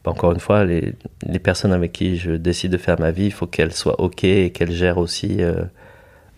bah, 0.04 0.10
encore 0.12 0.32
une 0.32 0.40
fois, 0.40 0.64
les, 0.64 0.94
les 1.26 1.38
personnes 1.38 1.72
avec 1.72 1.92
qui 1.92 2.16
je 2.16 2.32
décide 2.32 2.72
de 2.72 2.78
faire 2.78 2.98
ma 2.98 3.10
vie, 3.10 3.26
il 3.26 3.32
faut 3.32 3.46
qu'elles 3.46 3.72
soient 3.74 4.00
OK 4.00 4.24
et 4.24 4.50
qu'elles 4.50 4.72
gèrent 4.72 4.98
aussi, 4.98 5.42
euh, 5.42 5.62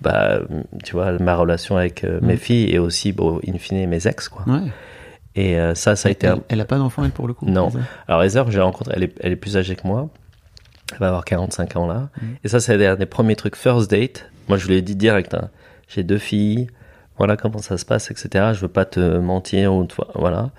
bah, 0.00 0.40
tu 0.84 0.94
vois, 0.94 1.12
ma 1.18 1.36
relation 1.36 1.76
avec 1.76 2.02
euh, 2.04 2.18
mes 2.22 2.34
Mm. 2.34 2.38
filles 2.38 2.70
et 2.74 2.78
aussi, 2.78 3.12
bon, 3.12 3.40
in 3.46 3.58
fine, 3.58 3.86
mes 3.88 4.06
ex, 4.08 4.28
quoi. 4.28 4.44
Ouais. 4.48 4.60
Et 5.34 5.58
euh, 5.58 5.74
ça, 5.74 5.96
ça 5.96 6.08
a 6.08 6.12
été 6.12 6.26
un, 6.26 6.34
Elle, 6.34 6.40
elle 6.50 6.60
a 6.60 6.64
pas 6.66 6.76
d'enfant, 6.78 7.04
elle, 7.04 7.10
pour 7.10 7.26
le 7.28 7.32
coup 7.34 7.46
Non. 7.46 7.66
Lisa? 7.68 7.78
Alors 8.08 8.22
Heather, 8.24 8.50
j'ai 8.50 8.60
rencontré, 8.60 8.92
elle 8.96 9.04
est, 9.04 9.14
elle 9.20 9.32
est 9.32 9.36
plus 9.36 9.56
âgée 9.56 9.76
que 9.76 9.86
moi. 9.86 10.08
Elle 10.92 10.98
va 10.98 11.06
avoir 11.08 11.24
45 11.24 11.76
ans 11.76 11.86
là. 11.86 12.10
Mhm. 12.20 12.28
Et 12.44 12.48
ça, 12.48 12.60
c'est 12.60 12.84
un 12.86 12.96
des 12.96 13.06
premiers 13.06 13.36
trucs 13.36 13.56
first 13.56 13.90
date. 13.90 14.28
Moi, 14.48 14.58
je 14.58 14.66
lui 14.66 14.74
ai 14.74 14.82
dit 14.82 14.94
direct, 14.96 15.32
hein, 15.32 15.48
j'ai 15.88 16.02
deux 16.02 16.18
filles, 16.18 16.66
voilà 17.22 17.36
comment 17.36 17.58
ça 17.58 17.78
se 17.78 17.84
passe, 17.84 18.10
etc. 18.10 18.46
Je 18.52 18.58
veux 18.62 18.66
pas 18.68 18.84
te 18.84 18.98
mentir 19.18 19.72
ou 19.72 19.84
te- 19.84 19.94
voilà. 20.16 20.50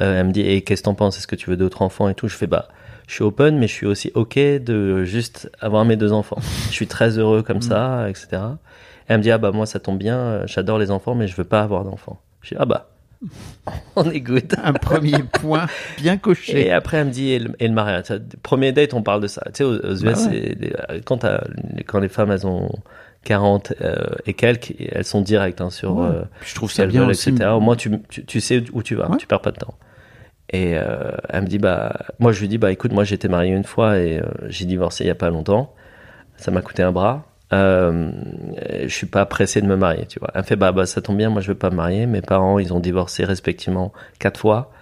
Euh, 0.00 0.18
elle 0.20 0.26
me 0.26 0.32
dit, 0.32 0.40
et 0.40 0.62
qu'est-ce 0.62 0.82
que 0.82 0.86
t'en 0.86 0.94
penses? 0.94 1.16
Est-ce 1.16 1.28
que 1.28 1.36
tu 1.36 1.48
veux 1.48 1.56
d'autres 1.56 1.80
enfants 1.82 2.08
et 2.08 2.14
tout? 2.14 2.26
Je 2.26 2.34
fais, 2.34 2.48
bah, 2.48 2.66
je 3.06 3.14
suis 3.14 3.22
open, 3.22 3.56
mais 3.56 3.68
je 3.68 3.72
suis 3.72 3.86
aussi 3.86 4.10
ok 4.16 4.34
de 4.36 5.04
juste 5.04 5.48
avoir 5.60 5.84
mes 5.84 5.94
deux 5.96 6.12
enfants. 6.12 6.38
Je 6.70 6.72
suis 6.72 6.88
très 6.88 7.18
heureux 7.18 7.42
comme 7.44 7.62
ça, 7.62 8.10
etc. 8.10 8.26
Et 8.32 9.12
elle 9.12 9.18
me 9.18 9.22
dit, 9.22 9.30
ah 9.30 9.38
bah 9.38 9.52
moi, 9.52 9.64
ça 9.64 9.78
tombe 9.78 9.96
bien, 9.98 10.16
euh, 10.18 10.42
j'adore 10.46 10.78
les 10.80 10.90
enfants, 10.90 11.14
mais 11.14 11.28
je 11.28 11.36
veux 11.36 11.44
pas 11.44 11.60
avoir 11.62 11.84
d'enfants. 11.84 12.20
Je 12.42 12.48
dis, 12.48 12.56
ah 12.58 12.64
bah, 12.66 12.88
on 13.96 14.10
est 14.10 14.20
good. 14.20 14.54
Un 14.62 14.72
premier 14.72 15.22
point 15.40 15.66
bien 15.98 16.16
coché. 16.16 16.66
Et 16.66 16.72
après, 16.72 16.96
elle 16.96 17.06
me 17.06 17.12
dit, 17.12 17.30
et 17.30 17.38
le, 17.38 17.50
et 17.60 17.68
le 17.68 17.74
mariage. 17.74 18.06
Premier 18.42 18.72
date, 18.72 18.92
on 18.92 19.02
parle 19.02 19.20
de 19.22 19.28
ça. 19.28 19.42
Tu 19.46 19.58
sais, 19.58 19.64
aux, 19.64 19.76
aux 19.76 19.94
US, 19.94 20.02
Bah 20.02 20.08
ouais. 20.10 20.14
c'est 20.16 20.54
des- 20.58 20.74
quand, 21.04 21.24
quand 21.86 22.00
les 22.00 22.08
femmes, 22.08 22.32
elles 22.32 22.46
ont 22.46 22.70
40 23.28 23.74
euh, 23.82 23.94
et 24.26 24.32
quelques, 24.34 24.72
elles 24.90 25.04
sont 25.04 25.20
directes 25.20 25.60
hein, 25.60 25.70
sur 25.70 25.96
Ouais. 25.96 26.08
euh, 26.08 26.22
je 26.42 26.54
trouve 26.54 26.72
ça 26.72 26.86
bien 26.86 27.02
veulent, 27.02 27.10
aussi. 27.10 27.28
etc. 27.28 27.50
Au 27.50 27.60
moins, 27.60 27.76
tu, 27.76 27.90
tu, 28.08 28.24
tu 28.24 28.40
sais 28.40 28.64
où 28.72 28.82
tu 28.82 28.94
vas, 28.94 29.10
Ouais. 29.10 29.16
tu 29.18 29.26
perds 29.26 29.42
pas 29.42 29.50
de 29.50 29.58
temps. 29.58 29.74
Et 30.50 30.78
euh, 30.78 31.10
elle 31.28 31.42
me 31.42 31.46
dit, 31.46 31.58
bah, 31.58 31.92
moi, 32.18 32.32
je 32.32 32.40
lui 32.40 32.48
dis, 32.48 32.56
bah, 32.56 32.72
écoute, 32.72 32.92
moi, 32.92 33.04
j'étais 33.04 33.28
marié 33.28 33.52
une 33.52 33.64
fois 33.64 33.98
et 33.98 34.22
j'ai 34.48 34.64
divorcé 34.64 35.04
il 35.04 35.08
y 35.08 35.10
a 35.10 35.14
pas 35.14 35.28
longtemps. 35.28 35.74
Ça 36.38 36.50
m'a 36.50 36.62
coûté 36.62 36.82
un 36.82 36.90
bras. 36.92 37.24
Euh, 37.52 38.10
je 38.82 38.88
suis 38.94 39.06
pas 39.06 39.26
pressé 39.26 39.60
de 39.60 39.66
me 39.66 39.76
marier, 39.76 40.06
tu 40.06 40.18
vois. 40.18 40.30
Elle 40.34 40.40
me 40.42 40.46
fait, 40.46 40.56
bah, 40.56 40.72
bah, 40.72 40.86
ça 40.86 41.02
tombe 41.02 41.18
bien, 41.18 41.28
moi, 41.28 41.42
je 41.42 41.48
veux 41.48 41.54
pas 41.58 41.68
me 41.70 41.76
marier. 41.76 42.06
Mes 42.06 42.22
parents, 42.22 42.58
ils 42.58 42.72
ont 42.72 42.80
divorcé 42.80 43.24
respectivement 43.26 43.92
quatre 44.18 44.40
fois. 44.40 44.72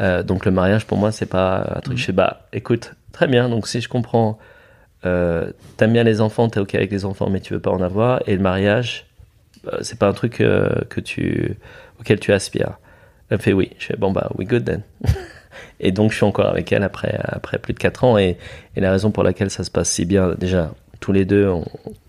Euh, 0.00 0.22
donc 0.22 0.44
le 0.46 0.50
mariage 0.50 0.86
pour 0.86 0.96
moi 0.96 1.12
c'est 1.12 1.26
pas 1.26 1.72
un 1.76 1.80
truc. 1.80 1.98
Je 1.98 2.04
fais 2.04 2.12
bah 2.12 2.42
écoute 2.52 2.94
très 3.12 3.26
bien. 3.26 3.48
Donc 3.50 3.66
si 3.66 3.80
je 3.80 3.88
comprends, 3.88 4.38
euh, 5.06 5.50
t'aimes 5.76 5.92
bien 5.92 6.04
les 6.04 6.20
enfants, 6.20 6.48
t'es 6.48 6.60
ok 6.60 6.74
avec 6.74 6.90
les 6.90 7.04
enfants, 7.04 7.30
mais 7.30 7.40
tu 7.40 7.54
veux 7.54 7.60
pas 7.60 7.70
en 7.70 7.80
avoir. 7.80 8.22
Et 8.26 8.34
le 8.34 8.42
mariage, 8.42 9.06
euh, 9.66 9.78
c'est 9.82 9.98
pas 9.98 10.08
un 10.08 10.12
truc 10.12 10.40
euh, 10.40 10.70
que 10.88 11.00
tu 11.00 11.56
auquel 11.98 12.20
tu 12.20 12.32
aspires. 12.32 12.78
Elle 13.30 13.38
me 13.38 13.42
fait 13.42 13.52
oui. 13.52 13.70
Je 13.78 13.86
fais 13.86 13.96
bon 13.96 14.12
bah 14.12 14.30
we 14.36 14.46
good 14.46 14.64
then. 14.64 14.82
et 15.80 15.92
donc 15.92 16.10
je 16.10 16.16
suis 16.16 16.24
encore 16.24 16.48
avec 16.48 16.72
elle 16.72 16.82
après 16.82 17.58
plus 17.58 17.72
de 17.72 17.78
4 17.78 18.04
ans 18.04 18.18
et, 18.18 18.38
la 18.76 18.90
raison 18.90 19.10
pour 19.10 19.22
laquelle 19.22 19.50
ça 19.50 19.64
se 19.64 19.70
passe 19.70 19.90
si 19.90 20.04
bien 20.04 20.34
déjà 20.38 20.72
tous 21.00 21.12
les 21.12 21.24
deux 21.24 21.50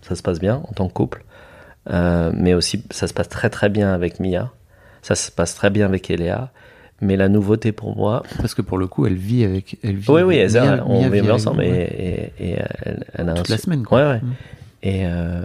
ça 0.00 0.14
se 0.14 0.22
passe 0.22 0.38
bien 0.38 0.56
en 0.68 0.72
tant 0.72 0.88
que 0.88 0.92
couple, 0.92 1.24
mais 1.90 2.54
aussi 2.54 2.84
ça 2.90 3.06
se 3.06 3.14
passe 3.14 3.28
très 3.28 3.50
très 3.50 3.68
bien 3.68 3.92
avec 3.92 4.20
Mia. 4.20 4.52
Ça 5.02 5.16
se 5.16 5.30
passe 5.30 5.54
très 5.54 5.70
bien 5.70 5.86
avec 5.86 6.10
Eléa. 6.10 6.50
Mais 7.00 7.16
la 7.16 7.28
nouveauté 7.28 7.72
pour 7.72 7.96
moi, 7.96 8.22
Parce 8.38 8.54
que 8.54 8.62
pour 8.62 8.78
le 8.78 8.86
coup, 8.86 9.06
elle 9.06 9.14
vit 9.16 9.44
avec. 9.44 9.76
Elle 9.82 9.96
vit 9.96 10.10
oui, 10.10 10.22
oui, 10.22 10.36
Mia- 10.36 10.44
Heather, 10.44 10.84
on 10.88 11.00
Mia 11.00 11.08
vit 11.08 11.30
ensemble 11.30 11.64
et, 11.64 11.68
et, 12.38 12.50
et 12.52 12.56
elle, 12.84 13.04
elle 13.14 13.28
a 13.28 13.32
un 13.32 13.34
Toute 13.34 13.48
la 13.48 13.56
su- 13.56 13.62
semaine, 13.64 13.82
quoi. 13.82 13.98
Ouais, 14.00 14.08
ouais. 14.10 14.20
Mm. 14.20 14.32
Et, 14.84 15.06
euh, 15.06 15.40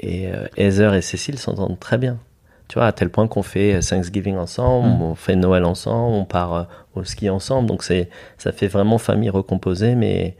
et 0.00 0.28
euh, 0.28 0.46
Heather 0.56 0.94
et 0.94 1.02
Cécile 1.02 1.38
s'entendent 1.38 1.78
très 1.80 1.98
bien. 1.98 2.18
Tu 2.68 2.78
vois, 2.78 2.86
à 2.86 2.92
tel 2.92 3.10
point 3.10 3.26
qu'on 3.26 3.42
fait 3.42 3.80
Thanksgiving 3.80 4.36
ensemble, 4.36 4.88
Mm. 4.88 5.02
on 5.02 5.14
fait 5.16 5.34
Noël 5.36 5.64
ensemble, 5.64 6.14
on 6.14 6.24
part 6.24 6.54
euh, 6.54 6.62
au 6.94 7.02
ski 7.04 7.28
ensemble. 7.30 7.68
Donc 7.68 7.82
c'est, 7.82 8.08
ça 8.38 8.52
fait 8.52 8.68
vraiment 8.68 8.98
famille 8.98 9.30
recomposée, 9.30 9.96
mais, 9.96 10.36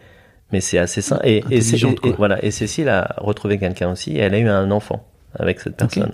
mais 0.53 0.61
c'est 0.61 0.79
assez 0.79 1.03
sain. 1.03 1.19
Et, 1.25 1.43
et, 1.51 1.59
et- 1.59 2.13
voilà. 2.17 2.43
Et 2.45 2.53
Cécile 2.53 2.89
a 2.89 3.17
retrouvé 3.19 3.59
quelqu'un 3.59 3.91
aussi. 3.91 4.13
Et 4.13 4.19
elle 4.21 4.35
a 4.35 4.39
eu 4.39 4.49
un 4.49 4.71
enfant 4.71 5.05
avec 5.37 5.59
cette 5.59 5.77
personne. 5.77 6.13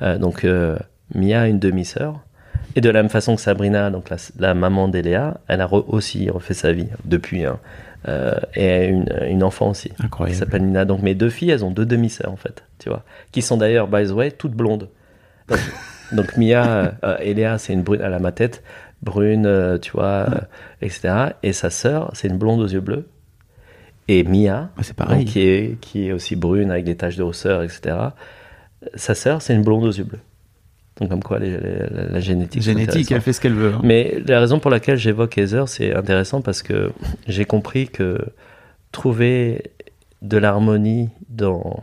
Euh, 0.00 0.16
donc 0.16 0.44
euh, 0.44 0.78
Mia 1.14 1.42
a 1.42 1.46
une 1.48 1.58
demi-sœur. 1.58 2.20
Et 2.74 2.80
de 2.80 2.88
la 2.90 3.02
même 3.02 3.10
façon 3.10 3.36
que 3.36 3.40
Sabrina, 3.42 3.90
donc 3.90 4.08
la, 4.10 4.16
la 4.38 4.54
maman 4.54 4.88
d'Eléa, 4.88 5.40
elle 5.48 5.60
a 5.60 5.66
re- 5.66 5.84
aussi 5.88 6.30
refait 6.30 6.54
sa 6.54 6.72
vie 6.72 6.88
depuis. 7.04 7.44
hein. 7.44 7.58
Euh, 8.08 8.34
et 8.56 8.86
une, 8.86 9.06
une 9.28 9.44
enfant 9.44 9.70
aussi 9.70 9.90
qui 9.90 10.02
Incroyable. 10.04 10.36
s'appelle 10.38 10.62
Nina. 10.64 10.84
Donc 10.84 11.02
mes 11.02 11.14
deux 11.14 11.30
filles, 11.30 11.50
elles 11.50 11.64
ont 11.64 11.70
deux 11.70 11.86
demi-sœurs 11.86 12.32
en 12.32 12.36
fait, 12.36 12.64
tu 12.80 12.88
vois, 12.88 13.04
qui 13.30 13.42
sont 13.42 13.56
d'ailleurs, 13.56 13.86
by 13.86 14.06
the 14.08 14.10
way, 14.10 14.30
toutes 14.32 14.54
blondes. 14.54 14.88
Donc, 15.48 15.58
donc 16.12 16.36
Mia, 16.36 16.94
euh, 17.04 17.16
Eléa, 17.20 17.58
c'est 17.58 17.72
une 17.72 17.82
brune, 17.82 18.00
elle 18.02 18.12
a 18.14 18.18
ma 18.18 18.32
tête, 18.32 18.62
brune, 19.02 19.46
euh, 19.46 19.78
tu 19.78 19.92
vois, 19.92 20.26
euh, 20.30 20.40
etc. 20.80 21.14
Et 21.44 21.52
sa 21.52 21.70
sœur, 21.70 22.10
c'est 22.14 22.26
une 22.26 22.38
blonde 22.38 22.60
aux 22.60 22.66
yeux 22.68 22.80
bleus. 22.80 23.06
Et 24.08 24.24
Mia, 24.24 24.70
Ah, 24.76 24.82
c'est 24.82 24.96
pareil. 24.96 25.24
donc, 25.24 25.32
qui, 25.32 25.40
est, 25.46 25.80
qui 25.80 26.08
est 26.08 26.12
aussi 26.12 26.34
brune 26.34 26.72
avec 26.72 26.84
des 26.84 26.96
taches 26.96 27.16
de 27.16 27.22
hausseur, 27.22 27.62
etc. 27.62 27.94
Sa 28.96 29.14
sœur, 29.14 29.42
c'est 29.42 29.54
une 29.54 29.62
blonde 29.62 29.84
aux 29.84 29.92
yeux 29.92 30.02
bleus. 30.04 30.18
Donc 31.00 31.08
comme 31.10 31.22
quoi 31.22 31.38
les- 31.38 31.50
les- 31.58 31.86
la, 31.90 32.04
la 32.04 32.20
génétique. 32.20 32.62
Génétique, 32.62 33.10
elle 33.12 33.20
fait 33.22 33.32
ce 33.32 33.40
qu'elle 33.40 33.54
veut. 33.54 33.72
hein. 33.74 33.80
Mais 33.82 34.22
la 34.26 34.40
raison 34.40 34.58
pour 34.60 34.70
laquelle 34.70 34.98
j'évoque 34.98 35.38
Heather, 35.38 35.68
c'est 35.68 35.94
intéressant 35.94 36.42
parce 36.42 36.62
que 36.62 36.92
j'ai 37.26 37.44
compris 37.44 37.88
que 37.88 38.18
trouver 38.92 39.72
de 40.20 40.36
l'harmonie 40.36 41.08
dans 41.28 41.82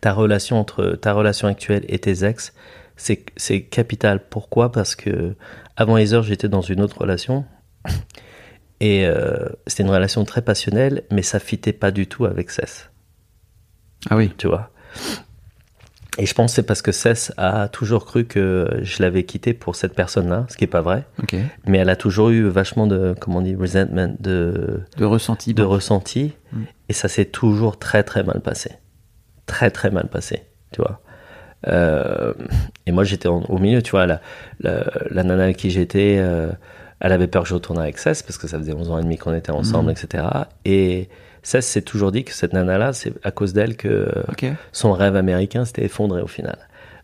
ta 0.00 0.12
relation 0.12 0.58
entre 0.60 0.90
ta 0.92 1.12
relation 1.14 1.48
actuelle 1.48 1.84
et 1.88 1.98
tes 1.98 2.24
ex, 2.24 2.52
c'est 2.96 3.24
c'est 3.36 3.62
capital. 3.62 4.20
Pourquoi? 4.28 4.70
Parce 4.72 4.94
que 4.94 5.34
avant 5.76 5.96
Heather, 5.96 6.22
j'étais 6.22 6.48
dans 6.48 6.60
une 6.60 6.80
autre 6.82 6.98
relation 7.00 7.44
et 8.80 9.06
euh, 9.06 9.48
c'était 9.66 9.84
une 9.84 9.90
relation 9.90 10.24
très 10.24 10.42
passionnelle, 10.42 11.04
mais 11.10 11.22
ça 11.22 11.38
fitait 11.38 11.72
pas 11.72 11.90
du 11.90 12.06
tout 12.06 12.26
avec 12.26 12.50
Cess 12.50 12.90
Ah 14.10 14.16
oui. 14.16 14.30
tu 14.36 14.48
vois? 14.48 14.70
Et 16.18 16.24
je 16.24 16.32
pense 16.34 16.52
que 16.52 16.56
c'est 16.56 16.62
parce 16.62 16.80
que 16.80 16.92
Cess 16.92 17.32
a 17.36 17.68
toujours 17.68 18.06
cru 18.06 18.24
que 18.24 18.78
je 18.82 19.02
l'avais 19.02 19.24
quitté 19.24 19.52
pour 19.52 19.76
cette 19.76 19.94
personne-là, 19.94 20.46
ce 20.48 20.56
qui 20.56 20.64
est 20.64 20.68
pas 20.68 20.80
vrai. 20.80 21.04
Ok. 21.22 21.36
Mais 21.66 21.78
elle 21.78 21.90
a 21.90 21.96
toujours 21.96 22.30
eu 22.30 22.44
vachement 22.48 22.86
de, 22.86 23.14
comment 23.20 23.38
on 23.38 23.42
dit, 23.42 23.54
resentment, 23.54 24.14
de, 24.20 24.80
De 24.96 25.04
ressenti. 25.04 25.52
de 25.52 25.62
bon. 25.62 25.68
ressenti. 25.68 26.32
Mm. 26.52 26.62
Et 26.88 26.92
ça 26.94 27.08
s'est 27.08 27.26
toujours 27.26 27.78
très 27.78 28.02
très 28.02 28.22
mal 28.22 28.40
passé. 28.40 28.70
Très 29.44 29.70
très 29.70 29.90
mal 29.90 30.08
passé, 30.08 30.42
tu 30.72 30.80
vois. 30.80 31.00
Euh, 31.68 32.32
et 32.86 32.92
moi 32.92 33.04
j'étais 33.04 33.28
au 33.28 33.58
milieu, 33.58 33.82
tu 33.82 33.90
vois. 33.90 34.06
La, 34.06 34.20
la, 34.60 34.84
la 35.10 35.22
nana 35.22 35.44
avec 35.44 35.56
qui 35.56 35.70
j'étais, 35.70 36.16
euh, 36.18 36.50
elle 37.00 37.12
avait 37.12 37.26
peur 37.26 37.42
que 37.42 37.48
je 37.48 37.54
retourne 37.54 37.78
avec 37.78 37.98
Cess 37.98 38.22
parce 38.22 38.38
que 38.38 38.46
ça 38.48 38.58
faisait 38.58 38.72
11 38.72 38.90
ans 38.90 38.98
et 38.98 39.02
demi 39.02 39.18
qu'on 39.18 39.34
était 39.34 39.52
ensemble, 39.52 39.88
Mm. 39.90 39.94
etc. 40.04 40.24
Et 40.64 41.08
Cess 41.46 41.64
s'est 41.64 41.82
toujours 41.82 42.10
dit 42.10 42.24
que 42.24 42.32
cette 42.32 42.52
nana-là, 42.52 42.92
c'est 42.92 43.12
à 43.24 43.30
cause 43.30 43.52
d'elle 43.52 43.76
que 43.76 44.08
son 44.72 44.92
rêve 44.92 45.14
américain 45.14 45.64
s'était 45.64 45.84
effondré 45.84 46.20
au 46.20 46.26
final. 46.26 46.58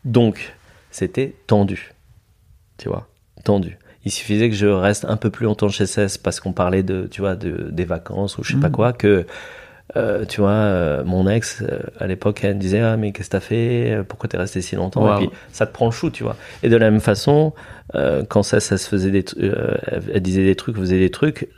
Donc, 0.05 0.53
c'était 0.91 1.37
tendu. 1.47 1.93
Tu 2.77 2.89
vois, 2.89 3.07
tendu. 3.45 3.79
Il 4.05 4.11
suffisait 4.11 4.51
que 4.51 4.57
je 4.57 4.67
reste 4.67 5.05
un 5.05 5.17
peu 5.17 5.31
plus 5.31 5.45
longtemps 5.45 5.69
chez 5.69 5.87
Cess 5.87 6.19
parce 6.19 6.41
qu'on 6.41 6.53
parlait 6.53 6.83
de, 6.83 7.07
tu 7.09 7.21
vois, 7.21 7.37
de, 7.37 7.69
des 7.71 7.85
vacances 7.85 8.37
ou 8.37 8.43
je 8.43 8.55
sais 8.55 8.59
pas 8.61 8.67
Mhm. 8.67 8.73
quoi, 8.75 8.93
que, 8.93 9.27
euh, 9.97 10.25
tu 10.25 10.41
vois, 10.41 10.51
euh, 10.51 11.05
mon 11.05 11.29
ex, 11.29 11.63
euh, 11.63 11.79
à 11.99 12.07
l'époque, 12.07 12.41
elle 12.45 12.55
me 12.57 12.61
disait, 12.61 12.81
ah, 12.81 12.97
mais 12.97 13.13
qu'est-ce 13.13 13.29
que 13.29 13.33
t'as 13.33 13.41
fait? 13.41 13.99
Pourquoi 14.09 14.29
t'es 14.29 14.37
resté 14.39 14.61
si 14.63 14.75
longtemps? 14.77 15.03
Wow. 15.05 15.15
Et 15.23 15.27
puis, 15.29 15.37
ça 15.53 15.67
te 15.67 15.73
prend 15.73 15.87
le 15.87 15.93
chou, 15.93 16.11
tu 16.11 16.23
vois. 16.23 16.37
Et 16.63 16.69
de 16.69 16.77
la 16.77 16.91
même 16.91 17.01
façon, 17.01 17.53
quand 18.29 18.43
Cess, 18.43 18.73
elle 18.73 18.79
se 18.79 18.89
faisait 18.89 19.11
des, 19.11 19.23
tru- 19.23 19.37
euh, 19.43 19.77
elle- 20.13 20.21
disait 20.23 20.45
des 20.45 20.57
trucs, 20.57 20.77
faisait 20.77 20.99
des 20.99 21.11
trucs, 21.11 21.49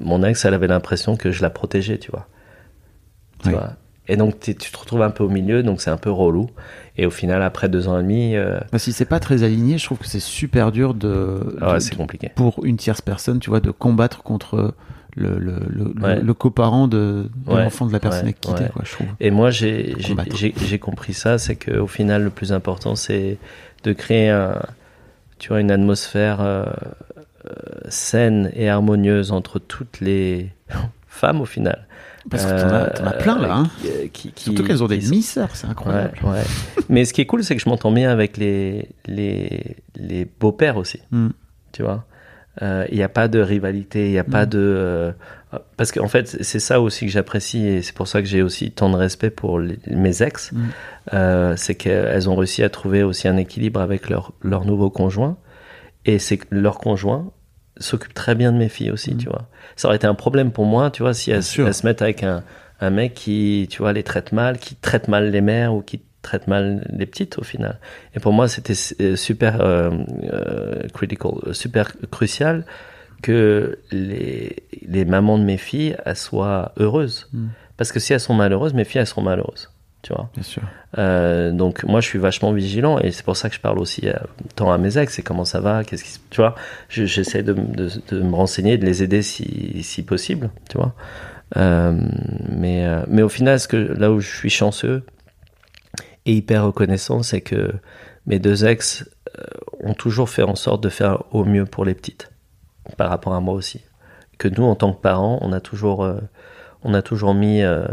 mon 0.00 0.22
ex, 0.22 0.44
elle 0.44 0.54
avait 0.54 0.66
l'impression 0.68 1.16
que 1.16 1.30
je 1.30 1.42
la 1.42 1.50
protégeais, 1.50 1.98
tu 1.98 2.10
vois. 2.10 2.26
Tu 3.42 3.48
Oui. 3.48 3.54
vois. 3.54 3.70
Et 4.08 4.16
donc, 4.16 4.40
tu 4.40 4.54
te 4.56 4.76
retrouves 4.76 5.02
un 5.02 5.10
peu 5.10 5.22
au 5.22 5.28
milieu, 5.28 5.62
donc 5.62 5.80
c'est 5.80 5.90
un 5.90 5.96
peu 5.96 6.10
relou. 6.10 6.50
Et 6.96 7.06
au 7.06 7.10
final, 7.10 7.42
après 7.42 7.68
deux 7.68 7.86
ans 7.86 7.98
et 7.98 8.02
demi, 8.02 8.34
euh, 8.34 8.58
Bah, 8.72 8.78
si 8.80 8.92
c'est 8.92 9.04
pas 9.04 9.20
très 9.20 9.44
aligné, 9.44 9.78
je 9.78 9.84
trouve 9.84 9.98
que 9.98 10.06
c'est 10.06 10.18
super 10.20 10.72
dur 10.72 10.94
de, 10.94 11.56
ah 11.60 11.68
ouais, 11.68 11.74
de- 11.74 11.78
c'est 11.80 11.94
compliqué. 11.96 12.30
pour 12.34 12.64
une 12.64 12.76
tierce 12.76 13.00
personne, 13.02 13.38
tu 13.38 13.50
vois, 13.50 13.60
de 13.60 13.70
combattre 13.70 14.22
contre 14.24 14.74
le, 15.16 15.38
le, 15.38 15.54
le, 15.68 15.92
le- 15.94 16.02
Ouais. 16.02 16.20
le 16.20 16.34
coparent 16.34 16.88
de, 16.88 17.28
de 17.46 17.52
Ouais, 17.52 17.64
l'enfant 17.64 17.86
de 17.86 17.92
la 17.92 18.00
personne 18.00 18.26
ouais, 18.26 18.34
ouais. 18.48 18.68
quoi, 18.72 18.82
je 18.84 18.92
trouve. 18.92 19.06
Et 19.20 19.30
moi, 19.30 19.50
j'ai 19.50 20.78
compris 20.80 21.14
ça, 21.14 21.38
c'est 21.38 21.56
qu'au 21.56 21.86
final, 21.86 22.22
le 22.24 22.30
plus 22.30 22.52
important, 22.52 22.94
c'est 22.96 23.38
de 23.84 23.92
créer 23.92 24.30
un, 24.30 24.60
tu 25.38 25.48
vois, 25.48 25.60
une 25.60 25.70
atmosphère 25.70 26.40
euh, 26.40 26.64
euh, 27.46 27.50
saine 27.88 28.50
et 28.54 28.68
harmonieuse 28.68 29.32
entre 29.32 29.58
toutes 29.58 30.00
les 30.00 30.50
femmes, 31.08 31.40
au 31.40 31.46
final. 31.46 31.86
Parce 32.28 32.44
que 32.44 32.50
t'en 32.60 32.74
as, 32.74 32.90
t'en 32.90 33.06
as 33.06 33.12
plein, 33.14 33.38
là, 33.40 33.54
hein. 33.54 33.70
Euh, 33.86 34.06
qui, 34.12 34.30
qui- 34.32 34.44
Surtout 34.44 34.62
qu'elles 34.64 34.84
ont 34.84 34.88
des 34.88 34.98
demi-sœurs, 34.98 35.56
c'est 35.56 35.66
incroyable. 35.66 36.18
Ouais, 36.22 36.30
ouais. 36.32 36.42
Mais 36.90 37.06
ce 37.06 37.14
qui 37.14 37.22
est 37.22 37.26
cool, 37.26 37.42
c'est 37.42 37.56
que 37.56 37.62
je 37.62 37.68
m'entends 37.68 37.90
bien 37.92 38.10
avec 38.10 38.36
les, 38.36 38.90
les, 39.06 39.76
les 39.96 40.26
beaux-pères 40.38 40.76
aussi. 40.76 41.00
Mm. 41.10 41.28
Tu 41.72 41.82
vois? 41.82 42.04
Euh, 42.04 42.09
Il 42.62 42.94
n'y 42.96 43.02
a 43.02 43.08
pas 43.08 43.28
de 43.28 43.40
rivalité, 43.40 44.06
il 44.06 44.12
n'y 44.12 44.18
a 44.18 44.24
pas 44.24 44.44
Mm. 44.46 44.50
de. 44.50 44.58
euh, 44.58 45.12
parce 45.76 45.90
qu'en 45.92 46.08
fait, 46.08 46.28
c'est 46.42 46.60
ça 46.60 46.80
aussi 46.80 47.06
que 47.06 47.10
j'apprécie 47.12 47.66
et 47.66 47.82
c'est 47.82 47.94
pour 47.94 48.06
ça 48.06 48.20
que 48.22 48.28
j'ai 48.28 48.42
aussi 48.42 48.70
tant 48.70 48.88
de 48.90 48.96
respect 48.96 49.30
pour 49.30 49.58
les- 49.58 49.78
mes 49.90 50.22
ex. 50.22 50.52
Mm. 50.52 50.58
Euh, 51.14 51.54
c'est 51.56 51.74
qu'elles 51.74 52.28
ont 52.28 52.36
réussi 52.36 52.62
à 52.62 52.68
trouver 52.68 53.02
aussi 53.02 53.26
un 53.28 53.36
équilibre 53.36 53.80
avec 53.80 54.08
leur, 54.10 54.32
leur 54.42 54.64
nouveau 54.64 54.90
conjoint. 54.90 55.36
Et 56.04 56.18
c'est 56.18 56.36
que 56.38 56.46
leur 56.50 56.78
conjoint 56.78 57.30
s'occupe 57.78 58.14
très 58.14 58.34
bien 58.34 58.52
de 58.52 58.58
mes 58.58 58.68
filles 58.68 58.90
aussi, 58.90 59.14
Mm. 59.14 59.18
tu 59.18 59.28
vois. 59.28 59.48
Ça 59.76 59.88
aurait 59.88 59.96
été 59.96 60.06
un 60.06 60.14
problème 60.14 60.52
pour 60.52 60.66
moi, 60.66 60.90
tu 60.90 61.02
vois, 61.02 61.14
si 61.14 61.30
elles, 61.30 61.38
elles 61.58 61.74
se 61.74 61.86
mettent 61.86 62.02
avec 62.02 62.22
un, 62.22 62.42
un 62.80 62.90
mec 62.90 63.14
qui, 63.14 63.66
tu 63.70 63.78
vois, 63.78 63.92
les 63.92 64.02
traite 64.02 64.32
mal, 64.32 64.58
qui 64.58 64.74
traite 64.76 65.08
mal 65.08 65.30
les 65.30 65.40
mères 65.40 65.74
ou 65.74 65.80
qui 65.82 66.00
traite 66.22 66.46
mal 66.48 66.86
les 66.92 67.06
petites 67.06 67.38
au 67.38 67.42
final. 67.44 67.78
Et 68.14 68.20
pour 68.20 68.32
moi, 68.32 68.46
c'était 68.48 68.74
euh, 69.00 69.16
super 69.16 69.60
euh, 69.60 69.90
euh, 70.32 70.88
critical, 70.92 71.32
super 71.52 71.92
crucial 72.10 72.64
que 73.22 73.78
les, 73.90 74.56
les 74.86 75.04
mamans 75.04 75.38
de 75.38 75.44
mes 75.44 75.58
filles 75.58 75.96
elles 76.06 76.16
soient 76.16 76.72
heureuses. 76.78 77.28
Mm. 77.32 77.46
Parce 77.76 77.92
que 77.92 78.00
si 78.00 78.12
elles 78.12 78.20
sont 78.20 78.34
malheureuses, 78.34 78.74
mes 78.74 78.84
filles 78.84 79.00
elles 79.00 79.06
seront 79.06 79.22
malheureuses, 79.22 79.70
tu 80.02 80.12
vois. 80.14 80.28
Bien 80.34 80.42
sûr. 80.42 80.62
Euh, 80.98 81.50
donc 81.52 81.84
moi 81.84 82.00
je 82.00 82.06
suis 82.08 82.18
vachement 82.18 82.52
vigilant 82.52 82.98
et 82.98 83.10
c'est 83.12 83.24
pour 83.24 83.36
ça 83.36 83.48
que 83.48 83.54
je 83.54 83.60
parle 83.60 83.78
aussi 83.78 84.08
à, 84.08 84.22
tant 84.56 84.70
à 84.72 84.76
mes 84.78 84.98
ex, 84.98 85.14
c'est 85.14 85.22
comment 85.22 85.44
ça 85.44 85.60
va, 85.60 85.84
qu'est-ce 85.84 86.04
qui, 86.04 86.10
se- 86.10 86.18
tu 86.30 86.40
vois, 86.40 86.54
Je- 86.88 87.04
j'essaie 87.04 87.42
de, 87.42 87.52
de, 87.52 87.88
de 88.10 88.20
me 88.20 88.34
renseigner, 88.34 88.76
de 88.78 88.84
les 88.86 89.02
aider 89.02 89.22
si, 89.22 89.82
si 89.82 90.02
possible, 90.02 90.50
tu 90.68 90.76
vois. 90.78 90.94
Mais 91.56 92.86
mais 93.08 93.22
au 93.22 93.28
final, 93.28 93.58
ce 93.60 93.68
que 93.68 93.76
là 93.76 94.10
où 94.10 94.20
je 94.20 94.28
suis 94.34 94.50
chanceux 94.50 95.02
et 96.30 96.34
hyper 96.34 96.64
reconnaissant, 96.64 97.22
c'est 97.22 97.40
que 97.40 97.72
mes 98.26 98.38
deux 98.38 98.64
ex 98.64 99.04
euh, 99.36 99.42
ont 99.80 99.94
toujours 99.94 100.28
fait 100.28 100.44
en 100.44 100.54
sorte 100.54 100.80
de 100.82 100.88
faire 100.88 101.24
au 101.32 101.44
mieux 101.44 101.66
pour 101.66 101.84
les 101.84 101.94
petites, 101.94 102.30
par 102.96 103.10
rapport 103.10 103.34
à 103.34 103.40
moi 103.40 103.54
aussi. 103.54 103.80
Que 104.38 104.46
nous, 104.46 104.62
en 104.62 104.76
tant 104.76 104.92
que 104.92 105.00
parents, 105.00 105.38
on 105.42 105.52
a 105.52 105.60
toujours 105.60 106.04
euh, 106.04 106.20
on 106.84 106.94
a 106.94 107.02
toujours 107.02 107.34
mis 107.34 107.62
euh, 107.62 107.84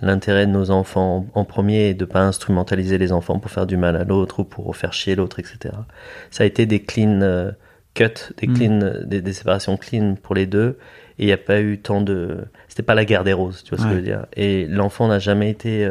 l'intérêt 0.00 0.46
de 0.46 0.50
nos 0.50 0.70
enfants 0.70 1.26
en 1.34 1.44
premier 1.44 1.90
et 1.90 1.94
de 1.94 2.06
pas 2.06 2.22
instrumentaliser 2.22 2.96
les 2.96 3.12
enfants 3.12 3.38
pour 3.38 3.50
faire 3.50 3.66
du 3.66 3.76
mal 3.76 3.96
à 3.96 4.04
l'autre 4.04 4.40
ou 4.40 4.44
pour 4.44 4.74
faire 4.76 4.94
chier 4.94 5.14
l'autre, 5.14 5.38
etc. 5.38 5.74
Ça 6.30 6.44
a 6.44 6.46
été 6.46 6.64
des 6.64 6.80
clean 6.80 7.20
euh, 7.20 7.50
cuts, 7.92 8.32
des 8.38 8.46
Mm. 8.46 8.54
clean, 8.54 8.92
des, 9.04 9.20
des 9.20 9.32
séparations 9.34 9.76
clean 9.76 10.16
pour 10.22 10.34
les 10.34 10.46
deux. 10.46 10.78
Et 11.18 11.24
il 11.24 11.26
n'y 11.26 11.32
a 11.32 11.38
pas 11.38 11.60
eu 11.60 11.78
tant 11.78 12.00
de, 12.00 12.46
c'était 12.68 12.82
pas 12.82 12.94
la 12.94 13.04
guerre 13.04 13.24
des 13.24 13.34
roses, 13.34 13.62
tu 13.62 13.74
vois 13.74 13.78
ce 13.78 13.84
que 13.84 13.90
je 13.90 13.96
veux 13.96 14.02
dire. 14.02 14.26
Et 14.32 14.66
l'enfant 14.66 15.06
n'a 15.06 15.20
jamais 15.20 15.50
été 15.50 15.88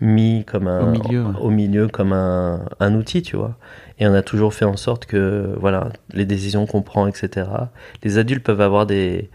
mis 0.00 0.44
comme 0.44 0.68
un 0.68 0.88
Au 0.88 0.90
milieu, 0.90 1.24
ouais. 1.24 1.40
au 1.40 1.50
milieu 1.50 1.88
comme 1.88 2.12
un, 2.12 2.66
un 2.80 2.94
outil, 2.94 3.22
tu 3.22 3.36
vois. 3.36 3.56
Et 3.98 4.06
on 4.06 4.14
a 4.14 4.22
toujours 4.22 4.52
fait 4.52 4.64
en 4.64 4.76
sorte 4.76 5.06
que, 5.06 5.54
voilà, 5.58 5.88
les 6.12 6.26
décisions 6.26 6.66
qu'on 6.66 6.82
prend, 6.82 7.06
etc. 7.06 7.48
Les 8.02 8.18
adultes 8.18 8.44
peuvent 8.44 8.60
avoir 8.60 8.86
des 8.86 9.30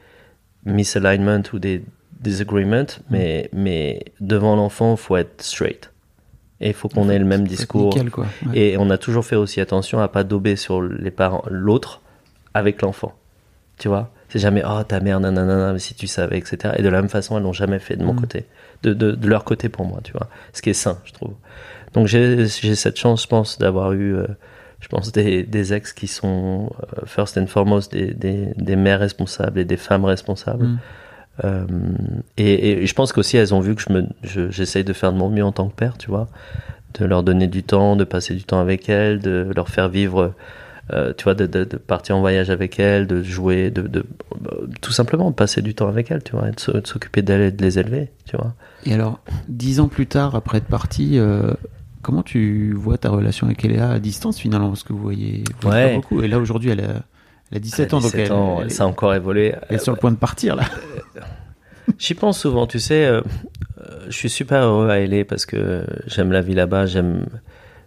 misalignments 0.65 1.41
ou 1.53 1.59
des 1.59 1.83
disagreements, 2.19 2.85
mais, 3.09 3.49
mais 3.53 4.03
devant 4.19 4.55
l'enfant, 4.55 4.95
faut 4.95 5.17
être 5.17 5.41
straight. 5.41 5.91
Et 6.59 6.67
il 6.67 6.73
faut 6.75 6.89
qu'on 6.89 7.09
ait 7.09 7.17
le 7.17 7.25
même 7.25 7.47
discours. 7.47 7.89
Nickel, 7.95 8.11
quoi. 8.11 8.27
Ouais. 8.45 8.57
Et 8.59 8.77
on 8.77 8.91
a 8.91 8.99
toujours 8.99 9.25
fait 9.25 9.35
aussi 9.35 9.59
attention 9.59 9.99
à 9.99 10.07
pas 10.07 10.23
dober 10.23 10.55
sur 10.55 10.79
les 10.83 11.09
parents, 11.09 11.43
l'autre 11.49 12.01
avec 12.53 12.83
l'enfant. 12.83 13.15
Tu 13.79 13.87
vois? 13.87 14.11
C'est 14.31 14.39
jamais, 14.39 14.63
oh 14.65 14.81
ta 14.83 15.01
mère, 15.01 15.19
nanana, 15.19 15.73
mais 15.73 15.79
si 15.79 15.93
tu 15.93 16.07
savais, 16.07 16.37
etc. 16.37 16.73
Et 16.77 16.81
de 16.83 16.87
la 16.89 17.01
même 17.01 17.09
façon, 17.09 17.35
elles 17.37 17.43
l'ont 17.43 17.51
jamais 17.53 17.79
fait 17.79 17.97
de 17.97 18.03
mon 18.05 18.13
Mm. 18.13 18.19
côté. 18.21 18.45
De, 18.81 18.93
de, 18.93 19.11
de 19.11 19.27
leur 19.27 19.43
côté 19.43 19.67
pour 19.67 19.85
moi, 19.85 19.99
tu 20.03 20.13
vois. 20.13 20.27
Ce 20.53 20.61
qui 20.61 20.69
est 20.69 20.73
sain, 20.73 20.99
je 21.03 21.11
trouve. 21.11 21.33
Donc 21.93 22.07
j'ai 22.07 22.47
cette 22.47 22.97
chance, 22.97 23.23
je 23.23 23.27
pense, 23.27 23.59
d'avoir 23.59 23.91
eu, 23.91 24.15
euh, 24.15 24.25
je 24.79 24.87
pense, 24.87 25.11
des, 25.11 25.43
des 25.43 25.73
ex 25.73 25.91
qui 25.91 26.07
sont, 26.07 26.71
euh, 26.97 27.05
first 27.05 27.37
and 27.37 27.47
foremost, 27.47 27.91
des, 27.91 28.13
des, 28.13 28.47
des 28.55 28.75
mères 28.77 29.01
responsables 29.01 29.59
et 29.59 29.65
des 29.65 29.75
femmes 29.77 30.05
responsables. 30.05 30.65
Mm. 30.65 30.79
Euh, 31.43 31.65
et, 32.37 32.83
et 32.83 32.85
je 32.87 32.93
pense 32.93 33.11
qu'aussi 33.13 33.35
elles 33.37 33.53
ont 33.53 33.59
vu 33.59 33.75
que 33.75 33.81
je 33.81 33.91
me, 33.91 34.05
je- 34.23 34.49
j'essaye 34.49 34.83
de 34.85 34.93
faire 34.93 35.11
de 35.11 35.17
mon 35.17 35.29
mieux 35.29 35.43
en 35.45 35.51
tant 35.51 35.67
que 35.67 35.75
père, 35.75 35.97
tu 35.97 36.07
vois, 36.09 36.27
de 36.99 37.05
leur 37.05 37.23
donner 37.23 37.47
du 37.47 37.63
temps, 37.63 37.95
de 37.97 38.03
passer 38.05 38.33
du 38.35 38.43
temps 38.43 38.59
avec 38.61 38.87
elles, 38.89 39.19
de 39.19 39.51
leur 39.55 39.67
faire 39.69 39.89
vivre, 39.89 40.33
euh, 40.91 41.13
tu 41.17 41.23
vois, 41.25 41.33
de, 41.35 41.45
de, 41.45 41.63
de 41.63 41.77
partir 41.77 42.17
en 42.17 42.19
voyage 42.19 42.49
avec 42.49 42.79
elles, 42.79 43.07
de 43.07 43.21
jouer, 43.23 43.69
de, 43.71 43.83
de 43.83 43.99
euh, 44.51 44.67
tout 44.81 44.91
simplement 44.91 45.29
de 45.29 45.35
passer 45.35 45.61
du 45.61 45.73
temps 45.75 45.87
avec 45.87 46.11
elles, 46.11 46.23
tu 46.23 46.33
vois, 46.33 46.49
et 46.49 46.51
de, 46.51 46.85
s'occuper 46.85 47.21
d'elles 47.21 47.41
et 47.41 47.51
de 47.51 47.61
les 47.61 47.79
élever, 47.79 48.11
tu 48.25 48.35
vois. 48.37 48.53
Et 48.85 48.93
alors, 48.93 49.19
dix 49.47 49.79
ans 49.79 49.87
plus 49.87 50.07
tard, 50.07 50.35
après 50.35 50.57
être 50.59 50.65
parti, 50.67 51.17
euh, 51.19 51.51
comment 52.01 52.23
tu 52.23 52.73
vois 52.73 52.97
ta 52.97 53.09
relation 53.09 53.47
avec 53.47 53.63
Eléa 53.63 53.89
à 53.91 53.99
distance 53.99 54.37
finalement? 54.39 54.69
Parce 54.69 54.83
que 54.83 54.91
vous 54.93 54.99
voyez, 55.01 55.43
vous 55.61 55.69
voyez 55.69 55.83
Ouais. 55.85 55.89
pas 55.91 55.95
beaucoup. 55.95 56.21
Et 56.23 56.27
là, 56.27 56.39
aujourd'hui, 56.39 56.71
elle 56.71 56.81
a, 56.81 57.03
elle 57.51 57.57
a 57.57 57.59
17 57.59 57.79
Elle 57.79 57.95
a 57.95 57.97
ans, 57.97 58.01
donc 58.01 58.11
17 58.11 58.25
elle, 58.27 58.31
ans, 58.33 58.61
elle- 58.63 58.71
ça 58.71 58.83
a 58.83 58.87
encore 58.87 59.13
évolué. 59.13 59.53
elle 59.69 59.75
est 59.75 59.79
sur 59.79 59.91
le 59.93 59.97
point 59.99 60.11
de 60.11 60.17
partir 60.17 60.55
là. 60.55 60.63
J'y 61.97 62.13
pense 62.13 62.39
souvent, 62.39 62.67
tu 62.67 62.79
sais. 62.79 63.05
euh, 63.05 63.21
euh, 63.79 64.05
je 64.07 64.11
suis 64.11 64.29
super 64.29 64.63
heureux 64.63 64.89
à 64.89 64.99
LA 64.99 65.25
parce 65.25 65.45
que 65.45 65.85
j'aime 66.07 66.31
la 66.31 66.41
vie 66.41 66.53
là-bas, 66.53 66.85
j'aime 66.85 67.25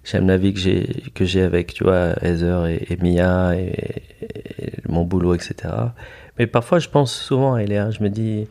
j'aime 0.05 0.28
la 0.28 0.36
vie 0.36 0.52
que 0.52 0.61
j'ai 0.61 0.86
que 1.14 1.24
j'ai 1.24 1.42
avec, 1.42 1.74
tu 1.74 1.84
vois, 1.84 2.14
Heather 2.22 2.66
et, 2.66 2.86
et 2.90 2.96
Mia 2.96 3.57
et, 3.57 4.02
et 4.22 4.72
mon 4.88 5.02
boulot, 5.05 5.34
etc. 5.34 5.55
Mais 6.38 6.46
parfois, 6.46 6.78
je 6.78 6.88
pense 6.88 7.12
souvent 7.14 7.55
à 7.55 7.62
LA. 7.62 7.90
Je 7.90 8.02
me 8.02 8.09
dis, 8.11 8.46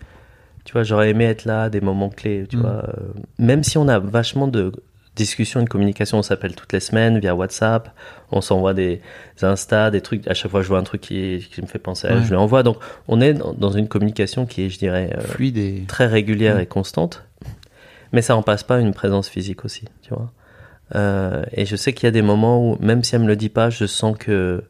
tu 0.65 0.73
vois, 0.73 0.83
j'aurais 0.83 1.09
aimé 1.09 1.25
être 1.25 1.45
là, 1.45 1.63
à 1.63 1.69
des 1.69 1.81
moments 1.81 2.09
clés, 2.09 2.45
tu 2.49 2.57
Mm. 2.57 2.61
vois. 2.61 2.83
euh, 2.89 2.93
Même 3.39 3.63
si 3.63 3.77
on 3.77 3.87
a 3.87 3.99
vachement 3.99 4.47
de 4.47 4.71
discussions 5.15 5.59
et 5.59 5.63
de 5.65 5.69
communication, 5.69 6.17
on 6.17 6.23
s'appelle 6.23 6.55
toutes 6.55 6.73
les 6.73 6.79
semaines 6.79 7.19
via 7.19 7.35
WhatsApp, 7.35 7.93
on 8.31 8.41
s'envoie 8.41 8.73
des 8.73 8.99
Insta, 9.43 9.91
des 9.91 10.01
trucs. 10.01 10.27
À 10.27 10.33
chaque 10.33 10.49
fois, 10.49 10.63
je 10.63 10.67
vois 10.69 10.79
un 10.79 10.83
truc 10.83 11.01
qui, 11.01 11.47
qui 11.53 11.61
me 11.61 11.67
fait 11.67 11.77
penser 11.77 12.07
à 12.07 12.11
elle, 12.11 12.17
Ouais. 12.19 12.23
je 12.23 12.29
lui 12.29 12.35
envoie. 12.37 12.63
Donc, 12.63 12.77
on 13.07 13.21
est 13.21 13.33
dans, 13.35 13.69
une 13.71 13.87
communication 13.87 14.47
qui 14.47 14.63
est, 14.63 14.69
je 14.69 14.79
dirais, 14.79 15.11
euh, 15.15 15.21
Fluide 15.21 15.57
et. 15.57 15.83
très 15.87 16.07
régulière 16.07 16.55
Mm. 16.55 16.61
et 16.61 16.65
constante, 16.65 17.23
mais 18.11 18.21
ça 18.23 18.35
en 18.35 18.41
passe 18.41 18.63
pas 18.63 18.79
une 18.79 18.93
présence 18.93 19.27
physique 19.29 19.65
aussi, 19.65 19.85
tu 20.01 20.09
vois. 20.15 20.31
Euh, 20.95 21.43
et 21.53 21.65
je 21.65 21.75
sais 21.75 21.93
qu'il 21.93 22.05
y 22.05 22.09
a 22.09 22.11
des 22.11 22.21
moments 22.21 22.59
où, 22.71 22.77
même 22.79 23.03
si 23.03 23.15
elle 23.15 23.21
me 23.21 23.27
le 23.27 23.35
dit 23.35 23.49
pas, 23.49 23.69
je 23.69 23.85
sens 23.85 24.17
que 24.17 24.63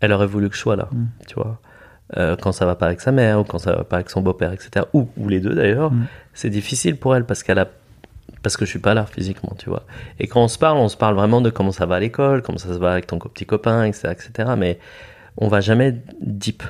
elle 0.00 0.12
aurait 0.12 0.26
voulu 0.26 0.48
que 0.50 0.56
je 0.56 0.60
sois 0.60 0.76
là, 0.76 0.88
Mm. 0.92 1.06
tu 1.26 1.34
vois. 1.36 1.60
Euh, 2.16 2.36
quand 2.36 2.52
ça 2.52 2.66
va 2.66 2.74
pas 2.76 2.86
avec 2.86 3.00
sa 3.00 3.10
mère 3.12 3.40
ou 3.40 3.44
quand 3.44 3.58
ça 3.58 3.72
va 3.74 3.82
pas 3.84 3.96
avec 3.96 4.10
son 4.10 4.20
beau-père, 4.20 4.52
etc. 4.52 4.86
Ou, 4.92 5.08
ou 5.16 5.28
les 5.28 5.40
deux 5.40 5.54
d'ailleurs, 5.54 5.90
Mm. 5.92 6.06
c'est 6.34 6.50
difficile 6.50 6.96
pour 6.96 7.16
elle 7.16 7.24
parce 7.24 7.42
qu'elle 7.42 7.58
a 7.58 7.68
parce 8.42 8.56
que 8.56 8.64
je 8.64 8.70
suis 8.70 8.78
pas 8.80 8.94
là 8.94 9.06
physiquement, 9.06 9.54
tu 9.58 9.68
vois. 9.70 9.84
Et 10.20 10.28
quand 10.28 10.40
on 10.42 10.46
se 10.48 10.58
parle, 10.58 10.76
on 10.78 10.88
se 10.88 10.96
parle 10.96 11.16
vraiment 11.16 11.40
de 11.40 11.50
comment 11.50 11.72
ça 11.72 11.84
va 11.86 11.96
à 11.96 12.00
l'école, 12.00 12.42
comment 12.42 12.58
ça 12.58 12.68
se 12.74 12.78
va 12.78 12.92
avec 12.92 13.06
ton 13.08 13.18
petit 13.18 13.46
copain, 13.46 13.84
etc., 13.84 14.08
etc. 14.12 14.50
Mais 14.56 14.78
on 15.36 15.48
va 15.48 15.60
jamais 15.60 16.00
deep 16.20 16.62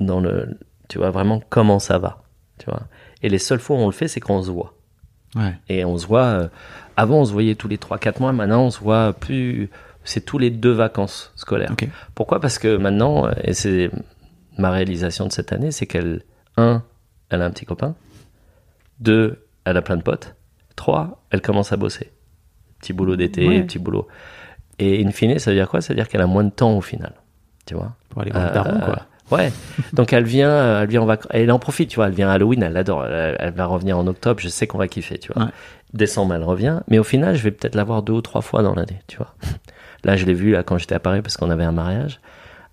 dans 0.00 0.20
le, 0.20 0.58
tu 0.88 0.98
vois, 0.98 1.10
vraiment 1.10 1.40
comment 1.48 1.78
ça 1.78 1.98
va, 1.98 2.24
tu 2.58 2.66
vois. 2.66 2.82
Et 3.22 3.30
les 3.30 3.38
seules 3.38 3.60
fois 3.60 3.76
où 3.76 3.80
on 3.80 3.86
le 3.86 3.92
fait, 3.92 4.08
c'est 4.08 4.20
quand 4.20 4.34
on 4.36 4.42
se 4.42 4.50
voit. 4.50 4.74
Ouais. 5.34 5.54
Et 5.70 5.84
on 5.86 5.96
se 5.96 6.06
voit. 6.06 6.24
euh, 6.24 6.48
avant, 6.96 7.20
on 7.20 7.24
se 7.24 7.32
voyait 7.32 7.54
tous 7.54 7.68
les 7.68 7.76
3-4 7.76 8.20
mois. 8.20 8.32
Maintenant, 8.32 8.64
on 8.64 8.70
se 8.70 8.80
voit 8.80 9.12
plus. 9.12 9.70
C'est 10.04 10.24
tous 10.24 10.38
les 10.38 10.50
deux 10.50 10.72
vacances 10.72 11.32
scolaires. 11.34 11.72
Pourquoi? 12.14 12.40
Parce 12.40 12.58
que 12.58 12.76
maintenant, 12.76 13.26
euh, 13.26 13.32
et 13.42 13.54
c'est 13.54 13.90
ma 14.58 14.70
réalisation 14.70 15.26
de 15.26 15.32
cette 15.32 15.52
année, 15.52 15.70
c'est 15.72 15.86
qu'elle, 15.86 16.22
un, 16.56 16.82
elle 17.30 17.40
a 17.42 17.46
un 17.46 17.50
petit 17.50 17.64
copain. 17.64 17.94
Deux, 19.00 19.46
elle 19.64 19.76
a 19.76 19.82
plein 19.82 19.96
de 19.96 20.02
potes. 20.02 20.34
Trois, 20.76 21.22
elle 21.30 21.40
commence 21.40 21.72
à 21.72 21.76
bosser. 21.76 22.12
Petit 22.80 22.92
boulot 22.92 23.16
d'été, 23.16 23.48
Ouais. 23.48 23.62
petit 23.62 23.78
boulot. 23.78 24.06
Et 24.78 25.04
in 25.04 25.10
fine, 25.10 25.38
ça 25.38 25.50
veut 25.50 25.56
dire 25.56 25.68
quoi? 25.68 25.80
Ça 25.80 25.88
veut 25.92 25.96
dire 25.96 26.08
qu'elle 26.08 26.20
a 26.20 26.26
moins 26.26 26.44
de 26.44 26.50
temps 26.50 26.76
au 26.76 26.80
final. 26.80 27.12
Tu 27.66 27.74
vois? 27.74 27.94
Pour 28.10 28.22
aller 28.22 28.30
voir 28.30 28.50
euh, 28.50 28.52
daron, 28.52 28.80
quoi. 28.80 29.02
Ouais. 29.30 29.50
Donc 29.94 30.12
elle 30.12 30.24
vient, 30.24 30.50
euh, 30.50 30.82
elle 30.82 30.88
vient 30.88 31.00
en 31.02 31.06
vacances. 31.06 31.30
Elle 31.30 31.50
en 31.50 31.58
profite, 31.58 31.88
tu 31.88 31.96
vois. 31.96 32.08
Elle 32.08 32.14
vient 32.14 32.28
à 32.28 32.32
Halloween, 32.32 32.62
elle 32.62 32.76
adore. 32.76 33.06
Elle, 33.06 33.36
elle 33.38 33.54
va 33.54 33.64
revenir 33.66 33.96
en 33.96 34.06
octobre. 34.06 34.38
Je 34.40 34.48
sais 34.48 34.66
qu'on 34.66 34.76
va 34.78 34.86
kiffer, 34.88 35.16
tu 35.18 35.32
vois. 35.32 35.44
Ouais. 35.44 35.50
Décembre, 35.94 36.34
elle 36.34 36.42
revient. 36.42 36.80
Mais 36.88 36.98
au 36.98 37.04
final, 37.04 37.36
je 37.36 37.42
vais 37.42 37.50
peut-être 37.50 37.74
la 37.74 37.84
voir 37.84 38.02
deux 38.02 38.12
ou 38.12 38.20
trois 38.20 38.42
fois 38.42 38.62
dans 38.62 38.74
l'année, 38.74 39.00
tu 39.06 39.16
vois. 39.16 39.34
Là, 40.04 40.16
je 40.16 40.26
l'ai 40.26 40.34
vue 40.34 40.50
là 40.52 40.62
quand 40.62 40.76
j'étais 40.76 40.94
à 40.94 41.00
Paris 41.00 41.22
parce 41.22 41.36
qu'on 41.38 41.48
avait 41.50 41.64
un 41.64 41.72
mariage. 41.72 42.20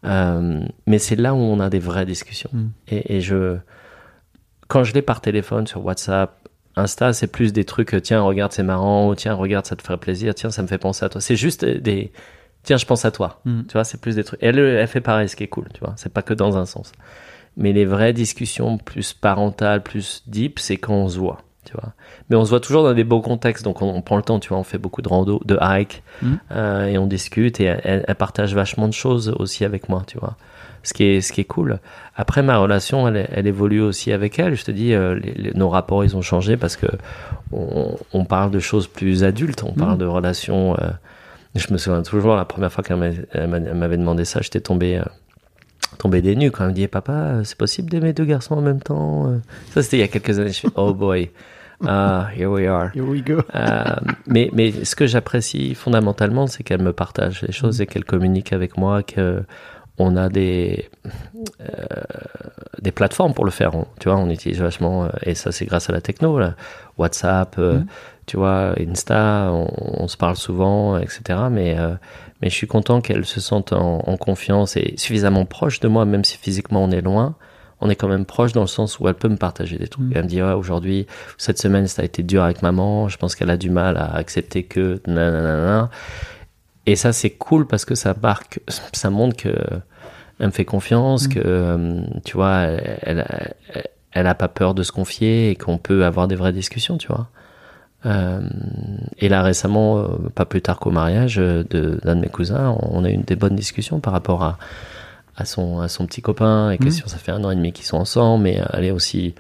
Euh, 0.04 0.60
mais 0.88 0.98
c'est 1.00 1.16
là 1.16 1.34
où 1.34 1.38
on 1.38 1.60
a 1.60 1.70
des 1.70 1.80
vraies 1.80 2.06
discussions. 2.06 2.50
Mm. 2.52 2.68
Et, 2.90 3.16
et 3.16 3.22
je, 3.22 3.58
quand 4.68 4.84
je 4.84 4.94
l'ai 4.94 5.02
par 5.02 5.22
téléphone, 5.22 5.68
sur 5.68 5.86
WhatsApp, 5.86 6.36
Insta, 6.76 7.14
c'est 7.14 7.28
plus 7.28 7.54
des 7.54 7.64
trucs. 7.64 7.94
euh, 7.94 8.02
Tiens, 8.02 8.22
regarde, 8.22 8.52
c'est 8.52 8.64
marrant. 8.64 9.08
Ou 9.10 9.16
tiens, 9.16 9.34
regarde, 9.34 9.66
ça 9.66 9.76
te 9.76 9.82
ferait 9.82 9.98
plaisir. 9.98 10.34
Tiens, 10.36 10.50
ça 10.50 10.62
me 10.62 10.68
fait 10.68 10.78
penser 10.78 11.06
à 11.06 11.10
toi. 11.10 11.22
C'est 11.22 11.36
juste 11.36 11.64
des. 11.64 12.12
Tiens, 12.64 12.78
je 12.78 12.86
pense 12.86 13.06
à 13.06 13.12
toi. 13.12 13.42
Mm. 13.46 13.62
Tu 13.68 13.74
vois, 13.74 13.84
c'est 13.84 14.02
plus 14.02 14.16
des 14.16 14.24
trucs. 14.24 14.42
Et 14.42 14.48
elle, 14.48 14.60
elle 14.60 14.88
fait 14.88 15.02
pareil, 15.02 15.30
ce 15.30 15.36
qui 15.36 15.44
est 15.44 15.48
cool, 15.48 15.68
tu 15.74 15.80
vois. 15.80 15.94
C'est 15.98 16.12
pas 16.12 16.22
que 16.24 16.34
dans 16.34 16.58
un 16.58 16.66
sens. 16.66 16.92
Mais 17.58 17.74
les 17.74 17.86
vraies 17.86 18.14
discussions 18.14 18.78
plus 18.78 19.14
parentales, 19.14 19.84
plus 19.84 20.24
deep, 20.28 20.58
c'est 20.60 20.78
quand 20.78 20.94
on 20.94 21.10
se 21.10 21.20
voit, 21.20 21.40
tu 21.66 21.74
vois. 21.74 21.94
Mais 22.30 22.36
on 22.36 22.44
se 22.46 22.50
voit 22.50 22.60
toujours 22.60 22.84
dans 22.84 22.94
des 22.94 23.04
beaux 23.04 23.22
contextes, 23.22 23.64
donc 23.64 23.82
on, 23.82 23.90
on 23.94 24.02
prend 24.02 24.18
le 24.18 24.24
temps, 24.24 24.40
tu 24.40 24.50
vois. 24.50 24.58
On 24.58 24.64
fait 24.64 24.78
beaucoup 24.78 25.02
de 25.02 25.08
rando, 25.10 25.40
de 25.46 25.58
hike, 25.62 26.04
Mhm. 26.22 26.40
euh, 26.52 26.86
et 26.88 26.98
on 26.98 27.08
discute. 27.08 27.60
Et 27.60 27.66
elle, 27.66 28.04
elle 28.08 28.16
partage 28.16 28.54
vachement 28.56 28.88
de 28.88 28.94
choses 28.94 29.34
aussi 29.40 29.64
avec 29.66 29.90
moi, 29.90 30.04
tu 30.08 30.18
vois. 30.18 30.36
Ce 30.84 30.94
qui 30.94 31.04
est, 31.04 31.22
ce 31.22 31.32
qui 31.32 31.42
est 31.42 31.46
cool. 31.46 31.80
Après, 32.16 32.42
ma 32.42 32.58
relation, 32.58 33.08
elle, 33.08 33.30
elle 33.32 33.46
évolue 33.46 33.82
aussi 33.82 34.12
avec 34.12 34.40
elle. 34.40 34.56
Je 34.56 34.64
te 34.64 34.72
dis, 34.72 34.94
euh, 34.96 35.14
les- 35.14 35.34
les- 35.34 35.54
nos 35.54 35.70
rapports, 35.70 36.04
ils 36.04 36.18
ont 36.18 36.24
changé 36.24 36.58
parce 36.58 36.76
que 36.76 36.88
on, 37.52 37.96
on 38.14 38.26
parle 38.26 38.50
de 38.50 38.60
choses 38.60 38.88
plus 38.88 39.24
adultes. 39.24 39.64
On 39.64 39.74
parle 39.74 39.98
de 40.00 40.06
relations. 40.06 40.76
euh, 40.82 40.90
je 41.54 41.72
me 41.72 41.78
souviens 41.78 42.02
toujours 42.02 42.36
la 42.36 42.46
première 42.46 42.72
fois 42.72 42.84
qu'elle 42.84 42.98
m'a- 42.98 43.08
elle 43.34 43.48
m'a- 43.48 43.58
elle 43.58 43.76
m'avait 43.76 43.98
demandé 43.98 44.26
ça, 44.26 44.40
j'étais 44.42 44.62
tombé, 44.62 45.02
tombé 45.98 46.22
des 46.22 46.36
nues 46.36 46.50
quand 46.50 46.64
elle 46.64 46.70
me 46.72 46.76
dit, 46.76 46.88
papa, 46.88 47.42
c'est 47.44 47.58
possible 47.58 47.90
d'aimer 47.90 48.14
deux 48.14 48.26
garçons 48.26 48.56
en 48.56 48.62
même 48.62 48.80
temps 48.82 49.32
Ça, 49.72 49.84
c'était 49.84 49.98
il 49.98 50.00
y 50.00 50.04
a 50.04 50.08
quelques 50.08 50.40
années. 50.40 50.50
Je 50.50 50.54
suis, 50.56 50.70
oh 50.76 50.94
boy, 50.94 51.30
ah, 51.88 52.28
here 52.36 52.50
we 52.50 52.68
are. 52.68 52.92
Here 52.94 53.04
we 53.06 53.22
go. 53.24 53.40
Euh, 53.56 53.96
mais, 54.28 54.50
mais 54.54 54.72
ce 54.86 54.96
que 54.96 55.08
j'apprécie 55.08 55.76
fondamentalement, 55.76 56.48
c'est 56.48 56.64
qu'elle 56.64 56.82
me 56.82 56.94
partage 56.94 57.42
les 57.44 57.52
choses 57.52 57.82
et 57.82 57.86
qu'elle 57.88 58.06
communique 58.06 58.54
avec 58.54 58.78
moi, 58.78 59.04
que 59.04 59.44
on 59.98 60.16
a 60.16 60.30
des 60.30 60.90
euh, 61.62 61.66
des 62.82 62.92
plateformes 62.92 63.34
pour 63.34 63.46
le 63.46 63.52
faire. 63.52 63.76
On- 63.76 63.88
tu 64.00 64.10
vois, 64.10 64.18
on 64.18 64.30
utilise 64.30 64.60
vachement, 64.62 65.06
euh, 65.06 65.10
et 65.24 65.36
ça 65.36 65.52
c'est 65.52 65.66
grâce 65.66 65.90
à 65.90 65.94
la 65.94 66.02
techno, 66.02 66.40
là. 66.40 66.56
WhatsApp, 66.98 67.56
euh, 67.60 67.80
tu 68.26 68.38
vois, 68.38 68.74
Insta, 68.80 69.50
on, 69.52 69.68
on 70.04 70.08
se 70.08 70.18
parle 70.18 70.36
souvent, 70.36 70.98
etc. 70.98 71.22
Mais 71.52 71.78
euh, 71.78 71.94
mais 72.42 72.50
je 72.50 72.56
suis 72.56 72.68
content 72.68 73.02
qu'elle 73.02 73.26
se 73.26 73.40
sente 73.40 73.74
en, 73.74 74.00
en 74.00 74.18
confiance 74.18 74.78
et 74.78 74.94
suffisamment 74.98 75.46
proche 75.46 75.80
de 75.80 75.88
moi, 75.88 76.06
même 76.06 76.24
si 76.24 76.38
physiquement 76.38 76.84
on 76.84 76.92
est 76.92 77.02
loin. 77.02 77.36
On 77.82 77.90
est 77.90 77.96
quand 77.96 78.08
même 78.08 78.26
proche 78.26 78.54
dans 78.54 78.62
le 78.62 78.68
sens 78.68 79.00
où 79.00 79.08
elle 79.08 79.16
peut 79.16 79.28
me 79.28 79.38
partager 79.38 79.78
des 79.78 79.88
trucs. 79.88 80.06
Elle 80.16 80.24
me 80.24 80.30
dit, 80.30 80.42
ouais, 80.42 80.54
aujourd'hui, 80.54 81.08
cette 81.38 81.58
semaine, 81.58 81.88
ça 81.88 82.04
a 82.04 82.06
été 82.06 82.24
dur 82.24 82.44
avec 82.44 82.62
maman. 82.62 83.10
Je 83.10 83.18
pense 83.18 83.36
qu'elle 83.36 83.50
a 83.50 83.58
du 83.58 83.70
mal 83.70 83.98
à 83.98 84.16
accepter 84.16 84.64
que 84.64 85.02
nanana. 85.08 85.90
Et 86.86 86.96
ça, 86.96 87.12
c'est 87.12 87.32
cool 87.32 87.68
parce 87.68 87.86
que 87.86 87.96
ça 87.96 88.16
marque, 88.22 88.60
ça 88.94 89.10
montre 89.10 89.36
que 89.36 89.56
elle 90.40 90.48
me 90.48 90.52
fait 90.52 90.66
confiance, 90.66 91.28
que 91.28 91.40
euh, 91.44 92.02
tu 92.26 92.34
vois, 92.36 92.62
elle, 92.62 93.26
elle, 94.12 94.28
a 94.28 94.34
pas 94.34 94.48
peur 94.48 94.74
de 94.74 94.82
se 94.82 94.92
confier 94.92 95.52
et 95.52 95.56
qu'on 95.56 95.78
peut 95.78 96.04
avoir 96.04 96.28
des 96.28 96.36
vraies 96.36 96.54
discussions, 96.54 96.98
tu 96.98 97.08
vois. 97.08 97.30
Euh, 98.06 98.42
et 99.20 99.30
là 99.30 99.44
récemment, 99.44 100.00
euh, 100.00 100.08
pas 100.34 100.46
plus 100.46 100.62
tard 100.62 100.80
qu'au 100.80 100.90
mariage 100.90 101.38
euh, 101.38 101.64
de 101.70 102.00
d'un 102.04 102.16
de 102.16 102.22
mes 102.22 102.30
cousins, 102.30 102.76
on 102.82 103.04
a 103.04 103.12
eu 103.12 103.18
des 103.18 103.36
bonnes 103.36 103.56
discussions 103.56 104.00
par 104.00 104.14
rapport 104.14 104.44
à 104.44 104.58
à 105.36 105.46
son 105.46 105.80
à 105.80 105.88
son 105.88 106.06
petit 106.06 106.22
copain 106.22 106.72
et 106.72 106.78
question 106.78 107.08
ça 107.08 107.18
fait 107.18 107.32
un 107.32 107.44
an 107.44 107.52
et 107.52 107.56
demi 107.56 107.72
qu'ils 107.74 107.86
sont 107.86 107.98
ensemble, 107.98 108.44
mais 108.44 108.62
elle 108.74 108.86
est 108.86 108.92
aussi, 108.92 109.34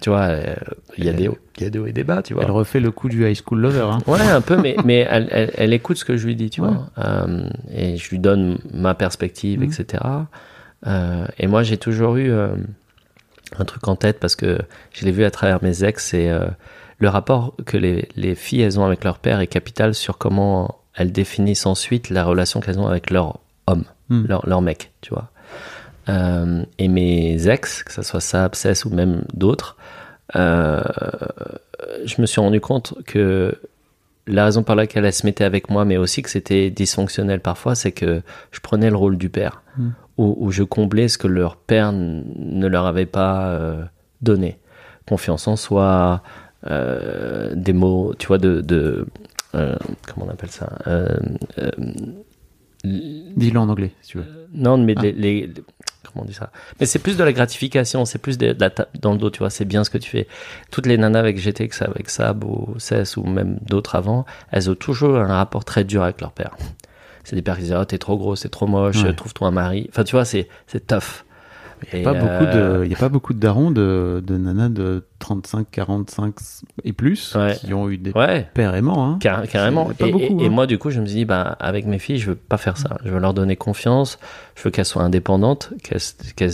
tu 0.00 0.10
vois, 0.10 0.22
euh, 0.28 0.54
il 0.96 1.04
y 1.04 1.08
a 1.08 1.12
des 1.12 1.28
hauts- 1.28 1.38
il 1.56 1.62
y 1.64 1.66
a 1.66 1.70
des 1.70 1.78
hauts 1.78 1.86
et 1.86 1.92
des 1.92 2.04
bas, 2.04 2.22
tu 2.22 2.34
vois. 2.34 2.44
Elle 2.44 2.50
refait 2.50 2.80
le 2.80 2.90
coup 2.90 3.08
du 3.08 3.28
high 3.28 3.36
school 3.36 3.60
lover. 3.60 3.88
Hein. 3.90 3.98
Ouais, 4.06 4.20
un 4.20 4.40
peu, 4.40 4.56
mais, 4.56 4.76
mais 4.84 5.06
elle, 5.10 5.28
elle, 5.30 5.50
elle 5.56 5.72
écoute 5.72 5.96
ce 5.96 6.04
que 6.04 6.16
je 6.16 6.26
lui 6.26 6.36
dis, 6.36 6.50
tu 6.50 6.60
Ouais. 6.60 6.68
vois. 6.68 6.88
Euh, 7.04 7.48
et 7.72 7.96
je 7.96 8.08
lui 8.10 8.18
donne 8.18 8.58
ma 8.72 8.94
perspective, 8.94 9.60
Mhm. 9.60 9.66
etc. 9.72 10.04
Euh, 10.86 11.26
et 11.38 11.46
moi, 11.46 11.62
j'ai 11.62 11.76
toujours 11.78 12.16
eu 12.16 12.30
euh, 12.30 12.54
un 13.58 13.64
truc 13.64 13.88
en 13.88 13.96
tête 13.96 14.20
parce 14.20 14.36
que 14.36 14.58
je 14.92 15.04
l'ai 15.04 15.10
vu 15.12 15.24
à 15.24 15.30
travers 15.30 15.62
mes 15.62 15.82
ex, 15.84 16.04
c'est 16.04 16.28
euh, 16.30 16.46
le 16.98 17.08
rapport 17.08 17.54
que 17.66 17.76
les, 17.76 18.08
les 18.16 18.34
filles, 18.34 18.62
elles 18.62 18.78
ont 18.78 18.84
avec 18.84 19.02
leur 19.04 19.18
père 19.18 19.40
est 19.40 19.46
capital 19.46 19.94
sur 19.94 20.18
comment 20.18 20.76
elles 20.94 21.12
définissent 21.12 21.66
ensuite 21.66 22.10
la 22.10 22.24
relation 22.24 22.60
qu'elles 22.60 22.78
ont 22.78 22.86
avec 22.88 23.10
leur 23.10 23.38
homme, 23.66 23.84
Mhm. 24.10 24.26
leur, 24.26 24.48
leur 24.48 24.62
mec, 24.62 24.92
tu 25.00 25.10
vois. 25.10 25.30
Euh, 26.08 26.64
et 26.78 26.88
mes 26.88 27.48
ex, 27.48 27.82
que 27.82 27.92
ce 27.92 28.02
soit 28.02 28.20
ça, 28.20 28.44
Abscess 28.44 28.84
ou 28.86 28.90
même 28.90 29.24
d'autres, 29.34 29.76
euh, 30.36 30.82
je 32.04 32.20
me 32.20 32.26
suis 32.26 32.40
rendu 32.40 32.60
compte 32.60 32.94
que 33.06 33.54
la 34.26 34.44
raison 34.44 34.62
par 34.62 34.76
laquelle 34.76 35.04
elles 35.04 35.12
se 35.12 35.26
mettaient 35.26 35.44
avec 35.44 35.70
moi, 35.70 35.84
mais 35.84 35.96
aussi 35.96 36.22
que 36.22 36.30
c'était 36.30 36.70
dysfonctionnel 36.70 37.40
parfois, 37.40 37.74
c'est 37.74 37.92
que 37.92 38.22
je 38.50 38.60
prenais 38.60 38.90
le 38.90 38.96
rôle 38.96 39.16
du 39.18 39.28
père, 39.30 39.62
Mm. 39.76 39.88
où, 40.18 40.36
où 40.40 40.50
je 40.50 40.62
comblais 40.64 41.08
ce 41.08 41.18
que 41.18 41.28
leur 41.28 41.56
père 41.56 41.92
ne 41.92 42.66
leur 42.66 42.86
avait 42.86 43.06
pas 43.06 43.48
euh, 43.50 43.84
donné. 44.22 44.58
Confiance 45.06 45.46
en 45.48 45.56
soi, 45.56 46.22
des 46.66 47.72
mots, 47.72 48.14
tu 48.18 48.26
vois, 48.26 48.38
de... 48.38 48.60
de 48.60 49.06
comment 49.52 50.26
on 50.26 50.30
appelle 50.30 50.50
ça 50.50 50.68
Dis-le 52.84 53.58
en 53.58 53.68
anglais, 53.68 53.90
si 54.02 54.12
tu 54.12 54.18
veux. 54.18 54.24
non, 54.52 54.78
mais 54.78 54.94
Ah. 54.96 55.02
les, 55.02 55.12
les- 55.12 55.50
comment 56.12 56.24
on 56.24 56.28
dit 56.28 56.32
ça? 56.34 56.50
Mais 56.80 56.86
c'est 56.86 57.00
plus 57.00 57.16
de 57.16 57.24
la 57.24 57.32
gratification, 57.32 58.04
c'est 58.04 58.18
plus 58.18 58.38
de, 58.38 58.52
de 58.52 58.60
la 58.60 58.70
tape 58.70 58.96
dans 59.00 59.12
le 59.12 59.18
dos, 59.18 59.30
tu 59.30 59.40
vois. 59.40 59.50
C'est 59.50 59.64
bien 59.64 59.84
ce 59.84 59.90
que 59.90 59.98
tu 59.98 60.08
fais. 60.10 60.26
Toutes 60.70 60.86
les 60.86 60.96
nanas 60.96 61.18
avec 61.18 61.38
GT, 61.38 61.68
que 61.68 61.74
ça, 61.74 61.86
avec 61.86 62.08
Sab 62.08 62.44
ou 62.44 62.74
Cess 62.78 63.16
ou 63.16 63.24
même 63.24 63.58
d'autres 63.62 63.96
avant, 63.96 64.24
elles 64.52 64.70
ont 64.70 64.74
toujours 64.74 65.16
un 65.18 65.26
rapport 65.26 65.64
très 65.64 65.84
dur 65.84 66.02
avec 66.02 66.20
leur 66.20 66.32
père. 66.32 66.56
C'est 67.24 67.36
des 67.36 67.42
pères 67.42 67.56
qui 67.56 67.62
disent 67.64 67.76
oh 67.78 67.84
t'es 67.84 67.98
trop 67.98 68.16
gros, 68.16 68.36
c'est 68.36 68.48
trop 68.48 68.66
moche, 68.66 69.02
Ouais. 69.02 69.12
trouve-toi 69.12 69.48
un 69.48 69.50
mari. 69.52 69.86
Enfin 69.90 70.04
tu 70.04 70.12
vois 70.12 70.24
c'est 70.24 70.48
c'est 70.66 70.86
tough. 70.86 71.24
Il 71.92 72.00
n'y 72.00 72.06
a, 72.06 72.12
pas 72.12 72.18
beaucoup 72.18 72.44
euh, 72.44 72.78
de- 72.80 72.84
il 72.84 72.90
y 72.90 72.94
a 72.94 72.98
pas 72.98 73.08
beaucoup 73.08 73.32
de 73.34 73.38
darons 73.40 73.70
de, 73.70 74.22
de 74.26 74.36
nanas 74.36 74.68
de 74.68 75.04
35, 75.18 75.66
45 75.70 76.34
et 76.84 76.92
plus 76.92 77.34
Ouais. 77.34 77.54
qui 77.56 77.72
ont 77.74 77.88
eu 77.88 77.98
des 77.98 78.12
Ouais. 78.12 78.48
pères 78.54 78.74
aimants. 78.74 79.04
Hein. 79.08 79.16
Car- 79.20 79.46
carrément. 79.48 79.90
Et, 80.00 80.10
beaucoup, 80.12 80.40
et- 80.40 80.44
et 80.44 80.46
hein. 80.46 80.50
moi, 80.50 80.66
du 80.66 80.78
coup, 80.78 80.90
je 80.90 81.00
me 81.00 81.06
suis 81.06 81.16
dit, 81.16 81.24
bah, 81.24 81.56
avec 81.60 81.86
mes 81.86 81.98
filles, 81.98 82.18
je 82.18 82.30
veux 82.30 82.36
pas 82.36 82.56
faire 82.58 82.76
ça. 82.76 82.98
Je 83.04 83.10
veux 83.10 83.18
leur 83.20 83.34
donner 83.34 83.56
confiance. 83.56 84.18
Je 84.56 84.62
veux 84.62 84.70
qu'elles 84.70 84.84
soient 84.84 85.02
indépendantes, 85.02 85.72
qu'elles 85.82 86.52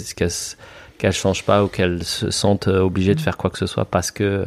qu'elles 0.99 1.13
changent 1.13 1.45
pas 1.45 1.65
ou 1.65 1.69
qu'elles 1.69 2.05
se 2.05 2.31
sentent 2.31 2.69
euh, 2.69 2.81
obligées 2.81 3.15
de 3.15 3.21
faire 3.21 3.37
quoi 3.37 3.51
que 3.51 3.59
ce 3.59 3.67
soit 3.67 3.85
parce 3.85 4.11
que 4.11 4.45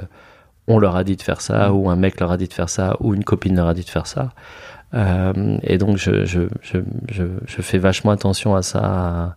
on 0.70 0.80
leur 0.80 0.96
a 0.96 1.04
dit 1.04 1.16
de 1.16 1.22
faire 1.22 1.40
ça, 1.40 1.72
ou 1.72 1.90
un 1.90 1.96
mec 1.96 2.20
leur 2.20 2.32
a 2.32 2.38
dit 2.38 2.48
de 2.48 2.54
faire 2.54 2.68
ça, 2.70 2.98
ou 3.00 3.14
une 3.14 3.24
copine 3.24 3.56
leur 3.56 3.68
a 3.68 3.74
dit 3.74 3.84
de 3.86 3.90
faire 3.90 4.06
ça. 4.08 4.32
Euh, 4.94 5.58
et 5.64 5.78
donc, 5.78 5.98
je, 5.98 6.26
je, 6.26 6.42
je, 6.62 6.80
je, 7.10 7.24
je 7.46 7.62
fais 7.62 7.78
vachement 7.78 8.12
attention 8.12 8.54
à 8.56 8.62
ça, 8.62 8.80
à- 8.84 9.36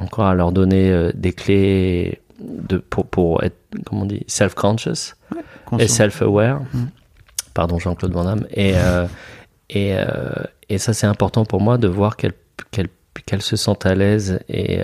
encore 0.00 0.26
à 0.26 0.34
leur 0.34 0.52
donner 0.52 0.90
euh, 0.90 1.10
des 1.14 1.32
clés 1.32 2.20
de, 2.40 2.78
pour, 2.78 3.06
pour 3.06 3.42
être, 3.42 3.56
comment 3.86 4.02
on 4.02 4.06
dit, 4.06 4.24
self-conscious 4.26 5.14
et 5.78 5.88
self-aware. 5.88 6.60
Mm. 6.72 6.86
Pardon, 7.54 7.78
Jean-Claude 7.78 8.12
Van 8.12 8.24
Damme. 8.24 8.46
Et, 8.52 8.72
euh, 8.76 9.06
et, 9.68 9.94
euh, 9.94 10.32
et 10.68 10.78
ça, 10.78 10.92
c'est 10.92 11.06
important 11.06 11.44
pour 11.44 11.60
moi 11.60 11.78
de 11.78 11.88
voir 11.88 12.16
qu'elles 12.16 13.42
se 13.42 13.56
sentent 13.56 13.86
à 13.86 13.94
l'aise 13.94 14.40
et, 14.48 14.82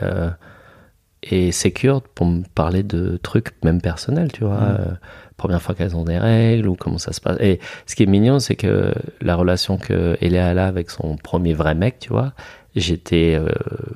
et 1.22 1.52
sécures 1.52 2.02
pour 2.02 2.26
me 2.26 2.42
parler 2.54 2.82
de 2.82 3.18
trucs 3.22 3.52
même 3.64 3.80
personnels, 3.80 4.32
tu 4.32 4.44
vois. 4.44 4.60
Mm. 4.60 4.76
Euh, 4.80 4.94
première 5.36 5.60
fois 5.60 5.74
qu'elles 5.74 5.94
ont 5.96 6.04
des 6.04 6.18
règles 6.18 6.68
ou 6.68 6.76
comment 6.76 6.98
ça 6.98 7.12
se 7.12 7.20
passe. 7.20 7.36
Et 7.40 7.60
ce 7.86 7.94
qui 7.94 8.02
est 8.02 8.06
mignon, 8.06 8.38
c'est 8.38 8.56
que 8.56 8.92
la 9.20 9.36
relation 9.36 9.76
que 9.76 10.16
Eléa 10.20 10.48
a 10.48 10.66
avec 10.66 10.90
son 10.90 11.16
premier 11.16 11.52
vrai 11.52 11.74
mec, 11.74 11.98
tu 11.98 12.08
vois, 12.08 12.32
j'étais 12.74 13.36
euh, 13.38 13.48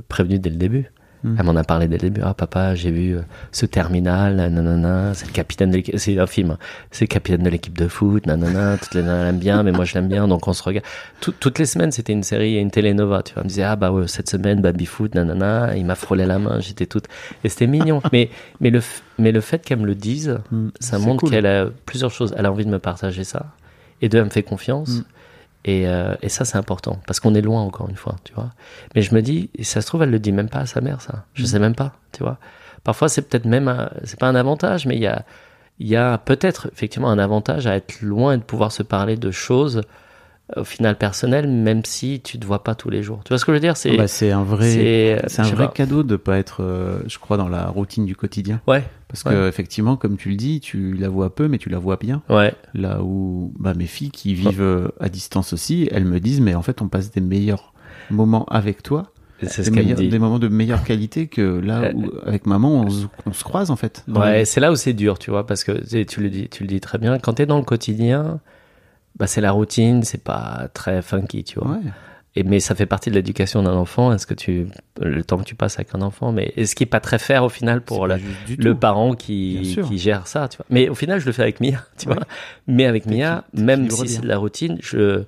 prévenu 0.08 0.38
dès 0.38 0.50
le 0.50 0.56
début. 0.56 0.90
Mm. 1.22 1.36
Elle 1.38 1.44
m'en 1.46 1.56
a 1.56 1.64
parlé 1.64 1.86
dès 1.88 1.96
le 1.96 2.10
début. 2.10 2.20
Ah, 2.24 2.32
papa, 2.34 2.74
j'ai 2.74 2.90
vu 2.90 3.16
euh, 3.16 3.20
ce 3.52 3.66
terminal, 3.66 4.36
nanana, 4.36 5.12
c'est 5.14 5.26
le 5.26 5.32
capitaine 5.32 5.70
de 5.70 5.76
l'équipe, 5.76 5.98
c'est 5.98 6.18
un 6.18 6.26
film, 6.26 6.52
hein. 6.52 6.58
c'est 6.90 7.04
le 7.04 7.08
capitaine 7.08 7.42
de 7.42 7.50
l'équipe 7.50 7.76
de 7.76 7.88
foot, 7.88 8.26
nanana, 8.26 8.78
toutes 8.82 8.94
les 8.94 9.02
nanas 9.02 9.24
l'aiment 9.24 9.38
bien, 9.38 9.62
mais 9.62 9.72
moi 9.72 9.84
je 9.84 9.94
l'aime 9.94 10.08
bien, 10.08 10.26
donc 10.28 10.48
on 10.48 10.52
se 10.52 10.62
regarde. 10.62 10.86
Tout- 11.20 11.34
toutes 11.38 11.58
les 11.58 11.66
semaines, 11.66 11.92
c'était 11.92 12.12
une 12.14 12.22
série, 12.22 12.56
une 12.56 12.70
télénova, 12.70 13.22
tu 13.22 13.34
vois. 13.34 13.42
Elle 13.42 13.44
me 13.44 13.48
disait, 13.48 13.62
ah, 13.64 13.76
bah 13.76 13.92
ouais, 13.92 14.08
cette 14.08 14.30
semaine, 14.30 14.60
baby 14.62 14.86
foot, 14.86 15.14
nanana, 15.14 15.76
il 15.76 15.84
m'a 15.84 15.94
frôlé 15.94 16.24
la 16.26 16.38
main, 16.38 16.60
j'étais 16.60 16.86
toute, 16.86 17.04
et 17.44 17.48
c'était 17.48 17.66
mignon. 17.66 18.00
mais, 18.12 18.30
mais 18.60 18.70
le, 18.70 18.80
mais 19.18 19.32
le 19.32 19.40
fait 19.40 19.64
qu'elle 19.64 19.78
me 19.80 19.86
le 19.86 19.94
dise, 19.94 20.38
Mm. 20.50 20.68
ça 20.80 20.98
montre 20.98 21.20
cool. 21.20 21.30
qu'elle 21.30 21.46
a 21.46 21.66
plusieurs 21.86 22.10
choses. 22.10 22.34
Elle 22.36 22.46
a 22.46 22.50
envie 22.52 22.64
de 22.64 22.70
me 22.70 22.78
partager 22.78 23.24
ça. 23.24 23.46
Et 24.02 24.08
deux, 24.08 24.18
elle 24.18 24.24
me 24.24 24.30
fait 24.30 24.42
confiance. 24.42 24.88
Mm. 24.98 25.04
Et, 25.64 25.86
euh, 25.86 26.14
et 26.22 26.28
ça, 26.30 26.44
c'est 26.44 26.56
important. 26.56 26.98
Parce 27.06 27.20
qu'on 27.20 27.34
est 27.34 27.42
loin, 27.42 27.60
encore 27.62 27.88
une 27.90 27.96
fois, 27.96 28.16
tu 28.24 28.32
vois. 28.32 28.50
Mais 28.94 29.02
je 29.02 29.14
me 29.14 29.20
dis, 29.20 29.50
et 29.54 29.64
ça 29.64 29.80
se 29.82 29.86
trouve, 29.86 30.02
elle 30.02 30.10
le 30.10 30.18
dit 30.18 30.32
même 30.32 30.48
pas 30.48 30.60
à 30.60 30.66
sa 30.66 30.80
mère, 30.80 31.00
ça. 31.02 31.24
Je 31.34 31.42
Mm. 31.42 31.46
sais 31.46 31.58
même 31.58 31.74
pas, 31.74 31.92
tu 32.12 32.22
vois. 32.22 32.38
Parfois, 32.82 33.08
c'est 33.10 33.22
peut-être 33.28 33.44
même, 33.44 33.68
un- 33.68 33.90
c'est 34.04 34.18
pas 34.18 34.28
un 34.28 34.34
avantage, 34.34 34.86
mais 34.86 34.96
il 34.96 35.02
y 35.02 35.06
a, 35.06 35.24
il 35.78 35.86
y 35.88 35.96
a 35.96 36.16
peut-être 36.18 36.68
effectivement 36.72 37.10
un 37.10 37.18
avantage 37.18 37.66
à 37.66 37.76
être 37.76 38.00
loin 38.00 38.32
et 38.34 38.36
de 38.38 38.42
pouvoir 38.42 38.72
se 38.72 38.82
parler 38.82 39.16
de 39.16 39.30
choses, 39.30 39.82
au 40.56 40.64
final 40.64 40.96
personnelles, 40.98 41.48
même 41.48 41.84
si 41.84 42.20
tu 42.20 42.38
te 42.38 42.46
vois 42.46 42.64
pas 42.64 42.74
tous 42.74 42.90
les 42.90 43.02
jours. 43.02 43.20
Tu 43.24 43.28
vois 43.30 43.38
ce 43.38 43.44
que 43.44 43.52
je 43.52 43.54
veux 43.56 43.60
dire? 43.60 43.76
C'est, 43.76 43.96
Bah, 43.96 44.08
c'est 44.08 44.30
un 44.32 44.42
vrai, 44.42 44.70
c'est, 45.28 45.40
un 45.40 45.44
vrai 45.50 45.66
pas. 45.66 45.72
cadeau 45.72 46.02
de 46.02 46.16
pas 46.16 46.38
être, 46.38 46.62
euh, 46.62 47.00
je 47.06 47.18
crois, 47.18 47.36
dans 47.36 47.48
la 47.48 47.66
routine 47.68 48.04
du 48.06 48.16
quotidien. 48.16 48.60
Ouais, 48.66 48.84
Parce 49.08 49.24
Ouais. 49.24 49.32
que 49.32 49.48
effectivement, 49.48 49.96
comme 49.96 50.16
tu 50.16 50.28
le 50.30 50.36
dis, 50.36 50.60
tu 50.60 50.92
la 50.94 51.08
vois 51.08 51.34
peu, 51.34 51.48
mais 51.48 51.58
tu 51.58 51.68
la 51.68 51.78
vois 51.78 51.96
bien. 51.96 52.22
ouais, 52.28 52.52
Là 52.74 53.02
où 53.02 53.52
bah, 53.58 53.74
mes 53.74 53.86
filles 53.86 54.10
qui 54.10 54.34
vivent 54.34 54.62
euh, 54.62 54.88
à 55.00 55.08
distance 55.08 55.52
aussi, 55.52 55.88
elles 55.90 56.04
me 56.04 56.20
disent, 56.20 56.40
mais 56.40 56.54
en 56.54 56.62
fait, 56.62 56.80
on 56.82 56.88
passe 56.88 57.10
des 57.10 57.20
meilleurs 57.20 57.72
moments 58.10 58.44
avec 58.46 58.82
toi, 58.82 59.12
c'est 59.42 59.62
des, 59.62 59.64
ce 59.64 59.70
qu'elle 59.70 59.94
dit. 59.94 60.08
des 60.08 60.18
moments 60.18 60.38
de 60.38 60.48
meilleure 60.48 60.82
qualité 60.84 61.26
que 61.26 61.40
là 61.60 61.82
Euh, 61.84 61.92
où 61.94 62.10
avec 62.26 62.46
maman, 62.46 62.72
on, 62.84 62.90
se- 62.90 63.06
on 63.26 63.32
se 63.32 63.42
croise 63.44 63.70
en 63.70 63.76
fait. 63.76 64.04
Ouais, 64.08 64.44
c'est 64.44 64.60
là 64.60 64.70
où 64.70 64.76
c'est 64.76 64.92
dur, 64.92 65.18
tu 65.18 65.30
vois, 65.30 65.46
parce 65.46 65.64
que 65.64 65.72
tu 66.04 66.20
le 66.20 66.28
dis, 66.30 66.48
tu 66.48 66.62
le 66.64 66.68
dis 66.68 66.80
très 66.80 66.98
bien. 66.98 67.18
Quand 67.18 67.34
t'es 67.34 67.46
dans 67.46 67.58
le 67.58 67.64
quotidien, 67.64 68.40
bah 69.20 69.28
c'est 69.28 69.40
la 69.40 69.52
routine, 69.52 70.02
c'est 70.02 70.24
pas 70.24 70.68
très 70.74 71.00
funky, 71.02 71.44
tu 71.44 71.60
vois. 71.60 71.72
Ouais. 71.72 71.80
Et 72.36 72.42
mais 72.44 72.58
ça 72.60 72.74
fait 72.76 72.86
partie 72.86 73.10
de 73.10 73.16
l'éducation 73.16 73.62
d'un 73.62 73.74
enfant. 73.74 74.12
Est-ce 74.12 74.26
que 74.26 74.34
tu 74.34 74.66
le 75.00 75.22
temps 75.24 75.36
que 75.38 75.44
tu 75.44 75.54
passes 75.56 75.76
avec 75.76 75.94
un 75.94 76.00
enfant, 76.02 76.30
mais 76.32 76.52
est-ce 76.56 76.74
qui 76.76 76.84
est 76.84 76.86
pas 76.86 77.00
très 77.00 77.18
fair 77.18 77.42
au 77.44 77.48
final 77.48 77.80
pour 77.82 78.06
la- 78.06 78.18
le 78.18 78.56
tout. 78.72 78.76
parent 78.76 79.14
qui, 79.14 79.76
qui 79.88 79.98
gère 79.98 80.26
ça, 80.28 80.48
tu 80.48 80.56
vois. 80.58 80.66
Mais 80.70 80.88
au 80.88 80.94
final, 80.94 81.20
je 81.20 81.26
le 81.26 81.32
fais 81.32 81.42
avec 81.42 81.60
Mia, 81.60 81.84
tu 81.98 82.08
Ouais. 82.08 82.14
vois. 82.14 82.24
Mais 82.68 82.86
avec 82.86 83.06
Mia, 83.06 83.44
même 83.52 83.90
si 83.90 84.08
c'est 84.08 84.22
de 84.22 84.28
la 84.28 84.38
routine, 84.38 84.78
je 84.80 85.24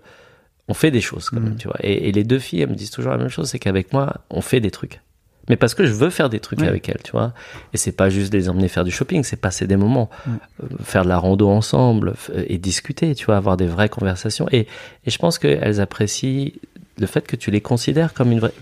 on 0.68 0.74
fait 0.74 0.92
des 0.92 1.00
choses 1.00 1.28
quand 1.28 1.40
même, 1.40 1.54
Mm. 1.54 1.56
tu 1.56 1.66
vois. 1.66 1.76
Et, 1.82 2.08
et 2.08 2.12
les 2.12 2.22
deux 2.22 2.38
filles, 2.38 2.62
elles 2.62 2.70
me 2.70 2.76
disent 2.76 2.92
toujours 2.92 3.10
la 3.12 3.18
même 3.18 3.28
chose, 3.28 3.48
c'est 3.50 3.58
qu'avec 3.58 3.92
moi, 3.92 4.18
on 4.30 4.40
fait 4.40 4.60
des 4.60 4.70
trucs. 4.70 5.00
Mais 5.48 5.56
parce 5.56 5.74
que 5.74 5.84
je 5.86 5.92
veux 5.92 6.10
faire 6.10 6.28
des 6.28 6.38
trucs 6.40 6.60
avec 6.68 6.88
elles, 6.88 7.00
tu 7.02 7.10
vois. 7.12 7.32
Et 7.72 7.76
c'est 7.76 7.92
pas 7.92 8.08
juste 8.10 8.32
les 8.32 8.48
emmener 8.48 8.68
faire 8.68 8.84
du 8.84 8.90
shopping, 8.92 9.24
c'est 9.24 9.36
passer 9.36 9.66
des 9.66 9.76
moments, 9.76 10.08
euh, 10.28 10.32
faire 10.84 11.02
de 11.02 11.08
la 11.08 11.18
rando 11.18 11.48
ensemble 11.48 12.12
f- 12.12 12.44
et 12.46 12.58
discuter, 12.58 13.14
tu 13.16 13.26
vois, 13.26 13.36
avoir 13.36 13.56
des 13.56 13.66
vraies 13.66 13.88
conversations. 13.88 14.46
Et, 14.52 14.68
et 15.04 15.10
je 15.10 15.18
pense 15.18 15.38
qu'elles 15.38 15.80
apprécient 15.80 16.50
le 16.98 17.06
fait 17.06 17.26
que 17.26 17.34
tu 17.36 17.50
les 17.50 17.60
considères 17.60 18.14
comme 18.14 18.30
une 18.30 18.38
vraie. 18.40 18.52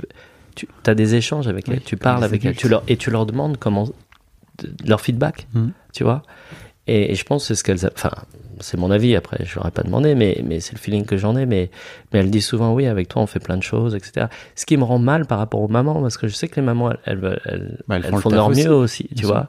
Tu 0.55 0.67
as 0.87 0.95
des 0.95 1.15
échanges 1.15 1.49
avec 1.49 1.67
Oui, 1.69 1.75
elles, 1.77 1.83
tu 1.83 1.97
parles 1.97 2.25
avec 2.25 2.45
elles, 2.45 2.57
tu 2.57 2.69
leur, 2.69 2.83
et 2.89 2.97
tu 2.97 3.11
leur 3.11 3.27
demandes 3.27 3.57
comment 3.59 3.89
leur 4.87 5.01
feedback, 5.01 5.47
Mm. 5.55 5.69
tu 5.93 6.05
vois. 6.05 6.23
Et, 6.87 7.13
et 7.13 7.15
je 7.15 7.25
pense 7.25 7.43
que 7.43 7.49
c'est 7.49 7.55
ce 7.55 7.65
qu'elles. 7.65 7.91
Enfin, 7.95 8.11
c'est 8.61 8.77
mon 8.77 8.91
avis. 8.91 9.17
Après, 9.17 9.45
je 9.45 9.55
leur 9.57 9.67
ai 9.67 9.71
pas 9.71 9.83
demandé, 9.83 10.15
mais 10.15 10.43
mais 10.45 10.61
c'est 10.61 10.73
le 10.73 10.79
feeling 10.79 11.05
que 11.05 11.17
j'en 11.17 11.37
ai. 11.37 11.47
Mais 11.47 11.71
mais 12.13 12.21
elles 12.21 12.31
disent 12.31 12.47
souvent 12.47 12.75
oui, 12.75 12.87
avec 12.87 13.09
toi 13.09 13.23
on 13.23 13.27
fait 13.27 13.41
plein 13.41 13.57
de 13.57 13.63
choses, 13.63 13.95
etc. 13.95 14.27
Ce 14.55 14.67
qui 14.67 14.77
me 14.77 14.85
rend 14.85 14.99
mal 14.99 15.27
par 15.27 15.39
rapport 15.39 15.61
aux 15.61 15.69
mamans, 15.69 16.01
parce 16.01 16.17
que 16.17 16.29
je 16.29 16.35
sais 16.35 16.49
que 16.49 16.57
les 16.57 16.63
mamans 16.63 16.91
elles 16.91 16.99
elles, 17.23 17.41
elles, 17.45 17.79
Bah, 17.87 17.97
elles 17.97 18.05
elles 18.07 18.11
font 18.11 18.21
font 18.21 18.31
leur 18.31 18.51
mieux 18.51 18.73
aussi, 18.73 19.09
tu 19.17 19.27
vois. 19.27 19.49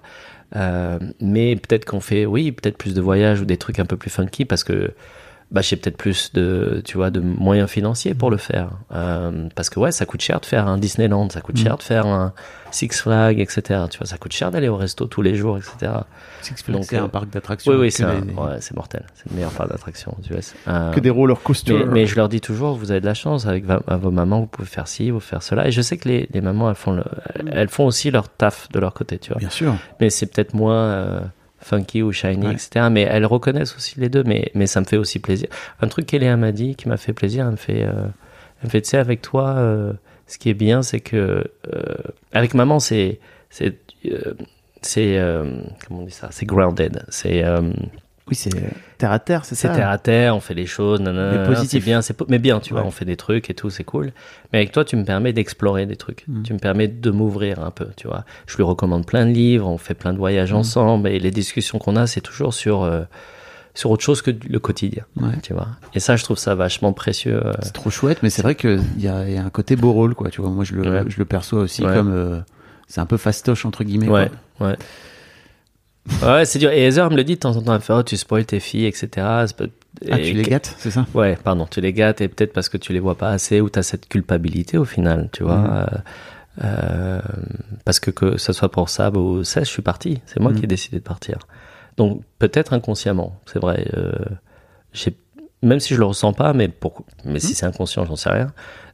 Euh, 0.56 1.00
mais 1.22 1.56
peut-être 1.56 1.86
qu'on 1.86 2.02
fait, 2.02 2.26
oui, 2.26 2.52
peut-être 2.52 2.78
plus 2.78 2.94
de 2.94 3.02
voyages 3.02 3.40
ou 3.42 3.46
des 3.46 3.58
trucs 3.58 3.80
un 3.80 3.86
peu 3.86 3.98
plus 3.98 4.10
funky 4.10 4.46
parce 4.46 4.64
que 4.64 4.94
bah, 5.52 5.62
j'ai 5.62 5.76
peut-être 5.76 5.98
plus 5.98 6.32
de, 6.34 6.82
tu 6.86 6.96
vois, 6.98 7.10
de 7.10 7.20
moyens 7.20 7.70
financiers 7.70 8.14
pour 8.14 8.32
le 8.32 8.38
faire. 8.38 8.70
Euh, 8.94 9.48
parce 9.56 9.70
que 9.70 9.80
ouais, 9.80 9.92
ça 9.92 10.06
coûte 10.06 10.22
cher 10.22 10.40
de 10.40 10.46
faire 10.46 10.68
un 10.68 10.78
Disneyland, 10.78 11.30
ça 11.30 11.42
coûte 11.42 11.56
Mm. 11.60 11.64
cher 11.64 11.78
de 11.78 11.84
faire 11.84 12.06
un 12.08 12.34
Six 12.72 12.88
Flags, 13.02 13.38
etc. 13.42 13.82
Tu 13.90 13.98
vois, 13.98 14.08
ça 14.08 14.18
coûte 14.18 14.32
cher 14.32 14.50
d'aller 14.50 14.70
au 14.70 14.78
resto 14.78 15.06
tous 15.08 15.22
les 15.22 15.36
jours, 15.36 15.58
etc. 15.58 15.92
Six 16.42 16.64
Flags, 16.64 16.84
c'est 16.84 16.96
euh, 16.98 17.04
un 17.04 17.10
parc 17.10 17.30
d'attractions. 17.30 17.74
Oui, 17.74 17.78
oui, 17.78 17.92
c'est 17.92 18.06
ouais, 18.06 18.22
mortel. 18.74 19.06
C'est 19.14 19.30
le 19.30 19.36
meilleur 19.36 19.52
parc 19.52 19.70
d'attractions 19.70 20.16
aux 20.18 20.34
US. 20.34 20.54
Euh, 20.70 20.92
que 20.92 21.02
des 21.02 21.10
roller 21.10 21.36
mais, 21.38 21.44
coasters. 21.44 21.86
mais 21.88 22.06
je 22.06 22.16
leur 22.16 22.30
dis 22.30 22.40
toujours, 22.40 22.76
vous 22.78 22.92
avez 22.92 23.02
de 23.02 23.06
la 23.06 23.14
chance 23.14 23.46
avec 23.46 23.66
à 23.70 23.98
vos 23.98 24.12
mamans, 24.12 24.40
vous 24.40 24.48
pouvez 24.48 24.68
faire 24.70 24.88
ci, 24.88 25.12
vous 25.12 25.20
faire 25.20 25.44
cela. 25.44 25.68
Et 25.68 25.72
je 25.74 25.82
sais 25.82 25.98
que 25.98 26.08
les, 26.08 26.30
les 26.34 26.40
mamans, 26.40 26.70
elles 26.70 26.76
font, 26.76 26.94
le- 26.94 27.04
elles 27.52 27.68
font 27.68 27.86
aussi 27.86 28.10
leur 28.10 28.30
taf 28.30 28.70
de 28.72 28.80
leur 28.80 28.94
côté, 28.94 29.20
tu 29.20 29.32
vois. 29.32 29.40
Bien 29.40 29.50
sûr. 29.50 29.76
Mais 30.00 30.10
c'est 30.10 30.28
peut-être 30.28 30.54
moins 30.54 30.76
euh, 30.86 31.20
funky 31.62 32.02
ou 32.02 32.12
shiny, 32.12 32.48
Ouais. 32.48 32.54
etc. 32.54 32.88
Mais 32.92 33.02
elles 33.02 33.26
reconnaissent 33.26 33.76
aussi 33.76 34.00
les 34.00 34.10
deux. 34.10 34.24
Mais, 34.24 34.52
mais 34.56 34.68
ça 34.68 34.82
me 34.82 34.86
fait 34.86 34.98
aussi 34.98 35.20
plaisir. 35.20 35.48
Un 35.82 35.88
truc 35.88 36.06
qu'Eléa 36.06 36.36
m'a 36.38 36.52
dit, 36.52 36.76
qui 36.76 36.88
m'a 36.90 36.98
fait 36.98 37.14
plaisir, 37.14 37.46
elle 37.46 37.52
me 37.52 37.56
fait, 37.58 37.84
euh, 37.84 37.92
elle 38.62 38.66
me 38.66 38.70
fait, 38.70 38.82
tu 38.82 38.90
sais, 38.90 38.98
avec 38.98 39.22
toi, 39.22 39.56
euh, 39.58 39.94
ce 40.28 40.38
qui 40.38 40.50
est 40.50 40.54
bien, 40.56 40.82
c'est 40.82 41.00
que 41.00 41.44
euh, 41.74 41.96
avec 42.34 42.54
maman, 42.54 42.80
c'est, 42.80 43.20
c'est, 43.50 43.78
c'est, 44.82 45.20
comment 45.88 46.02
on 46.02 46.06
dit 46.06 46.12
ça, 46.12 46.30
c'est 46.32 46.46
grounded. 46.46 47.04
C'est 47.10 47.44
Oui, 48.28 48.36
c'est 48.36 48.52
terre 48.98 49.12
à 49.12 49.20
terre, 49.20 49.44
c'est 49.46 49.56
c'est 49.56 49.68
ça. 49.68 49.74
terre 49.76 49.90
à 49.90 49.98
terre, 49.98 50.36
on 50.36 50.40
fait 50.40 50.54
les 50.54 50.66
choses, 50.68 51.02
nanana, 51.02 51.40
Mais 51.40 51.48
positif. 51.48 51.82
c'est 51.84 51.86
bien, 51.86 52.02
c'est 52.02 52.16
mais 52.30 52.40
bien, 52.40 52.60
tu 52.60 52.74
vois, 52.74 52.84
on 52.86 52.92
fait 52.92 53.04
des 53.04 53.18
trucs 53.18 53.50
et 53.50 53.54
tout, 53.54 53.70
c'est 53.70 53.84
cool. 53.84 54.12
Mais 54.54 54.60
avec 54.60 54.72
toi, 54.72 54.86
tu 54.86 54.96
me 54.96 55.04
permets 55.04 55.34
d'explorer 55.34 55.86
des 55.86 55.96
trucs. 55.96 56.24
Mm. 56.28 56.44
Tu 56.44 56.54
me 56.54 56.60
permets 56.60 56.88
de 56.88 57.12
m'ouvrir 57.12 57.60
un 57.64 57.72
peu, 57.72 57.88
tu 57.98 58.08
vois. 58.08 58.24
Je 58.46 58.56
lui 58.58 58.64
recommande 58.64 59.06
plein 59.06 59.26
de 59.26 59.32
livres, 59.32 59.68
on 59.68 59.78
fait 59.78 59.96
plein 59.96 60.12
de 60.14 60.18
Mm. 60.18 60.20
voyages 60.20 60.54
ensemble 60.54 61.10
et 61.10 61.20
les 61.20 61.32
discussions 61.32 61.80
qu'on 61.80 61.96
a, 61.96 62.06
c'est 62.08 62.22
toujours 62.22 62.54
sur 62.54 62.84
euh, 62.84 63.02
sur 63.74 63.90
autre 63.90 64.04
chose 64.04 64.22
que 64.22 64.32
le 64.32 64.60
quotidien, 64.60 65.04
Ouais. 65.16 65.32
tu 65.42 65.54
vois. 65.54 65.68
Et 65.96 66.00
ça, 66.02 66.16
je 66.18 66.24
trouve 66.26 66.38
ça 66.38 66.56
vachement 66.56 66.92
précieux. 66.94 67.42
euh. 67.46 67.54
C'est 67.64 67.72
trop 67.74 67.90
chouette, 67.90 68.20
mais 68.22 68.30
c'est 68.30 68.42
vrai 68.42 68.56
qu'il 68.56 68.82
y 68.98 69.04
y 69.04 69.08
a 69.08 69.16
un 69.44 69.50
côté 69.50 69.76
beau 69.78 69.94
rôle, 69.94 70.14
quoi. 70.14 70.30
Tu 70.30 70.42
vois, 70.42 70.50
moi, 70.52 70.64
je 70.66 70.76
le, 70.76 70.90
Ouais. 70.92 71.04
je 71.08 71.18
le 71.18 71.26
perçois 71.26 71.60
aussi 71.62 71.82
comme. 71.82 72.12
euh, 72.14 72.40
c'est 72.88 73.00
un 73.00 73.06
peu 73.06 73.16
fastoche, 73.18 73.66
entre 73.66 73.84
guillemets. 73.86 74.10
Ouais, 74.10 74.30
quoi. 74.58 74.68
ouais. 74.68 74.76
Ouais, 76.24 76.46
c'est 76.46 76.60
dur. 76.60 76.72
Et 76.72 76.84
Heather 76.88 77.10
me 77.12 77.16
le 77.16 77.24
dit 77.24 77.36
de 77.36 77.40
temps 77.40 77.56
en 77.56 77.62
temps, 77.62 77.76
elle 77.76 77.82
fait, 77.82 77.94
oh, 77.94 78.04
tu 78.04 78.18
spoil 78.18 78.46
tes 78.46 78.60
filles, 78.60 78.86
etc. 78.86 79.08
Pas- 79.16 79.66
Ah, 80.10 80.20
et 80.20 80.24
tu 80.24 80.34
les 80.34 80.44
gâtes, 80.44 80.74
c'est 80.80 80.90
ça? 80.90 81.06
Ouais, 81.14 81.38
pardon, 81.44 81.68
tu 81.70 81.80
les 81.82 81.94
gâtes 81.94 82.22
et 82.22 82.28
peut-être 82.28 82.54
parce 82.54 82.70
que 82.70 82.78
tu 82.78 82.92
les 82.94 83.00
vois 83.00 83.16
pas 83.16 83.30
assez 83.30 83.62
ou 83.62 83.70
tu 83.70 83.78
as 83.78 83.84
cette 83.84 84.08
culpabilité 84.10 84.78
au 84.80 84.86
final, 84.86 85.30
tu 85.32 85.44
vois. 85.44 85.58
Mhm. 85.58 85.70
Euh, 86.64 86.66
euh, 86.66 87.22
parce 87.86 88.00
que 88.00 88.10
que 88.12 88.38
ce 88.38 88.52
soit 88.54 88.70
pour 88.72 88.90
Sab 88.90 89.16
ou 89.18 89.44
Cess, 89.44 89.66
je 89.68 89.72
suis 89.74 89.82
parti. 89.84 90.22
C'est 90.26 90.40
moi 90.40 90.52
Mhm. 90.52 90.58
qui 90.60 90.64
ai 90.64 90.68
décidé 90.68 90.98
de 90.98 91.04
partir. 91.04 91.38
Donc 91.98 92.24
peut-être 92.40 92.74
inconsciemment, 92.74 93.40
c'est 93.46 93.60
vrai. 93.60 93.88
Euh, 93.96 94.12
même 95.64 95.80
si 95.80 95.94
je 95.94 96.00
le 96.00 96.06
ressens 96.06 96.34
pas, 96.34 96.54
mais 96.54 96.68
pour 96.68 97.06
mais 97.24 97.34
Mhm. 97.34 97.40
si 97.40 97.54
c'est 97.54 97.66
inconscient, 97.66 98.06
j'en 98.06 98.16
sais 98.16 98.30
rien. 98.32 98.52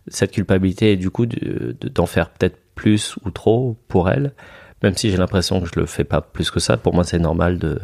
Cette 0.09 0.31
culpabilité 0.31 0.91
et 0.93 0.97
du 0.97 1.09
coup 1.09 1.25
de- 1.25 1.75
de- 1.79 1.87
d'en 1.89 2.05
faire 2.05 2.29
peut-être 2.31 2.57
plus 2.75 3.15
ou 3.25 3.31
trop 3.31 3.77
pour 3.87 4.09
elle. 4.09 4.33
Même 4.83 4.95
si 4.95 5.09
j'ai 5.09 5.17
l'impression 5.17 5.59
que 5.59 5.67
je 5.67 5.79
le 5.79 5.85
fais 5.85 6.03
pas 6.03 6.21
plus 6.21 6.51
que 6.51 6.59
ça, 6.59 6.77
pour 6.77 6.93
moi 6.93 7.03
c'est 7.03 7.19
normal 7.19 7.57
de 7.57 7.79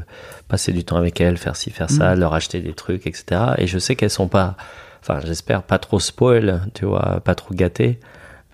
passer 0.47 0.71
du 0.71 0.83
temps 0.83 0.97
avec 0.97 1.19
elles, 1.19 1.37
faire 1.37 1.55
ci, 1.55 1.71
faire 1.71 1.89
ça, 1.89 2.15
leur 2.15 2.33
acheter 2.33 2.59
des 2.59 2.73
trucs, 2.73 3.07
etc. 3.07 3.41
Et 3.57 3.67
je 3.67 3.79
sais 3.79 3.95
qu'elles 3.95 4.11
sont 4.11 4.27
pas, 4.27 4.55
enfin 5.01 5.19
j'espère 5.25 5.63
pas 5.63 5.79
trop 5.79 5.99
spoil, 5.99 6.61
tu 6.75 6.85
vois, 6.85 7.19
pas 7.23 7.33
trop 7.35 7.53
gâtées. 7.53 7.99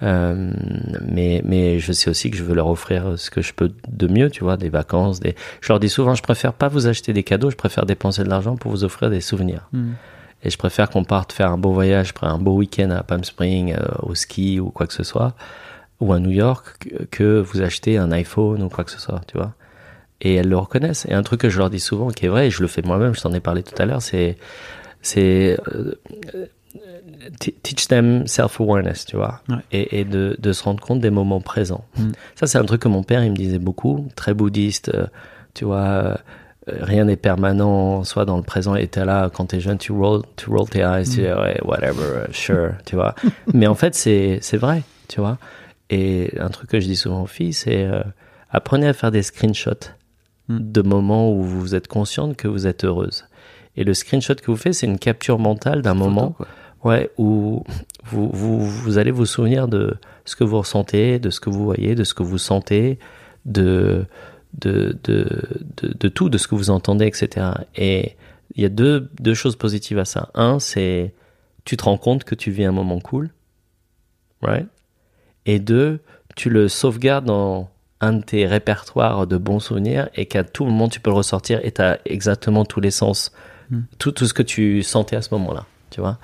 Euh, 0.02 0.54
mais 1.02 1.42
mais 1.44 1.80
je 1.80 1.92
sais 1.92 2.10
aussi 2.10 2.32
que 2.32 2.38
je 2.38 2.44
veux 2.44 2.56
leur 2.56 2.68
offrir 2.68 3.20
ce 3.20 3.30
que 3.30 3.42
je 3.42 3.54
peux 3.54 3.72
de 3.90 4.08
mieux, 4.08 4.30
tu 4.30 4.44
vois, 4.44 4.56
des 4.56 4.70
vacances, 4.70 5.20
des. 5.20 5.36
Je 5.62 5.74
leur 5.74 5.80
dis 5.80 5.90
souvent, 5.90 6.16
je 6.16 6.24
préfère 6.24 6.54
pas 6.54 6.70
vous 6.70 6.88
acheter 6.88 7.12
des 7.12 7.24
cadeaux, 7.24 7.50
je 7.50 7.58
préfère 7.58 7.86
dépenser 7.86 8.24
de 8.24 8.30
l'argent 8.30 8.56
pour 8.56 8.72
vous 8.72 8.84
offrir 8.84 9.10
des 9.10 9.22
souvenirs. 9.22 9.68
Mhm. 9.74 9.96
Et 10.44 10.50
je 10.50 10.58
préfère 10.58 10.90
qu'on 10.90 11.04
parte 11.04 11.34
faire 11.34 11.52
un 11.52 11.58
beau 11.58 11.74
voyage, 11.74 12.14
un 12.22 12.38
beau 12.38 12.56
week-end 12.56 12.92
à 12.92 13.04
Palm 13.04 13.26
Springs, 13.26 13.74
euh, 13.74 13.86
au 14.04 14.16
ski 14.16 14.62
ou 14.62 14.70
quoi 14.70 14.88
que 14.88 14.94
ce 14.94 15.04
soit, 15.04 15.34
ou 16.00 16.14
à 16.14 16.20
New 16.20 16.32
York, 16.32 16.88
que, 17.12 17.40
vous 17.40 17.62
achetez 17.62 17.98
un 17.98 18.12
iPhone 18.12 18.62
ou 18.64 18.70
quoi 18.70 18.84
que 18.84 18.92
ce 18.92 19.00
soit, 19.00 19.22
tu 19.28 19.38
vois. 19.38 19.54
Et 20.22 20.36
elles 20.36 20.50
le 20.50 20.58
reconnaissent. 20.58 21.06
Et 21.10 21.14
un 21.14 21.24
truc 21.24 21.42
que 21.42 21.50
je 21.50 21.58
leur 21.58 21.70
dis 21.70 21.80
souvent, 21.80 22.10
qui 22.10 22.26
est 22.26 22.30
vrai, 22.30 22.48
et 22.48 22.52
je 22.52 22.62
le 22.62 22.68
fais 22.68 22.82
moi-même, 22.82 23.14
je 23.16 23.22
t'en 23.22 23.34
ai 23.34 23.40
parlé 23.40 23.64
tout 23.64 23.76
à 23.82 23.86
l'heure, 23.86 24.02
c'est, 24.02 24.38
c'est 25.02 25.58
euh, 25.76 25.94
teach 27.40 27.88
them 27.88 28.28
self-awareness, 28.28 29.06
tu 29.06 29.16
vois, 29.16 29.42
Ouais. 29.50 29.56
et, 29.72 30.00
et 30.00 30.06
de, 30.06 30.36
de 30.40 30.54
se 30.54 30.64
rendre 30.64 30.82
compte 30.82 31.00
des 31.00 31.10
moments 31.10 31.42
présents. 31.42 31.84
Mm. 31.98 32.10
Ça, 32.36 32.48
c'est 32.48 32.58
un 32.58 32.66
truc 32.66 32.82
que 32.82 32.88
mon 32.88 33.04
père, 33.04 33.24
il 33.24 33.32
me 33.32 33.36
disait 33.36 33.60
beaucoup, 33.60 34.08
très 34.16 34.34
bouddhiste, 34.34 34.92
euh, 34.94 35.08
tu 35.54 35.66
vois. 35.66 35.78
euh, 35.78 36.16
rien 36.68 37.06
n'est 37.06 37.16
permanent, 37.18 38.04
soit 38.04 38.26
dans 38.26 38.38
le 38.38 38.44
présent 38.44 38.76
et 38.76 38.88
t'es 38.88 39.04
là 39.04 39.30
quand 39.34 39.46
t'es 39.48 39.60
jeune, 39.60 39.80
tu 39.80 39.92
roll, 39.92 40.22
tu 40.36 40.50
roll 40.52 40.70
tes 40.70 40.82
eyes, 40.82 41.04
tu 41.04 41.10
dis 41.22 41.22
ouais, 41.24 41.60
whatever, 41.64 42.26
uh, 42.30 42.34
sure, 42.34 42.74
tu 42.86 42.96
vois. 42.96 43.16
Mais 43.56 43.66
en 43.66 43.74
fait, 43.74 43.96
c'est 43.96 44.38
c'est 44.42 44.58
vrai, 44.58 44.84
tu 45.08 45.20
vois. 45.20 45.40
Et 45.90 46.34
un 46.40 46.50
truc 46.50 46.70
que 46.70 46.80
je 46.80 46.86
dis 46.86 46.96
souvent 46.96 47.24
aux 47.24 47.28
filles, 47.28 47.54
c'est 47.54 47.84
euh, 47.84 48.04
apprenez 48.50 48.88
à 48.88 48.94
faire 48.94 49.12
des 49.12 49.24
screenshots 49.24 49.92
Mm. 50.50 50.72
de 50.72 50.82
moments 50.82 51.32
où 51.32 51.44
vous 51.44 51.76
êtes 51.76 51.88
consciente 51.88 52.36
que 52.36 52.48
vous 52.48 52.68
êtes 52.68 52.84
heureuse. 52.84 53.26
Et 53.78 53.84
le 53.84 53.94
screenshot 53.94 54.36
que 54.36 54.48
vous 54.48 54.58
faites, 54.58 54.74
c'est 54.74 54.88
une 54.88 55.00
capture 55.00 55.40
mentale 55.40 55.82
d'un 55.82 55.94
moment. 55.94 56.36
Ouais, 56.84 57.12
où 57.18 57.64
vous, 58.06 58.30
vous, 58.32 58.60
vous 58.60 58.98
allez 58.98 59.12
vous 59.12 59.26
souvenir 59.26 59.68
de 59.68 59.96
ce 60.26 60.36
que 60.36 60.44
vous 60.44 60.58
ressentez, 60.60 61.20
de 61.20 61.30
ce 61.30 61.40
que 61.40 61.50
vous 61.50 61.64
voyez, 61.64 61.94
de 61.94 62.04
ce 62.04 62.14
que 62.14 62.24
vous 62.24 62.38
sentez, 62.38 63.00
de, 63.46 64.06
de, 64.58 64.98
de, 65.04 65.28
de, 65.78 65.94
de 65.94 66.08
tout, 66.08 66.30
de 66.30 66.38
ce 66.38 66.48
que 66.48 66.56
vous 66.56 66.70
entendez, 66.70 67.06
etc. 67.06 67.48
Et 67.76 68.16
il 68.56 68.64
y 68.64 68.66
a 68.66 68.70
deux, 68.70 69.10
deux 69.20 69.34
choses 69.34 69.56
positives 69.56 70.00
à 70.00 70.06
ça. 70.06 70.30
Un, 70.34 70.60
c'est 70.60 71.14
tu 71.66 71.78
te 71.78 71.84
rends 71.84 71.98
compte 71.98 72.24
que 72.24 72.34
tu 72.34 72.50
vis 72.50 72.64
un 72.64 72.72
moment 72.72 73.00
cool, 73.00 73.30
right? 74.42 74.68
Et 75.46 75.60
deux, 75.60 76.00
tu 76.36 76.50
le 76.50 76.68
sauvegardes 76.68 77.26
dans 77.26 77.70
un 78.02 78.14
de 78.14 78.22
tes 78.24 78.46
répertoires 78.46 79.28
de 79.28 79.38
bons 79.38 79.60
souvenirs 79.60 80.10
et 80.16 80.26
qu'à 80.26 80.44
tout 80.44 80.64
moment 80.66 80.88
tu 80.88 81.00
peux 81.00 81.10
le 81.10 81.16
ressortir 81.18 81.60
et 81.64 81.72
tu 81.72 81.82
as 81.82 82.00
exactement 82.06 82.66
tous 82.66 82.80
les 82.80 82.92
sens, 82.92 83.32
Mm. 83.72 83.82
tout, 84.00 84.12
tout 84.12 84.26
ce 84.26 84.34
que 84.34 84.42
tu 84.42 84.82
sentais 84.82 85.16
à 85.16 85.22
ce 85.22 85.32
moment-là, 85.36 85.66
tu 85.92 86.02
vois. 86.02 86.18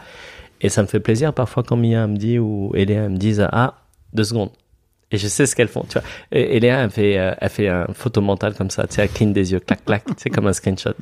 Et 0.62 0.70
ça 0.70 0.82
me 0.82 0.88
fait 0.88 1.00
plaisir 1.00 1.32
parfois 1.32 1.62
quand 1.62 1.76
Mia 1.78 2.08
me 2.08 2.18
dit 2.18 2.40
ou 2.40 2.72
Eléa 2.76 3.08
me 3.08 3.18
disent 3.18 3.48
Ah, 3.52 3.76
deux 4.14 4.24
secondes. 4.24 4.50
Et 5.12 5.18
je 5.20 5.28
sais 5.28 5.46
ce 5.46 5.56
qu'elles 5.56 5.68
font, 5.68 5.84
tu 5.88 6.00
vois. 6.00 6.08
Et 6.32 6.58
Eléa, 6.58 6.80
elle 6.82 6.90
fait, 6.90 7.20
euh, 7.20 7.36
elle 7.40 7.50
fait 7.50 7.68
un 7.68 7.86
photo 7.94 8.20
mental 8.22 8.56
comme 8.56 8.72
ça, 8.72 8.88
tu 8.88 8.96
sais, 8.96 9.04
elle 9.04 9.10
cligne 9.10 9.32
des 9.32 9.52
yeux, 9.52 9.60
clac, 9.60 9.86
clac, 9.86 10.04
c'est 10.18 10.32
comme 10.32 10.48
un 10.48 10.54
screenshot. 10.54 10.94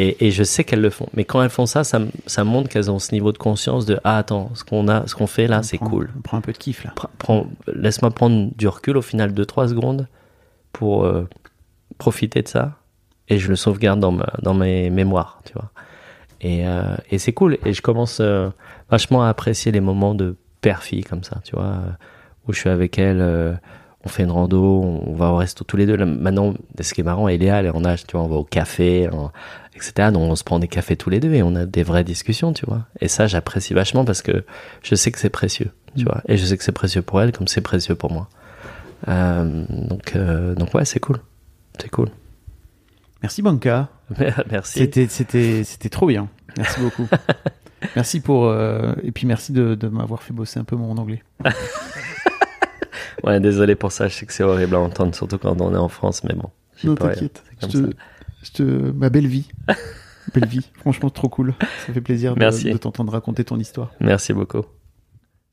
Et, 0.00 0.26
et 0.26 0.30
je 0.30 0.44
sais 0.44 0.62
qu'elles 0.62 0.80
le 0.80 0.90
font. 0.90 1.08
Mais 1.14 1.24
quand 1.24 1.42
elles 1.42 1.50
font 1.50 1.66
ça, 1.66 1.82
ça, 1.82 2.44
montre 2.44 2.68
qu'elles 2.68 2.88
ont 2.90 3.00
ce 3.00 3.12
niveau 3.12 3.32
de 3.32 3.38
conscience 3.38 3.84
de 3.84 3.98
Ah, 4.04 4.18
attends, 4.18 4.50
ce 4.54 4.62
qu'on 4.62 4.86
a, 4.86 5.06
ce 5.08 5.14
qu'on 5.16 5.26
fait 5.26 5.48
là, 5.48 5.58
On 5.58 5.62
c'est 5.64 5.78
cool. 5.78 6.10
On 6.16 6.20
prend 6.20 6.36
un 6.36 6.40
peu 6.40 6.52
de 6.52 6.56
kiff 6.58 6.84
là. 6.84 6.94
Laisse-moi 7.74 8.10
prendre 8.12 8.50
du 8.56 8.68
recul 8.68 8.96
au 8.96 9.02
final 9.02 9.34
de 9.34 9.44
3 9.44 9.68
secondes 9.68 10.06
pour 10.72 11.04
euh, 11.04 11.28
profiter 11.98 12.42
de 12.42 12.48
ça 12.48 12.74
et 13.28 13.38
je 13.38 13.48
le 13.48 13.56
sauvegarde 13.56 13.98
dans, 13.98 14.12
ma, 14.12 14.28
dans 14.40 14.54
mes 14.54 14.88
mémoires, 14.88 15.40
tu 15.44 15.52
vois. 15.54 15.70
Et, 16.40 16.64
euh, 16.68 16.94
et 17.10 17.18
c'est 17.18 17.32
cool. 17.32 17.58
Et 17.64 17.72
je 17.72 17.82
commence 17.82 18.18
euh, 18.20 18.50
vachement 18.90 19.24
à 19.24 19.28
apprécier 19.28 19.72
les 19.72 19.80
moments 19.80 20.14
de 20.14 20.36
père-fille 20.60 21.02
comme 21.02 21.24
ça, 21.24 21.40
tu 21.44 21.56
vois, 21.56 21.74
où 22.46 22.52
je 22.52 22.60
suis 22.60 22.70
avec 22.70 22.98
elle, 23.00 23.20
on 24.04 24.08
fait 24.08 24.22
une 24.22 24.30
rando, 24.30 24.62
on 25.06 25.12
va 25.14 25.30
au 25.32 25.36
resto 25.36 25.64
tous 25.64 25.76
les 25.76 25.86
deux. 25.86 25.96
Maintenant, 25.96 26.54
ce 26.80 26.94
qui 26.94 27.00
est 27.00 27.04
marrant, 27.04 27.28
Eléa, 27.28 27.56
elle 27.60 27.66
est 27.66 27.70
en 27.70 27.84
âge, 27.84 28.06
tu 28.06 28.16
vois, 28.16 28.24
on 28.24 28.28
va 28.28 28.36
au 28.36 28.44
café, 28.44 29.08
en- 29.12 29.30
etc. 29.78 30.10
Donc 30.12 30.30
on 30.30 30.36
se 30.36 30.44
prend 30.44 30.58
des 30.58 30.68
cafés 30.68 30.96
tous 30.96 31.10
les 31.10 31.20
deux 31.20 31.32
et 31.32 31.42
on 31.42 31.54
a 31.54 31.66
des 31.66 31.82
vraies 31.82 32.04
discussions, 32.04 32.52
tu 32.52 32.66
vois. 32.66 32.86
Et 33.00 33.08
ça, 33.08 33.26
j'apprécie 33.26 33.74
vachement 33.74 34.04
parce 34.04 34.22
que 34.22 34.44
je 34.82 34.94
sais 34.94 35.10
que 35.10 35.18
c'est 35.18 35.30
précieux, 35.30 35.70
tu 35.96 36.04
vois. 36.04 36.22
Et 36.28 36.36
je 36.36 36.44
sais 36.44 36.56
que 36.56 36.64
c'est 36.64 36.72
précieux 36.72 37.02
pour 37.02 37.20
elle 37.20 37.32
comme 37.32 37.48
c'est 37.48 37.60
précieux 37.60 37.94
pour 37.94 38.12
moi. 38.12 38.28
Euh, 39.08 39.64
donc, 39.68 40.16
euh, 40.16 40.54
donc 40.54 40.74
ouais, 40.74 40.84
c'est 40.84 41.00
cool. 41.00 41.18
C'est 41.80 41.90
cool. 41.90 42.08
Merci 43.22 43.42
Banca. 43.42 43.88
Merci. 44.50 44.80
C'était, 44.80 45.06
c'était, 45.08 45.64
c'était 45.64 45.88
trop 45.88 46.06
bien. 46.06 46.28
Merci 46.56 46.80
beaucoup. 46.80 47.06
merci 47.96 48.20
pour 48.20 48.46
euh, 48.46 48.92
et 49.02 49.12
puis 49.12 49.26
merci 49.26 49.52
de, 49.52 49.74
de 49.76 49.88
m'avoir 49.88 50.22
fait 50.22 50.32
bosser 50.32 50.58
un 50.58 50.64
peu 50.64 50.76
mon 50.76 50.96
anglais. 50.96 51.22
Ouais, 53.24 53.40
désolé 53.40 53.74
pour 53.74 53.92
ça. 53.92 54.08
Je 54.08 54.14
sais 54.14 54.26
que 54.26 54.32
c'est 54.32 54.44
horrible 54.44 54.76
à 54.76 54.80
entendre, 54.80 55.14
surtout 55.14 55.38
quand 55.38 55.60
on 55.60 55.74
est 55.74 55.78
en 55.78 55.88
France, 55.88 56.24
mais 56.24 56.34
bon. 56.34 56.50
Non 56.84 56.94
t'inquiète. 56.94 57.42
Je 57.62 57.66
te, 57.66 57.90
te, 58.52 58.62
ma 58.62 59.10
belle 59.10 59.26
vie, 59.26 59.48
belle 60.34 60.48
vie. 60.48 60.68
Franchement 60.74 61.10
trop 61.10 61.28
cool. 61.28 61.54
Ça 61.86 61.92
fait 61.92 62.00
plaisir 62.00 62.34
de 62.34 62.76
t'entendre 62.76 63.12
raconter 63.12 63.44
ton 63.44 63.58
histoire. 63.58 63.92
Merci 64.00 64.32
beaucoup. 64.32 64.64